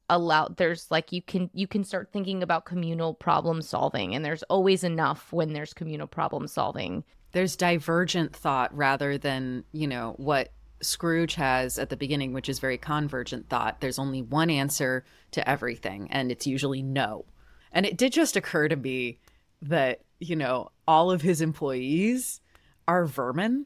allow 0.09 0.47
there's 0.47 0.89
like 0.91 1.11
you 1.11 1.21
can 1.21 1.49
you 1.53 1.67
can 1.67 1.83
start 1.83 2.09
thinking 2.11 2.43
about 2.43 2.65
communal 2.65 3.13
problem 3.13 3.61
solving 3.61 4.13
and 4.15 4.23
there's 4.23 4.43
always 4.43 4.83
enough 4.83 5.31
when 5.31 5.53
there's 5.53 5.73
communal 5.73 6.07
problem 6.07 6.47
solving. 6.47 7.03
There's 7.31 7.55
divergent 7.55 8.35
thought 8.35 8.75
rather 8.75 9.17
than 9.17 9.63
you 9.71 9.87
know 9.87 10.15
what 10.17 10.51
scrooge 10.81 11.35
has 11.35 11.79
at 11.79 11.89
the 11.89 11.95
beginning 11.97 12.33
which 12.33 12.49
is 12.49 12.59
very 12.59 12.77
convergent 12.77 13.49
thought. 13.49 13.79
There's 13.79 13.99
only 13.99 14.21
one 14.21 14.49
answer 14.49 15.05
to 15.31 15.49
everything 15.49 16.09
and 16.11 16.31
it's 16.31 16.47
usually 16.47 16.81
no. 16.81 17.25
And 17.71 17.85
it 17.85 17.97
did 17.97 18.13
just 18.13 18.35
occur 18.35 18.67
to 18.67 18.75
me 18.75 19.19
that 19.61 20.01
you 20.19 20.35
know 20.35 20.69
all 20.87 21.11
of 21.11 21.21
his 21.21 21.41
employees 21.41 22.41
are 22.87 23.05
vermin. 23.05 23.65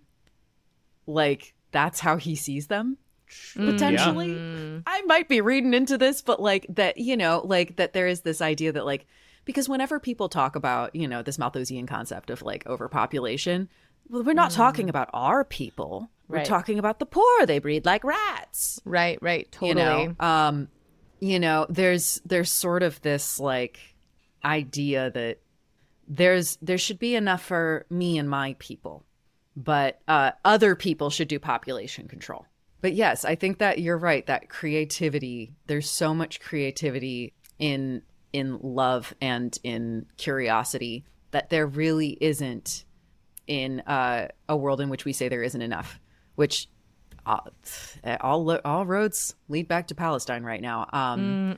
Like 1.07 1.55
that's 1.71 1.99
how 1.99 2.17
he 2.17 2.35
sees 2.35 2.67
them 2.67 2.97
potentially. 3.55 4.81
I 4.87 5.01
might 5.01 5.27
be 5.27 5.41
reading 5.41 5.73
into 5.73 5.97
this 5.97 6.21
but 6.21 6.41
like 6.41 6.65
that 6.69 6.97
you 6.97 7.17
know 7.17 7.41
like 7.43 7.75
that 7.77 7.93
there 7.93 8.07
is 8.07 8.21
this 8.21 8.41
idea 8.41 8.71
that 8.71 8.85
like 8.85 9.05
because 9.45 9.67
whenever 9.67 9.99
people 9.99 10.29
talk 10.29 10.55
about 10.55 10.95
you 10.95 11.07
know 11.07 11.21
this 11.23 11.37
malthusian 11.37 11.87
concept 11.87 12.29
of 12.29 12.41
like 12.41 12.65
overpopulation 12.67 13.69
well 14.09 14.23
we're 14.23 14.33
not 14.33 14.51
talking 14.51 14.89
about 14.89 15.09
our 15.13 15.43
people. 15.43 16.09
We're 16.29 16.37
Right. 16.37 16.45
talking 16.45 16.77
about 16.77 16.99
the 16.99 17.05
poor. 17.05 17.45
They 17.45 17.59
breed 17.59 17.85
like 17.85 18.03
rats. 18.03 18.81
Right 18.85 19.17
right. 19.21 19.49
Totally 19.51 19.69
you 19.71 19.75
know 19.75 20.15
um 20.25 20.67
you 21.19 21.39
know 21.39 21.65
there's 21.69 22.21
there's 22.25 22.51
sort 22.51 22.83
of 22.83 23.01
this 23.01 23.39
like 23.39 23.79
idea 24.45 25.09
that 25.11 25.39
there's 26.07 26.57
there 26.61 26.77
should 26.77 26.99
be 26.99 27.15
enough 27.15 27.43
for 27.43 27.85
me 27.89 28.17
and 28.17 28.29
my 28.29 28.55
people 28.59 29.03
but 29.57 29.99
uh 30.07 30.31
other 30.45 30.75
people 30.75 31.09
should 31.09 31.27
do 31.27 31.39
population 31.39 32.07
control. 32.07 32.45
But 32.79 32.93
yes 32.93 33.25
i 33.25 33.33
think 33.35 33.57
that 33.57 33.79
you're 33.79 33.97
right 33.97 34.25
that 34.27 34.49
creativity 34.49 35.51
there's 35.65 35.89
so 35.89 36.13
much 36.13 36.39
creativity 36.39 37.33
in 37.59 38.03
in 38.31 38.59
love 38.61 39.13
and 39.19 39.57
in 39.63 40.05
curiosity 40.17 41.03
that 41.31 41.49
there 41.49 41.65
really 41.65 42.17
isn't 42.21 42.85
in 43.47 43.79
uh, 43.81 44.27
a 44.47 44.55
world 44.55 44.79
in 44.79 44.89
which 44.89 45.05
we 45.05 45.11
say 45.11 45.27
there 45.27 45.41
isn't 45.43 45.61
enough 45.61 45.99
which 46.35 46.69
uh, 47.25 47.39
all 48.21 48.49
all 48.63 48.85
roads 48.85 49.35
lead 49.49 49.67
back 49.67 49.87
to 49.87 49.95
Palestine 49.95 50.43
right 50.43 50.61
now. 50.61 50.87
Um, 50.93 51.57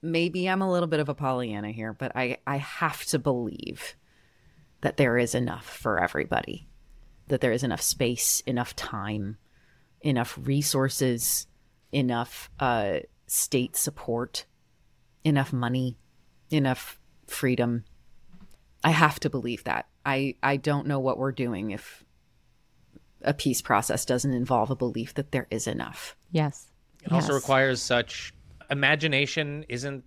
Maybe 0.00 0.48
I'm 0.48 0.62
a 0.62 0.70
little 0.70 0.86
bit 0.86 1.00
of 1.00 1.08
a 1.10 1.14
Pollyanna 1.14 1.72
here, 1.72 1.92
but 1.92 2.12
I 2.14 2.38
I 2.46 2.56
have 2.56 3.04
to 3.06 3.18
believe 3.18 3.96
that 4.80 4.96
there 4.96 5.18
is 5.18 5.34
enough 5.34 5.66
for 5.66 6.02
everybody, 6.02 6.68
that 7.28 7.40
there 7.40 7.52
is 7.52 7.62
enough 7.62 7.80
space, 7.80 8.42
enough 8.46 8.76
time, 8.76 9.38
enough 10.00 10.38
resources, 10.42 11.46
enough 11.92 12.50
uh, 12.60 12.98
state 13.26 13.76
support, 13.76 14.46
enough 15.24 15.52
money, 15.52 15.96
enough 16.50 16.98
freedom. 17.26 17.84
I 18.82 18.90
have 18.90 19.18
to 19.20 19.30
believe 19.30 19.64
that. 19.64 19.86
I, 20.04 20.34
I 20.42 20.58
don't 20.58 20.86
know 20.86 21.00
what 21.00 21.18
we're 21.18 21.32
doing 21.32 21.70
if 21.70 22.04
a 23.22 23.32
peace 23.32 23.62
process 23.62 24.04
doesn't 24.04 24.32
involve 24.32 24.70
a 24.70 24.76
belief 24.76 25.14
that 25.14 25.32
there 25.32 25.46
is 25.50 25.66
enough. 25.66 26.14
Yes. 26.30 26.66
It 27.02 27.12
also 27.12 27.34
requires 27.34 27.82
such 27.82 28.34
imagination 28.70 29.64
isn't 29.68 30.04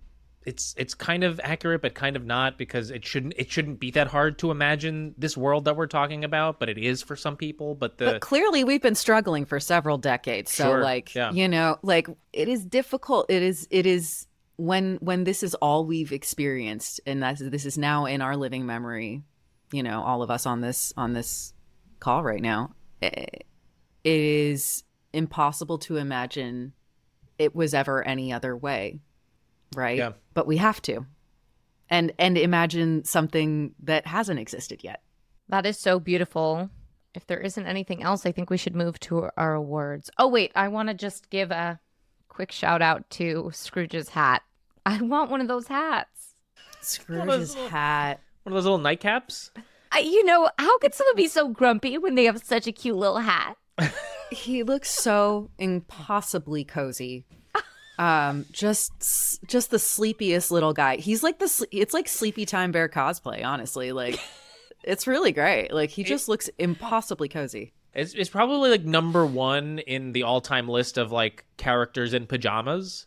it's 0.48 0.74
it's 0.78 0.94
kind 0.94 1.22
of 1.24 1.40
accurate 1.44 1.82
but 1.82 1.94
kind 1.94 2.16
of 2.16 2.24
not 2.24 2.56
because 2.56 2.90
it 2.90 3.04
shouldn't 3.04 3.34
it 3.36 3.50
shouldn't 3.50 3.78
be 3.78 3.90
that 3.90 4.06
hard 4.08 4.38
to 4.38 4.50
imagine 4.50 5.14
this 5.18 5.36
world 5.36 5.66
that 5.66 5.76
we're 5.76 5.86
talking 5.86 6.24
about 6.24 6.58
but 6.58 6.68
it 6.68 6.78
is 6.78 7.02
for 7.02 7.16
some 7.16 7.36
people 7.36 7.74
but 7.74 7.98
the 7.98 8.06
But 8.12 8.20
clearly, 8.20 8.64
we've 8.64 8.80
been 8.82 8.94
struggling 8.94 9.44
for 9.44 9.60
several 9.60 9.98
decades. 9.98 10.52
So, 10.52 10.64
Sure, 10.64 10.82
like, 10.82 11.14
yeah. 11.14 11.30
you 11.32 11.48
know, 11.48 11.76
like 11.82 12.08
it 12.32 12.48
is 12.48 12.64
difficult. 12.64 13.26
It 13.30 13.42
is. 13.42 13.68
It 13.70 13.86
is 13.86 14.26
when 14.56 14.96
when 15.00 15.24
this 15.24 15.42
is 15.42 15.54
all 15.56 15.84
we've 15.84 16.12
experienced, 16.12 17.00
and 17.06 17.22
that 17.22 17.38
this 17.38 17.66
is 17.66 17.76
now 17.76 18.06
in 18.06 18.22
our 18.22 18.36
living 18.36 18.64
memory. 18.66 19.22
You 19.70 19.82
know, 19.82 20.02
all 20.02 20.22
of 20.22 20.30
us 20.30 20.46
on 20.46 20.60
this 20.62 20.92
on 20.96 21.12
this 21.12 21.52
call 22.00 22.22
right 22.24 22.40
now. 22.42 22.74
eh, 23.02 23.26
It 24.04 24.20
is 24.20 24.84
impossible 25.12 25.78
to 25.78 25.96
imagine 25.96 26.72
it 27.38 27.54
was 27.54 27.74
ever 27.74 28.02
any 28.02 28.32
other 28.32 28.56
way, 28.56 29.00
right? 29.74 29.98
Yeah. 29.98 30.12
But 30.34 30.46
we 30.46 30.56
have 30.58 30.80
to, 30.82 31.06
and 31.88 32.12
and 32.18 32.36
imagine 32.38 33.04
something 33.04 33.74
that 33.82 34.06
hasn't 34.06 34.40
existed 34.40 34.82
yet. 34.82 35.02
That 35.48 35.66
is 35.66 35.78
so 35.78 35.98
beautiful. 35.98 36.70
If 37.14 37.26
there 37.26 37.40
isn't 37.40 37.66
anything 37.66 38.02
else, 38.02 38.26
I 38.26 38.32
think 38.32 38.50
we 38.50 38.58
should 38.58 38.76
move 38.76 39.00
to 39.00 39.30
our 39.36 39.54
awards. 39.54 40.10
Oh, 40.18 40.28
wait, 40.28 40.52
I 40.54 40.68
want 40.68 40.88
to 40.88 40.94
just 40.94 41.30
give 41.30 41.50
a 41.50 41.80
quick 42.28 42.52
shout 42.52 42.82
out 42.82 43.08
to 43.10 43.50
Scrooge's 43.52 44.10
hat. 44.10 44.42
I 44.84 45.00
want 45.00 45.30
one 45.30 45.40
of 45.40 45.48
those 45.48 45.66
hats. 45.66 46.34
Scrooge's 46.80 47.54
hat. 47.54 48.20
one 48.44 48.52
of 48.52 48.54
those 48.54 48.64
little 48.64 48.78
nightcaps 48.78 49.50
I, 49.90 50.00
you 50.00 50.24
know, 50.24 50.50
how 50.58 50.78
could 50.78 50.94
someone 50.94 51.16
be 51.16 51.28
so 51.28 51.48
grumpy 51.48 51.98
when 51.98 52.14
they 52.14 52.24
have 52.24 52.42
such 52.44 52.66
a 52.66 52.72
cute 52.72 52.96
little 52.96 53.18
hat? 53.18 53.56
he 54.30 54.62
looks 54.62 54.90
so 54.90 55.50
impossibly 55.58 56.64
cozy 56.64 57.24
um 57.98 58.46
just 58.52 58.92
just 59.46 59.70
the 59.70 59.78
sleepiest 59.78 60.50
little 60.50 60.72
guy. 60.72 60.96
He's 60.96 61.22
like 61.22 61.38
this 61.38 61.64
it's 61.70 61.94
like 61.94 62.08
sleepy 62.08 62.46
time 62.46 62.72
bear 62.72 62.88
cosplay 62.88 63.44
honestly. 63.44 63.92
Like 63.92 64.18
it's 64.84 65.06
really 65.06 65.32
great. 65.32 65.72
Like 65.72 65.90
he 65.90 66.04
just 66.04 66.28
looks 66.28 66.48
impossibly 66.58 67.28
cozy. 67.28 67.72
It's, 67.94 68.14
it's 68.14 68.30
probably 68.30 68.70
like 68.70 68.84
number 68.84 69.26
one 69.26 69.80
in 69.80 70.12
the 70.12 70.22
all-time 70.22 70.68
list 70.68 70.98
of 70.98 71.10
like 71.10 71.44
characters 71.56 72.14
in 72.14 72.26
pajamas. 72.26 73.06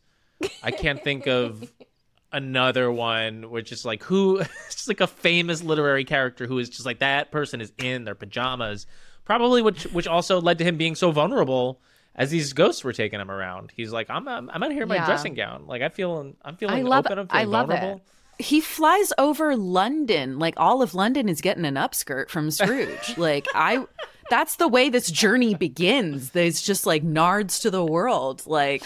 I 0.64 0.72
can't 0.72 1.02
think 1.02 1.28
of 1.28 1.72
another 2.34 2.92
one 2.92 3.50
which 3.50 3.72
is 3.72 3.86
like 3.86 4.04
who 4.04 4.40
it's 4.40 4.50
just 4.76 4.88
like 4.88 5.02
a 5.02 5.08
famous 5.08 5.64
literary 5.64 6.06
character 6.06 6.48
who 6.48 6.60
is 6.60 6.70
just 6.70 6.86
like 6.86 7.00
that 7.00 7.32
person 7.32 7.62
is 7.62 7.72
in 7.78 8.04
their 8.04 8.16
pajamas. 8.16 8.88
Probably 9.24 9.62
which 9.62 9.84
which 9.86 10.08
also 10.08 10.42
led 10.42 10.58
to 10.58 10.66
him 10.66 10.76
being 10.76 10.96
so 10.96 11.12
vulnerable 11.12 11.80
as 12.16 12.30
these 12.30 12.54
ghosts 12.54 12.84
were 12.84 12.94
taking 12.94 13.20
him 13.20 13.32
around 13.32 13.72
he's 13.76 13.92
like 13.92 14.10
i'm 14.10 14.28
i'm, 14.28 14.50
I'm 14.50 14.62
out 14.64 14.72
here 14.72 14.84
in 14.84 14.90
my 14.90 14.96
Yeah. 14.96 15.06
dressing 15.06 15.34
gown. 15.34 15.66
Like 15.68 15.82
i 15.82 15.90
feel 15.90 16.34
i'm 16.44 16.56
feeling 16.58 16.76
I 16.76 16.82
love- 16.82 17.06
open 17.06 17.20
i'm 17.20 17.28
I 17.30 17.40
feeling 17.42 17.52
love 17.52 17.70
it. 17.70 17.74
vulnerable. 17.80 18.02
He 18.40 18.60
flies 18.60 19.14
over 19.20 19.56
london 19.56 20.40
like 20.40 20.56
all 20.58 20.82
of 20.82 20.94
london 20.96 21.30
is 21.30 21.42
getting 21.42 21.66
an 21.66 21.76
upskirt 21.76 22.30
from 22.30 22.50
scrooge. 22.52 23.14
Like 23.18 23.48
i 23.56 23.86
that's 24.30 24.56
the 24.56 24.68
way 24.70 24.88
this 24.88 25.12
journey 25.12 25.56
begins. 25.56 26.30
There's 26.30 26.62
just 26.62 26.86
like 26.86 27.04
nards 27.04 27.62
to 27.64 27.70
the 27.70 27.84
world. 27.84 28.44
Like 28.48 28.84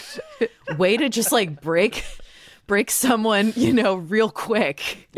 way 0.76 0.96
to 0.96 1.08
just 1.08 1.30
like 1.30 1.60
break 1.60 2.04
break 2.66 2.90
someone 2.90 3.52
you 3.56 3.72
know 3.72 3.94
real 3.94 4.30
quick 4.30 5.08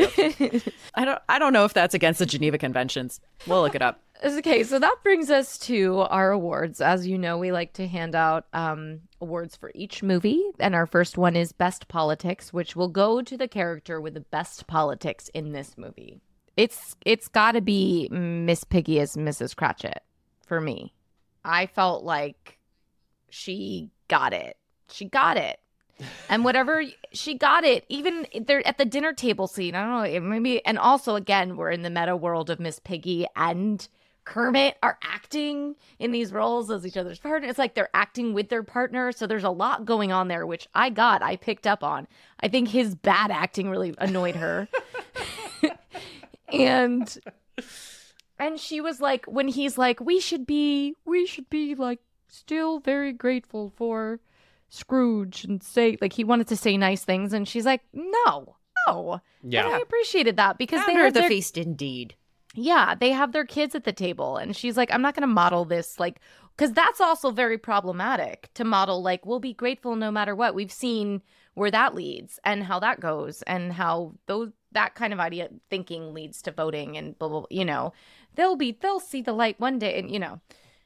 i 0.95 1.05
don't 1.05 1.19
i 1.27 1.39
don't 1.39 1.53
know 1.53 1.65
if 1.65 1.73
that's 1.73 1.93
against 1.93 2.19
the 2.19 2.25
geneva 2.25 2.57
conventions 2.57 3.19
we'll 3.47 3.61
look 3.61 3.75
it 3.75 3.81
up 3.81 4.01
Okay, 4.21 4.63
so 4.63 4.79
that 4.79 4.97
brings 5.01 5.29
us 5.29 5.57
to 5.59 5.99
our 5.99 6.31
awards. 6.31 6.81
As 6.81 7.07
you 7.07 7.17
know, 7.17 7.37
we 7.37 7.53
like 7.53 7.71
to 7.73 7.87
hand 7.87 8.15
out 8.15 8.47
um, 8.51 8.99
awards 9.21 9.55
for 9.55 9.71
each 9.73 10.03
movie, 10.03 10.43
and 10.59 10.75
our 10.75 10.85
first 10.85 11.17
one 11.17 11.37
is 11.37 11.53
Best 11.53 11.87
Politics, 11.87 12.51
which 12.51 12.75
will 12.75 12.89
go 12.89 13.21
to 13.21 13.37
the 13.37 13.47
character 13.47 14.01
with 14.01 14.15
the 14.15 14.19
best 14.19 14.67
politics 14.67 15.29
in 15.33 15.53
this 15.53 15.77
movie. 15.77 16.19
It's 16.57 16.97
it's 17.05 17.29
got 17.29 17.53
to 17.53 17.61
be 17.61 18.09
Miss 18.09 18.65
Piggy 18.65 18.99
as 18.99 19.15
Mrs. 19.15 19.55
Cratchit 19.55 20.03
for 20.45 20.59
me. 20.59 20.93
I 21.45 21.67
felt 21.67 22.03
like 22.03 22.59
she 23.29 23.89
got 24.09 24.33
it. 24.33 24.57
She 24.89 25.05
got 25.05 25.37
it. 25.37 25.61
And 26.29 26.43
whatever 26.43 26.83
she 27.11 27.37
got 27.37 27.63
it, 27.63 27.85
even 27.89 28.25
they're 28.41 28.65
at 28.65 28.77
the 28.77 28.85
dinner 28.85 29.13
table 29.13 29.47
scene. 29.47 29.75
I 29.75 29.81
don't 29.83 30.13
know, 30.13 30.29
maybe. 30.29 30.65
And 30.65 30.77
also, 30.77 31.15
again, 31.15 31.57
we're 31.57 31.71
in 31.71 31.81
the 31.81 31.89
meta 31.89 32.15
world 32.15 32.49
of 32.49 32.59
Miss 32.59 32.79
Piggy 32.79 33.25
and 33.35 33.87
Kermit 34.29 34.77
are 34.83 34.99
acting 35.01 35.75
in 35.97 36.11
these 36.11 36.31
roles 36.31 36.69
as 36.69 36.85
each 36.85 36.97
other's 36.97 37.17
partner. 37.17 37.47
It's 37.47 37.57
like 37.57 37.73
they're 37.73 37.89
acting 37.95 38.33
with 38.33 38.49
their 38.49 38.61
partner. 38.61 39.11
So 39.11 39.25
there's 39.25 39.43
a 39.43 39.49
lot 39.49 39.85
going 39.85 40.11
on 40.11 40.27
there, 40.27 40.45
which 40.45 40.67
I 40.75 40.91
got, 40.91 41.23
I 41.23 41.35
picked 41.35 41.65
up 41.65 41.83
on. 41.83 42.07
I 42.39 42.47
think 42.47 42.67
his 42.67 42.93
bad 42.93 43.31
acting 43.31 43.71
really 43.71 43.95
annoyed 43.97 44.35
her. 44.35 44.67
and 46.53 47.19
and 48.37 48.59
she 48.59 48.81
was 48.81 49.01
like 49.01 49.25
when 49.25 49.47
he's 49.47 49.77
like 49.77 49.99
we 49.99 50.19
should 50.19 50.45
be 50.45 50.95
we 51.05 51.25
should 51.25 51.49
be 51.49 51.75
like 51.75 51.99
still 52.27 52.79
very 52.79 53.11
grateful 53.11 53.73
for 53.75 54.19
Scrooge 54.69 55.43
and 55.43 55.61
say 55.63 55.97
like 56.01 56.13
he 56.13 56.23
wanted 56.23 56.47
to 56.47 56.55
say 56.55 56.77
nice 56.77 57.03
things 57.03 57.33
and 57.33 57.47
she's 57.47 57.65
like 57.65 57.81
no 57.93 58.55
no. 58.87 59.21
Yeah. 59.43 59.65
And 59.65 59.75
I 59.75 59.79
appreciated 59.79 60.37
that 60.37 60.57
because 60.57 60.79
they 60.81 60.93
Founder 60.93 61.01
have 61.01 61.07
of 61.09 61.13
the 61.15 61.19
their, 61.21 61.29
feast 61.29 61.57
indeed. 61.57 62.15
Yeah 62.53 62.95
they 62.95 63.11
have 63.11 63.31
their 63.31 63.45
kids 63.45 63.75
at 63.75 63.83
the 63.83 63.93
table 63.93 64.37
and 64.37 64.55
she's 64.55 64.77
like 64.77 64.93
I'm 64.93 65.01
not 65.01 65.15
going 65.15 65.27
to 65.27 65.27
model 65.27 65.65
this 65.65 65.99
like 65.99 66.19
because 66.55 66.73
that's 66.73 66.99
also 66.99 67.31
very 67.31 67.57
problematic 67.57 68.49
to 68.55 68.63
model 68.65 69.01
like 69.01 69.25
we'll 69.25 69.39
be 69.39 69.53
grateful 69.53 69.95
no 69.95 70.11
matter 70.11 70.35
what. 70.35 70.55
We've 70.55 70.71
seen 70.71 71.21
where 71.53 71.71
that 71.71 71.95
leads 71.95 72.39
and 72.43 72.63
how 72.63 72.79
that 72.79 72.99
goes 72.99 73.41
and 73.43 73.73
how 73.73 74.13
those 74.27 74.51
that 74.71 74.95
kind 74.95 75.13
of 75.13 75.19
idea 75.19 75.49
thinking 75.69 76.13
leads 76.13 76.41
to 76.43 76.51
voting 76.51 76.95
and 76.97 77.17
blah, 77.17 77.27
blah, 77.27 77.39
blah 77.39 77.47
you 77.49 77.65
know? 77.65 77.93
They'll 78.35 78.55
be 78.55 78.77
they'll 78.79 78.99
see 78.99 79.21
the 79.21 79.33
light 79.33 79.59
one 79.59 79.79
day 79.79 79.97
and 79.97 80.11
you 80.11 80.19
know? 80.19 80.41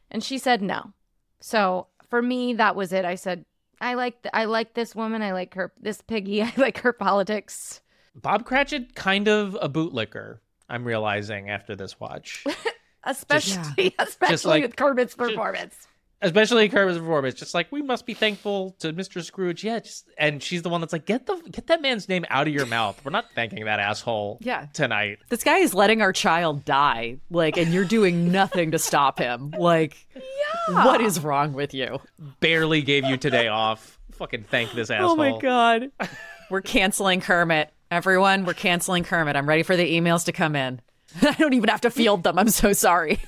And 0.10 0.24
she 0.24 0.38
said 0.38 0.62
no. 0.62 0.94
So 1.40 1.88
for 2.10 2.22
me 2.22 2.54
that 2.54 2.76
was 2.76 2.94
it. 2.94 3.04
I 3.04 3.16
said 3.16 3.46
i 3.84 3.94
like 3.96 4.22
th- 4.24 4.32
i 4.34 4.46
like 4.46 4.74
this 4.74 4.96
woman 4.96 5.22
i 5.22 5.32
like 5.34 5.54
her 5.54 5.72
this 5.82 6.02
piggy 6.02 6.42
i 6.44 6.54
like 6.58 6.80
her 6.80 6.94
politics. 6.94 7.82
Bob 8.16 8.46
cratchit 8.46 8.96
kind 8.96 9.28
of 9.28 9.58
a 9.62 9.68
bootlicker 9.70 10.40
i'm 10.70 10.86
realizing 10.86 11.50
after 11.50 11.76
this 11.76 12.00
watch. 12.00 12.44
Especially 13.06 13.94
especially 14.00 14.50
like- 14.50 14.62
with 14.64 14.76
kermit's 14.78 15.14
performance 15.16 15.88
especially 16.24 16.70
Kermit's 16.70 16.98
performance, 16.98 17.36
just 17.36 17.54
like 17.54 17.72
we 17.72 17.82
must 17.82 18.06
be 18.06 18.14
thankful 18.14 18.76
to 18.80 18.94
Mr. 18.94 19.24
Scrooge. 19.24 19.64
Yeah, 19.64 19.80
just 19.80 20.10
and 20.18 20.42
she's 20.42 20.62
the 20.64 20.70
one 20.70 20.82
that's 20.82 20.94
like, 20.94 21.06
get 21.06 21.28
the 21.28 21.36
get 21.52 21.68
that 21.68 21.82
man's 21.82 22.10
name 22.10 22.26
out 22.30 22.48
of 22.48 22.54
your 22.54 22.66
mouth. 22.66 23.00
We're 23.04 23.12
not 23.12 23.26
thanking 23.36 23.66
that 23.66 23.80
asshole. 23.80 24.40
Yeah. 24.42 24.68
tonight. 24.74 25.20
this 25.30 25.44
guy 25.44 25.58
is 25.60 25.74
letting 25.74 26.02
our 26.02 26.14
child 26.14 26.66
die 26.66 27.18
like 27.30 27.58
and 27.58 27.74
you're 27.74 27.86
doing 27.86 28.32
nothing 28.32 28.72
to 28.72 28.80
stop 28.80 29.20
him 29.20 29.52
like 29.58 29.98
yeah. 30.16 30.86
what 30.86 31.02
is 31.02 31.20
wrong 31.20 31.54
with 31.54 31.74
you 31.74 32.00
Barely 32.40 32.82
gave 32.82 33.06
you 33.06 33.18
today 33.18 33.48
off. 33.48 34.00
Fucking 34.14 34.46
thank 34.50 34.72
this 34.74 34.90
asshole. 34.90 35.12
oh 35.12 35.16
my 35.16 35.38
god 35.40 35.92
we're 36.50 36.62
canceling 36.62 37.20
kermit 37.20 37.72
everyone 37.92 38.46
we're 38.46 38.54
canceling 38.54 39.04
kermit 39.04 39.36
i'm 39.36 39.48
ready 39.50 39.64
for 39.64 39.76
the 39.76 40.00
emails 40.00 40.26
to 40.26 40.32
come 40.32 40.56
in 40.56 40.80
i 41.22 41.34
don't 41.34 41.54
even 41.54 41.70
have 41.70 41.82
to 41.82 41.90
field 41.90 42.24
them 42.24 42.38
i'm 42.38 42.50
so 42.50 42.74
sorry 42.74 43.20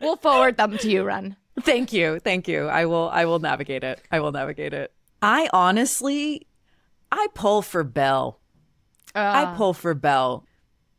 we'll 0.00 0.16
forward 0.16 0.56
them 0.56 0.78
to 0.78 0.90
you 0.90 1.02
wren. 1.04 1.36
Thank 1.60 1.92
you. 1.92 2.20
Thank 2.20 2.48
you. 2.48 2.66
I 2.66 2.86
will 2.86 3.08
i 3.08 3.24
will 3.24 3.38
navigate 3.38 3.84
it. 3.84 4.00
I 4.10 4.20
will 4.20 4.32
navigate 4.32 4.72
it. 4.72 4.92
I 5.22 5.48
honestly 5.52 6.46
i 7.10 7.26
pull 7.34 7.62
for 7.62 7.84
belle. 7.84 8.38
I 9.14 9.44
ah. 9.44 9.54
pull 9.56 9.74
for 9.74 9.94
Belle. 9.94 10.44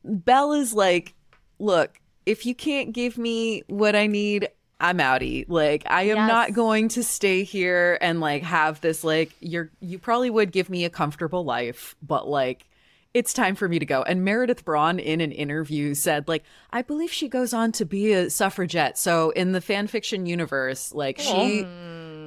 Belle 0.03 0.53
is 0.53 0.73
like, 0.73 1.13
look, 1.59 1.99
if 2.25 2.45
you 2.45 2.55
can't 2.55 2.93
give 2.93 3.17
me 3.17 3.63
what 3.67 3.95
I 3.95 4.07
need, 4.07 4.49
I'm 4.79 4.99
outie. 4.99 5.45
Like, 5.47 5.83
I 5.89 6.03
am 6.03 6.17
Yes. 6.17 6.27
not 6.27 6.53
going 6.53 6.87
to 6.89 7.03
stay 7.03 7.43
here 7.43 7.97
and 8.01 8.19
like 8.19 8.43
have 8.43 8.79
this 8.81 9.03
like 9.03 9.31
you're 9.41 9.71
you 9.81 9.99
probably 9.99 10.29
would 10.29 10.51
give 10.51 10.69
me 10.69 10.85
a 10.85 10.89
comfortable 10.89 11.43
life, 11.43 11.95
but 12.01 12.27
like 12.27 12.65
it's 13.13 13.33
time 13.33 13.55
for 13.55 13.67
me 13.67 13.79
to 13.79 13.85
go. 13.85 14.03
And 14.03 14.23
Meredith 14.23 14.63
Braun 14.63 14.99
in 14.99 15.21
an 15.21 15.31
interview 15.31 15.93
said, 15.95 16.27
like, 16.27 16.43
I 16.71 16.81
believe 16.81 17.11
she 17.11 17.27
goes 17.27 17.53
on 17.53 17.71
to 17.73 17.85
be 17.85 18.13
a 18.13 18.29
suffragette. 18.29 18.97
So 18.97 19.31
in 19.31 19.51
the 19.51 19.61
fan 19.61 19.87
fiction 19.87 20.25
universe, 20.25 20.93
like 20.93 21.19
she 21.19 21.65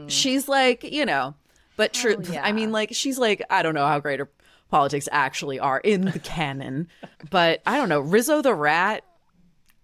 she's 0.08 0.48
like, 0.48 0.82
you 0.84 1.06
know, 1.06 1.34
but 1.76 1.92
true. 1.92 2.16
Oh, 2.18 2.32
yeah. 2.32 2.42
I 2.44 2.52
mean, 2.52 2.72
like, 2.72 2.94
she's 2.94 3.18
like, 3.18 3.42
I 3.48 3.62
don't 3.62 3.74
know 3.74 3.86
how 3.86 4.00
great 4.00 4.18
her 4.18 4.30
politics 4.70 5.08
actually 5.12 5.60
are 5.60 5.78
in 5.78 6.02
the 6.02 6.18
canon, 6.18 6.88
but 7.30 7.62
I 7.66 7.76
don't 7.76 7.88
know. 7.88 8.00
Rizzo 8.00 8.42
the 8.42 8.54
Rat, 8.54 9.04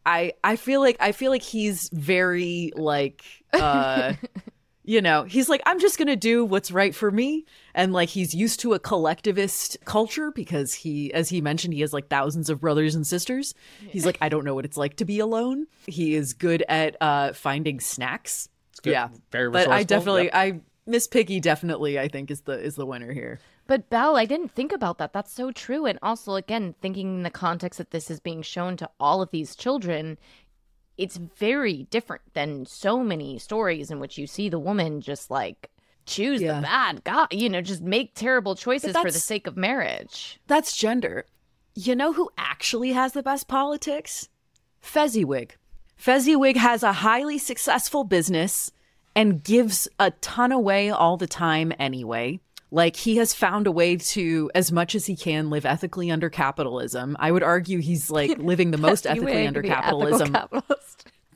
I 0.05 0.33
I 0.43 0.57
feel 0.57 0.81
like 0.81 0.97
I 0.99 1.13
feel 1.13 1.31
like 1.31 1.43
he's 1.43 1.91
very 1.91 2.73
like 2.75 3.23
uh 3.53 4.15
you 4.89 5.03
know, 5.03 5.25
he's 5.25 5.51
like 5.51 5.61
I'm 5.67 5.79
just 5.79 5.99
going 5.99 6.09
to 6.09 6.17
do 6.17 6.47
what's 6.47 6.71
right 6.71 6.95
for 6.95 7.11
me 7.11 7.45
and 7.75 7.93
like 7.93 8.09
he's 8.09 8.35
used 8.35 8.61
to 8.61 8.73
a 8.73 8.79
collectivist 8.79 9.77
culture 9.85 10.31
because 10.31 10.73
he 10.73 11.13
as 11.13 11.29
he 11.29 11.43
mentioned 11.43 11.75
he 11.75 11.83
has 11.83 11.93
like 11.93 12.09
thousands 12.09 12.49
of 12.49 12.59
brothers 12.59 12.95
and 12.95 13.07
sisters. 13.07 13.55
He's 13.87 14.07
like 14.07 14.17
I 14.23 14.31
don't 14.31 14.47
know 14.47 14.55
what 14.55 14.65
it's 14.65 14.79
like 14.79 14.97
to 14.97 15.05
be 15.05 15.19
alone. 15.19 15.67
He 15.87 16.15
is 16.15 16.33
good 16.33 16.65
at 16.71 16.97
uh 17.03 17.35
finding 17.35 17.81
snacks. 17.81 18.49
good. 18.83 18.93
Yeah. 18.93 19.09
Very 19.31 19.51
But 19.51 19.69
I 19.69 19.83
definitely 19.83 20.25
Yep. 20.25 20.35
I 20.35 20.61
Miss 20.87 21.07
Piggy 21.07 21.39
definitely 21.39 21.99
I 21.99 22.09
think 22.09 22.31
is 22.31 22.41
the 22.41 22.59
is 22.59 22.77
the 22.77 22.87
winner 22.87 23.13
here. 23.13 23.41
But 23.67 23.91
Belle, 23.91 24.17
I 24.17 24.25
didn't 24.25 24.53
think 24.53 24.73
about 24.73 24.97
that. 24.97 25.13
That's 25.13 25.31
so 25.31 25.53
true. 25.53 25.85
And 25.85 25.99
also, 26.03 26.37
again, 26.37 26.75
thinking 26.81 27.17
in 27.17 27.23
the 27.23 27.29
context 27.29 27.77
that 27.77 27.91
this 27.91 28.11
is 28.11 28.19
being 28.19 28.41
shown 28.41 28.79
to 28.79 28.89
all 28.99 29.21
of 29.21 29.31
these 29.31 29.55
children, 29.55 30.17
it's 30.99 31.17
very 31.17 31.85
different 31.91 32.23
than 32.35 32.67
so 32.67 33.03
many 33.03 33.39
stories 33.39 33.91
in 33.91 34.01
which 34.01 34.19
you 34.19 34.27
see 34.27 34.49
the 34.49 34.59
woman 34.59 35.01
just 35.01 35.31
like 35.31 35.71
choose 36.07 36.43
Yeah. 36.43 36.57
the 36.57 36.63
bad 36.63 37.05
guy, 37.05 37.27
you 37.31 37.49
know, 37.49 37.61
just 37.63 37.83
make 37.83 38.15
terrible 38.15 38.55
choices 38.55 38.97
for 38.97 39.11
the 39.11 39.19
sake 39.19 39.47
of 39.47 39.57
marriage. 39.57 40.41
That's 40.47 40.77
gender. 40.77 41.25
You 41.75 41.95
know 41.95 42.13
who 42.13 42.31
actually 42.37 42.93
has 42.93 43.13
the 43.13 43.23
best 43.23 43.47
politics? 43.47 44.29
Fezziwig. 44.81 45.57
Fezziwig 45.97 46.57
has 46.57 46.83
a 46.83 46.93
highly 46.93 47.39
successful 47.39 48.05
business 48.05 48.71
and 49.15 49.43
gives 49.43 49.89
a 49.99 50.11
ton 50.13 50.53
away 50.53 50.91
all 50.91 51.17
the 51.17 51.27
time 51.27 51.73
anyway. 51.79 52.41
Like 52.71 52.97
he 52.97 53.17
has 53.17 53.33
found 53.33 53.67
a 53.67 53.73
way 53.73 53.97
to, 53.97 54.51
as 54.55 54.71
much 54.71 54.95
as 54.95 55.07
he 55.07 55.17
can, 55.17 55.49
live 55.49 55.65
ethically 55.65 56.11
under 56.11 56.29
capitalism. 56.29 57.17
I 57.19 57.33
would 57.33 57.43
argue 57.43 57.81
he's 57.81 58.11
like 58.11 58.39
living 58.39 58.71
the 58.73 58.79
most 58.79 59.07
ethically 59.07 59.47
under 59.47 59.63
capitalism. 59.63 60.37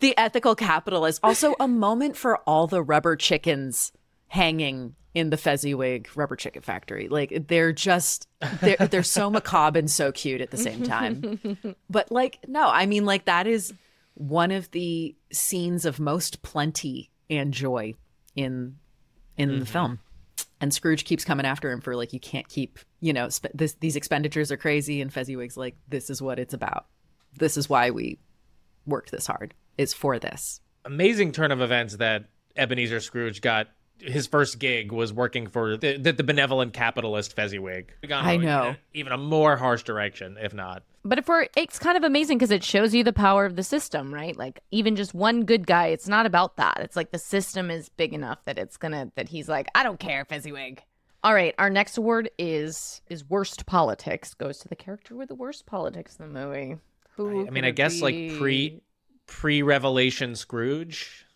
the 0.00 0.16
ethical 0.18 0.54
capitalist. 0.54 1.20
Also, 1.22 1.54
a 1.58 1.68
moment 1.68 2.16
for 2.16 2.38
all 2.38 2.66
the 2.66 2.82
rubber 2.82 3.16
chickens 3.16 3.92
hanging 4.28 4.94
in 5.14 5.30
the 5.30 5.36
Fezziwig 5.36 6.08
rubber 6.14 6.36
chicken 6.36 6.62
factory. 6.62 7.08
Like 7.08 7.46
they're 7.48 7.72
just 7.72 8.28
they're 8.60 8.76
they're 8.76 9.02
so 9.02 9.30
macabre 9.30 9.78
and 9.78 9.90
so 9.90 10.12
cute 10.12 10.40
at 10.40 10.50
the 10.50 10.56
same 10.56 10.82
time. 10.82 11.38
But 11.90 12.10
like 12.10 12.38
no, 12.46 12.68
I 12.68 12.86
mean 12.86 13.04
like 13.04 13.26
that 13.26 13.46
is 13.46 13.72
one 14.14 14.50
of 14.50 14.70
the 14.70 15.14
scenes 15.32 15.84
of 15.84 16.00
most 16.00 16.42
plenty 16.42 17.10
and 17.30 17.52
joy 17.52 17.94
in 18.34 18.76
in 19.36 19.58
the 19.60 19.66
film. 19.66 19.98
And 20.60 20.72
Scrooge 20.72 21.04
keeps 21.04 21.24
coming 21.24 21.44
after 21.46 21.70
him 21.70 21.80
for 21.80 21.96
like 21.96 22.12
you 22.12 22.20
can't 22.20 22.48
keep 22.48 22.78
you 23.00 23.12
know 23.12 23.28
sp- 23.28 23.52
this, 23.54 23.74
these 23.74 23.96
expenditures 23.96 24.52
are 24.52 24.56
crazy 24.56 25.00
and 25.00 25.12
Fezziwig's 25.12 25.56
like 25.56 25.76
this 25.88 26.08
is 26.10 26.22
what 26.22 26.38
it's 26.38 26.54
about. 26.54 26.86
This 27.38 27.56
is 27.56 27.68
why 27.68 27.90
we 27.90 28.18
worked 28.86 29.10
this 29.10 29.26
hard. 29.26 29.54
Is 29.78 29.94
for 29.94 30.18
this. 30.18 30.60
amazing 30.84 31.32
turn 31.32 31.50
of 31.50 31.60
events 31.60 31.96
that 31.96 32.26
Ebenezer 32.56 33.00
Scrooge 33.00 33.40
got. 33.40 33.68
His 34.02 34.26
first 34.26 34.58
gig 34.58 34.92
was 34.92 35.12
working 35.12 35.46
for 35.46 35.76
the, 35.76 35.96
the, 35.96 36.12
the 36.12 36.24
benevolent 36.24 36.72
capitalist 36.72 37.34
Fezziwig. 37.34 37.92
I 38.10 38.34
even- 38.34 38.46
know. 38.46 38.74
Even 38.94 39.12
a 39.12 39.18
more 39.18 39.56
harsh 39.56 39.82
direction, 39.84 40.36
if 40.40 40.52
not. 40.52 40.82
But 41.04 41.18
if 41.18 41.26
we're, 41.26 41.48
it's 41.56 41.80
kind 41.80 41.96
of 41.96 42.04
amazing 42.04 42.38
because 42.38 42.52
it 42.52 42.62
shows 42.62 42.94
you 42.94 43.02
the 43.02 43.12
power 43.12 43.44
of 43.44 43.56
the 43.56 43.64
system, 43.64 44.14
right? 44.14 44.36
Like 44.36 44.60
even 44.70 44.94
just 44.94 45.14
one 45.14 45.44
good 45.44 45.66
guy, 45.66 45.88
it's 45.88 46.06
not 46.06 46.26
about 46.26 46.56
that. 46.58 46.78
It's 46.80 46.94
like 46.94 47.10
the 47.10 47.18
system 47.18 47.70
is 47.72 47.88
big 47.88 48.12
enough 48.12 48.38
that 48.44 48.56
it's 48.56 48.76
gonna 48.76 49.10
that 49.16 49.28
he's 49.28 49.48
like, 49.48 49.66
I 49.74 49.82
don't 49.82 49.98
care, 49.98 50.24
Fezziwig. 50.24 50.82
All 51.24 51.34
right, 51.34 51.54
our 51.58 51.70
next 51.70 51.98
award 51.98 52.30
is 52.38 53.00
is 53.08 53.28
worst 53.28 53.66
politics. 53.66 54.34
Goes 54.34 54.58
to 54.58 54.68
the 54.68 54.76
character 54.76 55.16
with 55.16 55.28
the 55.28 55.34
worst 55.34 55.66
politics 55.66 56.16
in 56.20 56.32
the 56.32 56.40
movie. 56.40 56.76
Who? 57.16 57.46
I 57.46 57.50
mean, 57.50 57.64
I 57.64 57.68
it 57.68 57.76
guess 57.76 58.00
like 58.00 58.38
pre 58.38 58.80
pre 59.26 59.62
revelation 59.62 60.34
Scrooge. 60.36 61.26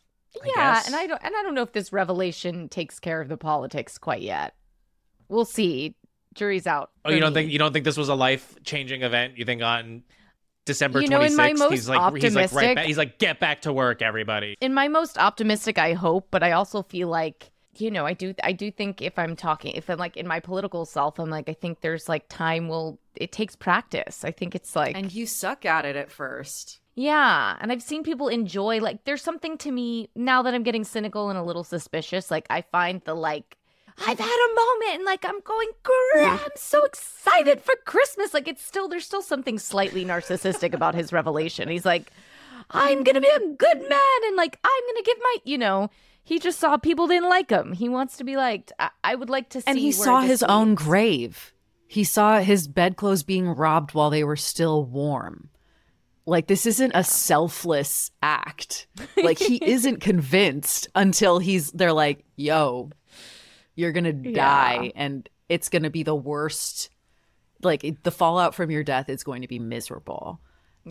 I 0.43 0.47
yeah, 0.47 0.75
guess. 0.75 0.87
and 0.87 0.97
I 0.97 1.07
don't 1.07 1.21
and 1.23 1.35
I 1.37 1.43
don't 1.43 1.55
know 1.55 1.63
if 1.63 1.73
this 1.73 1.93
revelation 1.93 2.69
takes 2.69 2.99
care 2.99 3.21
of 3.21 3.29
the 3.29 3.37
politics 3.37 3.99
quite 3.99 4.23
yet. 4.23 4.55
We'll 5.29 5.45
see. 5.45 5.95
Jury's 6.35 6.67
out. 6.67 6.91
Oh, 7.05 7.11
you 7.11 7.21
don't 7.21 7.33
me. 7.33 7.41
think 7.43 7.53
you 7.53 7.59
don't 7.59 7.73
think 7.73 7.85
this 7.85 7.97
was 7.97 8.09
a 8.09 8.15
life 8.15 8.55
changing 8.63 9.03
event? 9.03 9.39
You 9.39 9.45
think 9.45 9.63
on 9.63 10.03
December 10.67 11.01
You 11.01 11.09
know, 11.09 11.19
twenty 11.19 11.33
in 11.33 11.37
my 11.37 11.53
most 11.53 11.71
he's 11.71 11.89
like 11.89 12.17
he's 12.23 12.35
like 12.35 12.53
right 12.53 12.75
back, 12.77 12.87
he's 12.87 12.99
like 12.99 13.19
get 13.19 13.41
back 13.41 13.63
to 13.63 13.73
work, 13.73 14.03
everybody. 14.03 14.57
in 14.61 14.75
my 14.75 14.89
most 14.89 15.17
optimistic 15.17 15.79
i 15.79 15.93
hope 15.95 16.27
but 16.33 16.43
i 16.43 16.51
also 16.53 16.83
feel 16.83 17.07
like 17.09 17.53
you 17.79 17.91
know 17.91 18.05
i 18.05 18.13
do 18.13 18.35
i 18.43 18.53
do 18.53 18.71
think 18.71 19.01
if 19.01 19.17
i'm 19.19 19.37
talking 19.37 19.73
if 19.77 19.89
i'm 19.89 19.99
like 19.99 20.17
in 20.17 20.27
my 20.27 20.41
political 20.41 20.85
self 20.85 21.19
i'm 21.21 21.31
like 21.31 21.49
i 21.49 21.53
think 21.53 21.81
there's 21.83 22.09
like 22.09 22.25
time 22.29 22.67
will 22.69 22.99
it 23.15 23.31
takes 23.33 23.55
practice 23.55 24.25
i 24.25 24.31
think 24.33 24.55
it's 24.57 24.75
like 24.75 24.97
And 24.97 25.13
you 25.13 25.25
suck 25.27 25.65
at 25.65 25.85
it 25.85 25.95
at 25.95 26.11
first. 26.11 26.81
Yeah 26.97 27.57
and 27.61 27.71
i've 27.71 27.83
seen 27.83 28.03
people 28.03 28.27
enjoy 28.27 28.81
like 28.81 29.05
there's 29.05 29.23
something 29.23 29.57
to 29.57 29.71
me 29.71 30.09
now 30.17 30.43
that 30.43 30.55
i'm 30.55 30.65
getting 30.65 30.83
cynical 30.83 31.29
and 31.31 31.39
a 31.39 31.43
little 31.43 31.63
suspicious 31.63 32.31
like 32.31 32.47
i 32.51 32.61
find 32.61 33.01
the 33.05 33.15
like 33.15 33.57
I've 33.99 34.19
had 34.19 34.51
a 34.51 34.55
moment 34.55 34.95
and 34.97 35.05
like 35.05 35.25
I'm 35.25 35.41
going, 35.41 35.69
"Gr- 35.83 36.25
I'm 36.25 36.51
so 36.55 36.85
excited 36.85 37.63
for 37.63 37.75
Christmas. 37.87 38.35
Like 38.35 38.47
it's 38.47 38.63
still, 38.63 38.89
there's 38.89 39.07
still 39.07 39.23
something 39.23 39.59
slightly 39.59 40.05
narcissistic 40.05 40.75
about 40.75 40.95
his 40.95 41.15
revelation. 41.15 41.71
He's 41.71 41.87
like, 41.87 42.13
I'm 42.71 43.05
gonna 43.05 43.23
be 43.23 43.29
a 43.29 43.39
good 43.39 43.89
man 43.89 44.19
and 44.27 44.37
like 44.37 44.59
I'm 44.63 44.83
gonna 44.89 45.03
give 45.03 45.17
my, 45.23 45.37
you 45.45 45.57
know, 45.57 45.91
he 46.23 46.39
just 46.39 46.59
saw 46.59 46.77
people 46.77 47.07
didn't 47.07 47.29
like 47.31 47.49
him. 47.51 47.73
He 47.73 47.89
wants 47.89 48.17
to 48.19 48.25
be 48.25 48.37
liked. 48.37 48.73
I, 48.79 48.91
I 49.03 49.15
would 49.15 49.31
like 49.31 49.49
to 49.51 49.61
see. 49.61 49.67
And 49.67 49.79
he 49.79 49.93
saw 49.93 50.21
his 50.21 50.43
own 50.43 50.75
grave. 50.75 51.55
He 51.87 52.05
saw 52.05 52.41
his 52.41 52.67
bedclothes 52.69 53.23
being 53.23 53.49
robbed 53.49 53.95
while 53.95 54.11
they 54.11 54.25
were 54.25 54.37
still 54.37 54.85
warm. 54.85 55.51
Like 56.27 56.49
this 56.49 56.67
isn't 56.67 56.93
a 56.95 57.05
selfless 57.05 58.11
act. 58.23 58.89
Like 59.17 59.39
he 59.39 59.57
isn't 59.65 60.01
convinced 60.01 60.89
until 60.95 61.39
he's 61.39 61.71
they're 61.71 61.93
like, 61.93 62.25
"Yo, 62.35 62.91
you're 63.77 63.93
going 63.93 64.05
to 64.05 64.13
die 64.33 64.93
and 64.97 65.29
it's 65.49 65.69
going 65.69 65.85
to 65.85 65.91
be 65.91 66.03
the 66.03 66.15
worst 66.17 66.91
like 67.63 68.03
the 68.03 68.11
fallout 68.11 68.55
from 68.55 68.71
your 68.71 68.83
death 68.83 69.09
is 69.09 69.23
going 69.25 69.43
to 69.43 69.49
be 69.49 69.59
miserable 69.59 70.41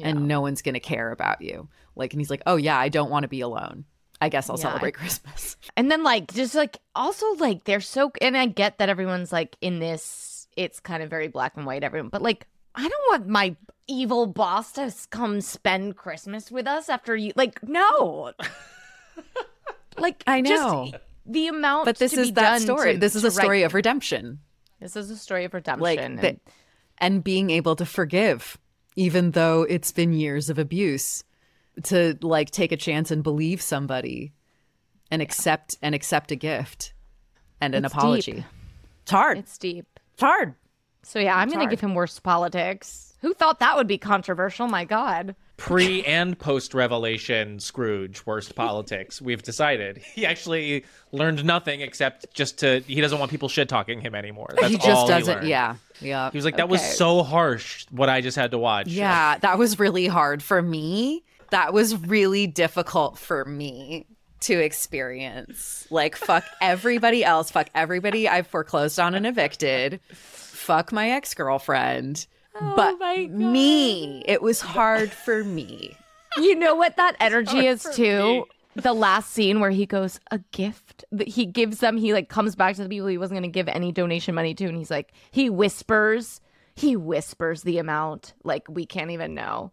and 0.01 0.27
no 0.27 0.41
one's 0.41 0.61
going 0.61 0.73
to 0.73 0.79
care 0.79 1.11
about 1.11 1.41
you." 1.41 1.67
Like 1.95 2.13
and 2.13 2.21
he's 2.21 2.29
like, 2.29 2.43
"Oh 2.45 2.55
yeah, 2.55 2.77
I 2.79 2.87
don't 2.89 3.09
want 3.11 3.23
to 3.23 3.29
be 3.29 3.41
alone. 3.41 3.83
I 4.21 4.29
guess 4.29 4.49
I'll 4.49 4.57
Yeah, 4.57 4.67
I- 4.67 4.69
celebrate 4.69 4.93
Christmas." 5.01 5.57
And 5.75 5.91
then 5.91 6.03
like 6.03 6.33
just 6.33 6.55
like 6.55 6.77
also 6.95 7.25
like 7.35 7.65
they're 7.65 7.81
so 7.81 8.11
and 8.21 8.37
I 8.37 8.45
get 8.45 8.77
that 8.77 8.87
everyone's 8.87 9.33
like 9.33 9.57
in 9.59 9.79
this 9.79 10.47
it's 10.55 10.79
kind 10.79 11.03
of 11.03 11.09
very 11.09 11.27
black 11.27 11.57
and 11.57 11.65
white 11.65 11.83
everyone 11.83 12.07
but 12.07 12.21
like 12.21 12.47
I 12.75 12.87
don't 12.87 13.03
want 13.09 13.27
my 13.27 13.55
evil 13.87 14.25
boss 14.27 14.71
to 14.73 14.93
come 15.09 15.41
spend 15.41 15.95
Christmas 15.95 16.51
with 16.51 16.67
us 16.67 16.89
after 16.89 17.15
you 17.15 17.31
like 17.35 17.61
no. 17.67 18.31
like 19.97 20.23
I 20.27 20.41
know. 20.41 20.91
the 21.25 21.47
amount 21.47 21.85
But 21.85 21.97
this 21.97 22.13
is 22.13 22.33
that 22.33 22.61
story. 22.61 22.93
to- 22.93 22.99
this 22.99 23.15
is 23.15 23.23
a 23.23 23.31
story 23.31 23.63
of 23.63 23.73
redemption. 23.73 24.39
This 24.79 24.95
is 24.95 25.09
a 25.09 25.17
story 25.17 25.45
of 25.45 25.53
redemption. 25.53 25.81
like 25.83 25.99
and- 25.99 26.19
the, 26.19 26.39
and 26.97 27.23
being 27.23 27.49
able 27.49 27.75
to 27.77 27.85
forgive 27.85 28.57
even 28.97 29.31
though 29.31 29.63
it's 29.63 29.91
been 29.91 30.13
years 30.13 30.49
of 30.49 30.57
abuse 30.57 31.23
to 31.83 32.17
like 32.21 32.49
take 32.51 32.71
a 32.71 32.77
chance 32.77 33.11
and 33.11 33.23
believe 33.23 33.61
somebody 33.61 34.31
and 35.11 35.21
accept 35.21 35.77
and 35.81 35.93
accept 35.93 36.31
a 36.31 36.35
gift 36.35 36.93
and 37.59 37.75
an 37.75 37.83
It's 37.85 37.93
apology 37.93 38.31
deep. 38.33 38.43
it's 39.03 39.11
hard 39.11 39.37
it's 39.37 39.57
deep. 39.57 39.85
it's 40.13 40.21
hard 40.21 40.55
So 41.07 41.19
yeah, 41.19 41.37
I'm 41.37 41.49
gonna 41.49 41.67
give 41.69 41.79
him 41.79 41.93
worst 41.93 42.23
politics. 42.23 43.13
Who 43.21 43.33
thought 43.33 43.59
that 43.59 43.75
would 43.77 43.87
be 43.87 43.97
controversial? 43.97 44.67
My 44.67 44.85
God. 44.85 45.35
Pre 45.57 46.03
and 46.03 46.37
post 46.37 46.73
revelation 46.73 47.59
Scrooge 47.59 48.25
worst 48.25 48.55
politics. 48.55 49.21
We've 49.21 49.41
decided 49.41 49.97
he 49.99 50.25
actually 50.25 50.83
learned 51.11 51.45
nothing 51.45 51.81
except 51.81 52.33
just 52.33 52.57
to 52.59 52.79
he 52.87 52.99
doesn't 53.01 53.19
want 53.19 53.31
people 53.31 53.47
shit 53.49 53.69
talking 53.69 54.01
him 54.01 54.15
anymore. 54.15 54.49
That's 54.59 54.67
he 54.67 54.77
just 54.77 55.03
he 55.03 55.07
doesn't 55.07 55.35
learned. 55.35 55.47
yeah 55.47 55.75
yeah 56.01 56.29
He 56.31 56.37
was 56.37 56.43
like, 56.43 56.57
that 56.57 56.69
was 56.69 56.81
so 56.81 57.23
harsh. 57.23 57.85
What 57.91 58.09
I 58.09 58.19
just 58.21 58.35
had 58.35 58.51
to 58.51 58.57
watch. 58.57 58.87
yeah 58.87 59.37
that 59.37 59.57
was 59.57 59.79
really 59.79 60.07
hard 60.07 60.41
for 60.43 60.61
me 60.61 61.23
that 61.51 61.71
was 61.71 61.95
really 61.95 62.47
difficult 62.47 63.17
for 63.17 63.45
me 63.45 64.07
to 64.41 64.59
experience 64.59 65.87
like 65.89 66.15
fuck 66.15 66.43
everybody 66.61 67.23
else 67.23 67.49
fuck 67.49 67.67
everybody 67.73 68.27
i've 68.27 68.45
foreclosed 68.45 68.99
on 68.99 69.15
and 69.15 69.25
evicted 69.25 69.99
fuck 70.65 70.91
my 70.91 71.09
ex-girlfriend 71.11 72.27
oh 72.59 72.73
but 72.75 73.29
me 73.31 74.23
it 74.27 74.41
was 74.41 74.61
hard 74.61 75.11
for 75.11 75.43
me 75.43 75.95
You 76.37 76.55
know 76.55 76.75
what 76.75 76.97
that 76.97 77.15
energy 77.19 77.65
is 77.65 77.87
too? 77.93 78.45
The 78.75 78.93
last 78.93 79.31
scene 79.31 79.61
where 79.61 79.69
he 79.69 79.85
goes, 79.85 80.19
a 80.31 80.39
gift 80.51 81.05
that 81.13 81.29
he 81.29 81.45
gives 81.45 81.79
them, 81.79 81.95
he 81.95 82.11
like 82.11 82.27
comes 82.27 82.57
back 82.57 82.75
to 82.75 82.83
the 82.83 82.89
people 82.89 83.07
he 83.07 83.17
wasn't 83.17 83.39
going 83.39 83.49
to 83.49 83.53
give 83.53 83.69
any 83.69 83.93
donation 83.93 84.35
money 84.35 84.53
to. 84.53 84.65
And 84.65 84.75
he's 84.75 84.91
like, 84.91 85.13
he 85.31 85.49
whispers, 85.49 86.41
he 86.75 86.97
whispers 86.97 87.63
the 87.63 87.77
amount, 87.77 88.33
like 88.43 88.67
we 88.67 88.85
can't 88.85 89.11
even 89.11 89.33
know 89.33 89.71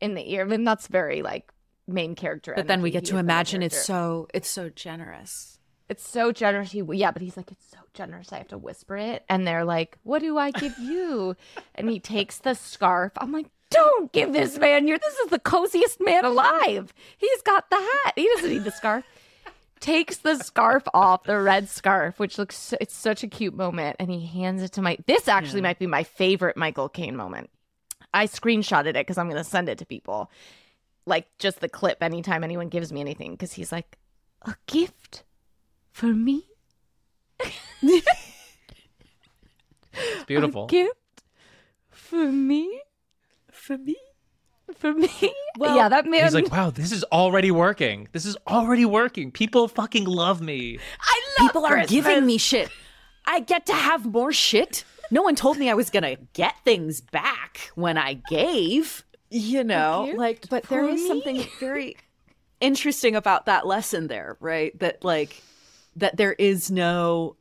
in 0.00 0.14
the 0.14 0.28
ear. 0.32 0.44
I 0.50 0.54
And 0.54 0.66
that's 0.66 0.88
very 0.88 1.22
like 1.22 1.52
main 1.86 2.16
character. 2.16 2.52
but 2.56 2.66
then 2.66 2.82
we 2.82 2.90
get 2.90 3.02
He 3.04 3.10
to 3.10 3.14
is 3.14 3.18
the 3.18 3.22
main 3.22 3.24
imagine 3.26 3.62
it's 3.62 3.80
so 3.80 4.26
it's 4.34 4.48
so 4.48 4.70
generous 4.70 5.51
it's 5.92 6.08
so 6.08 6.32
generous. 6.32 6.72
He, 6.72 6.82
yeah, 6.92 7.10
but 7.10 7.20
he's 7.20 7.36
like, 7.36 7.52
it's 7.52 7.70
so 7.70 7.78
generous. 7.92 8.32
I 8.32 8.38
have 8.38 8.48
to 8.48 8.58
whisper 8.58 8.96
it. 8.96 9.24
And 9.28 9.46
they're 9.46 9.64
like, 9.64 9.98
what 10.02 10.20
do 10.20 10.38
I 10.38 10.50
give 10.50 10.76
you? 10.78 11.36
and 11.74 11.88
he 11.88 12.00
takes 12.00 12.38
the 12.38 12.54
scarf. 12.54 13.12
I'm 13.18 13.30
like, 13.30 13.46
don't 13.70 14.10
give 14.12 14.32
this 14.32 14.58
man 14.58 14.88
your. 14.88 14.98
This 14.98 15.14
is 15.18 15.30
the 15.30 15.38
coziest 15.38 16.00
man 16.00 16.24
alive. 16.24 16.92
He's 17.18 17.42
got 17.42 17.68
the 17.70 17.76
hat. 17.76 18.14
He 18.16 18.28
doesn't 18.34 18.50
need 18.50 18.64
the 18.64 18.70
scarf. 18.70 19.04
Takes 19.80 20.18
the 20.18 20.36
scarf 20.36 20.84
off, 20.94 21.24
the 21.24 21.40
red 21.40 21.68
scarf, 21.68 22.18
which 22.18 22.38
looks 22.38 22.56
so, 22.56 22.76
it's 22.80 22.94
such 22.94 23.22
a 23.22 23.28
cute 23.28 23.54
moment, 23.54 23.96
and 23.98 24.10
he 24.10 24.26
hands 24.26 24.62
it 24.62 24.72
to 24.72 24.82
my. 24.82 24.96
This 25.06 25.26
actually 25.26 25.60
hmm. 25.60 25.64
might 25.64 25.78
be 25.78 25.86
my 25.86 26.04
favorite 26.04 26.56
Michael 26.56 26.88
Caine 26.88 27.16
moment. 27.16 27.50
I 28.14 28.26
screenshotted 28.26 28.90
it 28.90 28.94
because 28.94 29.18
I'm 29.18 29.28
going 29.28 29.42
to 29.42 29.48
send 29.48 29.68
it 29.68 29.78
to 29.78 29.86
people, 29.86 30.30
like 31.06 31.26
just 31.38 31.60
the 31.60 31.68
clip 31.68 32.02
anytime 32.02 32.44
anyone 32.44 32.68
gives 32.68 32.92
me 32.92 33.00
anything, 33.00 33.32
because 33.32 33.54
he's 33.54 33.72
like, 33.72 33.98
a 34.42 34.54
gift 34.66 35.24
for 35.92 36.06
me, 36.06 36.44
It's 39.94 40.24
beautiful. 40.26 40.66
gift 40.66 40.94
for 41.90 42.30
me, 42.32 42.80
For 43.50 43.76
me. 43.78 43.96
for 44.74 44.92
me. 44.94 45.08
Well, 45.58 45.76
yeah, 45.76 45.88
that 45.90 46.06
man. 46.06 46.24
He's 46.24 46.34
like, 46.34 46.50
wow, 46.50 46.70
this 46.70 46.92
is 46.92 47.04
already 47.12 47.50
working. 47.50 48.08
This 48.12 48.24
is 48.24 48.36
already 48.48 48.86
working. 48.86 49.30
People 49.30 49.68
fucking 49.68 50.04
love 50.04 50.40
me. 50.40 50.78
I 51.00 51.22
love 51.38 51.48
People 51.50 51.66
are 51.66 51.84
giving 51.86 52.24
me 52.24 52.38
shit. 52.38 52.70
I 53.26 53.40
get 53.40 53.66
to 53.66 53.74
have 53.74 54.06
more 54.06 54.32
shit. 54.32 54.84
No 55.10 55.20
one 55.22 55.36
told 55.36 55.58
me 55.58 55.68
I 55.68 55.74
was 55.74 55.90
gonna 55.90 56.16
get 56.32 56.54
things 56.64 57.00
back 57.02 57.70
when 57.74 57.98
I 57.98 58.14
gave. 58.30 59.04
You 59.34 59.62
know, 59.64 60.04
gift 60.06 60.18
like, 60.18 60.48
but 60.50 60.62
there 60.64 60.86
for 60.86 60.92
me? 60.92 61.06
something 61.08 61.44
very 61.60 61.96
interesting 62.60 63.14
about 63.16 63.46
that 63.46 63.66
lesson 63.66 64.06
there, 64.08 64.36
right? 64.40 64.78
That 64.78 65.04
like, 65.04 65.42
that 65.96 66.16
there 66.16 66.32
is 66.34 66.70
no, 66.70 67.36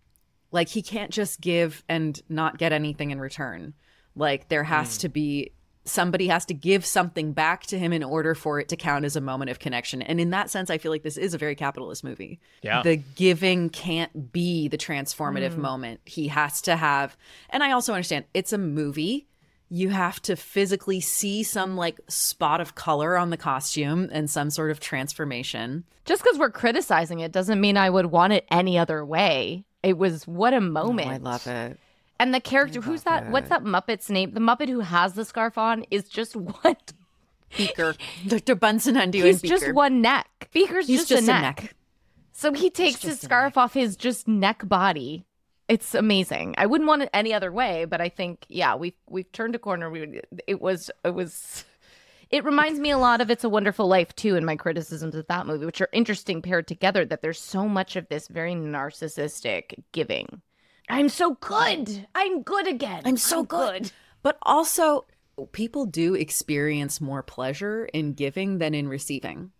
like, 0.51 0.69
he 0.69 0.81
can't 0.81 1.11
just 1.11 1.41
give 1.41 1.83
and 1.87 2.21
not 2.29 2.57
get 2.57 2.71
anything 2.71 3.11
in 3.11 3.19
return. 3.19 3.73
Like, 4.15 4.49
there 4.49 4.63
has 4.63 4.97
hmm. 4.97 5.01
to 5.01 5.09
be 5.09 5.51
somebody 5.83 6.27
has 6.27 6.45
to 6.45 6.53
give 6.53 6.85
something 6.85 7.33
back 7.33 7.63
to 7.63 7.79
him 7.79 7.91
in 7.91 8.03
order 8.03 8.35
for 8.35 8.59
it 8.59 8.69
to 8.69 8.75
count 8.75 9.03
as 9.03 9.15
a 9.15 9.21
moment 9.21 9.49
of 9.49 9.59
connection. 9.59 10.01
And 10.01 10.21
in 10.21 10.29
that 10.29 10.49
sense, 10.49 10.69
I 10.69 10.77
feel 10.77 10.91
like 10.91 11.03
this 11.03 11.17
is 11.17 11.33
a 11.33 11.37
very 11.37 11.55
capitalist 11.55 12.03
movie. 12.03 12.39
Yeah. 12.61 12.83
The 12.83 12.97
giving 12.97 13.69
can't 13.69 14.31
be 14.31 14.67
the 14.67 14.77
transformative 14.77 15.53
hmm. 15.53 15.61
moment. 15.61 16.01
He 16.05 16.27
has 16.27 16.61
to 16.63 16.75
have, 16.75 17.17
and 17.49 17.63
I 17.63 17.71
also 17.71 17.93
understand 17.93 18.25
it's 18.33 18.53
a 18.53 18.57
movie. 18.57 19.27
You 19.73 19.89
have 19.89 20.21
to 20.23 20.35
physically 20.35 20.99
see 20.99 21.43
some 21.43 21.77
like 21.77 21.97
spot 22.09 22.59
of 22.59 22.75
color 22.75 23.17
on 23.17 23.29
the 23.29 23.37
costume 23.37 24.09
and 24.11 24.29
some 24.29 24.49
sort 24.49 24.69
of 24.69 24.81
transformation. 24.81 25.85
Just 26.03 26.21
because 26.21 26.37
we're 26.37 26.51
criticizing 26.51 27.21
it 27.21 27.31
doesn't 27.31 27.61
mean 27.61 27.77
I 27.77 27.89
would 27.89 28.07
want 28.07 28.33
it 28.33 28.45
any 28.51 28.77
other 28.77 29.05
way. 29.05 29.63
It 29.81 29.97
was 29.97 30.27
what 30.27 30.53
a 30.53 30.59
moment. 30.59 31.07
Oh, 31.07 31.11
I 31.11 31.17
love 31.17 31.47
it. 31.47 31.79
And 32.19 32.33
the 32.33 32.41
character, 32.41 32.81
who's 32.81 33.03
that? 33.03 33.31
What's 33.31 33.47
that 33.47 33.63
Muppet's 33.63 34.09
name? 34.09 34.33
The 34.33 34.41
Muppet 34.41 34.67
who 34.67 34.81
has 34.81 35.13
the 35.13 35.23
scarf 35.23 35.57
on 35.57 35.85
is 35.89 36.09
just 36.09 36.35
one. 36.63 36.75
Beaker. 37.57 37.95
Dr. 38.27 38.55
Bunsen 38.55 38.95
Honeydew 38.95 39.23
He's 39.23 39.41
Beaker. 39.41 39.55
just 39.57 39.73
one 39.73 40.01
neck. 40.01 40.49
Beaker's 40.53 40.87
He's 40.87 41.07
just, 41.07 41.23
a, 41.23 41.25
neck. 41.25 41.75
So 42.33 42.51
he 42.53 42.69
takes 42.69 43.01
his 43.01 43.21
scarf 43.21 43.57
off 43.57 43.73
his 43.73 43.95
just 43.95 44.27
neck 44.27 44.67
body. 44.67 45.25
It's 45.71 45.95
amazing. 45.95 46.55
I 46.57 46.65
wouldn't 46.65 46.89
want 46.89 47.03
it 47.03 47.09
any 47.13 47.33
other 47.33 47.49
way, 47.49 47.85
but 47.85 48.01
I 48.01 48.09
think 48.09 48.45
yeah, 48.49 48.75
we've 48.75 48.97
we've 49.07 49.31
turned 49.31 49.55
a 49.55 49.59
corner. 49.59 49.89
We 49.89 50.19
it 50.45 50.59
was 50.59 50.91
it 51.05 51.13
was 51.13 51.63
it 52.29 52.43
reminds 52.43 52.77
me 52.77 52.91
a 52.91 52.97
lot 52.97 53.21
of 53.21 53.31
It's 53.31 53.45
a 53.45 53.49
Wonderful 53.49 53.87
Life 53.87 54.13
too 54.17 54.35
in 54.35 54.43
my 54.43 54.57
criticisms 54.57 55.15
of 55.15 55.27
that 55.27 55.47
movie, 55.47 55.65
which 55.65 55.79
are 55.79 55.87
interesting 55.93 56.41
paired 56.41 56.67
together 56.67 57.05
that 57.05 57.21
there's 57.21 57.39
so 57.39 57.69
much 57.69 57.95
of 57.95 58.09
this 58.09 58.27
very 58.27 58.53
narcissistic 58.53 59.81
giving. 59.93 60.41
I'm 60.89 61.07
so 61.07 61.35
good. 61.35 62.05
I'm 62.15 62.41
good 62.41 62.67
again. 62.67 63.03
I'm 63.05 63.15
so 63.15 63.43
good. 63.43 63.93
But 64.23 64.37
also, 64.41 65.05
people 65.53 65.85
do 65.85 66.15
experience 66.15 66.99
more 66.99 67.23
pleasure 67.23 67.85
in 67.85 68.11
giving 68.11 68.57
than 68.57 68.73
in 68.73 68.89
receiving. 68.89 69.51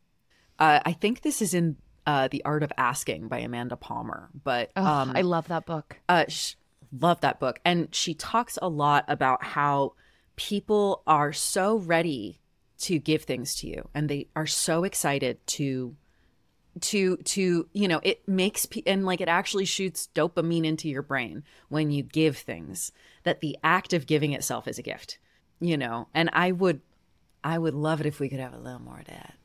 Uh, 0.60 0.82
I 0.86 0.92
think 0.92 1.22
this 1.22 1.42
is 1.42 1.54
in 1.54 1.78
uh, 2.12 2.28
The 2.28 2.44
Art 2.44 2.64
of 2.64 2.72
Asking 2.78 3.28
by 3.28 3.40
Amanda 3.40 3.76
Palmer. 3.78 4.30
But 4.44 4.72
Ugh, 4.76 4.86
um, 4.86 5.14
I 5.16 5.22
love 5.22 5.48
that 5.48 5.66
book. 5.66 5.98
uh, 6.10 6.26
sh- 6.28 6.56
love 7.00 7.22
that 7.22 7.40
book. 7.40 7.60
And 7.64 7.94
she 7.96 8.14
talks 8.14 8.58
a 8.62 8.68
lot 8.68 9.06
about 9.08 9.44
how 9.44 9.94
people 10.36 11.04
are 11.08 11.32
so 11.34 11.78
ready 11.78 12.40
to 12.80 12.98
give 13.00 13.24
things 13.24 13.56
to 13.56 13.68
you 13.68 13.88
and 13.94 14.10
they 14.10 14.28
are 14.36 14.48
so 14.48 14.84
excited 14.84 15.38
to 15.46 15.96
to 16.80 17.18
to 17.18 17.68
you 17.74 17.88
know 17.88 18.00
it 18.02 18.28
makes 18.28 18.66
pe- 18.66 18.82
and 18.88 19.06
like 19.06 19.22
it 19.22 19.28
actually 19.28 19.66
shoots 19.66 20.10
dopamine 20.16 20.66
into 20.66 20.90
your 20.90 21.04
brain 21.04 21.44
when 21.70 21.92
you 21.92 22.02
give 22.02 22.38
things 22.38 22.92
that 23.24 23.40
the 23.42 23.56
act 23.64 23.94
of 23.94 24.08
giving 24.08 24.34
itself 24.34 24.68
is 24.68 24.80
a 24.80 24.82
gift 24.82 25.20
you 25.60 25.78
know 25.78 26.08
and 26.14 26.30
i 26.34 26.52
would 26.52 26.82
i 27.44 27.56
would 27.58 27.76
love 27.76 28.00
it 28.00 28.08
if 28.08 28.20
we 28.20 28.30
could 28.30 28.40
have 28.40 28.54
a 28.54 28.58
little 28.58 28.80
more 28.80 29.00
of 29.00 29.06
that 29.06 29.36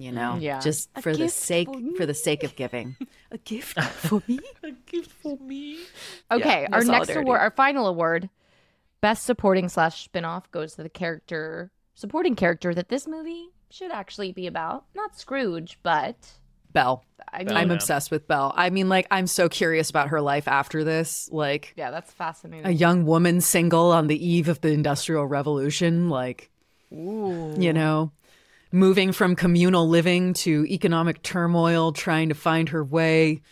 you 0.00 0.12
know 0.12 0.32
mm-hmm. 0.32 0.42
Yeah. 0.42 0.60
just 0.60 0.90
A 0.96 1.02
for 1.02 1.16
the 1.16 1.28
sake 1.28 1.68
for 1.68 1.96
for 1.98 2.06
the 2.06 2.14
sake 2.14 2.44
of 2.44 2.56
giving 2.56 2.96
a 3.30 3.38
gift 3.38 3.78
for 3.78 4.22
me 4.26 4.40
A 4.62 4.72
gift 4.86 5.10
for 5.22 5.36
me. 5.38 5.78
Okay, 6.30 6.66
no 6.70 6.76
our 6.76 6.84
next 6.84 7.10
award, 7.10 7.40
our 7.40 7.50
final 7.50 7.86
award, 7.86 8.28
best 9.00 9.24
supporting 9.24 9.68
slash 9.68 10.08
spinoff, 10.08 10.44
goes 10.50 10.74
to 10.74 10.82
the 10.82 10.88
character, 10.88 11.70
supporting 11.94 12.34
character 12.34 12.74
that 12.74 12.88
this 12.88 13.06
movie 13.06 13.48
should 13.70 13.90
actually 13.90 14.32
be 14.32 14.46
about. 14.46 14.84
Not 14.94 15.18
Scrooge, 15.18 15.78
but 15.82 16.16
belle 16.72 17.04
I 17.32 17.44
mean, 17.44 17.56
I'm 17.56 17.68
yeah. 17.68 17.74
obsessed 17.74 18.10
with 18.10 18.26
Belle. 18.26 18.52
I 18.56 18.70
mean, 18.70 18.88
like, 18.88 19.06
I'm 19.10 19.26
so 19.26 19.48
curious 19.48 19.90
about 19.90 20.08
her 20.08 20.20
life 20.20 20.48
after 20.48 20.84
this. 20.84 21.28
Like, 21.32 21.74
yeah, 21.76 21.90
that's 21.90 22.10
fascinating. 22.12 22.66
a 22.66 22.70
young 22.70 23.06
woman 23.06 23.40
single 23.40 23.92
on 23.92 24.08
the 24.08 24.26
eve 24.26 24.48
of 24.48 24.60
the 24.60 24.70
Industrial 24.70 25.24
Revolution. 25.26 26.08
Like, 26.08 26.50
you 26.90 27.72
know, 27.72 28.12
moving 28.72 29.12
from 29.12 29.34
communal 29.36 29.88
living 29.88 30.32
to 30.34 30.64
economic 30.66 31.22
turmoil, 31.22 31.92
trying 31.92 32.28
to 32.28 32.34
find 32.34 32.68
her 32.70 32.84
way. 32.84 33.42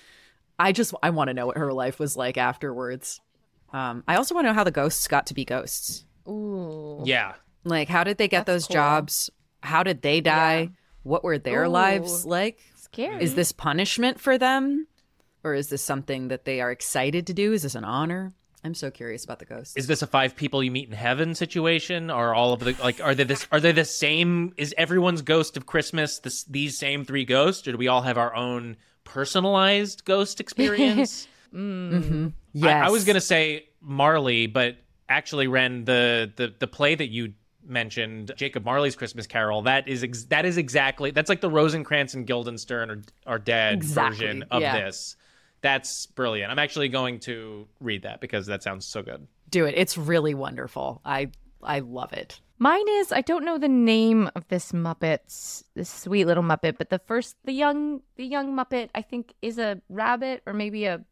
I 0.59 0.73
just, 0.73 0.95
I 1.03 1.11
want 1.11 1.29
to 1.29 1.35
know 1.35 1.47
what 1.47 1.57
her 1.59 1.73
life 1.73 1.99
was 1.99 2.17
like 2.17 2.37
afterwards. 2.37 3.21
Um, 3.73 4.03
I 4.09 4.17
also 4.17 4.35
want 4.35 4.47
to 4.47 4.51
know 4.51 4.55
how 4.55 4.65
the 4.65 4.71
ghosts 4.71 5.07
got 5.09 5.27
to 5.27 5.35
be 5.35 5.45
ghosts. 5.45 6.05
Ooh, 6.29 7.03
Yeah. 7.05 7.35
Like, 7.65 7.89
how 7.89 8.03
did 8.05 8.19
they 8.19 8.29
get 8.29 8.47
That's 8.47 8.65
those 8.65 8.67
cool. 8.69 8.75
jobs? 8.75 9.31
How 9.63 9.83
did 9.83 10.01
they 10.03 10.21
die? 10.21 10.71
What 11.03 11.23
were 11.25 11.39
their 11.39 11.65
Ooh. 11.65 11.69
lives 11.69 12.25
like? 12.25 12.61
scary. 12.77 13.23
Is 13.23 13.35
this 13.35 13.53
punishment 13.53 14.19
for 14.21 14.39
them? 14.39 14.87
Or 15.45 15.55
is 15.55 15.69
this 15.69 15.83
something 15.83 16.29
that 16.29 16.45
they 16.45 16.61
are 16.61 16.71
excited 16.71 17.27
to 17.27 17.35
do? 17.35 17.53
Is 17.53 17.63
this 17.63 17.75
an 17.75 17.85
honor? 17.85 18.33
I'm 18.65 18.75
so 18.75 18.91
curious 18.91 19.25
about 19.25 19.39
the 19.39 19.45
ghosts. 19.45 19.77
Is 19.77 19.87
this 19.87 20.03
a 20.03 20.07
five 20.07 20.35
people 20.35 20.63
you 20.63 20.71
meet 20.71 20.89
in 20.89 20.95
heaven 20.95 21.35
situation? 21.35 22.11
Or 22.11 22.35
all 22.35 22.53
of 22.53 22.61
the 22.61 22.77
like 22.83 23.01
are 23.01 23.15
they 23.15 23.25
this 23.25 23.47
are 23.53 23.61
they 23.61 23.73
the 23.73 23.85
same 23.85 24.53
is 24.57 24.75
everyone's 24.77 25.23
ghost 25.23 25.57
of 25.57 25.67
Christmas 25.67 26.19
this 26.19 26.45
these 26.45 26.77
same 26.79 27.05
three 27.05 27.25
ghosts? 27.25 27.67
Or 27.69 27.73
do 27.73 27.79
we 27.79 27.89
all 27.89 28.03
have 28.03 28.19
our 28.19 28.35
own 28.35 28.77
personalized 29.05 30.05
ghost 30.05 30.41
experience? 30.41 30.99
yes. 30.99 31.29
Mm. 31.55 32.33
Mm-hmm. 32.53 32.67
I, 32.67 32.73
I 32.73 32.91
was 32.91 33.07
gonna 33.07 33.23
say 33.23 33.69
Marley, 33.81 34.47
but 34.47 34.77
actually, 35.09 35.47
Wren, 35.47 35.87
the 35.87 36.31
the 36.37 36.53
the 36.59 36.67
play 36.67 36.95
that 36.95 37.09
you 37.09 37.33
mentioned, 37.65 38.33
Jacob 38.37 38.67
Marley's 38.67 38.95
Christmas 38.95 39.27
Carol, 39.27 39.63
that 39.63 39.89
is 39.89 40.05
ex- 40.05 40.25
that 40.25 40.45
is 40.45 40.59
exactly 40.59 41.11
that's 41.11 41.31
like 41.31 41.41
the 41.41 41.49
Rosencrantz 41.49 42.13
and 42.13 42.27
Guildenstern 42.27 42.91
are 42.91 43.03
are 43.27 43.39
dead 43.39 43.75
Exactly, 43.79 44.27
version 44.27 44.45
of 44.51 44.61
yeah. 44.61 44.79
this. 44.79 45.17
That's 45.61 46.07
brilliant. 46.07 46.51
I'm 46.53 46.59
actually 46.59 46.89
going 46.89 47.19
to 47.21 47.67
read 47.81 48.03
that 48.03 48.21
because 48.21 48.47
that 48.47 48.63
sounds 48.63 48.87
so 48.87 49.03
good. 49.03 49.27
do 49.51 49.65
it. 49.65 49.75
It's 49.77 49.97
really 49.99 50.35
wonderful. 50.35 51.01
I 51.05 51.31
I 51.63 51.81
love 51.81 52.13
it. 52.13 52.41
Mine 52.61 52.89
is 52.89 53.13
I 53.13 53.21
don't 53.21 53.45
know 53.45 53.59
the 53.59 53.69
name 53.69 54.31
of 54.35 54.47
this 54.49 54.73
Muppet, 54.73 55.65
this 55.75 55.89
sweet 55.91 56.27
little 56.27 56.43
Muppet, 56.43 56.77
but 56.79 56.91
the 56.91 56.99
first 57.01 57.37
the 57.45 57.53
young 57.53 58.03
the 58.17 58.25
young 58.25 58.55
Muppet 58.55 58.91
I 58.95 59.03
think 59.03 59.35
is 59.43 59.59
a 59.59 59.81
rabbit 59.89 60.43
or 60.47 60.53
maybe 60.53 60.85
a 60.87 61.05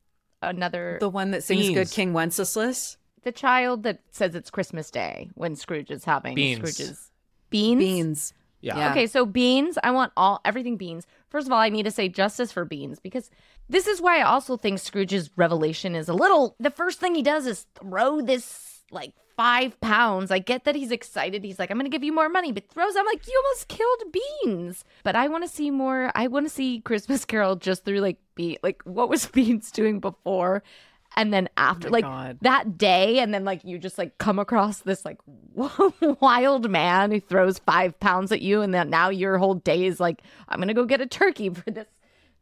another 0.42 0.98
The 1.00 1.08
one 1.08 1.30
that 1.32 1.42
sings 1.44 1.62
Beans. 1.68 1.74
Good 1.74 1.90
King 1.90 2.12
Wenceslas. 2.12 2.98
the 3.22 3.32
child 3.32 3.82
that 3.84 4.00
says 4.10 4.34
it's 4.34 4.50
Christmas 4.50 4.90
Day 4.90 5.30
when 5.34 5.56
Scrooge 5.56 5.90
is 5.90 6.04
having 6.04 6.34
Beans. 6.34 6.58
Scrooge's 6.58 7.10
beans. 7.50 7.78
Beans. 7.80 8.34
Yeah. 8.60 8.78
Yeah. 8.78 8.90
Okay, 8.90 9.06
so 9.06 9.26
beans. 9.26 9.78
I 9.82 9.90
want 9.90 10.12
all 10.16 10.40
everything 10.44 10.76
beans. 10.76 11.06
First 11.28 11.46
of 11.46 11.52
all, 11.52 11.58
I 11.58 11.68
need 11.68 11.84
to 11.84 11.90
say 11.90 12.08
justice 12.08 12.52
for 12.52 12.64
beans 12.64 12.98
because 12.98 13.30
this 13.68 13.86
is 13.86 14.00
why 14.00 14.18
I 14.18 14.22
also 14.22 14.56
think 14.56 14.78
Scrooge's 14.78 15.30
revelation 15.36 15.94
is 15.94 16.08
a 16.08 16.14
little. 16.14 16.56
The 16.58 16.70
first 16.70 17.00
thing 17.00 17.14
he 17.14 17.22
does 17.22 17.46
is 17.46 17.66
throw 17.74 18.20
this 18.20 18.82
like 18.90 19.12
five 19.36 19.78
pounds. 19.80 20.30
I 20.30 20.38
get 20.38 20.64
that 20.64 20.74
he's 20.74 20.90
excited. 20.90 21.44
He's 21.44 21.58
like, 21.58 21.70
I'm 21.70 21.76
gonna 21.76 21.88
give 21.88 22.04
you 22.04 22.12
more 22.12 22.28
money, 22.28 22.52
but 22.52 22.68
throws. 22.68 22.96
I'm 22.96 23.06
like, 23.06 23.26
you 23.26 23.42
almost 23.44 23.68
killed 23.68 24.02
beans. 24.12 24.84
But 25.04 25.16
I 25.16 25.28
want 25.28 25.44
to 25.44 25.48
see 25.48 25.70
more. 25.70 26.10
I 26.14 26.26
want 26.28 26.46
to 26.46 26.50
see 26.50 26.80
Christmas 26.80 27.24
Carol 27.26 27.56
just 27.56 27.84
through 27.84 28.00
like 28.00 28.18
be 28.34 28.58
like 28.62 28.82
what 28.84 29.08
was 29.08 29.26
Beans 29.36 29.70
doing 29.70 30.00
before. 30.00 30.62
And 31.18 31.32
then 31.32 31.48
after, 31.56 31.88
Oh 31.88 31.92
like 31.92 32.04
God. 32.04 32.38
that 32.42 32.76
day, 32.76 33.20
and 33.20 33.32
then 33.32 33.44
like 33.44 33.64
you 33.64 33.78
just 33.78 33.96
like 33.96 34.18
come 34.18 34.38
across 34.38 34.80
this 34.80 35.04
like 35.04 35.18
wild 36.20 36.70
man 36.70 37.10
who 37.10 37.20
throws 37.20 37.58
five 37.60 37.98
pounds 38.00 38.32
at 38.32 38.42
you, 38.42 38.60
and 38.62 38.74
then 38.74 38.90
now 38.90 39.08
your 39.08 39.38
whole 39.38 39.54
day 39.54 39.86
is 39.86 39.98
like, 40.00 40.22
I'm 40.48 40.58
gonna 40.60 40.74
go 40.74 40.84
get 40.84 41.00
a 41.00 41.06
turkey 41.06 41.48
for 41.50 41.70
this 41.70 41.86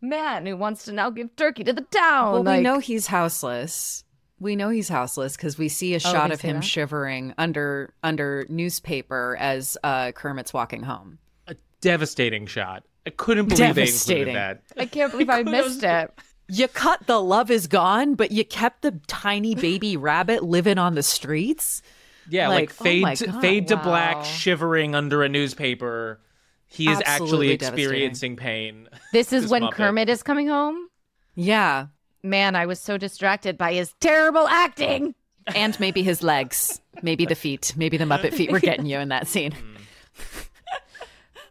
man 0.00 0.46
who 0.46 0.56
wants 0.56 0.84
to 0.86 0.92
now 0.92 1.10
give 1.10 1.34
turkey 1.36 1.64
to 1.64 1.72
the 1.72 1.82
town. 1.82 2.32
Well, 2.32 2.42
like, 2.42 2.58
we 2.58 2.62
know 2.62 2.78
he's 2.78 3.06
houseless. 3.06 4.04
We 4.40 4.56
know 4.56 4.68
he's 4.68 4.88
houseless 4.88 5.36
because 5.36 5.56
we 5.56 5.68
see 5.68 5.94
a 5.94 5.96
Oh, 5.96 5.98
shot 6.00 6.28
they 6.28 6.34
of 6.34 6.40
him 6.40 6.56
that? 6.56 6.64
shivering 6.64 7.32
under 7.38 7.94
under 8.02 8.44
newspaper 8.48 9.36
as 9.38 9.78
uh, 9.84 10.12
Kermit's 10.12 10.52
walking 10.52 10.82
home. 10.82 11.18
A 11.46 11.54
devastating 11.80 12.46
shot. 12.46 12.82
I 13.06 13.10
couldn't 13.10 13.46
believe 13.46 13.58
they 13.58 13.66
Devastating. 13.84 14.28
included 14.34 14.36
that. 14.36 14.62
I 14.80 14.86
can't 14.86 15.12
believe 15.12 15.30
I 15.30 15.42
missed 15.44 15.82
it. 15.84 16.10
You 16.48 16.68
cut 16.68 17.06
the 17.06 17.20
love 17.20 17.50
is 17.50 17.66
gone, 17.66 18.14
but 18.14 18.30
you 18.30 18.44
kept 18.44 18.82
the 18.82 19.00
tiny 19.06 19.54
baby 19.54 19.96
rabbit 19.96 20.42
living 20.44 20.78
on 20.78 20.94
the 20.94 21.02
streets. 21.02 21.80
Yeah, 22.28 22.48
like, 22.48 22.70
Like, 22.70 22.80
oh 22.80 22.84
fade 22.84 23.02
my 23.02 23.14
to, 23.16 23.26
God, 23.26 23.40
fade 23.40 23.68
to 23.68 23.76
wow. 23.76 23.82
black, 23.82 24.24
shivering 24.24 24.94
under 24.94 25.22
a 25.22 25.28
newspaper. 25.28 26.20
He 26.66 26.88
is 26.90 26.98
actually 27.04 27.12
Absolutely 27.22 27.56
devastating. 27.56 27.84
experiencing 27.84 28.36
pain. 28.36 28.88
This 29.12 29.32
is 29.32 29.42
This 29.44 29.50
when 29.50 29.62
Muppet. 29.62 29.72
Kermit 29.72 30.08
is 30.08 30.22
coming 30.22 30.48
home. 30.48 30.88
Yeah, 31.34 31.86
Man, 32.22 32.56
I 32.56 32.64
was 32.64 32.80
so 32.80 32.96
distracted 32.96 33.58
by 33.58 33.74
his 33.74 33.92
terrible 34.00 34.48
acting. 34.48 35.14
and 35.54 35.78
maybe 35.78 36.02
his 36.02 36.22
legs, 36.22 36.80
maybe 37.02 37.26
the 37.26 37.34
feet, 37.34 37.74
maybe 37.76 37.98
the 37.98 38.06
Muppet 38.06 38.32
feet 38.32 38.50
were 38.50 38.60
getting 38.60 38.86
you 38.86 38.98
in 38.98 39.08
that 39.10 39.26
scene. 39.28 39.52
Mm. 39.73 39.73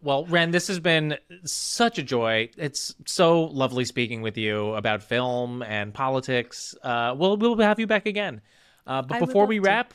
Well, 0.03 0.25
Wren, 0.25 0.51
this 0.51 0.67
has 0.67 0.81
been 0.81 1.17
such 1.45 1.97
a 1.97 2.03
joy. 2.03 2.49
It's 2.57 2.93
so 3.05 3.45
lovely 3.45 3.85
speaking 3.85 4.21
with 4.21 4.37
you 4.37 4.73
about 4.73 5.01
film 5.01 5.63
and 5.63 5.93
politics. 5.93 6.75
Uh, 6.83 7.15
we'll 7.17 7.37
we'll 7.37 7.57
have 7.59 7.79
you 7.79 7.87
back 7.87 8.05
again. 8.05 8.41
Uh, 8.85 9.01
but 9.01 9.15
I 9.15 9.19
before 9.19 9.45
we 9.45 9.59
to. 9.59 9.61
wrap, 9.61 9.93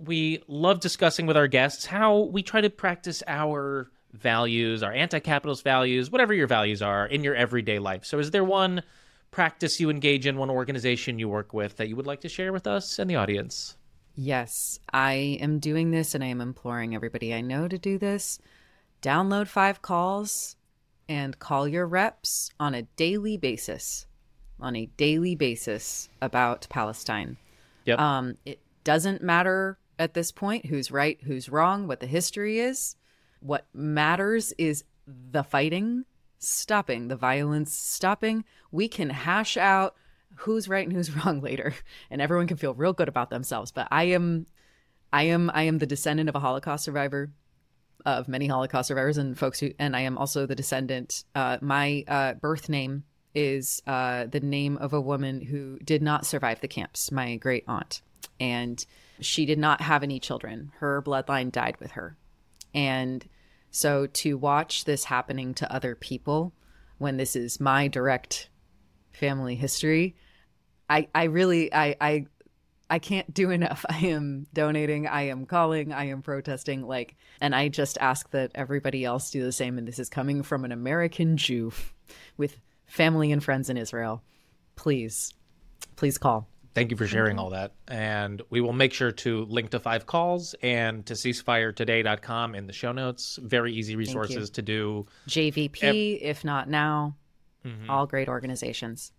we 0.00 0.42
love 0.48 0.80
discussing 0.80 1.26
with 1.26 1.36
our 1.36 1.46
guests 1.46 1.86
how 1.86 2.22
we 2.22 2.42
try 2.42 2.62
to 2.62 2.68
practice 2.68 3.22
our 3.28 3.92
values, 4.12 4.82
our 4.82 4.92
anti-capitalist 4.92 5.62
values, 5.62 6.10
whatever 6.10 6.34
your 6.34 6.48
values 6.48 6.82
are 6.82 7.06
in 7.06 7.22
your 7.22 7.36
everyday 7.36 7.78
life. 7.78 8.04
So, 8.04 8.18
is 8.18 8.32
there 8.32 8.42
one 8.42 8.82
practice 9.30 9.78
you 9.78 9.88
engage 9.88 10.26
in, 10.26 10.36
one 10.36 10.50
organization 10.50 11.20
you 11.20 11.28
work 11.28 11.52
with 11.52 11.76
that 11.76 11.88
you 11.88 11.94
would 11.94 12.06
like 12.08 12.22
to 12.22 12.28
share 12.28 12.52
with 12.52 12.66
us 12.66 12.98
and 12.98 13.08
the 13.08 13.16
audience? 13.16 13.76
Yes, 14.16 14.80
I 14.92 15.38
am 15.40 15.60
doing 15.60 15.92
this 15.92 16.12
and 16.16 16.24
I 16.24 16.28
am 16.28 16.40
imploring 16.40 16.96
everybody 16.96 17.32
I 17.32 17.40
know 17.40 17.68
to 17.68 17.78
do 17.78 17.98
this. 17.98 18.40
Download 19.04 19.46
five 19.46 19.82
calls 19.82 20.56
and 21.10 21.38
call 21.38 21.68
your 21.68 21.86
reps 21.86 22.50
on 22.58 22.74
a 22.74 22.84
daily 22.96 23.36
basis. 23.36 24.06
On 24.58 24.74
a 24.74 24.86
daily 24.96 25.34
basis 25.34 26.08
about 26.22 26.66
Palestine. 26.70 27.36
Yep. 27.84 27.98
Um, 27.98 28.38
it 28.46 28.60
doesn't 28.82 29.22
matter 29.22 29.76
at 29.98 30.14
this 30.14 30.32
point 30.32 30.64
who's 30.64 30.90
right, 30.90 31.20
who's 31.22 31.50
wrong, 31.50 31.86
what 31.86 32.00
the 32.00 32.06
history 32.06 32.60
is. 32.60 32.96
What 33.40 33.66
matters 33.74 34.54
is 34.56 34.84
the 35.06 35.42
fighting 35.42 36.06
stopping, 36.38 37.08
the 37.08 37.16
violence 37.16 37.74
stopping. 37.74 38.46
We 38.72 38.88
can 38.88 39.10
hash 39.10 39.58
out 39.58 39.96
who's 40.36 40.66
right 40.66 40.86
and 40.86 40.96
who's 40.96 41.14
wrong 41.26 41.42
later, 41.42 41.74
and 42.10 42.22
everyone 42.22 42.46
can 42.46 42.56
feel 42.56 42.72
real 42.72 42.94
good 42.94 43.08
about 43.08 43.28
themselves. 43.28 43.70
But 43.70 43.86
I 43.90 44.04
am, 44.04 44.46
I 45.12 45.24
am, 45.24 45.50
I 45.52 45.64
am 45.64 45.76
the 45.76 45.86
descendant 45.86 46.30
of 46.30 46.34
a 46.34 46.40
Holocaust 46.40 46.84
survivor, 46.84 47.28
of 48.04 48.28
many 48.28 48.46
Holocaust 48.46 48.88
survivors 48.88 49.18
and 49.18 49.38
folks 49.38 49.60
who, 49.60 49.70
and 49.78 49.96
I 49.96 50.00
am 50.00 50.18
also 50.18 50.46
the 50.46 50.54
descendant. 50.54 51.24
Uh, 51.34 51.58
my 51.60 52.04
uh, 52.06 52.34
birth 52.34 52.68
name 52.68 53.04
is 53.34 53.82
uh, 53.86 54.26
the 54.26 54.40
name 54.40 54.76
of 54.76 54.92
a 54.92 55.00
woman 55.00 55.40
who 55.40 55.78
did 55.78 56.02
not 56.02 56.26
survive 56.26 56.60
the 56.60 56.68
camps, 56.68 57.10
my 57.10 57.36
great 57.36 57.64
aunt. 57.66 58.02
And 58.38 58.84
she 59.20 59.46
did 59.46 59.58
not 59.58 59.80
have 59.80 60.02
any 60.02 60.20
children. 60.20 60.72
Her 60.78 61.02
bloodline 61.02 61.50
died 61.50 61.76
with 61.80 61.92
her. 61.92 62.16
And 62.74 63.26
so 63.70 64.06
to 64.06 64.36
watch 64.36 64.84
this 64.84 65.04
happening 65.04 65.54
to 65.54 65.72
other 65.72 65.94
people 65.94 66.52
when 66.98 67.16
this 67.16 67.34
is 67.36 67.60
my 67.60 67.88
direct 67.88 68.48
family 69.12 69.56
history, 69.56 70.16
I, 70.88 71.08
I 71.14 71.24
really 71.24 71.72
I, 71.72 71.96
I 72.00 72.26
I 72.90 72.98
can't 72.98 73.32
do 73.32 73.50
enough. 73.50 73.84
I 73.90 74.06
am 74.06 74.46
donating, 74.52 75.06
I 75.06 75.22
am 75.28 75.46
calling, 75.46 75.92
I 75.92 76.06
am 76.06 76.22
protesting, 76.22 76.86
like 76.86 77.16
and 77.40 77.54
I 77.54 77.68
just 77.68 77.98
ask 78.00 78.30
that 78.30 78.52
everybody 78.54 79.04
else 79.04 79.30
do 79.30 79.42
the 79.42 79.52
same. 79.52 79.78
And 79.78 79.88
this 79.88 79.98
is 79.98 80.08
coming 80.08 80.42
from 80.42 80.64
an 80.64 80.72
American 80.72 81.36
Jew 81.36 81.72
with 82.36 82.58
family 82.86 83.32
and 83.32 83.42
friends 83.42 83.70
in 83.70 83.76
Israel. 83.76 84.22
Please, 84.76 85.32
please 85.96 86.18
call. 86.18 86.48
Thank 86.74 86.90
you 86.90 86.96
for 86.96 87.06
sharing 87.06 87.38
all 87.38 87.50
that. 87.50 87.72
And 87.86 88.42
we 88.50 88.60
will 88.60 88.72
make 88.72 88.92
sure 88.92 89.12
to 89.12 89.44
link 89.44 89.70
to 89.70 89.78
Five 89.78 90.06
Calls 90.06 90.56
and 90.60 91.06
to 91.06 91.14
ceasefiretoday.com 91.14 92.56
in 92.56 92.66
the 92.66 92.72
show 92.72 92.90
notes. 92.90 93.38
Very 93.40 93.72
easy 93.72 93.94
resources 93.94 94.50
to 94.50 94.62
do. 94.62 95.06
JVP, 95.28 96.18
if 96.20 96.44
not 96.44 96.68
now, 96.68 97.16
Mm-hmm. 97.64 97.88
all 97.88 98.06
great 98.06 98.28
organizations. 98.28 99.10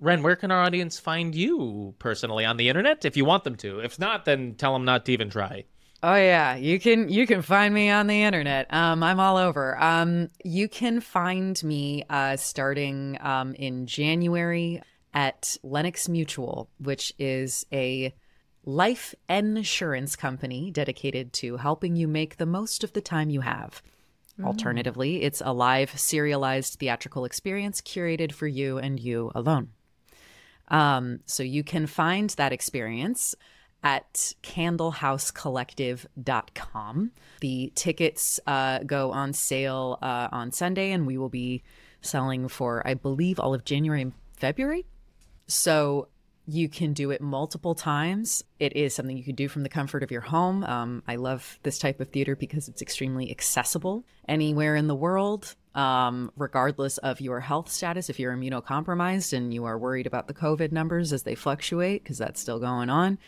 Wren, 0.00 0.22
where 0.22 0.36
can 0.36 0.50
our 0.50 0.62
audience 0.62 0.98
find 0.98 1.34
you 1.34 1.94
personally 1.98 2.44
on 2.44 2.56
the 2.56 2.68
internet 2.68 3.04
if 3.04 3.16
you 3.16 3.24
want 3.24 3.44
them 3.44 3.56
to? 3.56 3.80
If 3.80 3.98
not, 3.98 4.24
then 4.24 4.54
tell 4.54 4.72
them 4.72 4.84
not 4.84 5.06
to 5.06 5.12
even 5.12 5.30
try. 5.30 5.64
Oh 6.02 6.16
yeah, 6.16 6.56
you 6.56 6.78
can 6.78 7.08
you 7.08 7.26
can 7.26 7.40
find 7.40 7.72
me 7.72 7.88
on 7.88 8.06
the 8.08 8.24
internet. 8.24 8.66
Um, 8.74 9.02
I'm 9.02 9.18
all 9.18 9.38
over. 9.38 9.80
Um, 9.82 10.28
you 10.44 10.68
can 10.68 11.00
find 11.00 11.62
me 11.64 12.04
uh, 12.10 12.36
starting 12.36 13.16
um, 13.22 13.54
in 13.54 13.86
January 13.86 14.82
at 15.14 15.56
Lennox 15.62 16.08
Mutual, 16.08 16.68
which 16.78 17.14
is 17.18 17.64
a 17.72 18.12
life 18.66 19.14
insurance 19.30 20.16
company 20.16 20.70
dedicated 20.70 21.32
to 21.34 21.56
helping 21.56 21.96
you 21.96 22.08
make 22.08 22.36
the 22.36 22.46
most 22.46 22.84
of 22.84 22.92
the 22.92 23.00
time 23.00 23.30
you 23.30 23.40
have. 23.40 23.80
Alternatively, 24.42 25.22
it's 25.22 25.40
a 25.44 25.52
live 25.52 25.98
serialized 25.98 26.80
theatrical 26.80 27.24
experience 27.24 27.80
curated 27.80 28.32
for 28.32 28.48
you 28.48 28.78
and 28.78 28.98
you 28.98 29.30
alone. 29.34 29.70
Um, 30.68 31.20
so 31.26 31.42
you 31.42 31.64
can 31.64 31.86
find 31.86 32.30
that 32.30 32.52
experience 32.52 33.34
at 33.82 34.32
candlehousecollective.com. 34.42 37.10
The 37.40 37.72
tickets 37.74 38.40
uh, 38.46 38.78
go 38.80 39.12
on 39.12 39.32
sale 39.34 39.98
uh, 40.00 40.28
on 40.32 40.52
Sunday, 40.52 40.92
and 40.92 41.06
we 41.06 41.18
will 41.18 41.28
be 41.28 41.62
selling 42.00 42.48
for, 42.48 42.86
I 42.86 42.94
believe, 42.94 43.38
all 43.38 43.52
of 43.54 43.64
January 43.64 44.00
and 44.02 44.12
February. 44.36 44.86
So 45.46 46.08
you 46.46 46.68
can 46.68 46.92
do 46.92 47.10
it 47.10 47.20
multiple 47.20 47.74
times. 47.74 48.44
It 48.58 48.76
is 48.76 48.94
something 48.94 49.16
you 49.16 49.24
can 49.24 49.34
do 49.34 49.48
from 49.48 49.62
the 49.62 49.68
comfort 49.68 50.02
of 50.02 50.10
your 50.10 50.20
home. 50.20 50.62
Um, 50.64 51.02
I 51.08 51.16
love 51.16 51.58
this 51.62 51.78
type 51.78 52.00
of 52.00 52.08
theater 52.08 52.36
because 52.36 52.68
it's 52.68 52.82
extremely 52.82 53.30
accessible 53.30 54.04
anywhere 54.28 54.76
in 54.76 54.86
the 54.86 54.94
world, 54.94 55.54
um, 55.74 56.30
regardless 56.36 56.98
of 56.98 57.20
your 57.20 57.40
health 57.40 57.70
status. 57.70 58.08
If 58.08 58.18
you're 58.18 58.34
immunocompromised 58.34 59.32
and 59.32 59.52
you 59.52 59.64
are 59.64 59.78
worried 59.78 60.06
about 60.06 60.28
the 60.28 60.34
COVID 60.34 60.72
numbers 60.72 61.12
as 61.12 61.22
they 61.22 61.34
fluctuate, 61.34 62.02
because 62.02 62.18
that's 62.18 62.40
still 62.40 62.58
going 62.58 62.90
on, 62.90 63.18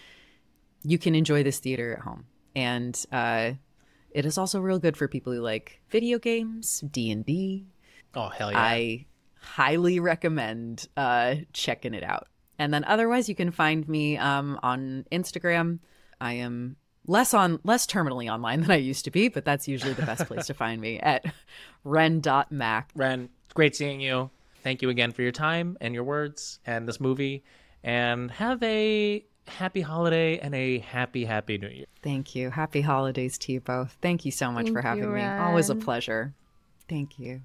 you 0.83 0.99
can 0.99 1.15
enjoy 1.15 1.43
this 1.43 1.59
theater 1.59 1.95
at 1.95 2.03
home. 2.03 2.27
And 2.55 3.05
uh, 3.13 3.53
it 4.11 4.25
is 4.25 4.39
also 4.39 4.61
real 4.61 4.79
good 4.79 4.97
for 4.97 5.09
people 5.09 5.33
who 5.33 5.41
like 5.41 5.81
video 5.91 6.19
games, 6.19 6.81
D 6.81 7.11
and 7.11 7.25
D, 7.25 7.67
Oh, 8.17 8.31
hell 8.31 8.51
yeah. 8.51 8.59
I 8.59 9.07
highly 9.39 10.01
recommend 10.01 10.89
uh, 10.97 11.37
checking 11.53 11.93
it 11.93 12.03
out. 12.03 12.29
And 12.59 12.73
then 12.73 12.83
otherwise, 12.85 13.29
you 13.29 13.35
can 13.35 13.51
find 13.51 13.87
me 13.87 14.17
um, 14.17 14.59
on 14.63 15.05
Instagram. 15.13 15.81
I 16.19 16.33
am 16.35 16.77
less 17.07 17.35
on 17.35 17.61
less 17.65 17.87
terminally 17.87 18.33
online 18.33 18.61
than 18.61 18.71
I 18.71 18.77
used 18.77 19.05
to 19.05 19.11
be, 19.11 19.29
but 19.29 19.45
that's 19.45 19.69
usually 19.69 19.93
the 19.93 20.07
best 20.07 20.27
place 20.27 20.47
to 20.47 20.55
find 20.63 20.81
me 20.81 20.99
at 21.01 21.25
ren.mac. 21.85 22.91
Wren, 22.95 23.29
great 23.55 23.77
seeing 23.77 24.01
you. 24.01 24.31
Thank 24.63 24.83
you 24.83 24.89
again 24.89 25.13
for 25.13 25.23
your 25.23 25.33
time 25.33 25.77
and 25.81 25.95
your 25.95 26.05
words 26.05 26.59
and 26.67 26.89
this 26.89 27.01
movie. 27.01 27.45
And 27.85 28.31
have 28.33 28.63
a 28.63 29.25
happy 29.47 29.81
holiday 29.81 30.39
and 30.39 30.55
a 30.55 30.79
happy, 30.79 31.25
happy 31.25 31.59
new 31.59 31.69
year. 31.69 31.87
Thank 32.03 32.35
you. 32.35 32.51
Happy 32.51 32.81
holidays 32.81 33.39
to 33.39 33.53
you 33.53 33.61
both. 33.61 33.97
Thank 34.03 34.25
you 34.25 34.33
so 34.33 34.51
much 34.51 34.65
Thank 34.65 34.77
for 34.77 34.83
having 34.83 35.05
you, 35.05 35.11
me. 35.11 35.23
Always 35.23 35.71
a 35.71 35.77
pleasure. 35.77 36.35
Thank 36.89 37.19
you. 37.19 37.43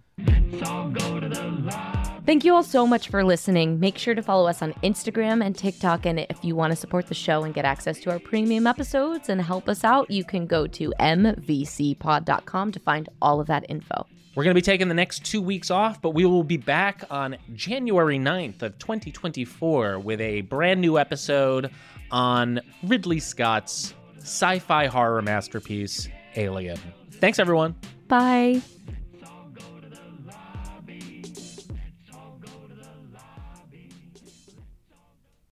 Thank 2.26 2.46
you 2.46 2.54
all 2.54 2.64
so 2.64 2.86
much 2.86 3.10
for 3.10 3.24
listening. 3.24 3.80
Make 3.80 3.98
sure 3.98 4.14
to 4.14 4.22
follow 4.22 4.48
us 4.48 4.62
on 4.62 4.74
Instagram 4.84 5.44
and 5.44 5.58
TikTok. 5.58 6.06
And 6.06 6.20
if 6.20 6.44
you 6.44 6.56
want 6.56 6.72
to 6.72 6.76
support 6.76 7.08
the 7.08 7.16
show 7.16 7.44
and 7.44 7.54
get 7.54 7.66
access 7.66 8.00
to 8.02 8.12
our 8.12 8.20
premium 8.20 8.68
episodes 8.68 9.30
and 9.30 9.42
help 9.42 9.68
us 9.68 9.84
out, 9.84 10.12
you 10.12 10.24
can 10.24 10.46
go 10.46 10.68
to 10.68 10.94
mvcpod.com 11.00 12.72
to 12.72 12.80
find 12.80 13.10
all 13.22 13.40
of 13.40 13.48
that 13.48 13.66
info. 13.68 14.06
We're 14.36 14.44
going 14.44 14.56
to 14.56 14.58
be 14.58 14.66
taking 14.66 14.88
the 14.88 14.94
next 14.94 15.26
two 15.26 15.42
weeks 15.42 15.72
off, 15.72 16.02
but 16.02 16.12
we 16.12 16.24
will 16.24 16.44
be 16.44 16.58
back 16.58 17.04
on 17.10 17.36
January 17.54 18.18
9th 18.18 18.62
of 18.62 18.78
2024 18.78 20.00
with 20.00 20.22
a 20.22 20.42
brand 20.42 20.80
new 20.80 20.98
episode 20.98 21.72
on 22.12 22.62
Ridley 22.84 23.20
Scott's 23.20 23.94
sci-fi 24.20 24.86
horror 24.86 25.22
masterpiece, 25.22 26.08
Alien. 26.36 26.80
Thanks, 27.10 27.40
everyone. 27.40 27.76
Bye. 28.08 28.62